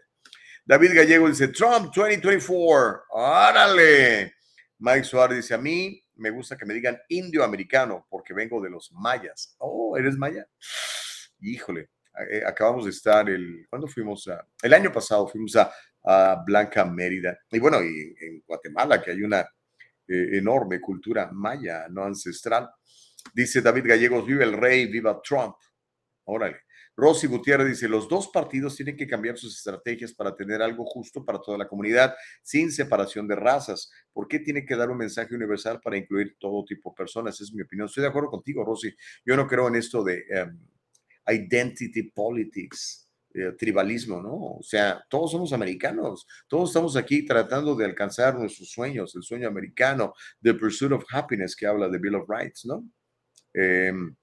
David 0.65 0.95
Gallego 0.95 1.29
dice, 1.29 1.49
Trump 1.49 1.95
2024, 1.95 3.03
órale. 3.11 4.35
Mike 4.79 5.05
Suárez 5.05 5.37
dice, 5.37 5.55
a 5.55 5.59
mí 5.59 6.03
me 6.17 6.31
gusta 6.31 6.57
que 6.57 6.67
me 6.67 6.75
digan 6.75 6.99
indio 7.09 7.45
americano 7.45 8.07
porque 8.11 8.35
vengo 8.35 8.61
de 8.61 8.71
los 8.71 8.91
mayas. 8.93 9.55
Oh, 9.59 9.97
¿eres 9.97 10.17
maya? 10.17 10.49
Híjole, 11.41 11.91
eh, 12.31 12.43
acabamos 12.47 12.85
de 12.85 12.91
estar 12.91 13.29
el, 13.29 13.67
¿cuándo 13.69 13.87
fuimos? 13.87 14.27
A, 14.29 14.47
el 14.63 14.73
año 14.73 14.93
pasado 14.93 15.27
fuimos 15.29 15.57
a, 15.57 15.73
Blanca 16.47 16.85
Mérida. 16.85 17.37
Y 17.51 17.59
bueno, 17.59 17.83
y 17.83 18.15
en 18.21 18.41
Guatemala, 18.47 19.03
que 19.03 19.11
hay 19.11 19.23
una 19.25 19.41
eh, 19.41 20.39
enorme 20.39 20.81
cultura 20.81 21.29
maya, 21.33 21.89
no 21.91 22.05
ancestral. 22.05 22.71
Dice 23.35 23.61
David 23.61 23.89
Gallegos, 23.89 24.25
viva 24.25 24.45
el 24.45 24.53
rey, 24.53 24.87
viva 24.87 25.21
Trump. 25.21 25.57
Órale. 26.27 26.59
Rosy 26.97 27.27
Gutiérrez 27.27 27.69
dice, 27.69 27.89
los 27.89 28.09
dos 28.09 28.29
partidos 28.29 28.75
tienen 28.75 28.97
que 28.97 29.07
cambiar 29.07 29.37
sus 29.37 29.55
estrategias 29.55 30.15
para 30.15 30.35
tener 30.35 30.63
algo 30.63 30.85
justo 30.87 31.25
para 31.25 31.41
toda 31.41 31.59
la 31.59 31.69
comunidad, 31.69 32.15
sin 32.43 32.73
separación 32.73 33.29
de 33.29 33.37
razas. 33.37 33.91
¿Por 34.13 34.27
qué 34.27 34.39
tiene 34.39 34.65
que 34.65 34.77
dar 34.77 34.91
un 34.91 34.97
mensaje 34.97 35.35
universal 35.35 35.79
para 35.81 35.99
incluir 35.99 36.37
todo 36.39 36.65
tipo 36.65 36.91
de 36.91 36.97
personas? 36.97 37.39
Es 37.41 37.53
mi 37.53 37.63
opinión. 37.63 37.87
Estoy 37.87 38.03
de 38.03 38.09
acuerdo 38.09 38.31
contigo, 38.31 38.65
Rosy. 38.65 38.97
Yo 39.27 39.37
no 39.37 39.47
creo 39.47 39.69
en 39.69 39.75
esto 39.75 40.03
de 40.03 40.25
em, 40.31 40.59
identity 41.29 42.05
politics, 42.05 43.09
eh, 43.35 43.53
tribalismo, 43.59 44.23
¿no? 44.23 44.59
O 44.59 44.63
sea, 44.63 45.05
todos 45.09 45.31
somos 45.31 45.53
americanos, 45.53 46.27
todos 46.49 46.71
estamos 46.71 46.97
aquí 46.97 47.25
tratando 47.25 47.75
de 47.75 47.85
alcanzar 47.85 48.35
nuestros 48.35 48.71
sueños, 48.71 49.15
el 49.15 49.23
sueño 49.23 49.49
americano, 49.49 50.15
The 50.43 50.55
Pursuit 50.55 50.93
of 50.93 51.05
Happiness, 51.11 51.55
que 51.55 51.67
habla 51.67 51.89
de 51.89 51.99
Bill 51.99 52.15
of 52.15 52.29
Rights, 52.29 52.65
¿no? 52.65 52.89
Em, 53.53 54.15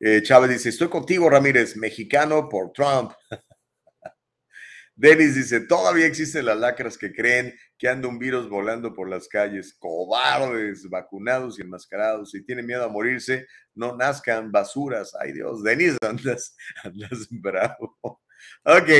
eh, 0.00 0.22
Chávez 0.22 0.50
dice, 0.50 0.68
estoy 0.68 0.88
contigo, 0.88 1.30
Ramírez, 1.30 1.76
mexicano 1.76 2.48
por 2.48 2.72
Trump. 2.72 3.12
Denis 4.96 5.34
dice, 5.34 5.60
todavía 5.60 6.06
existen 6.06 6.46
las 6.46 6.58
lacras 6.58 6.96
que 6.96 7.12
creen 7.12 7.54
que 7.78 7.88
anda 7.88 8.08
un 8.08 8.18
virus 8.18 8.48
volando 8.48 8.94
por 8.94 9.08
las 9.08 9.28
calles, 9.28 9.74
cobardes, 9.78 10.88
vacunados 10.88 11.58
y 11.58 11.62
enmascarados, 11.62 12.34
y 12.34 12.44
tienen 12.44 12.66
miedo 12.66 12.84
a 12.84 12.88
morirse, 12.88 13.46
no 13.74 13.96
nazcan 13.96 14.52
basuras. 14.52 15.14
Ay 15.20 15.32
Dios, 15.32 15.62
Denis, 15.62 15.96
andas, 16.02 16.56
andas 16.82 17.26
bravo. 17.30 17.98
Ok, 18.64 18.90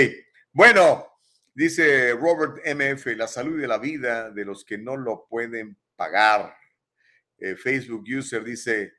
bueno, 0.52 1.06
dice 1.54 2.12
Robert 2.12 2.58
MF, 2.66 3.06
la 3.16 3.28
salud 3.28 3.62
y 3.62 3.66
la 3.66 3.78
vida 3.78 4.30
de 4.30 4.44
los 4.44 4.64
que 4.64 4.78
no 4.78 4.96
lo 4.96 5.26
pueden 5.28 5.78
pagar. 5.96 6.54
Eh, 7.38 7.56
Facebook 7.56 8.04
user 8.06 8.42
dice, 8.42 8.94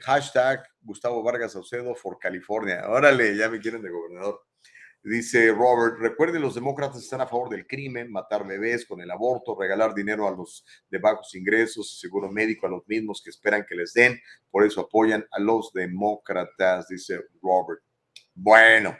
Hashtag 0.00 0.66
Gustavo 0.80 1.22
Vargas 1.22 1.52
Saucedo 1.52 1.94
for 1.94 2.18
California. 2.18 2.88
Órale, 2.88 3.36
ya 3.36 3.48
me 3.48 3.60
quieren 3.60 3.82
de 3.82 3.90
gobernador. 3.90 4.42
Dice 5.04 5.50
Robert, 5.50 5.98
recuerden, 5.98 6.42
los 6.42 6.54
demócratas 6.54 7.02
están 7.02 7.20
a 7.20 7.26
favor 7.26 7.48
del 7.48 7.66
crimen, 7.66 8.12
matar 8.12 8.46
bebés 8.46 8.86
con 8.86 9.00
el 9.00 9.10
aborto, 9.10 9.58
regalar 9.58 9.94
dinero 9.94 10.28
a 10.28 10.30
los 10.30 10.64
de 10.88 10.98
bajos 10.98 11.34
ingresos, 11.34 11.98
seguro 11.98 12.30
médico 12.30 12.66
a 12.66 12.70
los 12.70 12.86
mismos 12.86 13.20
que 13.20 13.30
esperan 13.30 13.66
que 13.68 13.74
les 13.74 13.92
den, 13.92 14.20
por 14.48 14.64
eso 14.64 14.82
apoyan 14.82 15.26
a 15.32 15.40
los 15.40 15.72
demócratas, 15.72 16.86
dice 16.86 17.18
Robert. 17.42 17.82
Bueno, 18.32 18.96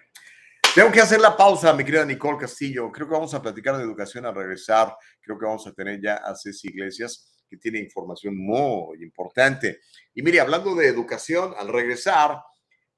tengo 0.74 0.90
que 0.90 1.00
hacer 1.00 1.20
la 1.20 1.36
pausa, 1.36 1.72
mi 1.74 1.84
querida 1.84 2.04
Nicole 2.04 2.38
Castillo. 2.38 2.90
Creo 2.90 3.06
que 3.06 3.12
vamos 3.12 3.34
a 3.34 3.42
platicar 3.42 3.76
de 3.76 3.82
educación 3.82 4.24
al 4.24 4.34
regresar. 4.34 4.96
Creo 5.20 5.38
que 5.38 5.44
vamos 5.44 5.66
a 5.66 5.72
tener 5.72 6.00
ya 6.02 6.16
a 6.16 6.34
Ceci 6.34 6.68
Iglesias 6.68 7.32
que 7.46 7.58
tiene 7.58 7.78
información 7.78 8.34
muy 8.36 9.02
importante. 9.02 9.80
Y 10.14 10.22
mire, 10.22 10.40
hablando 10.40 10.74
de 10.74 10.88
educación, 10.88 11.52
al 11.58 11.68
regresar, 11.68 12.42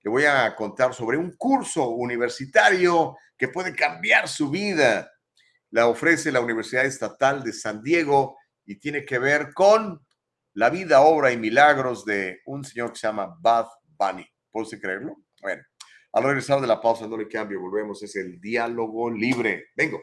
le 0.05 0.11
voy 0.11 0.25
a 0.27 0.55
contar 0.55 0.93
sobre 0.93 1.17
un 1.17 1.35
curso 1.35 1.89
universitario 1.89 3.17
que 3.39 3.49
puede 3.49 3.75
cambiar 3.75 4.29
su 4.29 4.51
vida. 4.51 5.11
La 5.71 5.89
ofrece 5.89 6.31
la 6.31 6.41
Universidad 6.41 6.85
Estatal 6.85 7.43
de 7.43 7.55
San 7.55 7.83
Diego 7.83 8.37
y 8.67 8.79
tiene 8.79 9.07
que 9.07 9.19
ver 9.19 9.55
con 9.55 9.99
la 10.53 10.69
vida, 10.69 11.01
obra 11.01 11.33
y 11.33 11.39
milagros 11.39 12.05
de 12.05 12.43
un 12.45 12.65
señor 12.65 12.93
que 12.93 12.99
se 12.99 13.07
llama 13.07 13.35
Bad 13.41 13.67
Bunny. 13.99 14.27
¿Puede 14.51 14.79
creerlo? 14.79 15.17
Bueno, 15.41 15.63
al 16.13 16.23
regresar 16.23 16.61
de 16.61 16.67
la 16.67 16.83
pausa, 16.83 17.09
no 17.09 17.17
le 17.17 17.27
cambio, 17.27 17.59
volvemos, 17.61 18.03
es 18.03 18.15
el 18.17 18.39
diálogo 18.39 19.11
libre. 19.11 19.69
Vengo. 19.75 20.03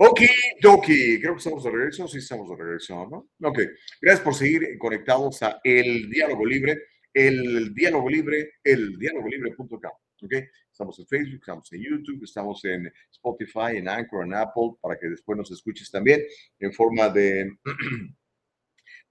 Ok, 0.00 0.20
Doki, 0.62 1.20
creo 1.20 1.34
que 1.34 1.38
estamos 1.38 1.64
de 1.64 1.70
regreso, 1.72 2.06
sí 2.06 2.18
estamos 2.18 2.48
de 2.48 2.56
regreso, 2.56 3.08
¿no? 3.10 3.30
Ok, 3.48 3.58
gracias 4.00 4.22
por 4.22 4.32
seguir 4.32 4.78
conectados 4.78 5.42
a 5.42 5.58
El 5.64 6.08
Diálogo 6.08 6.46
Libre, 6.46 6.82
El 7.12 7.74
Diálogo 7.74 8.08
Libre, 8.08 8.52
El 8.62 8.96
Libre.com, 8.96 9.90
ok. 10.22 10.34
Estamos 10.70 11.00
en 11.00 11.06
Facebook, 11.08 11.40
estamos 11.40 11.72
en 11.72 11.82
YouTube, 11.82 12.22
estamos 12.22 12.64
en 12.64 12.92
Spotify, 13.10 13.78
en 13.78 13.88
Anchor, 13.88 14.24
en 14.24 14.34
Apple, 14.34 14.76
para 14.80 14.96
que 14.96 15.08
después 15.08 15.36
nos 15.36 15.50
escuches 15.50 15.90
también 15.90 16.22
en 16.60 16.72
forma 16.72 17.08
de, 17.08 17.58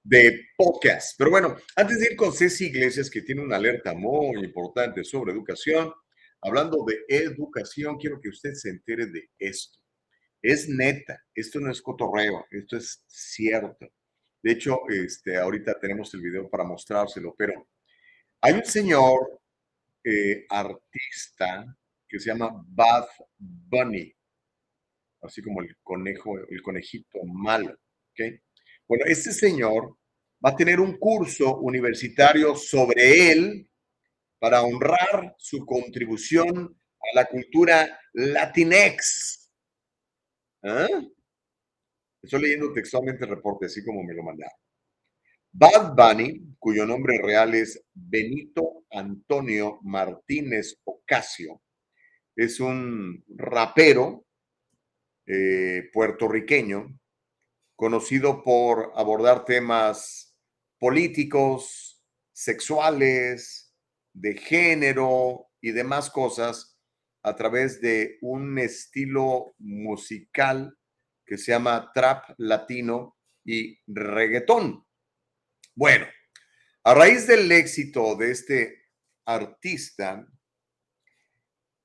de 0.07 0.47
podcast. 0.55 1.15
Pero 1.17 1.31
bueno, 1.31 1.57
antes 1.75 1.99
de 1.99 2.11
ir 2.11 2.15
con 2.15 2.31
Ceci 2.31 2.67
Iglesias, 2.67 3.09
que 3.09 3.21
tiene 3.21 3.41
una 3.41 3.57
alerta 3.57 3.93
muy 3.93 4.41
importante 4.41 5.03
sobre 5.03 5.33
educación, 5.33 5.91
hablando 6.41 6.85
de 6.85 7.03
educación, 7.09 7.97
quiero 7.97 8.21
que 8.21 8.29
usted 8.29 8.53
se 8.53 8.69
entere 8.69 9.07
de 9.07 9.29
esto. 9.37 9.79
Es 10.41 10.69
neta, 10.69 11.21
esto 11.35 11.59
no 11.59 11.69
es 11.69 11.81
cotorreo, 11.81 12.45
esto 12.51 12.77
es 12.77 13.03
cierto. 13.07 13.85
De 14.41 14.51
hecho, 14.51 14.79
este, 14.87 15.35
ahorita 15.35 15.77
tenemos 15.77 16.13
el 16.13 16.21
video 16.21 16.49
para 16.49 16.63
mostrárselo, 16.63 17.35
pero 17.37 17.67
hay 18.39 18.53
un 18.53 18.65
señor 18.65 19.41
eh, 20.05 20.45
artista 20.49 21.65
que 22.07 22.17
se 22.17 22.27
llama 22.27 22.63
Bad 22.65 23.07
Bunny, 23.37 24.15
así 25.21 25.41
como 25.41 25.61
el 25.61 25.75
conejo, 25.83 26.37
el 26.49 26.61
conejito 26.61 27.21
malo. 27.25 27.77
¿okay? 28.11 28.39
Bueno, 28.87 29.03
este 29.05 29.33
señor 29.33 29.97
va 30.43 30.51
a 30.51 30.55
tener 30.55 30.79
un 30.79 30.97
curso 30.97 31.57
universitario 31.57 32.55
sobre 32.55 33.31
él 33.31 33.69
para 34.39 34.61
honrar 34.61 35.35
su 35.37 35.65
contribución 35.65 36.79
a 36.99 37.15
la 37.15 37.25
cultura 37.25 37.99
latinex. 38.13 39.51
¿Ah? 40.63 40.87
Estoy 42.21 42.41
leyendo 42.41 42.71
textualmente 42.71 43.25
el 43.25 43.31
reporte, 43.31 43.65
así 43.65 43.83
como 43.83 44.03
me 44.03 44.13
lo 44.13 44.23
mandaron. 44.23 44.57
Bad 45.51 45.95
Bunny, 45.95 46.55
cuyo 46.59 46.85
nombre 46.85 47.19
real 47.21 47.55
es 47.55 47.83
Benito 47.93 48.85
Antonio 48.91 49.79
Martínez 49.83 50.79
Ocasio, 50.83 51.61
es 52.35 52.59
un 52.59 53.23
rapero 53.35 54.25
eh, 55.25 55.89
puertorriqueño 55.91 56.97
conocido 57.77 58.43
por 58.43 58.91
abordar 58.95 59.45
temas 59.45 60.35
políticos, 60.79 62.03
sexuales, 62.33 63.73
de 64.13 64.35
género 64.35 65.47
y 65.61 65.71
demás 65.71 66.09
cosas 66.09 66.75
a 67.21 67.35
través 67.35 67.79
de 67.79 68.17
un 68.21 68.57
estilo 68.57 69.53
musical 69.59 70.75
que 71.23 71.37
se 71.37 71.51
llama 71.51 71.91
trap 71.93 72.33
latino 72.37 73.15
y 73.45 73.79
reggaetón. 73.85 74.83
Bueno, 75.75 76.07
a 76.83 76.93
raíz 76.95 77.27
del 77.27 77.51
éxito 77.51 78.15
de 78.15 78.31
este 78.31 78.85
artista, 79.25 80.27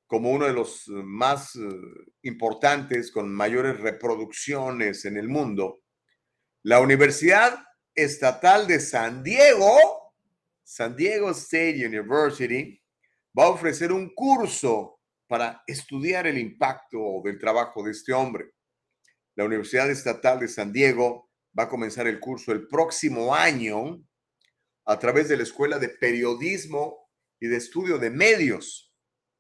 como 0.06 0.30
uno 0.30 0.46
de 0.46 0.54
los 0.54 0.88
más 0.88 1.54
eh, 1.56 1.60
importantes, 2.22 3.10
con 3.10 3.30
mayores 3.30 3.78
reproducciones 3.80 5.04
en 5.04 5.18
el 5.18 5.28
mundo, 5.28 5.81
la 6.64 6.80
Universidad 6.80 7.58
Estatal 7.94 8.66
de 8.66 8.78
San 8.78 9.22
Diego, 9.22 10.14
San 10.62 10.96
Diego 10.96 11.30
State 11.32 11.84
University, 11.84 12.80
va 13.36 13.44
a 13.44 13.50
ofrecer 13.50 13.92
un 13.92 14.14
curso 14.14 15.00
para 15.26 15.62
estudiar 15.66 16.26
el 16.26 16.38
impacto 16.38 17.20
del 17.24 17.38
trabajo 17.38 17.82
de 17.82 17.90
este 17.90 18.12
hombre. 18.12 18.52
La 19.34 19.44
Universidad 19.44 19.90
Estatal 19.90 20.38
de 20.38 20.48
San 20.48 20.72
Diego 20.72 21.30
va 21.58 21.64
a 21.64 21.68
comenzar 21.68 22.06
el 22.06 22.20
curso 22.20 22.52
el 22.52 22.68
próximo 22.68 23.34
año 23.34 24.00
a 24.84 24.98
través 24.98 25.28
de 25.28 25.36
la 25.36 25.42
Escuela 25.42 25.78
de 25.78 25.88
Periodismo 25.88 27.08
y 27.40 27.48
de 27.48 27.56
Estudio 27.56 27.98
de 27.98 28.10
Medios. 28.10 28.94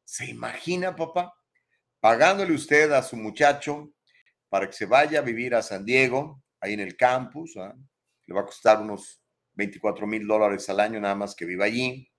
¿Se 0.04 0.26
imagina, 0.26 0.96
papá? 0.96 1.32
Pagándole 2.00 2.52
usted 2.52 2.90
a 2.90 3.02
su 3.02 3.16
muchacho 3.16 3.92
para 4.48 4.66
que 4.66 4.72
se 4.72 4.86
vaya 4.86 5.20
a 5.20 5.22
vivir 5.22 5.54
a 5.54 5.62
San 5.62 5.84
Diego, 5.84 6.41
ahí 6.62 6.72
en 6.72 6.80
el 6.80 6.96
campus. 6.96 7.56
¿ah? 7.58 7.74
Le 8.26 8.34
va 8.34 8.40
a 8.40 8.46
costar 8.46 8.80
unos 8.80 9.22
24 9.54 10.06
mil 10.06 10.26
dólares 10.26 10.68
al 10.70 10.80
año 10.80 10.98
nada 10.98 11.14
más 11.14 11.34
que 11.34 11.44
viva 11.44 11.66
allí, 11.66 12.10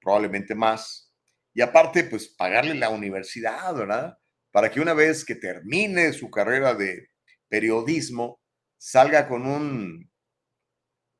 probablemente 0.00 0.54
más. 0.54 1.12
Y 1.52 1.60
aparte, 1.60 2.04
pues 2.04 2.28
pagarle 2.28 2.74
la 2.74 2.88
universidad, 2.88 3.74
¿verdad? 3.74 4.16
Para 4.50 4.70
que 4.70 4.80
una 4.80 4.94
vez 4.94 5.24
que 5.24 5.34
termine 5.34 6.12
su 6.12 6.30
carrera 6.30 6.74
de 6.74 7.08
periodismo, 7.48 8.40
salga 8.78 9.28
con 9.28 9.46
un, 9.46 10.10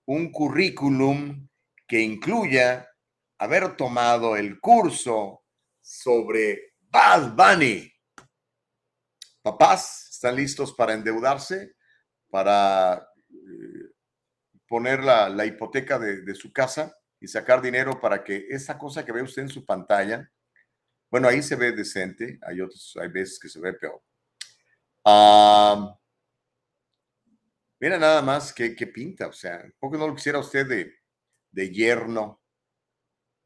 un 0.07 0.33
currículum 0.33 1.49
que 1.87 2.01
incluya 2.01 2.89
haber 3.39 3.77
tomado 3.77 4.37
el 4.37 4.61
curso 4.61 5.45
sobre 5.81 6.75
Bad 6.79 7.35
Bunny. 7.35 7.93
Papás, 9.43 10.09
¿están 10.11 10.37
listos 10.37 10.73
para 10.75 10.95
endeudarse? 10.95 11.75
Para 12.31 13.09
eh, 13.31 13.93
poner 14.67 15.03
la, 15.03 15.45
hipoteca 15.45 15.99
de, 15.99 16.35
su 16.35 16.53
casa 16.53 16.97
y 17.19 17.27
sacar 17.27 17.61
dinero 17.61 18.01
para 18.01 18.23
que 18.23 18.47
esa 18.49 18.79
cosa 18.79 19.05
que 19.05 19.13
ve 19.13 19.23
usted 19.23 19.43
en 19.43 19.49
su 19.49 19.65
pantalla, 19.65 20.31
bueno, 21.11 21.29
ahí 21.29 21.43
se 21.43 21.57
ve 21.57 21.73
decente, 21.73 22.39
hay 22.43 22.61
otros, 22.61 22.97
hay 23.01 23.09
veces 23.09 23.39
que 23.39 23.49
se 23.49 23.61
ve 23.61 23.73
peor. 23.75 24.01
Ah, 25.05 25.97
Mira 27.81 27.99
nada 27.99 28.21
más 28.21 28.53
qué, 28.53 28.71
pinta, 28.87 29.27
o 29.29 29.33
sea, 29.33 29.65
poco 29.79 29.97
no 29.97 30.07
lo 30.07 30.15
quisiera 30.15 30.39
usted 30.39 30.67
de, 30.67 30.95
de 31.51 31.71
yerno, 31.71 32.43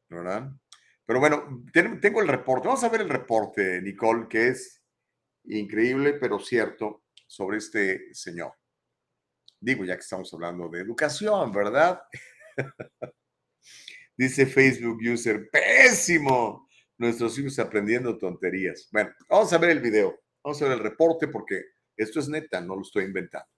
¿verdad? 0.09 0.51
Pero 1.05 1.21
bueno, 1.21 1.63
tengo 1.71 2.21
el 2.21 2.27
reporte. 2.27 2.67
Vamos 2.67 2.83
a 2.83 2.89
ver 2.89 2.99
el 2.99 3.09
reporte, 3.09 3.81
Nicole, 3.81 4.27
que 4.27 4.49
es 4.49 4.83
increíble, 5.45 6.13
pero 6.13 6.37
cierto, 6.39 7.05
sobre 7.25 7.59
este 7.59 8.13
señor. 8.13 8.53
Digo, 9.65 9.83
ya 9.83 9.95
que 9.95 10.01
estamos 10.01 10.31
hablando 10.33 10.69
de 10.69 10.81
educación, 10.81 11.51
¿verdad? 11.51 12.01
Dice 14.17 14.45
Facebook 14.45 14.99
User, 15.01 15.49
pésimo. 15.49 16.67
Nuestros 16.97 17.37
hijos 17.39 17.59
aprendiendo 17.59 18.17
tonterías. 18.17 18.87
Bueno, 18.91 19.11
vamos 19.27 19.51
a 19.51 19.57
ver 19.57 19.71
el 19.71 19.81
video. 19.81 20.17
Vamos 20.43 20.61
a 20.61 20.65
ver 20.65 20.77
el 20.77 20.83
reporte 20.83 21.27
porque 21.27 21.61
esto 21.97 22.19
es 22.19 22.29
neta, 22.29 22.61
no 22.61 22.75
lo 22.75 22.81
estoy 22.83 23.03
inventando 23.03 23.49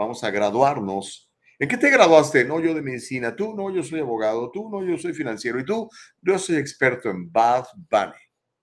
vamos 0.00 0.24
a 0.24 0.30
graduarnos. 0.30 1.30
¿En 1.58 1.68
qué 1.68 1.76
te 1.76 1.90
graduaste? 1.90 2.46
No, 2.46 2.58
yo 2.58 2.72
de 2.72 2.80
medicina. 2.80 3.36
Tú, 3.36 3.54
no, 3.54 3.70
yo 3.70 3.82
soy 3.82 4.00
abogado. 4.00 4.50
Tú, 4.50 4.70
no, 4.70 4.82
yo 4.82 4.96
soy 4.96 5.12
financiero. 5.12 5.60
Y 5.60 5.64
tú, 5.64 5.90
yo 6.22 6.38
soy 6.38 6.56
experto 6.56 7.10
en 7.10 7.30
Bad 7.30 7.66
Bunny. 7.76 8.12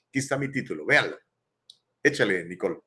Aquí 0.09 0.19
está 0.19 0.35
mi 0.35 0.51
título, 0.51 0.83
véanlo. 0.83 1.15
Échale, 2.01 2.43
Nicole. 2.45 2.86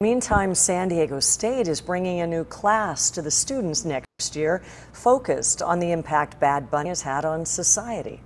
Meantime, 0.00 0.54
San 0.54 0.86
Diego 0.86 1.18
State 1.18 1.66
is 1.66 1.80
bringing 1.80 2.20
a 2.20 2.26
new 2.28 2.44
class 2.44 3.10
to 3.10 3.20
the 3.20 3.32
students 3.32 3.84
next 3.84 4.36
year 4.36 4.62
focused 4.92 5.60
on 5.60 5.80
the 5.80 5.90
impact 5.90 6.38
Bad 6.38 6.70
Bunny 6.70 6.90
has 6.90 7.02
had 7.02 7.24
on 7.24 7.44
society. 7.44 8.20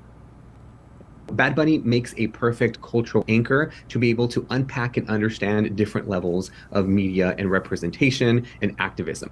Bad 1.32 1.54
Bunny 1.54 1.78
makes 1.78 2.12
a 2.18 2.26
perfect 2.26 2.82
cultural 2.82 3.24
anchor 3.26 3.72
to 3.88 3.98
be 3.98 4.10
able 4.10 4.28
to 4.28 4.46
unpack 4.50 4.98
and 4.98 5.08
understand 5.08 5.74
different 5.74 6.10
levels 6.10 6.50
of 6.72 6.88
media 6.88 7.34
and 7.38 7.50
representation 7.50 8.46
and 8.60 8.76
activism. 8.78 9.30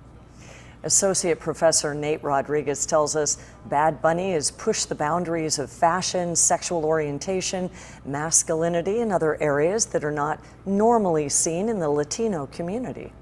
Associate 0.82 1.38
Professor 1.38 1.94
Nate 1.94 2.22
Rodriguez 2.22 2.86
tells 2.86 3.14
us 3.14 3.36
Bad 3.66 4.00
Bunny 4.00 4.32
has 4.32 4.50
pushed 4.50 4.88
the 4.88 4.94
boundaries 4.94 5.58
of 5.58 5.70
fashion, 5.70 6.34
sexual 6.34 6.84
orientation, 6.86 7.70
masculinity, 8.06 9.00
and 9.00 9.12
other 9.12 9.40
areas 9.42 9.86
that 9.86 10.04
are 10.04 10.12
not 10.12 10.40
normally 10.64 11.28
seen 11.28 11.68
in 11.68 11.78
the 11.78 11.88
Latino 11.88 12.46
community. 12.46 13.12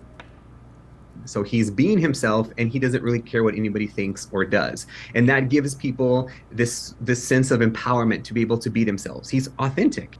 So 1.24 1.42
he's 1.42 1.70
being 1.70 1.98
himself 1.98 2.48
and 2.58 2.70
he 2.70 2.78
doesn't 2.78 3.02
really 3.02 3.20
care 3.20 3.42
what 3.42 3.54
anybody 3.54 3.86
thinks 3.86 4.28
or 4.30 4.44
does. 4.44 4.86
And 5.14 5.28
that 5.28 5.48
gives 5.48 5.74
people 5.74 6.30
this 6.52 6.94
this 7.00 7.22
sense 7.22 7.50
of 7.50 7.60
empowerment 7.60 8.22
to 8.24 8.34
be 8.34 8.40
able 8.40 8.58
to 8.58 8.70
be 8.70 8.84
themselves. 8.84 9.28
He's 9.28 9.48
authentic. 9.58 10.16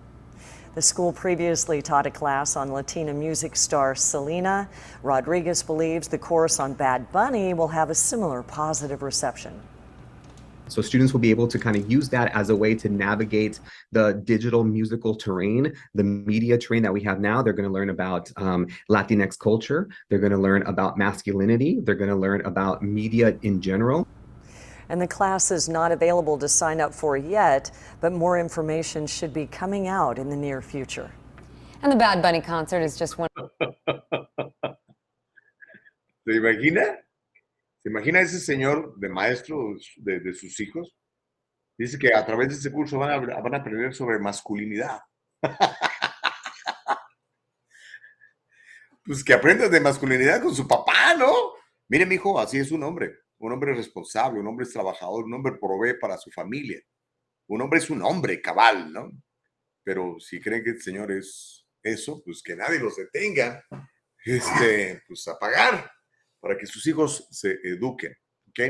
The 0.79 0.83
school 0.83 1.13
previously 1.13 1.83
taught 1.83 2.07
a 2.07 2.11
class 2.13 2.55
on 2.55 2.73
Latina 2.73 3.13
music 3.13 3.57
star 3.57 3.97
Selena. 3.97 4.69
Rodriguez 5.03 5.61
believes 5.61 6.07
the 6.07 6.19
course 6.19 6.61
on 6.61 6.73
Bad 6.73 7.11
Bunny 7.11 7.53
will 7.53 7.67
have 7.67 7.91
a 7.91 7.97
similar 7.97 8.45
positive 8.45 9.03
reception. 9.03 9.61
So 10.69 10.81
students 10.81 11.13
will 11.13 11.19
be 11.19 11.31
able 11.31 11.49
to 11.49 11.59
kind 11.59 11.77
of 11.77 11.91
use 11.91 12.09
that 12.11 12.33
as 12.33 12.51
a 12.51 12.55
way 12.55 12.77
to 12.77 12.89
navigate 12.89 13.59
the 13.91 14.23
digital 14.25 14.63
musical 14.63 15.17
terrain, 15.17 15.75
the 15.97 16.05
media 16.05 16.57
terrain 16.57 16.85
that 16.85 16.93
we 16.93 17.03
have 17.03 17.19
now. 17.19 17.43
They're 17.43 17.55
going 17.55 17.69
to 17.69 17.75
learn 17.75 17.91
about 17.91 18.31
um, 18.37 18.69
Latinx 18.89 19.37
culture. 19.37 19.89
They're 20.09 20.21
going 20.21 20.31
to 20.31 20.39
learn 20.39 20.63
about 20.63 20.97
masculinity. 20.97 21.81
They're 21.83 21.97
going 21.97 22.11
to 22.11 22.15
learn 22.15 22.47
about 22.47 22.85
media 22.85 23.37
in 23.43 23.61
general. 23.61 24.07
And 24.89 25.01
the 25.01 25.07
class 25.07 25.51
is 25.51 25.69
not 25.69 25.93
available 25.93 26.39
to 26.39 26.49
sign 26.49 26.81
up 26.81 26.95
for 26.95 27.17
yet, 27.17 27.71
but 28.01 28.13
more 28.13 28.39
information 28.39 29.07
should 29.07 29.35
be 29.35 29.47
coming 29.47 29.87
out 29.89 30.19
in 30.19 30.31
the 30.31 30.37
near 30.37 30.63
future. 30.63 31.11
And 31.83 31.93
the 31.93 31.97
Bad 31.97 32.23
Bunny 32.23 32.41
concert 32.41 32.83
is 32.83 32.97
just 32.97 33.19
one. 33.19 33.29
¿Se 36.27 36.35
imagina? 36.35 36.97
¿Se 37.83 37.89
imagina 37.89 38.21
ese 38.21 38.41
señor 38.41 38.99
de 38.99 39.09
maestro 39.09 39.77
de, 39.97 40.21
de 40.21 40.35
sus 40.35 40.59
hijos? 40.61 40.95
Dice 41.79 41.99
que 41.99 42.13
a 42.13 42.27
través 42.27 42.49
de 42.49 42.55
este 42.55 42.73
curso 42.73 42.99
van 42.99 43.11
a, 43.11 43.19
van 43.19 43.55
a 43.55 43.59
aprender 43.59 43.95
sobre 43.95 44.19
masculinidad. 44.19 45.01
pues 49.05 49.23
que 49.23 49.33
aprendas 49.33 49.71
de 49.71 49.81
masculinidad 49.81 50.43
con 50.43 50.55
su 50.55 50.67
papá, 50.67 51.15
¿no? 51.17 51.33
Mire, 51.89 52.05
mi 52.05 52.17
hijo, 52.17 52.39
así 52.41 52.59
es 52.59 52.73
un 52.73 52.83
hombre. 52.83 53.15
Un 53.39 53.53
hombre 53.53 53.75
responsable, 53.75 54.41
un 54.41 54.47
hombre 54.47 54.65
es 54.65 54.73
trabajador, 54.73 55.25
un 55.25 55.35
hombre 55.35 55.59
provee 55.61 55.99
para 56.01 56.17
su 56.19 56.31
familia. 56.31 56.81
Un 57.47 57.63
hombre 57.63 57.79
es 57.79 57.89
un 57.91 58.03
hombre 58.03 58.43
cabal, 58.43 58.93
¿no? 58.93 59.11
Pero 59.85 60.19
si 60.21 60.41
creen 60.41 60.65
que 60.65 60.71
el 60.71 60.83
Señor 60.83 61.13
es 61.13 61.67
eso, 61.83 62.23
pues 62.25 62.43
que 62.43 62.57
nadie 62.57 62.79
los 62.79 62.97
detenga, 62.97 63.65
este, 64.25 65.03
pues 65.07 65.27
a 65.29 65.39
pagar 65.39 65.91
para 66.41 66.57
que 66.59 66.67
sus 66.67 66.87
hijos 66.87 67.27
se 67.31 67.59
eduquen, 67.65 68.15
¿ok? 68.49 68.61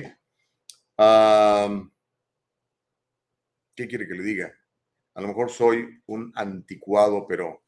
¿Qué 3.75 3.87
quiere 3.87 4.07
que 4.07 4.15
le 4.15 4.23
diga? 4.23 4.53
A 5.15 5.21
lo 5.21 5.29
mejor 5.29 5.51
soy 5.51 6.03
un 6.07 6.33
anticuado, 6.35 7.27
pero 7.27 7.65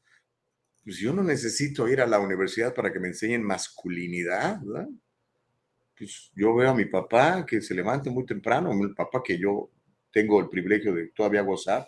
pues 0.85 0.97
yo 0.98 1.12
no 1.12 1.22
necesito 1.22 1.89
ir 1.89 2.01
a 2.01 2.06
la 2.06 2.18
universidad 2.18 2.74
para 2.74 2.93
que 2.93 3.01
me 3.01 3.09
enseñen 3.09 3.43
masculinidad, 3.43 4.60
¿verdad? 4.62 4.89
Pues 6.01 6.31
yo 6.35 6.55
veo 6.55 6.70
a 6.70 6.74
mi 6.74 6.86
papá 6.86 7.44
que 7.44 7.60
se 7.60 7.74
levanta 7.74 8.10
muy 8.10 8.24
temprano, 8.24 8.72
mi 8.72 8.89
papá 8.94 9.22
que 9.22 9.36
yo 9.36 9.70
tengo 10.10 10.40
el 10.40 10.48
privilegio 10.48 10.94
de 10.94 11.09
todavía 11.09 11.43
gozar, 11.43 11.86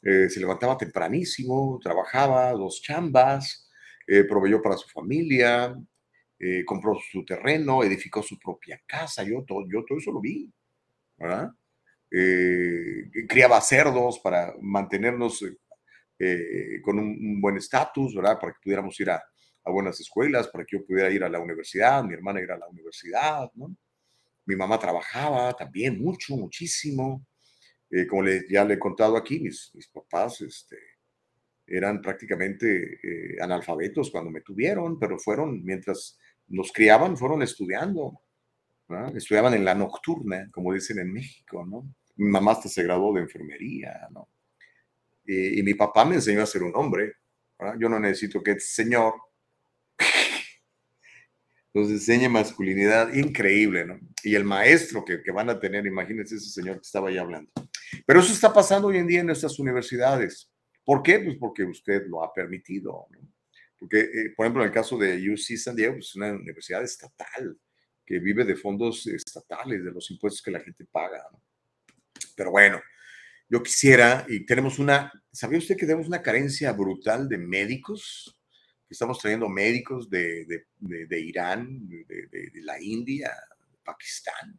eh, 0.00 0.28
se 0.30 0.38
levantaba 0.38 0.78
tempranísimo, 0.78 1.80
trabajaba 1.82 2.52
dos 2.52 2.80
chambas, 2.80 3.68
eh, 4.06 4.22
proveyó 4.22 4.62
para 4.62 4.76
su 4.76 4.88
familia, 4.88 5.74
eh, 6.38 6.64
compró 6.64 6.96
su 7.10 7.24
terreno, 7.24 7.82
edificó 7.82 8.22
su 8.22 8.38
propia 8.38 8.80
casa, 8.86 9.24
yo 9.24 9.42
todo, 9.44 9.66
yo 9.68 9.84
todo 9.84 9.98
eso 9.98 10.12
lo 10.12 10.20
vi, 10.20 10.48
¿verdad? 11.18 11.50
criaba 13.28 13.60
cerdos 13.60 14.20
para 14.20 14.54
mantenernos 14.60 15.44
con 16.84 16.98
un, 17.00 17.40
buen 17.40 17.56
estatus, 17.56 18.14
¿verdad? 18.14 18.38
Para 18.38 18.52
que 18.52 18.60
pudiéramos 18.62 19.00
ir 19.00 19.10
a, 19.10 19.20
a, 19.64 19.70
buenas 19.70 19.98
escuelas, 20.00 20.48
para 20.48 20.64
que 20.64 20.76
yo 20.76 20.84
pudiera 20.84 21.10
ir 21.10 21.24
a 21.24 21.28
la 21.28 21.40
universidad, 21.40 22.04
mi 22.04 22.14
hermana 22.14 22.40
ir 22.40 22.50
a 22.50 22.58
la 22.58 22.68
universidad, 22.68 23.50
¿no? 23.54 23.74
Mi 24.46 24.56
mamá 24.56 24.78
trabajaba 24.78 25.52
también 25.54 26.02
mucho, 26.02 26.36
muchísimo. 26.36 27.26
Eh, 27.90 28.06
como 28.06 28.24
ya 28.50 28.64
le 28.64 28.74
he 28.74 28.78
contado 28.78 29.16
aquí, 29.16 29.40
mis, 29.40 29.70
mis 29.74 29.88
papás 29.88 30.40
este, 30.42 30.76
eran 31.66 32.02
prácticamente 32.02 32.98
eh, 33.02 33.36
analfabetos 33.40 34.10
cuando 34.10 34.30
me 34.30 34.42
tuvieron, 34.42 34.98
pero 34.98 35.18
fueron, 35.18 35.64
mientras 35.64 36.18
nos 36.48 36.72
criaban, 36.72 37.16
fueron 37.16 37.42
estudiando. 37.42 38.20
Estudiaban 39.14 39.54
en 39.54 39.64
la 39.64 39.74
nocturna, 39.74 40.50
como 40.52 40.72
dicen 40.72 40.98
en 40.98 41.10
México, 41.10 41.64
¿no? 41.64 41.94
Mi 42.16 42.28
mamá 42.28 42.52
hasta 42.52 42.68
se 42.68 42.82
graduó 42.82 43.14
de 43.14 43.22
enfermería, 43.22 44.08
¿no? 44.10 44.28
Y, 45.24 45.62
mi 45.62 45.72
papá 45.72 46.04
me 46.04 46.16
enseñó 46.16 46.42
a 46.42 46.46
ser 46.46 46.62
un 46.62 46.76
hombre. 46.76 47.14
Yo 47.78 47.88
no 47.88 47.98
necesito 47.98 48.42
que 48.42 48.52
el 48.52 48.60
señor 48.60 49.14
nos 51.74 51.90
enseñe 51.90 52.28
masculinidad 52.28 53.12
increíble, 53.12 53.84
¿no? 53.84 53.98
Y 54.22 54.36
el 54.36 54.44
maestro 54.44 55.04
que, 55.04 55.22
que, 55.22 55.32
van 55.32 55.50
a 55.50 55.58
tener, 55.58 55.84
imagínense 55.84 56.36
ese 56.36 56.48
señor 56.48 56.76
que 56.76 56.86
estaba 56.86 57.08
ahí 57.08 57.18
hablando. 57.18 57.50
Pero 58.06 58.20
eso 58.20 58.32
está 58.32 58.52
pasando 58.52 58.88
hoy 58.88 58.98
en 58.98 59.08
día 59.08 59.20
en 59.20 59.26
nuestras 59.26 59.58
universidades. 59.58 60.50
¿Por 60.84 61.02
qué? 61.02 61.18
Pues 61.18 61.36
porque 61.36 61.64
usted 61.64 62.06
lo 62.06 62.22
ha 62.22 62.32
permitido. 62.32 63.06
¿no? 63.10 63.18
Porque, 63.78 64.00
eh, 64.00 64.32
por 64.36 64.46
ejemplo, 64.46 64.62
en 64.62 64.68
el 64.68 64.74
caso 64.74 64.96
de 64.96 65.16
UC 65.30 65.56
San 65.58 65.74
Diego, 65.74 65.94
pues, 65.94 66.06
es 66.06 66.16
una 66.16 66.32
universidad 66.32 66.82
estatal 66.82 67.58
que 68.06 68.18
vive 68.18 68.44
de 68.44 68.56
fondos 68.56 69.06
estatales, 69.06 69.84
de 69.84 69.90
los 69.90 70.10
impuestos 70.10 70.42
que 70.42 70.50
la 70.50 70.60
gente 70.60 70.84
paga. 70.84 71.22
¿no? 71.32 71.42
Pero 72.36 72.50
bueno, 72.50 72.80
yo 73.48 73.62
quisiera, 73.62 74.24
y 74.28 74.46
tenemos 74.46 74.78
una, 74.78 75.12
¿sabía 75.32 75.58
usted 75.58 75.76
que 75.76 75.86
tenemos 75.86 76.06
una 76.06 76.22
carencia 76.22 76.72
brutal 76.72 77.28
de 77.28 77.38
médicos? 77.38 78.33
Estamos 78.94 79.18
trayendo 79.18 79.48
médicos 79.48 80.08
de, 80.08 80.46
de, 80.46 81.06
de, 81.06 81.20
Irán, 81.20 81.88
de, 81.88 82.50
la 82.62 82.80
India, 82.80 83.28
de 83.68 83.78
Pakistán. 83.84 84.54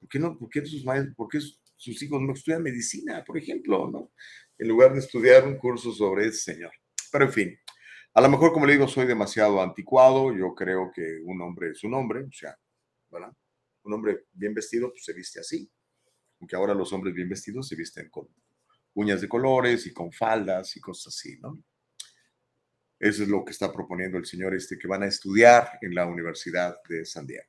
¿Por 0.00 0.08
qué 0.08 0.18
no? 0.18 0.36
¿Por 0.36 0.48
qué 0.48 0.66
sus 0.66 0.84
por 1.16 1.28
qué 1.28 1.38
sus 1.38 2.02
hijos 2.02 2.20
no 2.20 2.32
estudian 2.32 2.64
medicina, 2.64 3.22
por 3.24 3.38
ejemplo, 3.38 3.88
¿no? 3.88 4.10
En 4.58 4.66
lugar 4.66 4.92
de 4.92 4.98
estudiar 4.98 5.46
un 5.46 5.56
curso 5.56 5.92
sobre 5.92 6.26
ese 6.26 6.52
señor. 6.52 6.72
Pero 7.12 7.26
en 7.26 7.32
fin, 7.32 7.58
a 8.12 8.20
lo 8.20 8.28
mejor, 8.28 8.52
como 8.52 8.66
le 8.66 8.72
digo, 8.72 8.88
soy 8.88 9.06
demasiado 9.06 9.62
anticuado. 9.62 10.36
Yo 10.36 10.52
creo 10.56 10.90
que 10.92 11.20
un 11.24 11.40
hombre 11.40 11.70
es 11.70 11.84
un 11.84 11.94
hombre, 11.94 12.24
o 12.24 12.32
sea, 12.32 12.58
¿verdad? 13.08 13.32
Un 13.84 13.92
hombre 13.92 14.24
bien 14.32 14.52
vestido 14.52 14.90
pues, 14.90 15.04
se 15.04 15.12
viste 15.12 15.38
así. 15.38 15.70
Aunque 16.40 16.56
ahora 16.56 16.74
los 16.74 16.92
hombres 16.92 17.14
bien 17.14 17.28
vestidos 17.28 17.68
se 17.68 17.76
visten 17.76 18.10
con 18.10 18.26
uñas 18.94 19.20
de 19.20 19.28
colores 19.28 19.86
y 19.86 19.92
con 19.92 20.10
faldas 20.10 20.76
y 20.76 20.80
cosas 20.80 21.14
así, 21.14 21.38
¿no? 21.40 21.62
Eso 22.98 23.22
es 23.22 23.28
lo 23.28 23.44
que 23.44 23.52
está 23.52 23.72
proponiendo 23.72 24.18
el 24.18 24.26
señor 24.26 24.54
este 24.54 24.78
que 24.78 24.88
van 24.88 25.02
a 25.02 25.06
estudiar 25.06 25.78
en 25.82 25.94
la 25.94 26.06
Universidad 26.06 26.76
de 26.88 27.04
San 27.04 27.26
Diego. 27.26 27.44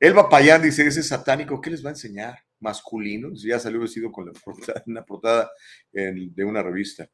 Elba 0.00 0.28
Payán 0.28 0.62
dice, 0.62 0.86
ese 0.86 1.02
satánico, 1.02 1.60
¿qué 1.60 1.70
les 1.70 1.84
va 1.84 1.90
a 1.90 1.92
enseñar? 1.92 2.38
masculino, 2.64 3.30
ya 3.34 3.58
salió 3.58 3.80
vestido 3.80 4.10
con 4.10 4.26
la 4.26 4.32
portada, 4.44 4.82
una 4.86 5.04
portada 5.04 5.50
de 5.92 6.44
una 6.44 6.62
revista. 6.62 7.08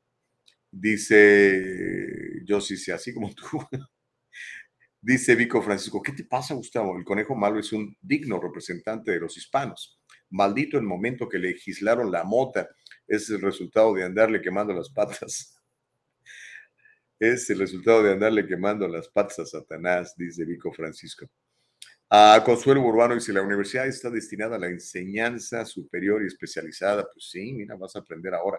Dice, 0.71 2.43
yo 2.45 2.61
sí 2.61 2.77
sé, 2.77 2.93
así 2.93 3.13
como 3.13 3.35
tú. 3.35 3.45
Dice 5.03 5.35
Vico 5.35 5.63
Francisco, 5.63 6.03
¿qué 6.03 6.13
te 6.13 6.25
pasa, 6.25 6.55
Gustavo? 6.55 6.97
El 6.97 7.05
conejo 7.05 7.35
malo 7.35 7.59
es 7.59 7.73
un 7.73 7.97
digno 8.01 8.39
representante 8.39 9.11
de 9.11 9.21
los 9.21 9.37
hispanos. 9.37 9.99
Maldito 10.29 10.77
el 10.77 10.85
momento 10.85 11.29
que 11.29 11.39
legislaron 11.39 12.13
la 12.13 12.23
mota, 12.23 12.69
es 13.09 13.29
el 13.31 13.41
resultado 13.41 13.95
de 13.95 14.05
andarle 14.05 14.43
quemando 14.43 14.73
las 14.73 14.91
patas. 14.91 15.60
Es 17.21 17.51
el 17.51 17.59
resultado 17.59 18.03
de 18.03 18.13
andarle 18.15 18.47
quemando 18.47 18.89
las 18.89 19.07
patas 19.07 19.41
a 19.41 19.45
Satanás, 19.45 20.15
dice 20.17 20.43
Vico 20.47 20.73
Francisco. 20.73 21.29
A 22.09 22.43
Consuelo 22.43 22.81
Urbano 22.81 23.15
dice, 23.15 23.31
la 23.31 23.43
universidad 23.43 23.87
está 23.87 24.09
destinada 24.09 24.57
a 24.57 24.59
la 24.59 24.69
enseñanza 24.69 25.67
superior 25.67 26.23
y 26.23 26.29
especializada. 26.29 27.07
Pues 27.13 27.29
sí, 27.31 27.53
mira, 27.53 27.77
vas 27.77 27.95
a 27.95 27.99
aprender 27.99 28.33
ahora. 28.33 28.59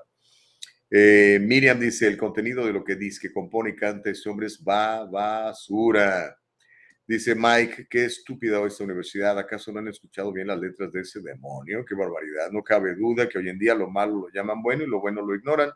Eh, 0.91 1.39
Miriam 1.41 1.79
dice, 1.79 2.07
el 2.07 2.17
contenido 2.17 2.63
de 2.63 2.71
lo 2.71 2.83
que 2.83 2.95
dice, 2.95 3.19
que 3.19 3.33
compone 3.33 3.71
y 3.71 3.75
canta 3.75 4.11
este 4.11 4.29
hombre 4.29 4.45
es 4.45 4.63
basura. 4.63 6.37
Dice 7.07 7.33
Mike, 7.33 7.87
qué 7.89 8.05
estúpida 8.05 8.63
esta 8.67 8.83
universidad. 8.83 9.39
¿Acaso 9.39 9.71
no 9.71 9.79
han 9.79 9.87
escuchado 9.87 10.31
bien 10.31 10.45
las 10.45 10.59
letras 10.59 10.91
de 10.91 11.01
ese 11.01 11.19
demonio? 11.19 11.83
Qué 11.83 11.95
barbaridad. 11.95 12.51
No 12.51 12.61
cabe 12.63 12.93
duda 12.93 13.27
que 13.27 13.39
hoy 13.39 13.49
en 13.49 13.57
día 13.57 13.73
lo 13.73 13.89
malo 13.89 14.13
lo 14.21 14.29
llaman 14.29 14.61
bueno 14.61 14.83
y 14.83 14.87
lo 14.87 15.01
bueno 15.01 15.25
lo 15.25 15.33
ignoran. 15.33 15.71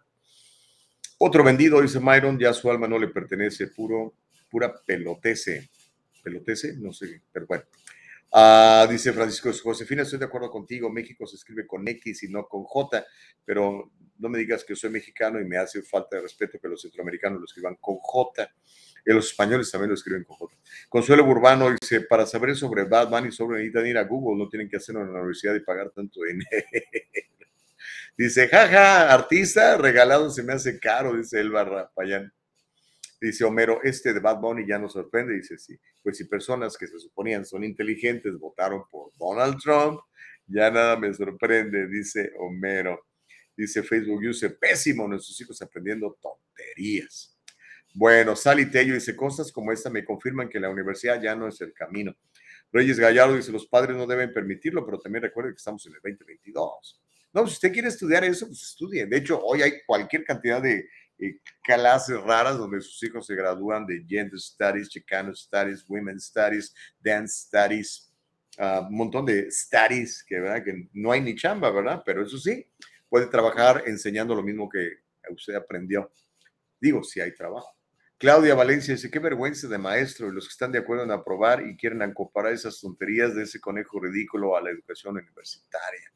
Otro 1.17 1.43
vendido, 1.43 1.81
dice 1.81 1.99
Myron, 1.99 2.37
ya 2.37 2.53
su 2.53 2.69
alma 2.69 2.87
no 2.87 2.99
le 2.99 3.07
pertenece, 3.07 3.67
puro, 3.67 4.15
pura 4.49 4.73
pelotece 4.85 5.69
pelotece, 6.25 6.75
no 6.77 6.91
sé, 6.91 7.21
pero 7.31 7.45
bueno. 7.45 7.63
Ah, 8.31 8.85
dice 8.89 9.13
Francisco 9.13 9.51
Josefina, 9.63 10.01
estoy 10.01 10.19
de 10.19 10.25
acuerdo 10.25 10.49
contigo, 10.49 10.89
México 10.89 11.25
se 11.25 11.37
escribe 11.37 11.65
con 11.65 11.87
X 11.87 12.23
y 12.23 12.27
no 12.27 12.47
con 12.47 12.63
J, 12.63 13.05
pero 13.45 13.91
no 14.17 14.29
me 14.29 14.39
digas 14.39 14.65
que 14.65 14.75
soy 14.75 14.89
mexicano 14.89 15.39
y 15.39 15.45
me 15.45 15.57
hace 15.57 15.83
falta 15.83 16.17
de 16.17 16.23
respeto 16.23 16.59
que 16.59 16.67
los 16.67 16.81
centroamericanos 16.81 17.39
lo 17.39 17.45
escriban 17.45 17.77
con 17.79 17.97
J. 17.97 18.51
Y 19.05 19.13
los 19.13 19.27
españoles 19.27 19.69
también 19.69 19.89
lo 19.89 19.93
escriben 19.93 20.23
con 20.23 20.35
J. 20.35 20.55
Consuelo 20.89 21.23
Urbano 21.23 21.69
dice, 21.79 22.01
para 22.01 22.25
saber 22.25 22.55
sobre 22.55 22.85
Batman 22.85 23.27
y 23.27 23.31
sobre 23.31 23.59
necesitan 23.59 23.85
ir 23.85 23.97
a 23.99 24.03
Google, 24.03 24.43
no 24.43 24.49
tienen 24.49 24.67
que 24.67 24.77
hacerlo 24.77 25.01
en 25.01 25.13
la 25.13 25.19
universidad 25.19 25.53
y 25.53 25.59
pagar 25.59 25.91
tanto 25.91 26.21
dinero. 26.23 26.49
dice, 28.17 28.47
jaja, 28.47 29.13
artista, 29.13 29.77
regalado 29.77 30.29
se 30.29 30.43
me 30.43 30.53
hace 30.53 30.79
caro, 30.79 31.15
dice 31.15 31.39
Elba 31.39 31.63
Rapayán. 31.63 32.31
Dice 33.19 33.43
Homero, 33.43 33.79
este 33.83 34.13
de 34.13 34.19
Bad 34.19 34.39
Bunny 34.39 34.67
ya 34.67 34.77
nos 34.77 34.93
sorprende. 34.93 35.35
Dice, 35.35 35.57
sí, 35.57 35.79
pues 36.03 36.17
si 36.17 36.25
personas 36.25 36.77
que 36.77 36.87
se 36.87 36.99
suponían 36.99 37.45
son 37.45 37.63
inteligentes 37.63 38.37
votaron 38.37 38.83
por 38.91 39.11
Donald 39.17 39.57
Trump, 39.61 40.01
ya 40.47 40.69
nada 40.69 40.97
me 40.97 41.13
sorprende, 41.13 41.87
dice 41.87 42.31
Homero. 42.37 43.07
Dice 43.57 43.83
Facebook 43.83 44.21
User, 44.21 44.57
pésimo, 44.59 45.07
nuestros 45.07 45.39
hijos 45.39 45.61
aprendiendo 45.61 46.17
tonterías. 46.21 47.35
Bueno, 47.93 48.35
Sally 48.35 48.69
Tello 48.69 48.93
dice, 48.93 49.15
cosas 49.15 49.51
como 49.51 49.71
esta 49.71 49.89
me 49.89 50.03
confirman 50.03 50.49
que 50.49 50.59
la 50.59 50.69
universidad 50.69 51.21
ya 51.21 51.33
no 51.33 51.47
es 51.47 51.61
el 51.61 51.73
camino. 51.73 52.13
Reyes 52.71 52.99
Gallardo 52.99 53.35
dice, 53.35 53.53
los 53.53 53.67
padres 53.67 53.95
no 53.95 54.05
deben 54.05 54.33
permitirlo, 54.33 54.85
pero 54.85 54.99
también 54.99 55.23
recuerde 55.23 55.51
que 55.51 55.57
estamos 55.57 55.85
en 55.85 55.93
el 55.93 56.01
2022. 56.03 57.01
No, 57.35 57.45
si 57.47 57.55
usted 57.55 57.73
quiere 57.73 57.89
estudiar 57.89 58.23
eso, 58.23 58.47
pues 58.47 58.63
estudie. 58.63 59.05
De 59.05 59.17
hecho, 59.17 59.37
hoy 59.43 59.61
hay 59.61 59.81
cualquier 59.85 60.23
cantidad 60.23 60.61
de 60.61 60.87
eh, 61.19 61.41
clases 61.61 62.17
raras 62.21 62.57
donde 62.57 62.79
sus 62.79 63.03
hijos 63.03 63.27
se 63.27 63.35
gradúan 63.35 63.85
de 63.85 64.05
Gender 64.07 64.39
Studies, 64.39 64.87
Chicano 64.87 65.35
Studies, 65.35 65.83
Women 65.89 66.17
Studies, 66.17 66.73
Dance 66.97 67.47
Studies, 67.47 68.09
uh, 68.57 68.87
un 68.87 68.95
montón 68.95 69.25
de 69.25 69.51
studies 69.51 70.23
que, 70.23 70.39
¿verdad? 70.39 70.63
que 70.63 70.87
no 70.93 71.11
hay 71.11 71.19
ni 71.19 71.35
chamba, 71.35 71.71
¿verdad? 71.71 72.03
Pero 72.05 72.25
eso 72.25 72.37
sí, 72.37 72.65
puede 73.09 73.27
trabajar 73.27 73.83
enseñando 73.85 74.33
lo 74.33 74.41
mismo 74.41 74.69
que 74.69 74.99
usted 75.29 75.55
aprendió. 75.55 76.09
Digo, 76.79 77.03
si 77.03 77.19
hay 77.19 77.35
trabajo. 77.35 77.75
Claudia 78.17 78.55
Valencia 78.55 78.93
dice, 78.93 79.11
qué 79.11 79.19
vergüenza 79.19 79.67
de 79.67 79.77
maestro 79.77 80.29
y 80.29 80.31
los 80.31 80.47
que 80.47 80.53
están 80.53 80.71
de 80.71 80.79
acuerdo 80.79 81.03
en 81.03 81.11
aprobar 81.11 81.67
y 81.67 81.75
quieren 81.75 82.01
acomparar 82.01 82.53
esas 82.53 82.79
tonterías 82.79 83.35
de 83.35 83.43
ese 83.43 83.59
conejo 83.59 83.99
ridículo 83.99 84.55
a 84.55 84.61
la 84.61 84.69
educación 84.69 85.17
universitaria. 85.17 86.14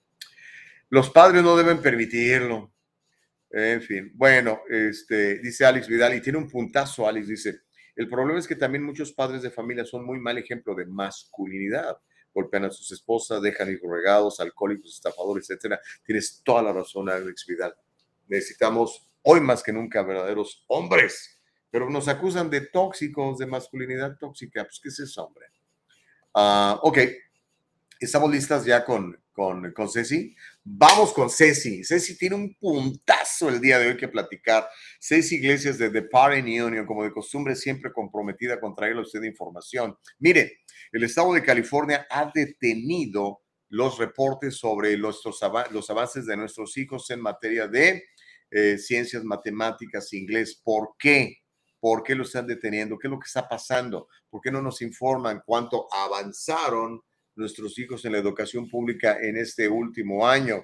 Los 0.90 1.10
padres 1.10 1.44
no 1.44 1.56
deben 1.56 1.82
permitirlo. 1.82 2.74
En 3.52 3.82
fin, 3.82 4.11
bueno, 4.14 4.61
este, 4.70 5.40
dice 5.40 5.66
Alex 5.66 5.88
Vidal, 5.88 6.16
y 6.16 6.22
tiene 6.22 6.38
un 6.38 6.48
puntazo, 6.48 7.07
Alex 7.07 7.28
dice, 7.28 7.61
el 7.95 8.07
problema 8.07 8.38
es 8.38 8.48
que 8.48 8.56
también 8.56 8.84
muchos 8.84 9.11
padres 9.11 9.41
de 9.41 9.49
familia 9.49 9.86
son 9.86 10.06
muy 10.06 10.20
mal 10.20 10.38
ejemplo 10.38 10.76
de 10.76 10.86
masculinidad. 10.86 11.98
Golpean 12.34 12.66
a 12.66 12.70
sus 12.70 12.91
esposas, 12.91 13.41
dejan 13.41 13.72
hijos 13.72 13.90
regados, 13.90 14.40
alcohólicos, 14.40 14.94
estafadores, 14.94 15.49
etcétera. 15.49 15.80
Tienes 16.06 16.41
toda 16.44 16.61
la 16.61 16.72
razón, 16.72 17.10
Alex 17.10 17.45
Vidal. 17.48 17.74
Necesitamos 18.28 19.03
hoy 19.24 19.41
más 19.41 19.64
que 19.64 19.74
nunca 19.74 20.03
verdaderos 20.03 20.64
hombres 20.68 21.40
pero 21.72 21.90
nos 21.90 22.07
acusan 22.07 22.49
de 22.49 22.61
tóxicos, 22.61 23.38
de 23.38 23.45
masculinidad 23.45 24.18
tóxica. 24.18 24.64
Pues, 24.64 24.80
¿qué 24.82 24.90
es 24.90 24.99
eso, 24.99 25.26
hombre? 25.26 25.48
Ah, 26.34 26.80
ok, 26.82 26.98
estamos 27.99 28.32
listas 28.32 28.66
ya 28.66 28.84
con, 28.84 29.20
con, 29.32 29.72
con 29.74 29.90
Ceci. 29.90 30.36
Vamos 30.72 31.14
con 31.14 31.32
Ceci. 31.32 31.84
Ceci 31.84 32.16
tiene 32.16 32.36
un 32.36 32.54
puntazo 32.54 33.50
el 33.50 33.60
día 33.60 33.80
de 33.80 33.88
hoy 33.88 33.98
que 33.98 34.08
platicar. 34.08 34.70
Ceci 35.00 35.38
Iglesias 35.38 35.80
de 35.80 35.90
The 35.90 36.04
Parent 36.04 36.48
Union, 36.48 36.86
como 36.86 37.04
de 37.04 37.12
costumbre, 37.12 37.56
siempre 37.56 37.91
comprometida 37.91 38.60
con 38.60 38.76
traerle 38.76 39.00
a 39.00 39.04
usted 39.04 39.24
información. 39.24 39.98
Mire, 40.20 40.60
el 40.91 41.04
estado 41.04 41.34
de 41.34 41.41
California 41.41 42.06
ha 42.12 42.32
detenido 42.32 43.41
los 43.70 43.98
reportes 43.98 44.58
sobre 44.58 44.96
los, 44.96 45.24
avances 45.90 46.28
de 46.28 46.38
nuestros 46.38 46.78
hijos 46.78 47.10
en 47.10 47.22
materia 47.22 47.68
de 47.68 48.04
eh, 48.52 48.78
ciencias, 48.78 49.24
matemáticas, 49.24 50.14
inglés. 50.14 50.62
¿Por 50.64 50.90
qué? 51.00 51.38
¿Por 51.80 52.04
qué 52.04 52.14
lo 52.14 52.22
están 52.22 52.46
deteniendo? 52.46 53.00
¿Qué 53.00 53.08
es 53.08 53.12
lo 53.12 53.20
que 53.20 53.28
está 53.28 53.50
pasando? 53.50 54.08
¿Por 54.30 54.40
qué 54.40 54.52
no 54.52 54.62
nos 54.62 54.84
informan 54.84 55.41
cuánto 55.44 55.88
avanzaron 55.91 57.02
nuestros 57.40 57.78
hijos 57.80 58.06
en 58.06 58.11
la 58.11 58.20
educación 58.20 58.70
pública 58.70 59.18
en 59.20 59.38
este 59.38 59.68
último 59.68 60.28
año? 60.28 60.64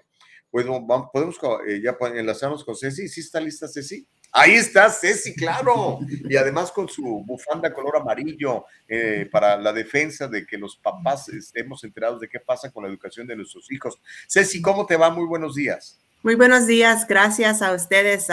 Pues 0.51 0.65
podemos 1.11 1.37
eh, 1.67 1.81
ya 1.83 1.97
enlazarnos 2.13 2.63
con 2.63 2.75
Ceci. 2.75 3.07
¿Sí 3.09 3.21
está 3.21 3.41
lista 3.41 3.67
Ceci? 3.67 4.07
Ahí 4.31 4.53
está 4.53 4.89
Ceci, 4.89 5.35
claro. 5.35 5.99
Y 6.07 6.35
además 6.35 6.71
con 6.71 6.87
su 6.87 7.23
bufanda 7.25 7.73
color 7.73 7.97
amarillo 7.97 8.65
eh, 8.87 9.27
para 9.31 9.57
la 9.57 9.73
defensa 9.73 10.27
de 10.27 10.45
que 10.45 10.57
los 10.57 10.77
papás 10.77 11.29
estemos 11.29 11.83
enterados 11.83 12.21
de 12.21 12.29
qué 12.29 12.39
pasa 12.39 12.71
con 12.71 12.83
la 12.83 12.89
educación 12.89 13.27
de 13.27 13.35
nuestros 13.35 13.71
hijos. 13.71 13.99
Ceci, 14.29 14.61
¿cómo 14.61 14.85
te 14.85 14.97
va? 14.97 15.09
Muy 15.09 15.25
buenos 15.25 15.55
días. 15.55 15.99
Muy 16.23 16.35
buenos 16.35 16.67
días, 16.67 17.05
gracias 17.07 17.61
a 17.61 17.73
ustedes. 17.73 18.27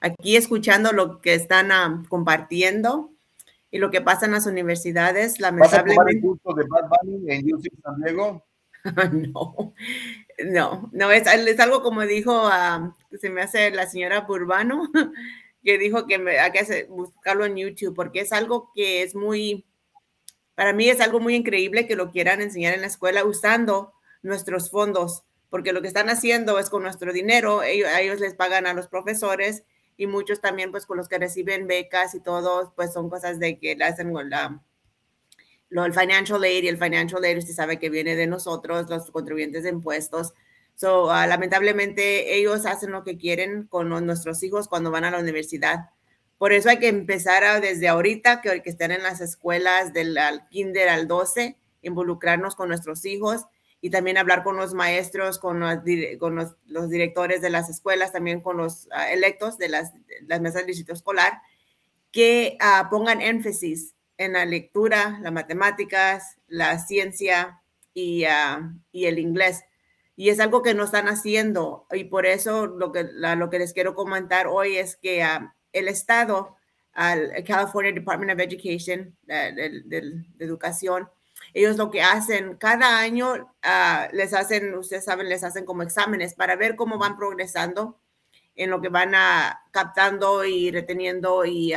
aquí 0.00 0.36
escuchando 0.36 0.92
lo 0.92 1.20
que 1.20 1.34
están 1.34 2.04
compartiendo 2.04 3.10
y 3.72 3.78
lo 3.78 3.90
que 3.90 4.00
pasa 4.00 4.26
en 4.26 4.32
las 4.32 4.46
universidades. 4.46 5.40
Lamentablemente. 5.40 6.28
¿Vas 6.28 6.38
a 6.44 6.50
el 6.50 6.56
de 6.56 6.68
Bad 6.68 6.88
Bunny 6.88 7.32
en 7.32 7.54
UC 7.54 7.64
San 7.82 8.00
Diego? 8.00 8.46
no, 9.12 9.74
no, 10.44 10.90
no, 10.92 11.10
es, 11.10 11.26
es 11.26 11.60
algo 11.60 11.82
como 11.82 12.02
dijo, 12.02 12.48
se 13.20 13.30
me 13.30 13.42
hace 13.42 13.70
la 13.70 13.86
señora 13.86 14.20
Burbano, 14.20 14.90
que 15.64 15.78
dijo 15.78 16.06
que 16.06 16.18
me, 16.18 16.38
hay 16.38 16.52
que 16.52 16.86
buscarlo 16.88 17.44
en 17.46 17.56
YouTube, 17.56 17.94
porque 17.94 18.20
es 18.20 18.32
algo 18.32 18.70
que 18.74 19.02
es 19.02 19.14
muy, 19.14 19.64
para 20.54 20.72
mí 20.72 20.88
es 20.88 21.00
algo 21.00 21.20
muy 21.20 21.36
increíble 21.36 21.86
que 21.86 21.96
lo 21.96 22.10
quieran 22.10 22.40
enseñar 22.40 22.74
en 22.74 22.80
la 22.80 22.88
escuela 22.88 23.24
usando 23.24 23.94
nuestros 24.22 24.70
fondos 24.70 25.24
porque 25.52 25.74
lo 25.74 25.82
que 25.82 25.88
están 25.88 26.08
haciendo 26.08 26.58
es 26.58 26.70
con 26.70 26.82
nuestro 26.82 27.12
dinero, 27.12 27.62
ellos, 27.62 27.86
a 27.90 28.00
ellos 28.00 28.20
les 28.20 28.32
pagan 28.32 28.66
a 28.66 28.72
los 28.72 28.88
profesores 28.88 29.64
y 29.96 30.06
muchos 30.06 30.40
también 30.40 30.70
pues 30.70 30.86
con 30.86 30.96
los 30.96 31.08
que 31.08 31.18
reciben 31.18 31.66
becas 31.66 32.14
y 32.14 32.20
todo, 32.20 32.72
pues 32.76 32.92
son 32.92 33.10
cosas 33.10 33.38
de 33.38 33.58
que 33.58 33.76
le 33.76 33.84
hacen 33.84 34.12
la, 34.28 34.60
lo, 35.68 35.84
el 35.84 35.94
financial 35.94 36.42
aid 36.42 36.64
y 36.64 36.68
el 36.68 36.78
financial 36.78 37.24
aid 37.24 37.38
usted 37.38 37.54
sabe 37.54 37.78
que 37.78 37.90
viene 37.90 38.16
de 38.16 38.26
nosotros, 38.26 38.88
los 38.88 39.10
contribuyentes 39.10 39.64
de 39.64 39.70
impuestos. 39.70 40.34
So, 40.74 41.06
uh, 41.06 41.26
lamentablemente 41.28 42.34
ellos 42.36 42.66
hacen 42.66 42.92
lo 42.92 43.04
que 43.04 43.18
quieren 43.18 43.66
con 43.66 43.88
nuestros 44.04 44.42
hijos 44.42 44.68
cuando 44.68 44.90
van 44.90 45.04
a 45.04 45.10
la 45.10 45.18
universidad. 45.18 45.90
Por 46.38 46.52
eso 46.52 46.70
hay 46.70 46.78
que 46.78 46.88
empezar 46.88 47.60
desde 47.60 47.88
ahorita, 47.88 48.40
que, 48.40 48.62
que 48.62 48.70
estén 48.70 48.90
en 48.90 49.02
las 49.02 49.20
escuelas 49.20 49.92
del 49.92 50.18
kinder 50.50 50.88
al 50.88 51.06
12, 51.06 51.56
involucrarnos 51.82 52.56
con 52.56 52.68
nuestros 52.68 53.04
hijos 53.04 53.46
y 53.84 53.90
también 53.90 54.16
hablar 54.16 54.44
con 54.44 54.56
los 54.56 54.74
maestros, 54.74 55.40
con 55.40 55.58
los, 55.58 55.78
con 56.20 56.36
los, 56.36 56.88
directores 56.88 57.42
de 57.42 57.50
las 57.50 57.68
escuelas, 57.68 58.12
también 58.12 58.40
con 58.40 58.56
los 58.56 58.88
ah, 58.92 59.10
electos 59.10 59.58
de 59.58 59.68
las, 59.68 59.92
las 60.28 60.40
mesas 60.40 60.62
de 60.62 60.68
distrito 60.68 60.92
escolar, 60.92 61.42
que 62.12 62.56
uh, 62.60 62.88
pongan 62.88 63.20
énfasis 63.20 63.94
en 64.18 64.34
la 64.34 64.44
lectura, 64.44 65.18
las 65.20 65.32
matemáticas, 65.32 66.36
la 66.46 66.78
ciencia 66.78 67.60
y, 67.92 68.24
uh, 68.24 68.72
y, 68.92 69.06
el 69.06 69.18
inglés. 69.18 69.64
Y 70.14 70.28
es 70.28 70.38
algo 70.38 70.62
que 70.62 70.74
no 70.74 70.84
están 70.84 71.08
haciendo 71.08 71.88
y 71.90 72.04
por 72.04 72.24
eso 72.24 72.68
lo 72.68 72.92
que, 72.92 73.02
lo 73.02 73.50
que 73.50 73.58
les 73.58 73.72
quiero 73.72 73.96
comentar 73.96 74.46
hoy 74.46 74.76
es 74.76 74.94
que 74.94 75.26
el 75.72 75.88
Estado, 75.88 76.56
California 76.94 77.90
Department 77.90 78.30
of 78.30 78.38
Education, 78.38 79.16
de, 79.22 79.82
de 79.86 80.24
Educación, 80.38 81.08
ellos 81.54 81.76
lo 81.76 81.90
que 81.90 82.02
hacen 82.02 82.56
cada 82.56 82.98
año, 82.98 83.52
ah, 83.62 84.08
les 84.12 84.32
hacen, 84.32 84.74
ustedes 84.74 85.04
saben, 85.04 85.28
les 85.28 85.44
hacen 85.44 85.64
como 85.64 85.82
exámenes 85.82 86.34
para 86.34 86.56
ver 86.56 86.76
cómo 86.76 86.98
van 86.98 87.16
progresando 87.16 87.98
en 88.54 88.70
lo 88.70 88.80
que 88.80 88.88
van 88.88 89.14
a, 89.14 89.62
captando 89.70 90.44
y 90.44 90.70
reteniendo 90.70 91.44
y, 91.44 91.74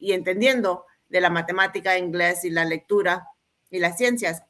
entendiendo 0.00 0.84
de 1.08 1.20
la 1.20 1.30
matemática, 1.30 1.98
inglés 1.98 2.44
y 2.44 2.50
la 2.50 2.64
lectura 2.64 3.28
y 3.70 3.78
las 3.78 3.96
ciencias. 3.96 4.42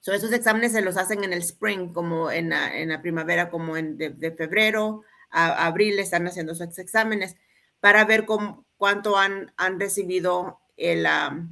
So, 0.00 0.12
esos 0.12 0.32
exámenes 0.32 0.72
se 0.72 0.80
los 0.80 0.96
hacen 0.96 1.24
en 1.24 1.32
el 1.32 1.40
spring, 1.40 1.92
como 1.92 2.30
en 2.30 2.50
la, 2.50 3.02
primavera, 3.02 3.50
como 3.50 3.76
en 3.76 3.98
de, 3.98 4.32
febrero 4.32 5.02
a, 5.30 5.66
abril, 5.66 5.98
están 5.98 6.26
haciendo 6.26 6.52
esos 6.52 6.78
exámenes 6.78 7.36
para 7.80 8.04
ver 8.04 8.24
cómo, 8.24 8.64
cuánto 8.76 9.16
han 9.16 9.52
recibido 9.78 10.59
el, 10.80 11.06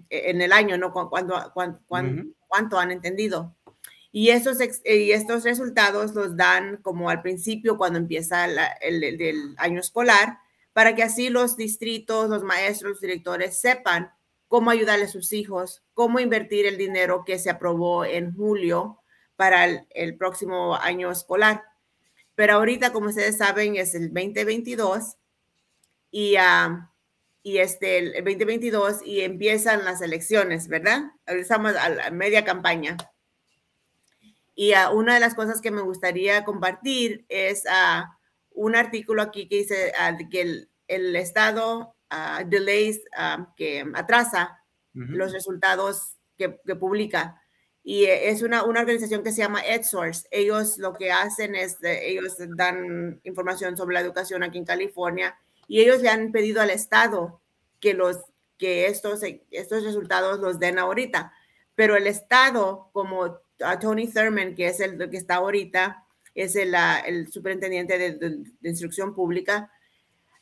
en 0.09 0.41
el 0.41 0.53
año, 0.53 0.79
¿no? 0.79 0.93
Cuánto, 0.93 1.53
cuánto, 1.55 2.79
han 2.79 2.91
entendido. 2.91 3.55
Y, 4.11 4.31
esos, 4.31 4.59
y 4.85 5.13
estos 5.13 5.45
resultados 5.45 6.15
los 6.15 6.37
dan 6.37 6.79
como 6.79 7.11
al 7.11 7.21
principio, 7.21 7.77
cuando 7.77 7.99
empieza 7.99 8.47
el, 8.47 9.05
el, 9.05 9.55
año 9.59 9.81
escolar, 9.81 10.39
para 10.73 10.95
que 10.95 11.03
así 11.03 11.29
los 11.29 11.57
distritos, 11.57 12.31
los 12.31 12.43
maestros, 12.43 12.93
los 12.93 13.01
directores 13.01 13.61
sepan 13.61 14.11
cómo 14.49 14.71
ayudarle 14.71 15.05
a 15.05 15.09
sus 15.09 15.33
hijos, 15.33 15.83
cómo 15.93 16.21
invertir 16.21 16.65
el 16.65 16.79
dinero 16.79 17.25
que 17.27 17.39
se 17.39 17.51
aprobó 17.51 18.07
en 18.07 18.35
julio 18.35 19.01
para 19.37 19.67
el, 19.91 20.17
próximo 20.17 20.75
año 20.77 21.11
escolar. 21.11 21.63
Pero 22.35 22.55
ahorita, 22.55 22.93
como 22.93 23.09
ustedes 23.09 23.37
saben, 23.37 23.77
es 23.77 23.95
el 23.95 24.13
2022 24.13 25.17
y 26.11 26.37
uh, 26.37 26.89
y 27.49 27.61
este, 27.61 27.97
el 27.97 28.13
2022 28.13 29.01
y 29.07 29.23
empiezan 29.23 29.83
las 29.87 30.03
elecciones, 30.03 30.69
¿verdad? 30.69 31.13
Estamos 31.25 31.75
a 31.77 31.89
la 31.89 32.11
media 32.11 32.45
campaña. 32.45 32.99
Y 34.55 34.75
uh, 34.75 34.93
una 34.93 35.15
de 35.15 35.21
las 35.21 35.35
cosas 35.35 35.63
que 35.63 35.71
me 35.71 35.81
gustaría 35.81 36.45
compartir 36.45 37.25
es 37.31 37.65
uh, 37.65 38.05
un 38.51 38.77
artículo 38.77 39.23
aquí 39.23 39.49
que 39.49 39.57
dice 39.57 39.95
uh, 39.99 40.29
que 40.29 40.43
el, 40.43 40.71
el 40.89 41.17
Estado 41.17 41.95
delays, 42.47 43.01
que 43.57 43.85
atrasa 43.95 44.63
los 44.93 45.33
resultados 45.33 46.17
que, 46.37 46.59
que, 46.67 46.77
publica. 46.77 47.41
Y 47.83 48.05
es 48.07 48.43
una, 48.43 48.65
una 48.65 48.81
organización 48.81 49.23
que 49.23 49.33
se 49.33 49.43
llama 49.43 49.65
EdSource. 49.65 50.27
Ellos 50.31 50.77
lo 50.77 50.95
que 50.95 51.13
hacen 51.13 51.55
es, 51.55 51.79
ellos 51.83 52.37
dan 52.57 53.21
información 53.25 53.77
sobre 53.77 53.95
la 53.95 54.01
educación 54.01 54.43
aquí 54.43 54.57
en 54.57 54.65
California 54.65 55.39
y 55.69 55.83
ellos 55.83 56.01
le 56.01 56.09
han 56.09 56.33
pedido 56.33 56.63
al 56.63 56.71
Estado 56.71 57.41
que, 57.79 57.95
los, 57.95 58.19
que 58.57 58.87
estos, 58.87 59.21
estos 59.51 59.85
resultados 59.85 60.41
los 60.41 60.59
den 60.59 60.79
ahorita. 60.79 61.33
Pero 61.75 61.95
el 61.95 62.07
Estado, 62.07 62.89
como 62.93 63.39
Tony 63.81 64.09
Thurman, 64.09 64.55
que 64.55 64.69
es 64.69 64.81
el 64.81 65.11
que 65.11 65.17
está 65.19 65.37
ahorita, 65.37 66.05
es 66.35 66.57
el, 66.57 66.75
el 67.07 67.31
superintendente 67.31 67.99
de, 67.99 68.43
instrucción 68.63 69.15
pública, 69.15 69.71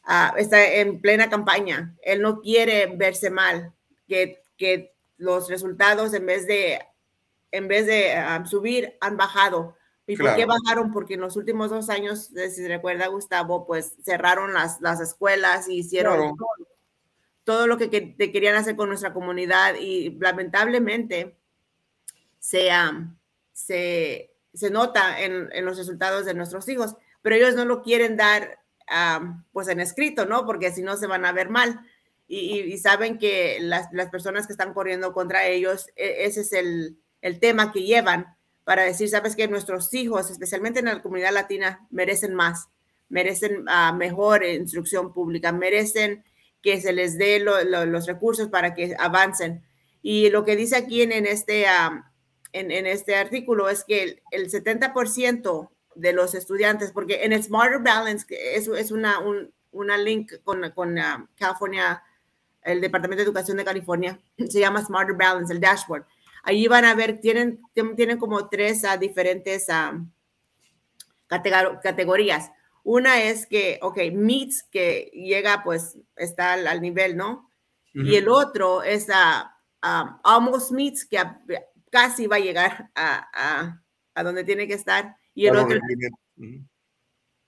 ah, 0.05 0.33
está 0.39 0.65
en 0.65 1.01
plena 1.01 1.29
campaña. 1.29 1.95
Él 2.03 2.23
no 2.23 2.41
quiere 2.41 2.87
verse 2.97 3.29
mal, 3.29 3.73
que, 4.07 4.43
que 4.57 4.95
los 5.19 5.49
resultados 5.49 6.15
en 6.15 6.25
vez 6.25 6.47
de, 6.47 6.81
en 7.51 7.67
vez 7.67 7.87
de 7.87 8.13
ah, 8.13 8.45
subir 8.47 8.97
han 9.01 9.17
bajado. 9.17 9.77
¿Y 10.07 10.17
por 10.17 10.37
qué 10.37 10.47
bajaron? 10.47 10.93
Porque 10.93 11.15
en 11.15 11.21
los 11.21 11.37
últimos 11.37 11.71
dos 11.71 11.91
años, 11.91 12.31
eh, 12.37 12.51
si 12.51 12.67
recuerda 12.67 13.09
Gustavo, 13.09 13.67
pues 13.67 13.95
cerraron 14.05 14.53
las, 14.53 14.81
las 14.81 15.01
escuelas 15.01 15.69
y 15.69 15.79
hicieron 15.79 16.37
todo, 17.43 17.67
lo 17.67 17.77
que, 17.77 17.91
querían 17.91 18.57
hacer 18.57 18.77
con 18.77 18.89
nuestra 18.89 19.13
comunidad 19.13 19.75
y 19.81 20.11
lamentablemente 20.21 21.37
se, 22.39 22.71
se, 23.53 24.33
se 24.55 24.71
nota 24.71 25.21
en, 25.21 25.49
en, 25.53 25.65
los 25.65 25.77
resultados 25.77 26.25
de 26.25 26.35
nuestros 26.35 26.69
hijos, 26.69 26.95
pero 27.23 27.35
ellos 27.35 27.57
no 27.57 27.65
lo 27.65 27.83
quieren 27.83 28.17
dar 28.17 28.61
ah, 28.89 29.43
pues 29.53 29.67
en 29.69 29.81
escrito, 29.81 30.27
¿no? 30.27 30.47
Porque 30.47 30.71
si 30.71 30.83
no 30.83 30.97
se 30.97 31.09
van 31.09 31.25
a 31.25 31.33
ver 31.33 31.51
mal. 31.51 31.81
Y, 32.29 32.39
y- 32.61 32.73
y 32.73 32.79
saben 32.79 33.19
que 33.19 33.59
las, 33.61 33.93
las 33.93 34.11
personas 34.11 34.47
que 34.47 34.53
están 34.53 34.75
corriendo 34.75 35.13
contra 35.13 35.47
ellos, 35.47 35.89
e- 35.97 36.25
ese 36.27 36.41
es 36.43 36.53
el, 36.53 36.99
el 37.23 37.39
tema 37.41 37.73
que 37.73 37.83
llevan 37.83 38.36
para 38.67 38.83
decir, 38.83 39.09
sabes 39.09 39.37
que 39.37 39.47
nuestros 39.47 39.95
hijos, 39.95 40.29
especialmente 40.29 40.81
en 40.81 40.87
la 40.87 41.01
comunidad 41.01 41.33
latina, 41.33 41.87
merecen 41.91 42.35
más, 42.35 42.69
merecen 43.09 43.65
ah, 43.69 43.93
mejor 43.93 44.45
instrucción 44.45 45.13
pública, 45.15 45.53
merecen 45.53 46.25
que 46.63 46.81
se 46.81 46.93
les 46.93 47.17
dé 47.17 47.39
lo- 47.39 47.63
lo- 47.63 47.87
los 47.87 48.07
recursos 48.09 48.49
para 48.49 48.75
que 48.75 48.97
avancen. 48.99 49.63
Y 50.03 50.31
lo 50.31 50.45
que 50.45 50.57
dice 50.57 50.75
aquí 50.75 51.03
en, 51.03 51.13
este, 51.27 51.69
ah, 51.69 52.11
en, 52.53 52.73
este 52.87 53.15
artículo 53.15 53.69
es 53.69 53.85
que 53.85 54.03
el, 54.03 54.23
el 54.33 54.51
70% 54.51 55.71
de 55.95 56.13
los 56.13 56.35
estudiantes, 56.35 56.91
porque 56.91 57.25
en 57.25 57.33
el 57.33 57.43
Smarter 57.45 57.79
Balance, 57.81 58.27
es 58.31 58.91
una, 58.91 59.21
un, 59.21 59.53
una 59.71 59.97
link 59.97 60.33
con, 60.43 60.69
con 60.73 60.99
ah, 60.99 61.29
California, 61.39 62.03
el 62.63 62.81
Departamento 62.81 63.21
de 63.23 63.27
Educación 63.29 63.59
de 63.59 63.65
California, 63.65 64.19
se 64.49 64.59
llama 64.59 64.85
Smarter 64.85 65.15
Balance, 65.17 65.53
el 65.53 65.61
dashboard. 65.61 66.05
Allí 66.47 66.69
van 66.69 66.85
a 66.85 66.95
ver, 66.95 67.21
tienen, 67.21 67.61
tienen 67.97 68.19
como 68.19 68.49
tres 68.49 68.85
diferentes 69.01 69.67
categor- 71.29 71.81
categorías. 71.83 72.53
Una 72.85 73.21
es 73.21 73.47
que, 73.47 73.81
ok, 73.83 73.99
meets, 74.13 74.63
que 74.63 75.11
llega, 75.13 75.65
pues, 75.65 75.99
está 76.15 76.53
al, 76.53 76.69
al 76.69 76.81
nivel, 76.81 77.17
¿no? 77.17 77.51
Y 77.93 78.15
el 78.15 78.29
otro 78.29 78.83
es 78.83 79.09
a 79.11 79.53
almost 80.23 80.71
meets, 80.71 81.05
que 81.05 81.19
casi 81.91 82.27
va 82.27 82.37
a 82.37 82.41
llegar 82.41 82.91
a, 82.95 83.27
a, 83.33 83.83
a 84.15 84.23
donde 84.23 84.45
tiene 84.45 84.69
que 84.69 84.75
estar. 84.75 85.17
Y 85.35 85.47
el 85.47 85.57
otro 85.57 85.79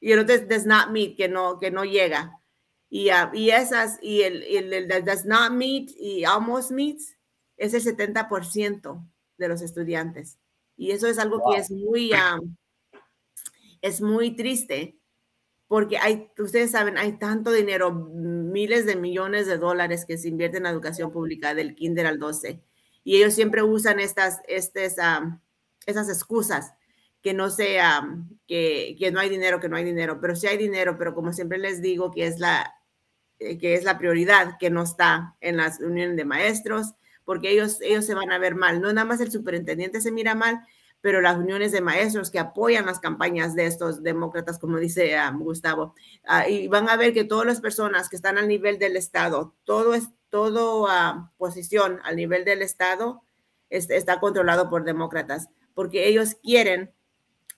y 0.01 0.13
el 0.13 0.19
otro 0.21 0.35
es 0.35 0.49
does 0.49 0.65
not 0.65 0.89
meet, 0.89 1.17
que 1.17 1.29
no, 1.29 1.59
que 1.59 1.71
no 1.71 1.85
llega. 1.85 2.41
Y, 2.89 3.11
y 3.35 3.51
esas, 3.51 3.99
y 4.01 4.23
el, 4.23 4.43
el, 4.43 4.73
el 4.73 5.05
does 5.05 5.27
not 5.27 5.51
meet 5.53 5.91
y 5.99 6.25
almost 6.25 6.71
meets 6.71 7.15
es 7.59 7.75
el 7.75 7.83
70% 7.85 9.07
de 9.37 9.49
los 9.49 9.61
estudiantes. 9.61 10.39
Y 10.77 10.93
eso 10.93 11.07
es 11.07 11.19
algo 11.19 11.43
que 11.51 11.61
es 11.61 11.71
muy, 11.71 12.13
es 13.83 14.01
muy 14.01 14.35
triste, 14.35 14.97
porque 15.67 15.99
hay, 15.99 16.31
ustedes 16.39 16.71
saben, 16.71 16.97
hay 16.97 17.19
tanto 17.19 17.53
dinero, 17.53 17.93
miles 17.93 18.87
de 18.87 18.97
millones 18.97 19.47
de 19.47 19.59
dólares 19.59 20.07
que 20.07 20.17
se 20.17 20.29
invierten 20.29 20.59
en 20.59 20.63
la 20.65 20.71
educación 20.71 21.13
pública 21.13 21.55
del 21.55 21.75
kinder 21.75 22.07
al 22.07 22.19
12. 22.19 22.63
Y 23.05 23.17
ellos 23.17 23.35
siempre 23.35 23.63
usan 23.63 24.01
estas, 24.01 24.41
estas, 24.47 24.97
esas 25.85 26.09
excusas 26.09 26.73
que 27.21 27.35
no 27.35 27.51
sea 27.51 28.09
que, 28.47 28.97
que 28.99 29.11
no 29.11 29.21
hay 29.21 29.29
dinero, 29.29 29.61
que 29.61 29.69
no 29.69 29.77
hay 29.77 29.85
dinero, 29.85 30.21
pero 30.21 30.37
sí 30.37 30.47
hay 30.47 30.57
dinero, 30.57 30.97
pero 30.97 31.15
como 31.15 31.33
siempre 31.33 31.59
les 31.59 31.83
digo 31.83 32.13
que 32.13 32.27
es 32.27 32.39
la 32.39 32.75
eh, 33.41 33.57
que 33.57 33.75
es 33.75 33.85
la 33.85 33.99
prioridad 33.99 34.59
que 34.59 34.69
no 34.69 34.83
está 34.83 35.37
en 35.41 35.59
las 35.59 35.81
uniones 35.81 36.17
de 36.17 36.25
maestros, 36.25 36.95
porque 37.29 37.51
ellos 37.51 37.77
ellos 37.83 38.07
se 38.07 38.15
van 38.15 38.33
a 38.33 38.39
ver 38.39 38.55
mal, 38.55 38.81
no 38.81 38.91
nada 38.91 39.05
más 39.05 39.21
el 39.21 39.31
superintendente 39.31 40.01
se 40.01 40.11
mira 40.11 40.35
mal, 40.35 40.61
pero 41.03 41.21
las 41.21 41.37
uniones 41.37 41.73
de 41.73 41.83
maestros 41.83 42.31
que 42.31 42.39
apoyan 42.39 42.87
las 42.87 43.01
campañas 43.01 43.55
de 43.55 43.67
estos 43.67 44.03
demócratas, 44.03 44.59
como 44.59 44.79
dice 44.79 45.15
ah, 45.19 45.31
Gustavo, 45.39 45.95
ah, 46.25 46.49
y 46.49 46.69
van 46.69 46.89
a 46.89 46.97
ver 46.97 47.13
que 47.13 47.25
todas 47.25 47.45
las 47.47 47.61
personas 47.61 48.09
que 48.09 48.17
están 48.17 48.39
al 48.39 48.49
nivel 48.49 48.79
del 48.79 48.97
Estado, 48.97 49.55
todo 49.65 49.93
es 49.93 50.09
todo 50.31 50.87
ah, 50.89 51.31
posición 51.37 52.01
al 52.03 52.17
nivel 52.17 52.47
del 52.47 52.63
Estado 52.63 53.21
es- 53.69 53.91
está 53.91 54.21
controlado 54.21 54.71
por 54.71 54.85
demócratas, 54.85 55.51
porque 55.75 56.09
ellos 56.09 56.37
quieren 56.43 56.93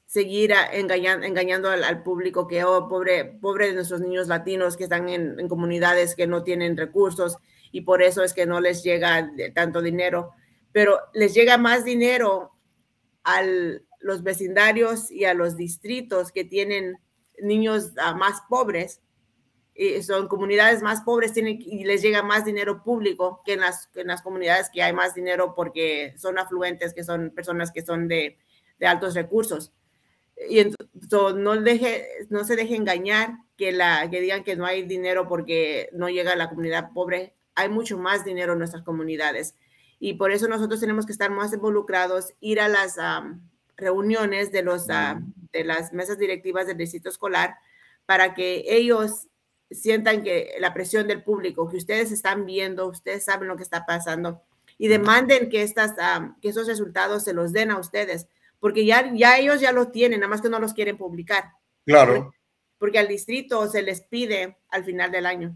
seguir 0.07 0.53
a- 0.53 0.67
engañan- 0.75 1.23
engañando 1.23 1.71
al, 1.71 2.03
público 2.03 2.49
que, 2.49 2.65
oh, 2.65 2.89
pobre, 2.89 3.25
pobre 3.41 3.69
de 3.69 3.75
nuestros 3.75 4.01
niños 4.01 4.27
latinos 4.27 4.77
que 4.77 4.83
están 4.83 5.09
en 5.09 5.47
comunidades 5.49 6.17
que 6.17 6.27
no 6.27 6.43
tienen 6.43 6.77
recursos 6.77 7.37
y 7.73 7.83
por 7.83 8.03
eso 8.03 8.23
es 8.23 8.33
que 8.33 8.47
no 8.47 8.61
les 8.61 8.83
llega 8.83 9.23
de- 9.23 9.51
tanto 9.51 9.83
dinero, 9.83 10.33
pero 10.73 10.99
les 11.15 11.35
llega 11.35 11.59
más 11.59 11.85
dinero 11.85 12.53
a 13.25 13.43
los 14.01 14.23
vecindarios 14.23 15.11
y 15.11 15.25
a 15.25 15.35
los 15.35 15.57
distritos 15.57 16.33
que 16.33 16.45
tienen 16.45 16.97
niños 17.43 17.93
ah, 17.99 18.15
más 18.15 18.43
pobres 18.49 19.01
y 19.75 20.03
son 20.03 20.29
comunidades 20.29 20.83
más 20.83 21.01
pobres 21.03 21.33
tienen, 21.33 21.59
y 21.61 21.85
les 21.85 22.03
llega 22.03 22.23
más 22.23 22.45
dinero 22.45 22.83
público 22.83 23.41
que 23.45 23.55
en, 23.55 23.61
las, 23.61 23.89
en 23.95 24.09
las 24.09 24.21
comunidades 24.21 24.69
que 24.71 24.83
hay 24.83 24.93
más 24.93 25.15
dinero 25.15 25.55
porque 25.55 26.15
son 26.19 26.39
afluentes, 26.39 26.93
que 26.93 27.05
son 27.05 27.31
personas 27.31 27.73
que 27.73 27.83
son 27.83 28.07
de, 28.07 28.37
de 28.79 28.87
altos 28.87 29.15
recursos. 29.15 29.73
Y 30.49 30.59
entonces 30.59 30.99
no, 31.37 31.61
deje, 31.61 32.09
no 32.29 32.45
se 32.45 32.57
deje 32.57 32.77
engañar 32.77 33.39
que, 33.57 33.73
la, 33.73 34.09
que 34.11 34.21
digan 34.21 34.45
que 34.45 34.57
no 34.57 34.67
hay 34.67 34.83
dinero 34.83 35.29
porque 35.29 35.89
no 35.93 36.09
llega 36.09 36.33
a 36.33 36.37
la 36.37 36.49
comunidad 36.49 36.91
pobre. 36.93 37.35
Hay 37.61 37.69
mucho 37.69 37.99
más 37.99 38.25
dinero 38.25 38.53
en 38.55 38.59
nuestras 38.59 38.83
comunidades. 38.83 39.55
Y 39.99 40.15
por 40.15 40.33
eso 40.33 40.49
nosotros 40.49 40.81
tenemos 40.81 41.05
que 41.07 41.13
estar 41.13 41.31
más 41.31 41.53
involucrados, 41.53 42.33
ir 42.41 42.61
a 42.61 42.69
las 42.69 42.97
reuniones 43.77 44.51
de, 44.51 44.63
los, 44.63 44.87
de 44.87 45.65
las 45.65 45.93
mesas 45.93 46.19
directivas 46.19 46.67
del 46.67 46.79
distrito 46.79 47.09
escolar 47.09 47.57
para 48.07 48.35
que 48.35 48.65
ellos 48.67 49.29
sientan 49.71 50.23
que 50.23 50.55
la 50.59 50.75
presión 50.75 51.07
del 51.07 51.23
público, 51.23 51.69
que 51.69 51.77
ustedes 51.77 52.11
están 52.13 52.45
viendo, 52.45 52.89
ustedes 52.89 53.25
saben 53.25 53.49
lo 53.49 53.57
que 53.57 53.63
está 53.63 53.87
pasando 53.87 54.43
y 54.79 54.89
demanden 54.89 55.51
que, 55.51 55.63
estas, 55.63 55.95
que 56.41 56.49
esos 56.49 56.67
resultados 56.67 57.23
se 57.25 57.35
los 57.35 57.53
den 57.53 57.71
a 57.71 57.79
ustedes, 57.79 58.27
porque 58.59 58.85
ya, 58.87 59.13
ya 59.15 59.39
ellos 59.39 59.61
ya 59.61 59.73
lo 59.73 59.89
tienen, 59.89 60.21
nada 60.21 60.31
más 60.31 60.41
que 60.41 60.49
no 60.49 60.59
los 60.59 60.73
quieren 60.73 60.97
publicar, 60.97 61.53
Claro. 61.85 62.33
porque 62.79 62.99
al 62.99 63.07
distrito 63.07 63.69
se 63.69 63.83
les 63.83 64.01
pide 64.01 64.57
al 64.71 64.85
final 64.85 65.13
del 65.13 65.27
año. 65.27 65.55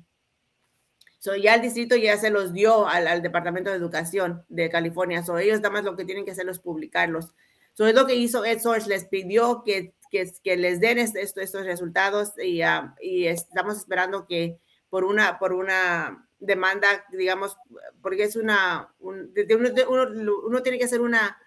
So, 1.25 1.35
ya 1.37 1.55
el 1.55 1.63
distrito 1.63 1.97
ya 1.97 2.19
se 2.19 2.29
los 2.29 2.53
dio 2.53 2.87
al, 2.87 3.07
al 3.07 3.23
Departamento 3.23 3.71
de 3.71 3.77
Educación 3.77 4.45
de 4.51 4.69
California. 4.69 5.23
So, 5.25 5.39
ellos 5.39 5.59
nada 5.61 5.71
más 5.71 5.83
lo 5.85 5.97
que 5.97 6.05
tienen 6.05 6.27
que 6.27 6.33
hacer 6.33 6.47
es 6.51 6.59
publicarlos. 6.59 7.33
So, 7.73 7.87
es 7.87 7.95
lo 7.95 8.07
que 8.07 8.15
hizo 8.15 8.45
EdSource, 8.45 8.91
les 8.91 9.07
pidió 9.07 9.63
que, 9.65 9.95
que, 10.11 10.31
que 10.43 10.57
les 10.59 10.81
den 10.81 10.99
est- 10.99 11.17
esto- 11.17 11.41
estos 11.41 11.65
resultados 11.65 12.35
y, 12.37 12.61
ah, 12.61 12.95
y 13.01 13.25
estamos 13.27 13.79
esperando 13.79 14.27
que 14.27 14.59
por 14.91 15.05
una, 15.05 15.39
por 15.39 15.55
una 15.55 16.29
demanda, 16.41 17.07
digamos, 17.11 17.57
porque 18.03 18.25
es 18.25 18.37
una, 18.37 18.95
un- 18.99 19.33
uno, 19.57 19.71
uno, 19.89 20.33
uno 20.47 20.63
tiene 20.63 20.79
que 20.79 20.85
hacer 20.85 21.01
una, 21.01 21.39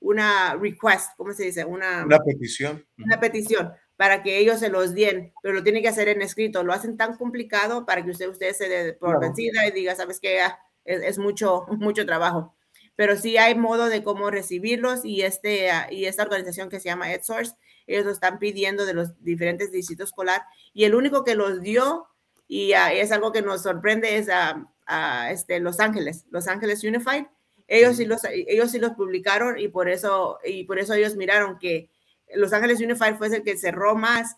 una 0.00 0.54
request, 0.54 1.10
¿cómo 1.18 1.34
se 1.34 1.44
dice? 1.44 1.66
Una, 1.66 2.02
Una 2.06 2.18
petición. 2.18 2.86
una 2.96 3.20
petición 3.20 3.72
para 3.98 4.22
que 4.22 4.38
ellos 4.38 4.60
se 4.60 4.68
los 4.68 4.94
den, 4.94 5.34
pero 5.42 5.54
lo 5.54 5.64
tienen 5.64 5.82
que 5.82 5.88
hacer 5.88 6.08
en 6.08 6.22
escrito. 6.22 6.62
Lo 6.62 6.72
hacen 6.72 6.96
tan 6.96 7.16
complicado 7.16 7.84
para 7.84 8.04
que 8.04 8.12
usted, 8.12 8.28
usted 8.28 8.52
se 8.54 8.68
dé 8.68 8.92
por 8.92 9.18
vencida 9.18 9.66
y 9.66 9.72
diga, 9.72 9.96
sabes 9.96 10.20
que 10.20 10.38
es, 10.38 11.02
es 11.02 11.18
mucho, 11.18 11.66
mucho 11.78 12.06
trabajo. 12.06 12.54
Pero 12.94 13.16
sí 13.16 13.38
hay 13.38 13.56
modo 13.56 13.88
de 13.88 14.04
cómo 14.04 14.30
recibirlos 14.30 15.04
y, 15.04 15.22
este, 15.22 15.72
ah, 15.72 15.88
y 15.90 16.04
esta 16.04 16.22
organización 16.22 16.68
que 16.68 16.78
se 16.78 16.88
llama 16.90 17.12
EdSource, 17.12 17.56
ellos 17.88 18.04
lo 18.04 18.12
están 18.12 18.38
pidiendo 18.38 18.86
de 18.86 18.94
los 18.94 19.20
diferentes 19.24 19.72
distritos 19.72 20.10
escolar 20.10 20.42
y 20.72 20.84
el 20.84 20.94
único 20.94 21.24
que 21.24 21.34
los 21.34 21.60
dio 21.60 22.06
y 22.46 22.74
ah, 22.74 22.92
es 22.92 23.10
algo 23.10 23.32
que 23.32 23.42
nos 23.42 23.64
sorprende 23.64 24.16
es 24.16 24.28
a, 24.28 25.32
este, 25.32 25.58
Los 25.58 25.80
Ángeles, 25.80 26.24
Los 26.30 26.46
Ángeles 26.46 26.84
Unified. 26.84 27.26
Ellos 27.66 27.96
sí 27.96 28.04
los, 28.04 28.20
ellos 28.24 28.70
sí 28.70 28.78
los 28.78 28.92
publicaron 28.92 29.58
y 29.58 29.66
por 29.66 29.88
eso, 29.88 30.38
y 30.44 30.64
por 30.64 30.78
eso 30.78 30.94
ellos 30.94 31.16
miraron 31.16 31.58
que 31.58 31.90
Los 32.34 32.52
Ángeles 32.52 32.80
Unified 32.80 33.16
fue 33.16 33.28
el 33.28 33.42
que 33.42 33.56
cerró 33.56 33.94
más 33.96 34.36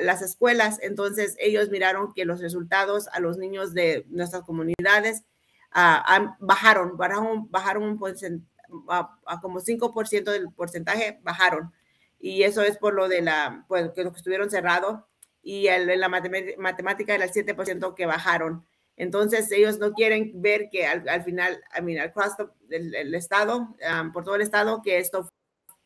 las 0.00 0.20
escuelas, 0.22 0.78
entonces 0.82 1.36
ellos 1.38 1.70
miraron 1.70 2.12
que 2.12 2.24
los 2.24 2.40
resultados 2.40 3.06
a 3.12 3.20
los 3.20 3.38
niños 3.38 3.72
de 3.72 4.04
nuestras 4.08 4.42
comunidades 4.42 5.22
ah, 5.70 6.36
bajaron, 6.40 6.96
bajaron, 6.96 7.82
un 7.84 7.98
porcent- 7.98 8.42
a, 8.88 9.16
a 9.26 9.40
como 9.40 9.60
5% 9.60 10.24
del 10.32 10.50
porcentaje, 10.52 11.20
bajaron. 11.22 11.72
Y 12.18 12.42
eso 12.42 12.62
es 12.62 12.78
por 12.78 12.94
lo 12.94 13.08
de 13.08 13.22
la, 13.22 13.64
pues, 13.68 13.90
que 13.92 14.02
los 14.02 14.12
que 14.12 14.18
estuvieron 14.18 14.50
cerrados 14.50 15.02
y 15.42 15.68
en 15.68 15.86
la 16.00 16.08
matem- 16.08 16.56
matemática 16.56 17.14
era 17.14 17.24
el 17.24 17.30
7% 17.32 17.94
que 17.94 18.06
bajaron. 18.06 18.64
Entonces 18.96 19.50
ellos 19.52 19.78
no 19.78 19.92
quieren 19.92 20.32
ver 20.40 20.68
que 20.70 20.86
al, 20.86 21.08
al 21.08 21.22
final, 21.22 21.62
I 21.78 21.82
mean, 21.82 22.00
across 22.00 22.34
the- 22.36 22.76
el 22.76 23.14
estado, 23.14 23.74
um, 24.00 24.10
por 24.12 24.24
todo 24.24 24.36
el 24.36 24.42
estado, 24.42 24.80
que 24.82 24.98
esto 24.98 25.28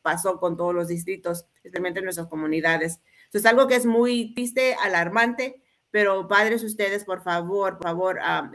pasó 0.01 0.39
con 0.39 0.57
todos 0.57 0.73
los 0.73 0.87
distritos, 0.87 1.45
especialmente 1.55 1.99
en 1.99 2.05
nuestras 2.05 2.27
comunidades. 2.27 2.99
Entonces, 3.25 3.45
algo 3.49 3.67
que 3.67 3.75
es 3.75 3.85
muy 3.85 4.33
triste, 4.33 4.75
alarmante, 4.75 5.61
pero 5.91 6.27
padres 6.27 6.63
ustedes, 6.63 7.03
por 7.03 7.21
favor, 7.21 7.77
por 7.77 7.83
favor, 7.83 8.19
ah, 8.21 8.51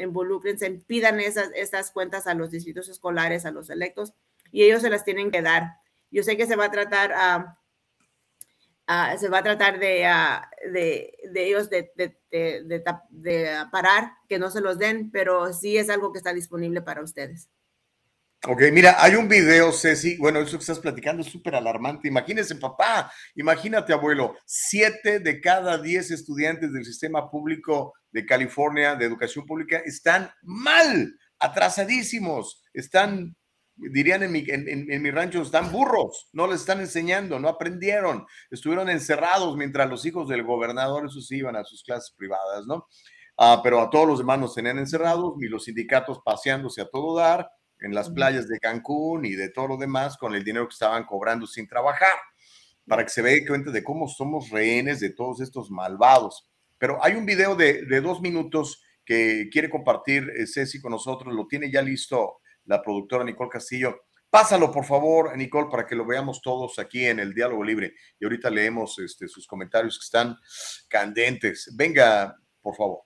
pidan 0.86 1.20
esas, 1.20 1.50
estas 1.54 1.90
cuentas 1.90 2.26
a 2.26 2.34
los 2.34 2.50
distritos 2.50 2.88
escolares, 2.88 3.44
a 3.44 3.50
los 3.50 3.70
electos, 3.70 4.14
y 4.52 4.62
ellos 4.62 4.82
se 4.82 4.90
las 4.90 5.04
tienen 5.04 5.30
que 5.30 5.42
dar. 5.42 5.78
Yo 6.10 6.22
sé 6.22 6.36
que 6.36 6.46
se 6.46 6.54
va 6.54 6.66
a 6.66 6.70
tratar, 6.70 7.12
ah, 7.12 7.58
ah, 8.86 9.16
se 9.18 9.28
va 9.28 9.38
a 9.38 9.42
tratar 9.42 9.80
de, 9.80 10.06
ellos 11.34 11.70
de, 11.70 12.84
parar, 13.72 14.12
que 14.28 14.38
no 14.38 14.50
se 14.50 14.60
los 14.60 14.78
den, 14.78 15.10
pero 15.10 15.52
sí 15.52 15.76
es 15.76 15.90
algo 15.90 16.12
que 16.12 16.18
está 16.18 16.32
disponible 16.32 16.82
para 16.82 17.02
ustedes. 17.02 17.48
Ok, 18.46 18.60
mira, 18.72 18.96
hay 19.02 19.14
un 19.14 19.26
video, 19.26 19.72
Ceci, 19.72 20.18
bueno, 20.18 20.38
eso 20.38 20.58
que 20.58 20.62
estás 20.62 20.78
platicando 20.78 21.22
es 21.22 21.28
súper 21.28 21.54
alarmante. 21.54 22.08
Imagínese, 22.08 22.54
papá, 22.56 23.10
imagínate, 23.36 23.94
abuelo, 23.94 24.36
siete 24.44 25.18
de 25.18 25.40
cada 25.40 25.78
diez 25.78 26.10
estudiantes 26.10 26.70
del 26.70 26.84
sistema 26.84 27.30
público 27.30 27.94
de 28.10 28.26
California 28.26 28.96
de 28.96 29.06
educación 29.06 29.46
pública 29.46 29.78
están 29.78 30.30
mal, 30.42 31.18
atrasadísimos, 31.38 32.62
están, 32.74 33.34
dirían 33.76 34.24
en 34.24 34.32
mi, 34.32 34.44
en, 34.46 35.02
mi 35.02 35.10
rancho, 35.10 35.40
están 35.40 35.72
burros, 35.72 36.28
no 36.34 36.46
les 36.46 36.60
están 36.60 36.80
enseñando, 36.80 37.40
no 37.40 37.48
aprendieron, 37.48 38.26
estuvieron 38.50 38.90
encerrados 38.90 39.56
mientras 39.56 39.88
los 39.88 40.04
hijos 40.04 40.28
del 40.28 40.42
gobernador, 40.42 41.06
esos 41.06 41.32
iban 41.32 41.56
a 41.56 41.64
sus 41.64 41.82
clases 41.82 42.14
privadas, 42.14 42.66
¿no? 42.66 42.88
Ah, 43.38 43.60
pero 43.62 43.80
a 43.80 43.88
todos 43.88 44.06
los 44.06 44.18
demás 44.18 44.38
nos 44.38 44.54
tenían 44.54 44.78
encerrados 44.78 45.32
y 45.40 45.48
los 45.48 45.64
sindicatos 45.64 46.20
paseándose 46.22 46.82
a 46.82 46.90
todo 46.90 47.16
dar 47.16 47.48
en 47.80 47.94
las 47.94 48.10
playas 48.10 48.48
de 48.48 48.58
Cancún 48.58 49.24
y 49.24 49.34
de 49.34 49.50
todo 49.50 49.68
lo 49.68 49.76
demás 49.76 50.16
con 50.16 50.34
el 50.34 50.44
dinero 50.44 50.68
que 50.68 50.72
estaban 50.72 51.04
cobrando 51.04 51.46
sin 51.46 51.66
trabajar, 51.66 52.16
para 52.86 53.04
que 53.04 53.10
se 53.10 53.22
vea 53.22 53.36
cuenta 53.46 53.70
de 53.70 53.82
cómo 53.82 54.08
somos 54.08 54.50
rehenes 54.50 55.00
de 55.00 55.10
todos 55.10 55.40
estos 55.40 55.70
malvados. 55.70 56.50
Pero 56.78 57.02
hay 57.02 57.14
un 57.14 57.26
video 57.26 57.54
de, 57.56 57.84
de 57.86 58.00
dos 58.00 58.20
minutos 58.20 58.82
que 59.04 59.48
quiere 59.50 59.70
compartir 59.70 60.30
eh, 60.36 60.46
Ceci 60.46 60.80
con 60.80 60.92
nosotros, 60.92 61.34
lo 61.34 61.46
tiene 61.46 61.70
ya 61.70 61.82
listo 61.82 62.38
la 62.64 62.82
productora 62.82 63.24
Nicole 63.24 63.50
Castillo. 63.50 64.02
Pásalo, 64.30 64.72
por 64.72 64.84
favor, 64.84 65.36
Nicole, 65.36 65.68
para 65.70 65.86
que 65.86 65.94
lo 65.94 66.04
veamos 66.04 66.42
todos 66.42 66.78
aquí 66.78 67.06
en 67.06 67.20
el 67.20 67.34
Diálogo 67.34 67.62
Libre. 67.62 67.94
Y 68.18 68.24
ahorita 68.24 68.50
leemos 68.50 68.98
este, 68.98 69.28
sus 69.28 69.46
comentarios 69.46 69.96
que 69.96 70.04
están 70.04 70.36
candentes. 70.88 71.72
Venga, 71.76 72.34
por 72.60 72.74
favor. 72.74 73.02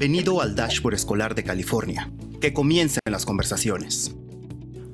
Bienvenido 0.00 0.40
al 0.40 0.54
Dashboard 0.54 0.94
Escolar 0.94 1.34
de 1.34 1.44
California. 1.44 2.10
Que 2.40 2.54
comiencen 2.54 3.02
las 3.04 3.26
conversaciones. 3.26 4.16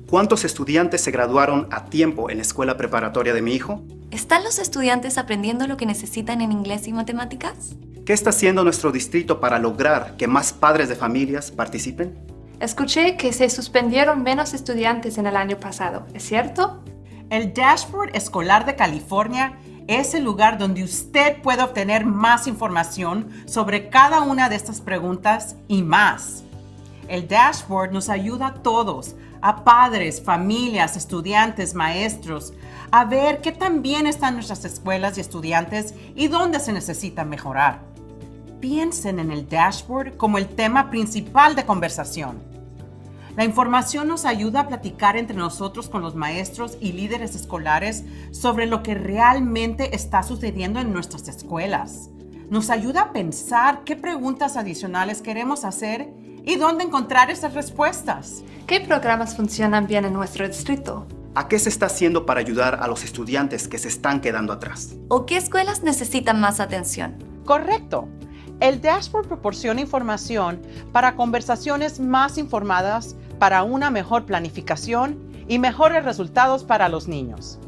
¿Cuántos 0.09 0.43
estudiantes 0.43 0.99
se 0.99 1.11
graduaron 1.11 1.69
a 1.71 1.85
tiempo 1.85 2.29
en 2.29 2.39
la 2.39 2.41
escuela 2.41 2.75
preparatoria 2.75 3.33
de 3.33 3.41
mi 3.41 3.53
hijo? 3.53 3.85
¿Están 4.11 4.43
los 4.43 4.59
estudiantes 4.59 5.17
aprendiendo 5.17 5.65
lo 5.65 5.77
que 5.77 5.85
necesitan 5.85 6.41
en 6.41 6.51
inglés 6.51 6.89
y 6.89 6.91
matemáticas? 6.91 7.77
¿Qué 8.05 8.11
está 8.11 8.31
haciendo 8.31 8.65
nuestro 8.65 8.91
distrito 8.91 9.39
para 9.39 9.59
lograr 9.59 10.17
que 10.17 10.27
más 10.27 10.51
padres 10.51 10.89
de 10.89 10.97
familias 10.97 11.51
participen? 11.51 12.13
Escuché 12.59 13.15
que 13.15 13.31
se 13.31 13.49
suspendieron 13.49 14.23
menos 14.23 14.53
estudiantes 14.53 15.17
en 15.17 15.27
el 15.27 15.37
año 15.37 15.57
pasado, 15.57 16.05
¿es 16.13 16.23
cierto? 16.23 16.83
El 17.29 17.53
Dashboard 17.53 18.13
Escolar 18.13 18.65
de 18.65 18.75
California 18.75 19.57
es 19.87 20.13
el 20.13 20.23
lugar 20.23 20.57
donde 20.57 20.83
usted 20.83 21.41
puede 21.41 21.63
obtener 21.63 22.05
más 22.05 22.47
información 22.47 23.29
sobre 23.45 23.89
cada 23.89 24.21
una 24.21 24.49
de 24.49 24.55
estas 24.55 24.81
preguntas 24.81 25.55
y 25.67 25.81
más. 25.81 26.43
El 27.07 27.27
dashboard 27.27 27.91
nos 27.91 28.09
ayuda 28.09 28.47
a 28.47 28.53
todos, 28.55 29.15
a 29.41 29.63
padres, 29.63 30.21
familias, 30.21 30.97
estudiantes, 30.97 31.73
maestros, 31.73 32.53
a 32.91 33.05
ver 33.05 33.39
qué 33.41 33.53
tan 33.53 33.81
bien 33.81 34.07
están 34.07 34.33
nuestras 34.33 34.65
escuelas 34.65 35.17
y 35.17 35.21
estudiantes 35.21 35.93
y 36.15 36.27
dónde 36.27 36.59
se 36.59 36.73
necesita 36.73 37.23
mejorar. 37.23 37.79
Piensen 38.59 39.19
en 39.19 39.31
el 39.31 39.47
dashboard 39.47 40.17
como 40.17 40.37
el 40.37 40.47
tema 40.47 40.89
principal 40.89 41.55
de 41.55 41.65
conversación. 41.65 42.56
La 43.37 43.43
información 43.43 44.07
nos 44.07 44.25
ayuda 44.25 44.61
a 44.61 44.67
platicar 44.67 45.15
entre 45.15 45.37
nosotros 45.37 45.89
con 45.89 46.01
los 46.01 46.15
maestros 46.15 46.75
y 46.81 46.93
líderes 46.93 47.35
escolares 47.35 48.03
sobre 48.31 48.65
lo 48.65 48.81
que 48.81 48.95
realmente 48.95 49.95
está 49.95 50.23
sucediendo 50.23 50.79
en 50.79 50.91
nuestras 50.91 51.27
escuelas. 51.27 52.09
Nos 52.49 52.71
ayuda 52.71 53.01
a 53.01 53.13
pensar 53.13 53.83
qué 53.83 53.95
preguntas 53.95 54.57
adicionales 54.57 55.21
queremos 55.21 55.65
hacer 55.65 56.09
y 56.45 56.55
dónde 56.55 56.85
encontrar 56.85 57.29
esas 57.29 57.53
respuestas. 57.53 58.43
¿Qué 58.65 58.81
programas 58.81 59.37
funcionan 59.37 59.85
bien 59.85 60.05
en 60.05 60.13
nuestro 60.13 60.47
distrito? 60.47 61.05
¿A 61.35 61.47
qué 61.47 61.59
se 61.59 61.69
está 61.69 61.85
haciendo 61.85 62.25
para 62.25 62.39
ayudar 62.39 62.79
a 62.81 62.87
los 62.87 63.03
estudiantes 63.03 63.67
que 63.67 63.77
se 63.77 63.89
están 63.89 64.19
quedando 64.19 64.51
atrás? 64.51 64.95
¿O 65.09 65.27
qué 65.27 65.37
escuelas 65.37 65.83
necesitan 65.83 66.41
más 66.41 66.59
atención? 66.59 67.23
Correcto. 67.45 68.07
El 68.59 68.81
dashboard 68.81 69.27
proporciona 69.27 69.81
información 69.81 70.59
para 70.91 71.15
conversaciones 71.15 71.99
más 71.99 72.39
informadas 72.39 73.15
para 73.39 73.63
una 73.63 73.89
mejor 73.89 74.25
planificación 74.25 75.17
y 75.47 75.59
mejores 75.59 76.03
resultados 76.03 76.63
para 76.63 76.89
los 76.89 77.07
niños. 77.07 77.59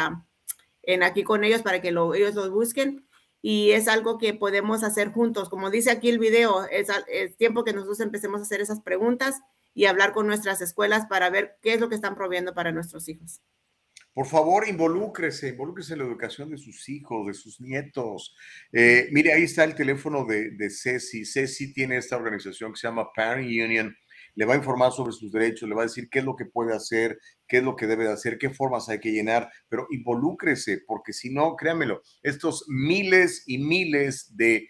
en 0.82 1.04
aquí 1.04 1.22
con 1.22 1.44
ellos 1.44 1.62
para 1.62 1.80
que 1.80 1.92
lo, 1.92 2.12
ellos 2.14 2.34
lo 2.34 2.50
busquen 2.50 3.06
y 3.42 3.70
es 3.72 3.88
algo 3.88 4.18
que 4.18 4.34
podemos 4.34 4.82
hacer 4.82 5.08
juntos. 5.08 5.48
Como 5.48 5.70
dice 5.70 5.90
aquí 5.90 6.08
el 6.08 6.18
video, 6.18 6.66
es, 6.70 6.88
es, 7.08 7.36
tiempo 7.36 7.64
que 7.64 7.72
nosotros 7.72 8.00
empecemos 8.00 8.40
a 8.40 8.44
hacer 8.44 8.60
esas 8.60 8.80
preguntas 8.80 9.40
y 9.74 9.86
hablar 9.86 10.12
con 10.12 10.26
nuestras 10.26 10.60
escuelas 10.60 11.06
para 11.06 11.30
ver 11.30 11.56
qué 11.62 11.74
es 11.74 11.80
lo 11.80 11.88
que 11.88 11.94
están 11.94 12.14
proveyendo 12.14 12.54
para 12.54 12.72
nuestros 12.72 13.08
hijos. 13.08 13.40
Por 14.12 14.26
favor, 14.26 14.68
involúcrese, 14.68 15.50
involúcrese 15.50 15.92
en 15.92 16.00
la 16.00 16.04
educación 16.04 16.50
de 16.50 16.58
sus 16.58 16.88
hijos, 16.88 17.26
de 17.26 17.34
sus 17.34 17.60
nietos. 17.60 18.34
Eh, 18.72 19.08
mire, 19.12 19.32
ahí 19.32 19.44
está 19.44 19.62
el 19.62 19.76
teléfono 19.76 20.24
de, 20.24 20.50
de 20.50 20.68
Ceci. 20.68 21.24
Ceci 21.24 21.72
tiene 21.72 21.96
esta 21.96 22.16
organización 22.16 22.72
que 22.72 22.80
se 22.80 22.88
llama 22.88 23.12
Parent 23.14 23.46
Union 23.46 23.96
le 24.34 24.44
va 24.44 24.54
a 24.54 24.56
informar 24.56 24.92
sobre 24.92 25.12
sus 25.12 25.32
derechos, 25.32 25.68
le 25.68 25.74
va 25.74 25.82
a 25.82 25.86
decir 25.86 26.08
qué 26.10 26.20
es 26.20 26.24
lo 26.24 26.36
que 26.36 26.46
puede 26.46 26.74
hacer, 26.74 27.18
qué 27.46 27.58
es 27.58 27.62
lo 27.62 27.76
que 27.76 27.86
debe 27.86 28.04
de 28.04 28.12
hacer, 28.12 28.38
qué 28.38 28.50
formas 28.50 28.88
hay 28.88 29.00
que 29.00 29.12
llenar, 29.12 29.50
pero 29.68 29.86
involúcrese, 29.90 30.82
porque 30.86 31.12
si 31.12 31.30
no, 31.30 31.56
créanmelo, 31.56 32.02
estos 32.22 32.64
miles 32.68 33.44
y 33.46 33.58
miles 33.58 34.36
de 34.36 34.68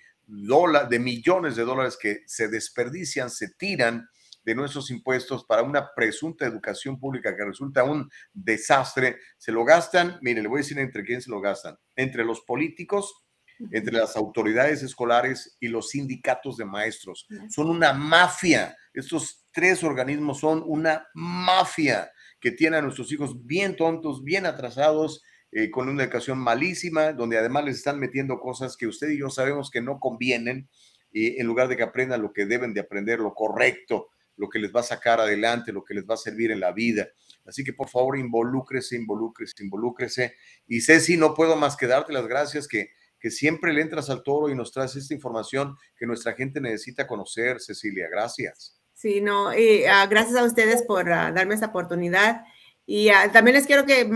de 0.88 0.98
millones 1.00 1.56
de 1.56 1.64
dólares 1.64 1.98
que 2.00 2.20
se 2.26 2.46
desperdician, 2.46 3.30
se 3.30 3.48
tiran 3.58 4.08
de 4.44 4.54
nuestros 4.54 4.90
impuestos 4.90 5.44
para 5.44 5.62
una 5.62 5.92
presunta 5.94 6.46
educación 6.46 6.98
pública 6.98 7.36
que 7.36 7.44
resulta 7.44 7.84
un 7.84 8.08
desastre, 8.32 9.18
se 9.38 9.52
lo 9.52 9.64
gastan, 9.64 10.18
mire, 10.22 10.40
le 10.40 10.48
voy 10.48 10.58
a 10.58 10.62
decir 10.62 10.78
entre 10.78 11.04
quién 11.04 11.20
se 11.20 11.30
lo 11.30 11.40
gastan, 11.40 11.76
entre 11.96 12.24
los 12.24 12.40
políticos, 12.42 13.26
entre 13.70 13.96
las 13.96 14.16
autoridades 14.16 14.82
escolares 14.82 15.56
y 15.60 15.68
los 15.68 15.90
sindicatos 15.90 16.56
de 16.56 16.64
maestros. 16.64 17.26
Son 17.48 17.68
una 17.68 17.92
mafia. 17.92 18.76
Estos 18.94 19.46
tres 19.52 19.82
organismos 19.82 20.40
son 20.40 20.62
una 20.66 21.06
mafia 21.14 22.10
que 22.40 22.50
tiene 22.50 22.78
a 22.78 22.82
nuestros 22.82 23.12
hijos 23.12 23.46
bien 23.46 23.76
tontos, 23.76 24.24
bien 24.24 24.46
atrasados, 24.46 25.22
eh, 25.52 25.70
con 25.70 25.88
una 25.88 26.04
educación 26.04 26.38
malísima, 26.38 27.12
donde 27.12 27.36
además 27.36 27.64
les 27.64 27.76
están 27.76 27.98
metiendo 27.98 28.38
cosas 28.38 28.76
que 28.76 28.86
usted 28.86 29.10
y 29.10 29.18
yo 29.18 29.30
sabemos 29.30 29.70
que 29.70 29.80
no 29.80 29.98
convienen, 29.98 30.68
y 31.12 31.40
en 31.40 31.46
lugar 31.46 31.66
de 31.66 31.76
que 31.76 31.82
aprendan 31.82 32.22
lo 32.22 32.32
que 32.32 32.46
deben 32.46 32.72
de 32.72 32.80
aprender, 32.80 33.18
lo 33.18 33.34
correcto, 33.34 34.10
lo 34.36 34.48
que 34.48 34.60
les 34.60 34.74
va 34.74 34.80
a 34.80 34.84
sacar 34.84 35.20
adelante, 35.20 35.72
lo 35.72 35.84
que 35.84 35.92
les 35.92 36.04
va 36.04 36.14
a 36.14 36.18
servir 36.18 36.52
en 36.52 36.60
la 36.60 36.72
vida. 36.72 37.08
Así 37.44 37.64
que 37.64 37.72
por 37.72 37.88
favor, 37.88 38.16
involúcrese, 38.16 38.96
involúcrese, 38.96 39.62
involúcrese. 39.62 40.36
Y 40.68 40.80
Ceci, 40.80 41.16
no 41.16 41.34
puedo 41.34 41.56
más 41.56 41.76
que 41.76 41.88
darte 41.88 42.12
las 42.12 42.26
gracias 42.28 42.68
que 42.68 42.90
que 43.20 43.30
siempre 43.30 43.72
le 43.72 43.82
entras 43.82 44.08
al 44.10 44.22
toro 44.22 44.48
y 44.48 44.54
nos 44.54 44.72
traes 44.72 44.96
esta 44.96 45.14
información 45.14 45.76
que 45.96 46.06
nuestra 46.06 46.32
gente 46.32 46.60
necesita 46.60 47.06
conocer, 47.06 47.60
Cecilia. 47.60 48.08
Gracias. 48.10 48.80
Sí, 48.94 49.20
no, 49.20 49.56
y 49.56 49.84
ah, 49.84 50.06
gracias 50.06 50.36
a 50.36 50.44
ustedes 50.44 50.82
por 50.82 51.10
ah, 51.12 51.30
darme 51.30 51.54
esta 51.54 51.66
oportunidad. 51.66 52.44
Y 52.86 53.10
ah, 53.10 53.30
también 53.32 53.56
les 53.56 53.66
quiero 53.66 53.86
que 53.86 54.10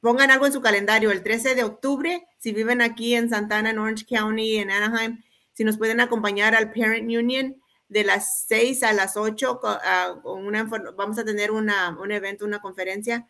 pongan 0.00 0.30
algo 0.30 0.46
en 0.46 0.52
su 0.52 0.60
calendario. 0.60 1.10
El 1.10 1.22
13 1.22 1.54
de 1.54 1.64
octubre, 1.64 2.26
si 2.38 2.52
viven 2.52 2.82
aquí 2.82 3.14
en 3.14 3.30
Santana, 3.30 3.70
en 3.70 3.78
Orange 3.78 4.04
County, 4.06 4.58
en 4.58 4.70
Anaheim, 4.70 5.22
si 5.54 5.64
nos 5.64 5.78
pueden 5.78 6.00
acompañar 6.00 6.54
al 6.54 6.72
Parent 6.72 7.10
Union 7.10 7.56
de 7.88 8.04
las 8.04 8.46
6 8.48 8.82
a 8.82 8.92
las 8.92 9.16
8, 9.16 9.60
con 10.22 10.46
una, 10.46 10.64
vamos 10.96 11.18
a 11.18 11.24
tener 11.24 11.50
una, 11.50 11.96
un 11.98 12.10
evento, 12.10 12.44
una 12.44 12.60
conferencia 12.60 13.26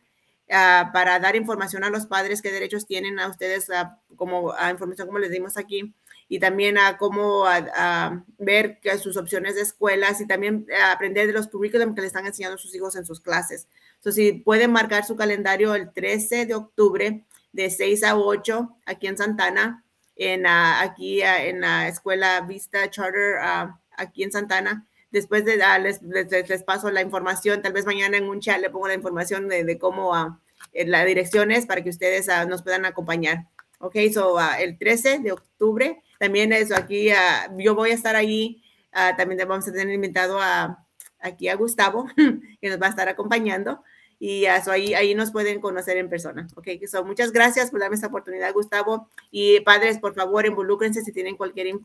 para 0.49 1.19
dar 1.19 1.37
información 1.37 1.85
a 1.85 1.91
los 1.91 2.07
padres 2.07 2.43
qué 2.43 2.53
derechos 2.53 2.87
tienen 2.87 3.19
a 3.19 3.29
ustedes, 3.29 3.69
como 4.17 4.53
a 4.53 4.71
información 4.71 5.09
como 5.09 5.19
les 5.19 5.31
dimos 5.31 5.57
aquí 5.57 5.95
y 6.29 6.39
también 6.39 6.79
a 6.79 6.99
cómo 6.99 7.45
ver 8.39 8.81
sus 9.01 9.17
opciones 9.17 9.55
de 9.55 9.63
escuelas 9.63 10.21
y 10.21 10.27
también 10.27 10.67
aprender 10.93 11.27
de 11.27 11.33
los 11.33 11.49
currículum 11.49 11.95
que 11.95 12.01
le 12.01 12.07
están 12.09 12.27
enseñando 12.27 12.57
a 12.57 12.59
sus 12.59 12.75
hijos 12.75 12.97
en 12.97 13.05
sus 13.05 13.21
clases. 13.21 13.69
Entonces, 13.97 14.15
si 14.15 14.33
pueden 14.33 14.73
marcar 14.73 15.05
su 15.05 15.17
calendario 15.17 15.75
el 15.75 15.93
13 15.93 16.47
de 16.47 16.55
octubre 16.55 17.25
de 17.53 17.71
6 17.71 18.05
a 18.05 18.17
8 18.17 18.77
aquí 18.87 19.07
en 19.07 19.17
Santana, 19.17 19.85
en, 20.17 20.47
aquí 20.47 21.23
en 21.23 21.61
la 21.61 21.89
escuela 21.89 22.41
Vista 22.41 22.91
Charter 22.91 23.37
aquí 23.97 24.23
en 24.23 24.33
Santana. 24.33 24.87
Después 25.11 25.45
de 25.45 25.57
darles, 25.57 26.01
les, 26.03 26.63
paso 26.65 26.91
la 26.91 27.01
información, 27.01 27.63
tal 27.63 27.73
vez 27.73 27.87
mañana 27.87 28.17
en 28.17 28.29
un 28.29 28.41
chat 28.41 28.61
le 28.61 28.71
pongo 28.71 28.89
la 28.89 28.95
información 28.95 29.49
de, 29.49 29.79
cómo 29.79 30.13
la 30.73 31.05
dirección 31.05 31.51
para 31.67 31.83
que 31.83 31.91
ustedes 31.91 32.29
nos 32.49 32.63
puedan 32.63 32.85
acompañar. 32.85 33.47
Ok, 33.79 33.97
so 34.13 34.39
el 34.59 34.79
13 34.79 35.19
de 35.21 35.33
octubre 35.33 36.03
también 36.19 36.53
eso, 36.53 36.75
aquí 36.77 37.11
uh, 37.11 37.59
yo 37.59 37.75
voy 37.75 37.91
a 37.91 37.95
estar. 37.95 38.17
Uh, 38.17 39.17
también 39.17 39.47
vamos 39.47 39.69
a 39.69 39.73
tener 39.73 39.93
invitado 39.93 40.39
aquí 41.21 41.49
a 41.49 41.55
Gustavo, 41.57 42.07
que 42.61 42.71
nos 42.71 42.81
va 42.81 42.87
a 42.87 42.91
estar 42.91 43.09
acompañando. 43.09 43.83
Y 44.19 44.47
eso 44.47 44.71
ahí, 44.71 44.95
ahí 44.95 45.15
nos 45.15 45.31
pueden 45.31 45.61
conocer 45.61 45.99
en 45.99 46.09
persona. 46.09 46.49
Ok, 46.57 46.69
so, 46.91 47.05
muchas 47.05 47.33
gracias 47.33 47.71
por 47.71 47.81
darme 47.81 47.97
esta 47.97 48.07
oportunidad, 48.07 48.55
Gustavo. 48.55 49.11
Y 49.31 49.61
padres, 49.61 49.99
por 49.99 50.15
favor, 50.15 50.47
involúcrense 50.47 51.03
si 51.03 51.13
tienen 51.13 51.37
cualquier 51.37 51.77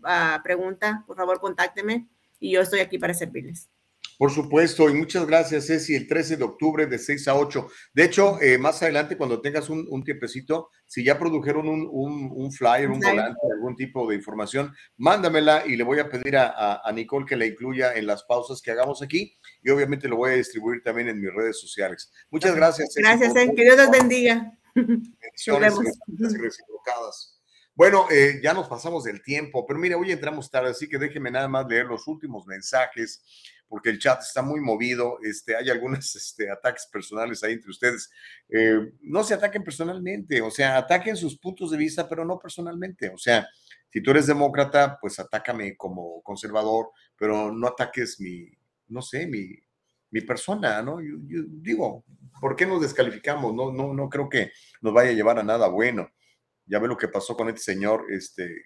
pregunta, 0.41 1.03
por 1.07 1.18
favor, 1.18 1.41
contáctenme 1.41 2.07
y 2.41 2.51
yo 2.51 2.61
estoy 2.61 2.81
aquí 2.81 2.97
para 2.97 3.13
servirles. 3.13 3.69
Por 4.18 4.30
supuesto, 4.30 4.88
y 4.88 4.93
muchas 4.93 5.26
gracias, 5.26 5.65
Ceci, 5.65 5.95
el 5.95 6.07
13 6.07 6.38
de 6.38 6.43
octubre 6.43 6.85
de 6.85 6.99
6 6.99 7.27
a 7.27 7.35
8. 7.35 7.68
De 7.91 8.03
hecho, 8.03 8.39
eh, 8.39 8.59
más 8.59 8.80
adelante, 8.84 9.18
cuando 9.18 9.41
tengas 9.41 9.68
un, 9.68 9.88
un 9.89 10.03
tiempecito, 10.03 10.69
si 10.85 11.03
ya 11.03 11.18
produjeron 11.18 11.68
un, 11.68 11.89
un, 11.91 12.51
flyer, 12.51 12.91
un 12.91 12.99
volante, 12.99 13.39
algún 13.51 13.76
tipo 13.76 14.07
de 14.07 14.15
información, 14.15 14.72
mándamela 14.97 15.63
y 15.65 15.76
le 15.76 15.84
voy 15.84 15.97
a 15.97 16.07
pedir 16.07 16.38
a, 16.38 16.81
a, 16.84 16.91
Nicole 16.91 17.26
que 17.26 17.35
la 17.35 17.47
incluya 17.47 17.95
en 17.95 18.05
las 18.05 18.23
pausas 18.23 18.61
que 18.61 18.69
hagamos 18.69 19.01
aquí 19.01 19.35
y 19.63 19.72
obviamente 19.72 20.07
lo 20.07 20.18
voy 20.18 20.34
a 20.34 20.35
distribuir 20.35 20.84
también 20.84 21.07
en 21.07 21.19
mis 21.19 21.34
redes 21.34 21.59
sociales. 21.59 22.11
Muchas 22.30 22.55
gracias. 22.55 22.93
Ceci, 22.93 23.01
gracias, 23.01 23.35
eh, 23.35 23.53
que 23.55 23.63
Dios 23.63 23.77
los 23.77 23.89
bendiga. 23.89 24.55
Bendiciones 24.76 25.73
Bueno, 27.73 28.06
eh, 28.11 28.39
ya 28.43 28.53
nos 28.53 28.68
pasamos 28.68 29.06
del 29.06 29.22
tiempo, 29.23 29.65
pero 29.65 29.80
mire, 29.80 29.95
hoy 29.95 30.11
entramos 30.11 30.52
tarde, 30.52 30.72
así 30.72 30.89
que 30.89 30.98
déjeme 30.98 31.31
nada 31.31 31.48
más 31.48 31.65
leer 31.68 31.85
los 31.85 32.07
últimos 32.07 32.45
mensajes 32.45 33.23
porque 33.72 33.89
el 33.89 33.99
chat 33.99 34.22
está 34.22 34.41
muy 34.41 34.60
movido, 34.60 35.18
este, 35.23 35.56
hay 35.56 35.69
algunos 35.69 36.14
este, 36.15 36.52
ataques 36.52 36.89
personales 36.91 37.41
ahí 37.41 37.53
entre 37.53 37.72
ustedes. 37.72 38.11
Eh, 38.49 38.91
no 38.99 39.23
se 39.23 39.34
ataquen 39.34 39.64
personalmente, 39.64 40.41
o 40.41 40.52
sea, 40.52 40.77
ataquen 40.77 41.15
sus 41.15 41.39
puntos 41.39 41.72
de 41.72 41.77
vista, 41.77 42.10
pero 42.10 42.26
no 42.26 42.38
personalmente. 42.38 43.10
O 43.10 43.18
sea, 43.18 43.48
si 43.89 44.03
tú 44.03 44.11
eres 44.11 44.27
demócrata, 44.27 44.98
pues 44.99 45.19
atácame 45.19 45.77
como 45.77 46.22
conservador, 46.22 46.89
pero 47.15 47.53
no 47.53 47.68
ataques 47.68 48.19
mi, 48.19 48.45
no 48.89 49.02
sé, 49.02 49.26
mi, 49.26 49.57
mi 50.10 50.19
persona, 50.19 50.81
¿no? 50.81 50.99
Yo, 50.99 51.15
digo, 51.48 52.03
¿por 52.41 52.57
qué 52.57 52.65
nos 52.65 52.81
descalificamos? 52.81 53.56
No, 53.56 53.72
no, 53.72 53.93
no 53.93 54.10
creo 54.10 54.27
que 54.27 54.52
nos 54.81 54.93
vaya 54.93 55.11
a 55.11 55.14
llevar 55.14 55.39
a 55.39 55.43
nada 55.43 55.69
bueno. 55.69 56.10
Ya 56.65 56.79
ve 56.79 56.88
lo 56.88 56.97
que 56.97 57.07
pasó 57.07 57.35
con 57.35 57.49
este 57.49 57.61
señor, 57.61 58.05
este, 58.09 58.65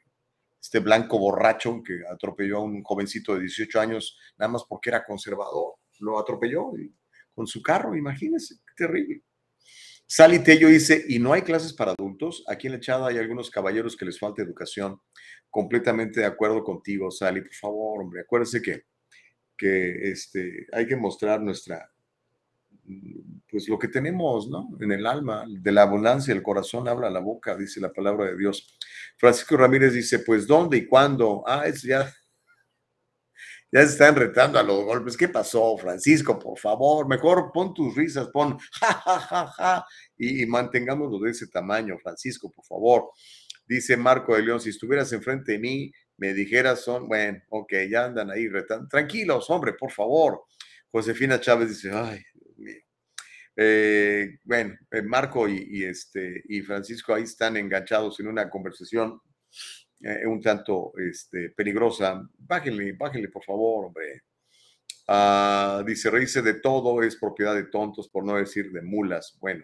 este 0.62 0.80
blanco 0.80 1.20
borracho 1.20 1.82
que 1.84 2.02
atropelló 2.12 2.58
a 2.58 2.64
un 2.64 2.84
jovencito 2.84 3.36
de 3.36 3.42
18 3.42 3.80
años 3.80 4.18
nada 4.38 4.52
más 4.52 4.64
porque 4.68 4.90
era 4.90 5.06
conservador. 5.06 5.76
Lo 6.00 6.20
atropelló 6.20 6.72
con 7.34 7.48
su 7.48 7.62
carro, 7.62 7.96
imagínense, 7.96 8.56
terrible. 8.76 9.24
Sally 10.08 10.40
Tello 10.44 10.68
dice, 10.68 11.04
¿y 11.08 11.18
no 11.18 11.34
hay 11.34 11.42
clases 11.42 11.74
para 11.74 11.92
adultos? 11.92 12.44
Aquí 12.48 12.68
en 12.68 12.74
la 12.74 12.78
echada 12.78 13.08
hay 13.08 13.18
algunos 13.18 13.50
caballeros 13.50 13.98
que 13.98 14.06
les 14.06 14.20
falta 14.20 14.44
educación. 14.44 15.02
Completamente 15.50 16.20
de 16.20 16.26
acuerdo 16.28 16.64
contigo, 16.64 17.10
Sally, 17.10 17.42
por 17.42 17.56
favor, 17.56 18.02
hombre, 18.02 18.22
acuérdense 18.22 18.62
que, 18.62 18.84
que 19.58 20.12
este, 20.12 20.68
hay 20.74 20.86
que 20.86 20.96
mostrar 20.96 21.42
nuestra, 21.42 21.92
pues 23.56 23.70
lo 23.70 23.80
que 23.80 23.88
tenemos, 23.88 24.50
¿no? 24.50 24.68
En 24.82 24.92
el 24.92 25.06
alma, 25.06 25.46
de 25.48 25.72
la 25.72 25.84
abundancia, 25.84 26.34
el 26.34 26.44
corazón 26.44 26.90
habla 26.90 27.10
la 27.10 27.22
boca, 27.22 27.56
dice 27.56 27.80
la 27.80 27.94
palabra 27.94 28.26
de 28.26 28.36
Dios. 28.36 28.78
Francisco 29.16 29.56
Ramírez 29.56 29.94
dice, 29.94 30.20
pues 30.20 30.46
¿dónde 30.46 30.76
y 30.76 30.86
cuándo? 30.86 31.42
Ah, 31.48 31.64
es 31.66 31.82
ya, 31.82 32.02
ya 33.72 33.80
se 33.80 33.94
están 33.94 34.14
retando 34.14 34.60
a 34.60 34.64
los 34.64 34.84
golpes. 34.84 35.16
¿Qué 35.16 35.30
pasó, 35.30 35.78
Francisco? 35.78 36.38
Por 36.38 36.60
favor, 36.60 37.08
mejor 37.08 37.50
pon 37.54 37.74
tus 37.74 37.96
risas, 37.96 38.28
pon 38.28 38.58
ja, 38.82 38.92
ja, 38.92 39.20
ja, 39.22 39.48
ja, 39.48 39.86
y, 40.18 40.44
y 40.44 40.46
mantengámoslo 40.46 41.18
de 41.20 41.32
ese 41.32 41.48
tamaño, 41.48 41.98
Francisco, 42.04 42.52
por 42.52 42.66
favor. 42.66 43.12
Dice 43.66 43.96
Marco 43.96 44.36
de 44.36 44.42
León, 44.42 44.60
si 44.60 44.72
estuvieras 44.72 45.14
enfrente 45.14 45.54
de 45.54 45.60
mí, 45.60 45.94
me 46.18 46.34
dijeras, 46.34 46.82
son, 46.82 47.08
bueno, 47.08 47.42
ok, 47.48 47.72
ya 47.90 48.04
andan 48.04 48.32
ahí 48.32 48.50
retando. 48.50 48.90
Tranquilos, 48.90 49.50
hombre, 49.50 49.72
por 49.80 49.94
favor. 49.94 50.44
Josefina 50.92 51.40
Chávez 51.40 51.70
dice, 51.70 51.92
ay, 51.94 52.22
eh, 53.58 54.40
bueno, 54.44 54.76
eh, 54.92 55.02
Marco 55.02 55.48
y, 55.48 55.84
este, 55.84 56.44
y 56.50 56.62
Francisco 56.62 57.14
ahí 57.14 57.24
están 57.24 57.56
enganchados 57.56 58.20
en 58.20 58.28
una 58.28 58.50
conversación 58.50 59.22
eh, 60.02 60.26
un 60.28 60.42
tanto 60.42 60.92
este, 60.98 61.52
peligrosa. 61.52 62.28
Bájenle, 62.38 62.94
bájenle, 62.94 63.30
por 63.30 63.44
favor, 63.44 63.86
hombre. 63.86 64.24
Ah, 65.08 65.84
dice, 65.86 66.10
reírse 66.10 66.42
de 66.42 66.56
todo 66.56 67.02
es 67.02 67.16
propiedad 67.16 67.56
de 67.56 67.66
tontos, 67.66 68.10
por 68.10 68.26
no 68.26 68.36
decir 68.36 68.72
de 68.72 68.82
mulas. 68.82 69.38
Bueno. 69.40 69.64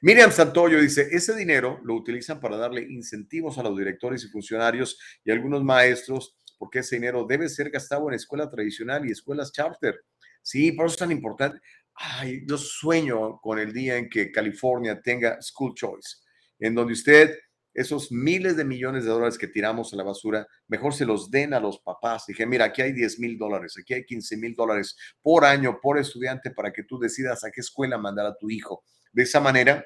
Miriam 0.00 0.30
Santoyo 0.30 0.80
dice, 0.80 1.08
ese 1.10 1.34
dinero 1.34 1.80
lo 1.84 1.94
utilizan 1.94 2.40
para 2.40 2.56
darle 2.56 2.82
incentivos 2.82 3.58
a 3.58 3.62
los 3.62 3.76
directores 3.76 4.24
y 4.24 4.28
funcionarios 4.28 4.98
y 5.24 5.30
algunos 5.30 5.62
maestros, 5.62 6.36
porque 6.58 6.80
ese 6.80 6.96
dinero 6.96 7.24
debe 7.26 7.48
ser 7.48 7.70
gastado 7.70 8.08
en 8.08 8.14
escuela 8.14 8.50
tradicional 8.50 9.06
y 9.06 9.12
escuelas 9.12 9.52
charter. 9.52 10.04
Sí, 10.42 10.72
por 10.72 10.86
eso 10.86 10.94
es 10.94 10.98
tan 10.98 11.12
importante 11.12 11.60
ay, 11.96 12.44
yo 12.46 12.58
sueño 12.58 13.38
con 13.40 13.58
el 13.58 13.72
día 13.72 13.96
en 13.96 14.08
que 14.08 14.30
California 14.30 15.00
tenga 15.00 15.40
school 15.40 15.74
choice, 15.74 16.18
en 16.58 16.74
donde 16.74 16.92
usted 16.92 17.36
esos 17.76 18.10
miles 18.10 18.56
de 18.56 18.64
millones 18.64 19.04
de 19.04 19.10
dólares 19.10 19.36
que 19.36 19.48
tiramos 19.48 19.92
a 19.92 19.96
la 19.96 20.02
basura, 20.02 20.46
mejor 20.66 20.94
se 20.94 21.04
los 21.04 21.30
den 21.30 21.52
a 21.52 21.60
los 21.60 21.78
papás. 21.80 22.24
Dije, 22.26 22.46
mira, 22.46 22.64
aquí 22.64 22.80
hay 22.80 22.92
10 22.92 23.18
mil 23.18 23.36
dólares, 23.36 23.74
aquí 23.78 23.92
hay 23.92 24.06
15 24.06 24.38
mil 24.38 24.54
dólares 24.54 24.96
por 25.20 25.44
año, 25.44 25.78
por 25.82 25.98
estudiante, 25.98 26.50
para 26.50 26.72
que 26.72 26.84
tú 26.84 26.98
decidas 26.98 27.44
a 27.44 27.50
qué 27.50 27.60
escuela 27.60 27.98
mandar 27.98 28.24
a 28.24 28.36
tu 28.38 28.48
hijo. 28.48 28.82
De 29.12 29.24
esa 29.24 29.40
manera, 29.40 29.84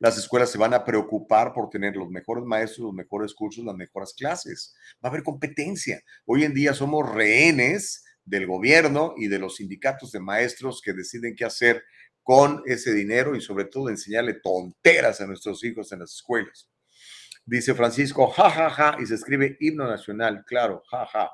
las 0.00 0.18
escuelas 0.18 0.50
se 0.50 0.58
van 0.58 0.74
a 0.74 0.84
preocupar 0.84 1.52
por 1.52 1.70
tener 1.70 1.94
los 1.94 2.08
mejores 2.08 2.44
maestros, 2.44 2.86
los 2.86 2.94
mejores 2.94 3.32
cursos, 3.32 3.64
las 3.64 3.76
mejores 3.76 4.12
clases. 4.14 4.74
Va 4.96 5.08
a 5.08 5.12
haber 5.12 5.22
competencia. 5.22 6.02
Hoy 6.26 6.42
en 6.42 6.52
día 6.52 6.74
somos 6.74 7.08
rehenes 7.08 8.04
del 8.28 8.46
gobierno 8.46 9.14
y 9.16 9.28
de 9.28 9.38
los 9.38 9.56
sindicatos 9.56 10.12
de 10.12 10.20
maestros 10.20 10.82
que 10.82 10.92
deciden 10.92 11.34
qué 11.34 11.44
hacer 11.44 11.82
con 12.22 12.62
ese 12.66 12.92
dinero 12.92 13.34
y 13.34 13.40
sobre 13.40 13.64
todo 13.64 13.88
enseñarle 13.88 14.34
tonteras 14.34 15.20
a 15.20 15.26
nuestros 15.26 15.64
hijos 15.64 15.90
en 15.92 16.00
las 16.00 16.14
escuelas. 16.14 16.70
Dice 17.44 17.74
Francisco, 17.74 18.26
ja, 18.28 18.50
ja, 18.50 18.68
ja, 18.68 18.96
y 19.00 19.06
se 19.06 19.14
escribe 19.14 19.56
himno 19.60 19.88
nacional, 19.88 20.44
claro, 20.46 20.82
ja, 20.90 21.06
ja. 21.06 21.30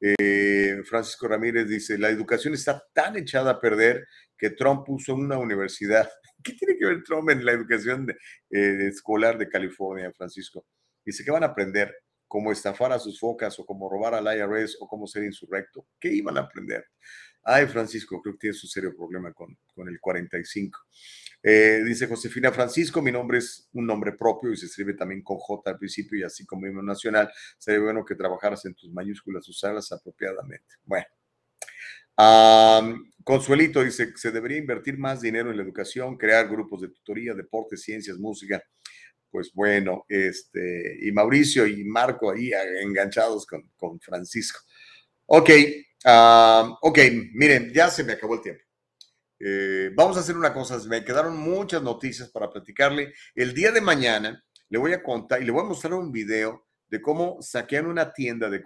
Eh, 0.00 0.82
Francisco 0.84 1.26
Ramírez 1.26 1.66
dice, 1.66 1.96
la 1.96 2.10
educación 2.10 2.54
está 2.54 2.84
tan 2.92 3.16
echada 3.16 3.52
a 3.52 3.60
perder 3.60 4.06
que 4.36 4.50
Trump 4.50 4.84
puso 4.84 5.14
una 5.14 5.38
universidad. 5.38 6.08
¿Qué 6.44 6.52
tiene 6.52 6.76
que 6.78 6.84
ver 6.84 7.02
Trump 7.02 7.30
en 7.30 7.44
la 7.44 7.52
educación 7.52 8.10
eh, 8.10 8.88
escolar 8.88 9.38
de 9.38 9.48
California, 9.48 10.12
Francisco? 10.14 10.66
Dice, 11.04 11.24
¿qué 11.24 11.30
van 11.30 11.42
a 11.42 11.46
aprender? 11.46 11.96
Cómo 12.28 12.52
estafar 12.52 12.92
a 12.92 12.98
sus 12.98 13.18
focas 13.18 13.58
o 13.58 13.66
cómo 13.66 13.88
robar 13.88 14.14
al 14.14 14.26
IRS 14.36 14.76
o 14.80 14.86
cómo 14.86 15.06
ser 15.06 15.24
insurrecto. 15.24 15.86
¿Qué 15.98 16.12
iban 16.12 16.36
a 16.36 16.42
aprender? 16.42 16.84
Ay, 17.42 17.66
Francisco, 17.66 18.20
creo 18.20 18.34
que 18.34 18.40
tienes 18.40 18.62
un 18.62 18.70
serio 18.70 18.94
problema 18.94 19.32
con, 19.32 19.58
con 19.74 19.88
el 19.88 19.98
45. 19.98 20.78
Eh, 21.42 21.82
dice 21.84 22.06
Josefina 22.06 22.52
Francisco, 22.52 23.00
mi 23.00 23.10
nombre 23.10 23.38
es 23.38 23.68
un 23.72 23.86
nombre 23.86 24.12
propio 24.12 24.52
y 24.52 24.56
se 24.56 24.66
escribe 24.66 24.94
también 24.94 25.22
con 25.22 25.38
J 25.38 25.70
al 25.70 25.78
principio 25.78 26.18
y 26.18 26.24
así 26.24 26.44
como 26.44 26.66
himno 26.66 26.82
nacional. 26.82 27.30
Sería 27.56 27.80
bueno 27.80 28.04
que 28.04 28.14
trabajaras 28.14 28.64
en 28.66 28.74
tus 28.74 28.90
mayúsculas, 28.90 29.48
usarlas 29.48 29.90
apropiadamente. 29.92 30.74
Bueno. 30.84 31.06
Consuelito 33.22 33.84
dice, 33.84 34.12
se 34.16 34.32
debería 34.32 34.58
invertir 34.58 34.98
más 34.98 35.20
dinero 35.20 35.50
en 35.50 35.56
la 35.56 35.62
educación, 35.62 36.16
crear 36.16 36.48
grupos 36.48 36.80
de 36.80 36.88
tutoría, 36.88 37.34
deporte, 37.34 37.76
ciencias, 37.76 38.18
música, 38.18 38.60
Pues 39.30 39.52
bueno, 39.52 40.04
este, 40.08 40.98
y 41.02 41.12
Mauricio 41.12 41.66
y 41.66 41.84
Marco 41.84 42.30
ahí 42.30 42.50
enganchados 42.82 43.46
con, 43.46 43.70
con 43.76 44.00
Francisco. 44.00 44.60
Ok, 45.26 45.50
ah, 46.04 46.76
ok, 46.80 46.98
miren, 47.34 47.72
ya 47.72 47.90
se 47.90 48.04
me 48.04 48.14
acabó 48.14 48.34
el 48.34 48.40
tiempo. 48.40 48.62
Eh, 49.40 49.90
vamos 49.94 50.16
a 50.16 50.20
hacer 50.20 50.36
una 50.36 50.52
cosa, 50.52 50.78
me 50.88 51.04
quedaron 51.04 51.36
muchas 51.36 51.82
noticias 51.82 52.30
para 52.30 52.50
platicarle. 52.50 53.12
El 53.34 53.54
día 53.54 53.70
de 53.70 53.80
mañana 53.80 54.42
le 54.68 54.78
voy 54.78 54.92
a 54.92 55.02
contar 55.02 55.40
y 55.42 55.44
le 55.44 55.52
voy 55.52 55.62
a 55.62 55.68
mostrar 55.68 55.94
un 55.94 56.10
video 56.10 56.66
de 56.88 57.00
cómo 57.00 57.38
saquean 57.40 57.86
una 57.86 58.12
tienda 58.12 58.48
de, 58.48 58.62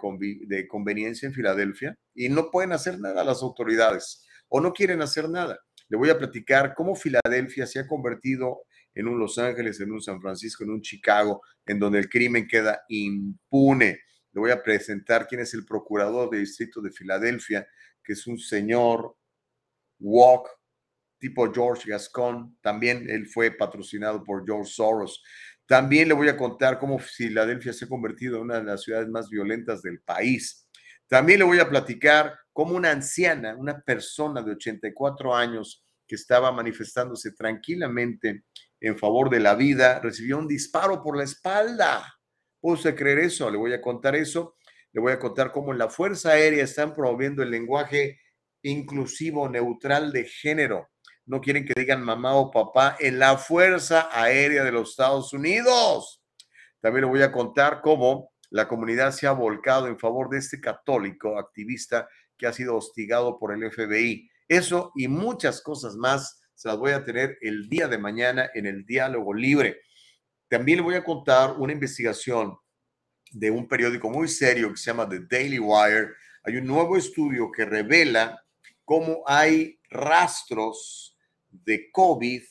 de 0.47 0.67
conveniencia 0.67 1.27
en 1.27 1.33
Filadelfia 1.33 1.95
y 2.15 2.29
no 2.29 2.49
pueden 2.49 2.71
hacer 2.71 2.99
nada 2.99 3.23
las 3.23 3.41
autoridades 3.41 4.25
o 4.47 4.61
no 4.61 4.73
quieren 4.73 5.01
hacer 5.01 5.29
nada. 5.29 5.59
Le 5.89 5.97
voy 5.97 6.09
a 6.09 6.17
platicar 6.17 6.73
cómo 6.73 6.95
Filadelfia 6.95 7.67
se 7.67 7.79
ha 7.79 7.87
convertido 7.87 8.63
en 8.95 9.07
un 9.07 9.19
Los 9.19 9.37
Ángeles, 9.37 9.79
en 9.79 9.91
un 9.91 10.01
San 10.01 10.21
Francisco, 10.21 10.63
en 10.63 10.71
un 10.71 10.81
Chicago, 10.81 11.41
en 11.65 11.79
donde 11.79 11.99
el 11.99 12.09
crimen 12.09 12.47
queda 12.47 12.83
impune. 12.89 13.99
Le 14.31 14.39
voy 14.39 14.51
a 14.51 14.61
presentar 14.61 15.27
quién 15.27 15.41
es 15.41 15.53
el 15.53 15.65
procurador 15.65 16.29
de 16.29 16.39
distrito 16.39 16.81
de 16.81 16.91
Filadelfia, 16.91 17.67
que 18.03 18.13
es 18.13 18.27
un 18.27 18.37
señor 18.37 19.15
Walk, 19.99 20.49
tipo 21.19 21.51
George 21.53 21.89
Gascon. 21.89 22.57
También 22.61 23.09
él 23.09 23.27
fue 23.27 23.51
patrocinado 23.51 24.23
por 24.23 24.45
George 24.45 24.71
Soros. 24.71 25.23
También 25.65 26.09
le 26.09 26.13
voy 26.13 26.27
a 26.27 26.37
contar 26.37 26.77
cómo 26.79 26.99
Filadelfia 26.99 27.71
se 27.71 27.85
ha 27.85 27.87
convertido 27.87 28.37
en 28.37 28.43
una 28.43 28.59
de 28.59 28.65
las 28.65 28.83
ciudades 28.83 29.07
más 29.07 29.29
violentas 29.29 29.81
del 29.81 30.01
país. 30.01 30.67
También 31.07 31.39
le 31.39 31.45
voy 31.45 31.59
a 31.59 31.69
platicar 31.69 32.33
cómo 32.51 32.75
una 32.75 32.91
anciana, 32.91 33.55
una 33.55 33.79
persona 33.81 34.41
de 34.41 34.51
84 34.51 35.35
años 35.35 35.85
que 36.07 36.15
estaba 36.15 36.51
manifestándose 36.51 37.31
tranquilamente 37.31 38.43
en 38.83 38.97
favor 38.99 39.31
de 39.31 39.39
la 39.39 39.55
vida, 39.55 39.99
recibió 39.99 40.37
un 40.37 40.47
disparo 40.47 41.01
por 41.01 41.17
la 41.17 41.23
espalda. 41.23 42.19
¿Puede 42.59 42.75
usted 42.75 42.95
creer 42.95 43.19
eso? 43.19 43.49
Le 43.49 43.57
voy 43.57 43.73
a 43.73 43.81
contar 43.81 44.15
eso. 44.15 44.55
Le 44.91 45.01
voy 45.01 45.11
a 45.11 45.19
contar 45.19 45.51
cómo 45.51 45.71
en 45.71 45.79
la 45.79 45.89
Fuerza 45.89 46.33
Aérea 46.33 46.63
están 46.63 46.93
promoviendo 46.93 47.41
el 47.41 47.49
lenguaje 47.49 48.19
inclusivo, 48.61 49.49
neutral 49.49 50.11
de 50.11 50.25
género 50.25 50.87
no 51.25 51.41
quieren 51.41 51.65
que 51.65 51.79
digan 51.79 52.03
mamá 52.03 52.35
o 52.35 52.51
papá 52.51 52.97
en 52.99 53.19
la 53.19 53.37
Fuerza 53.37 54.09
Aérea 54.11 54.63
de 54.63 54.71
los 54.71 54.91
Estados 54.91 55.31
Unidos. 55.33 56.21
También 56.81 57.05
le 57.05 57.11
voy 57.11 57.21
a 57.21 57.31
contar 57.31 57.81
cómo 57.81 58.33
la 58.49 58.67
comunidad 58.67 59.11
se 59.11 59.25
ha 59.25 59.31
volcado 59.31 59.87
en 59.87 59.97
favor 59.97 60.29
de 60.29 60.39
este 60.39 60.59
católico 60.59 61.39
activista 61.39 62.07
que 62.37 62.45
ha 62.45 62.53
sido 62.53 62.75
hostigado 62.75 63.39
por 63.39 63.53
el 63.53 63.71
FBI. 63.71 64.29
Eso 64.47 64.91
y 64.95 65.07
muchas 65.07 65.61
cosas 65.61 65.95
más 65.95 66.41
se 66.55 66.67
las 66.67 66.77
voy 66.77 66.91
a 66.91 67.03
tener 67.03 67.37
el 67.41 67.67
día 67.69 67.87
de 67.87 67.97
mañana 67.97 68.49
en 68.53 68.65
el 68.65 68.85
diálogo 68.85 69.33
libre. 69.33 69.81
También 70.47 70.77
le 70.77 70.83
voy 70.83 70.95
a 70.95 71.03
contar 71.03 71.53
una 71.57 71.73
investigación 71.73 72.57
de 73.31 73.49
un 73.49 73.67
periódico 73.67 74.09
muy 74.09 74.27
serio 74.27 74.69
que 74.69 74.77
se 74.77 74.85
llama 74.85 75.09
The 75.09 75.21
Daily 75.29 75.59
Wire. 75.59 76.11
Hay 76.43 76.57
un 76.57 76.67
nuevo 76.67 76.97
estudio 76.97 77.51
que 77.51 77.65
revela 77.65 78.43
cómo 78.85 79.23
hay 79.25 79.79
rastros 79.89 81.17
de 81.49 81.91
COVID 81.91 82.43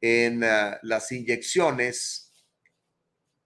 en 0.00 0.44
ah, 0.44 0.78
las 0.82 1.12
inyecciones 1.12 2.32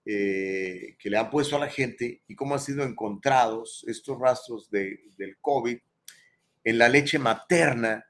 eh, 0.06 0.96
que 0.98 1.08
le 1.08 1.16
han 1.16 1.30
puesto 1.30 1.56
a 1.56 1.60
la 1.60 1.68
gente 1.68 2.22
y 2.26 2.34
cómo 2.34 2.54
han 2.54 2.60
sido 2.60 2.84
encontrados 2.84 3.84
estos 3.88 4.18
rastros 4.18 4.70
de, 4.70 5.00
del 5.16 5.38
COVID 5.40 5.78
en 6.64 6.78
la 6.78 6.88
leche 6.88 7.18
materna 7.18 8.04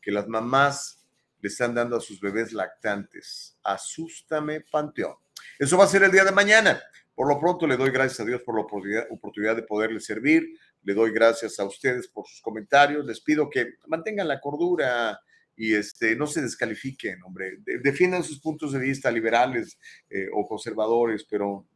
que 0.00 0.10
las 0.10 0.28
mamás 0.28 1.03
le 1.44 1.48
están 1.48 1.74
dando 1.74 1.94
a 1.94 2.00
sus 2.00 2.18
bebés 2.20 2.54
lactantes. 2.54 3.58
Asústame, 3.62 4.62
Panteón. 4.62 5.16
Eso 5.58 5.76
va 5.76 5.84
a 5.84 5.88
ser 5.88 6.02
el 6.02 6.10
día 6.10 6.24
de 6.24 6.32
mañana. 6.32 6.82
Por 7.14 7.28
lo 7.28 7.38
pronto 7.38 7.66
le 7.66 7.76
doy 7.76 7.90
gracias 7.90 8.20
a 8.20 8.24
Dios 8.24 8.40
por 8.40 8.54
la 8.54 8.62
oportunidad, 8.62 9.54
de 9.54 9.62
poderle 9.62 10.00
servir. 10.00 10.58
Le 10.84 10.94
doy 10.94 11.12
gracias 11.12 11.60
a 11.60 11.66
ustedes 11.66 12.08
por 12.08 12.26
sus 12.26 12.40
comentarios. 12.40 13.04
Les 13.04 13.20
pido 13.20 13.50
que 13.50 13.74
mantengan 13.88 14.26
la 14.26 14.40
cordura, 14.40 15.20
y 15.54 15.74
este, 15.74 16.16
no 16.16 16.26
se 16.26 16.40
descalifiquen, 16.40 17.22
hombre, 17.22 17.58
defiendan 17.82 18.24
sus 18.24 18.40
puntos 18.40 18.72
de 18.72 18.78
vista 18.78 19.10
liberales 19.10 19.78
eh, 20.08 20.26
o 20.32 20.48
conservadores, 20.48 21.26
pero 21.28 21.66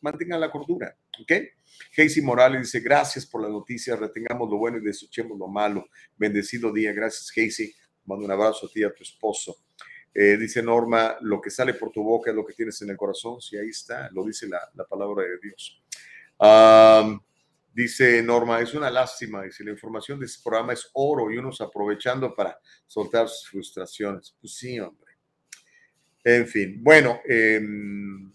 mantengan 0.00 0.40
la 0.40 0.50
cordura, 0.50 0.94
¿ok? 1.22 1.32
Casey 1.94 2.22
Morales 2.22 2.60
dice, 2.62 2.80
gracias 2.80 3.24
por 3.24 3.40
la 3.40 3.48
noticia, 3.48 3.94
retengamos 3.94 4.50
lo 4.50 4.58
bueno 4.58 4.78
y 4.78 4.82
desechemos 4.82 5.38
lo 5.38 5.46
malo. 5.46 5.86
Bendecido 6.16 6.72
día, 6.72 6.92
gracias 6.92 7.30
Casey. 7.30 7.72
Mando 8.04 8.24
un 8.24 8.30
abrazo 8.30 8.66
a 8.66 8.68
ti 8.68 8.80
y 8.80 8.84
a 8.84 8.92
tu 8.92 9.02
esposo. 9.02 9.64
Eh, 10.14 10.36
dice 10.36 10.62
Norma, 10.62 11.16
lo 11.20 11.40
que 11.40 11.50
sale 11.50 11.74
por 11.74 11.90
tu 11.90 12.02
boca 12.02 12.30
es 12.30 12.36
lo 12.36 12.44
que 12.44 12.52
tienes 12.52 12.80
en 12.82 12.90
el 12.90 12.96
corazón. 12.96 13.40
Sí, 13.40 13.56
ahí 13.56 13.68
está, 13.68 14.10
lo 14.12 14.24
dice 14.24 14.46
la, 14.48 14.60
la 14.74 14.84
palabra 14.84 15.24
de 15.24 15.38
Dios. 15.40 15.82
Dice 17.74 18.22
Norma, 18.22 18.60
es 18.60 18.74
una 18.74 18.90
lástima, 18.90 19.42
dice, 19.42 19.64
la 19.64 19.70
información 19.70 20.20
de 20.20 20.26
este 20.26 20.42
programa 20.42 20.74
es 20.74 20.90
oro 20.92 21.32
y 21.32 21.38
unos 21.38 21.58
aprovechando 21.62 22.34
para 22.34 22.58
soltar 22.86 23.26
sus 23.28 23.48
frustraciones. 23.48 24.36
Pues 24.38 24.54
sí, 24.56 24.78
hombre. 24.78 25.12
En 26.22 26.46
fin, 26.46 26.82
bueno, 26.84 27.20
em, 27.24 28.30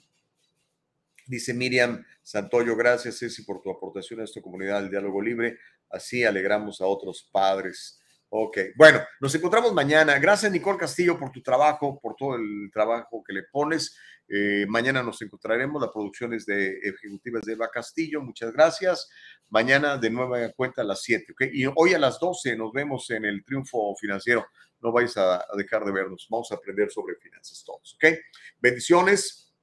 dice 1.27 1.53
Miriam 1.53 2.03
Santoyo, 2.23 2.75
gracias 2.75 3.19
Ceci 3.19 3.43
por 3.43 3.61
tu 3.61 3.69
aportación 3.69 4.21
a 4.21 4.23
esta 4.23 4.41
comunidad 4.41 4.81
del 4.81 4.89
diálogo 4.89 5.21
libre. 5.21 5.59
Así 5.87 6.23
alegramos 6.23 6.81
a 6.81 6.87
otros 6.87 7.29
padres. 7.31 8.01
Ok, 8.29 8.57
bueno, 8.75 8.99
nos 9.21 9.33
encontramos 9.35 9.73
mañana. 9.73 10.19
Gracias 10.19 10.51
Nicole 10.51 10.77
Castillo 10.77 11.17
por 11.17 11.31
tu 11.31 11.41
trabajo, 11.41 11.97
por 12.01 12.15
todo 12.15 12.35
el 12.35 12.69
trabajo 12.73 13.23
que 13.25 13.31
le 13.31 13.43
pones. 13.43 13.97
Eh, 14.27 14.65
mañana 14.67 15.01
nos 15.01 15.21
encontraremos. 15.21 15.81
La 15.81 15.91
producción 15.91 16.33
es 16.33 16.45
de 16.45 16.77
Ejecutivas 16.79 17.43
de 17.43 17.53
Eva 17.53 17.69
Castillo. 17.69 18.21
Muchas 18.21 18.51
gracias. 18.51 19.09
Mañana 19.49 19.97
de 19.97 20.09
nueva 20.09 20.51
cuenta 20.51 20.81
a 20.81 20.85
las 20.85 21.01
7. 21.03 21.31
¿okay? 21.31 21.49
Y 21.53 21.65
hoy 21.73 21.93
a 21.93 21.99
las 21.99 22.19
12 22.19 22.57
nos 22.57 22.73
vemos 22.73 23.09
en 23.11 23.23
el 23.23 23.45
Triunfo 23.45 23.95
Financiero. 23.95 24.45
No 24.81 24.91
vais 24.91 25.15
a, 25.15 25.45
dejar 25.55 25.85
de 25.85 25.93
vernos. 25.93 26.27
Vamos 26.29 26.51
a 26.51 26.55
aprender 26.55 26.91
sobre 26.91 27.15
finanzas 27.15 27.63
todos. 27.65 27.95
¿ok? 27.95 28.13
Bendiciones. 28.59 29.53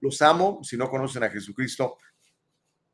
Los 0.00 0.20
amo. 0.20 0.60
Si 0.62 0.76
no 0.76 0.90
conocen 0.90 1.22
a 1.24 1.30
Jesucristo, 1.30 1.96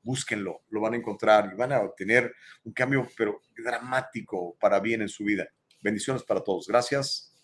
búsquenlo. 0.06 0.62
Lo 0.70 0.80
van 0.80 0.94
a 0.94 0.96
encontrar 0.96 1.50
y 1.52 1.56
van 1.56 1.72
a 1.72 1.80
obtener 1.80 2.32
un 2.64 2.72
cambio, 2.72 3.06
pero 3.18 3.42
dramático 3.62 4.56
para 4.58 4.80
bien 4.80 5.02
en 5.02 5.08
su 5.08 5.24
vida. 5.24 5.46
Bendiciones 5.82 6.22
para 6.22 6.40
todos. 6.40 6.66
Gracias. 6.68 7.34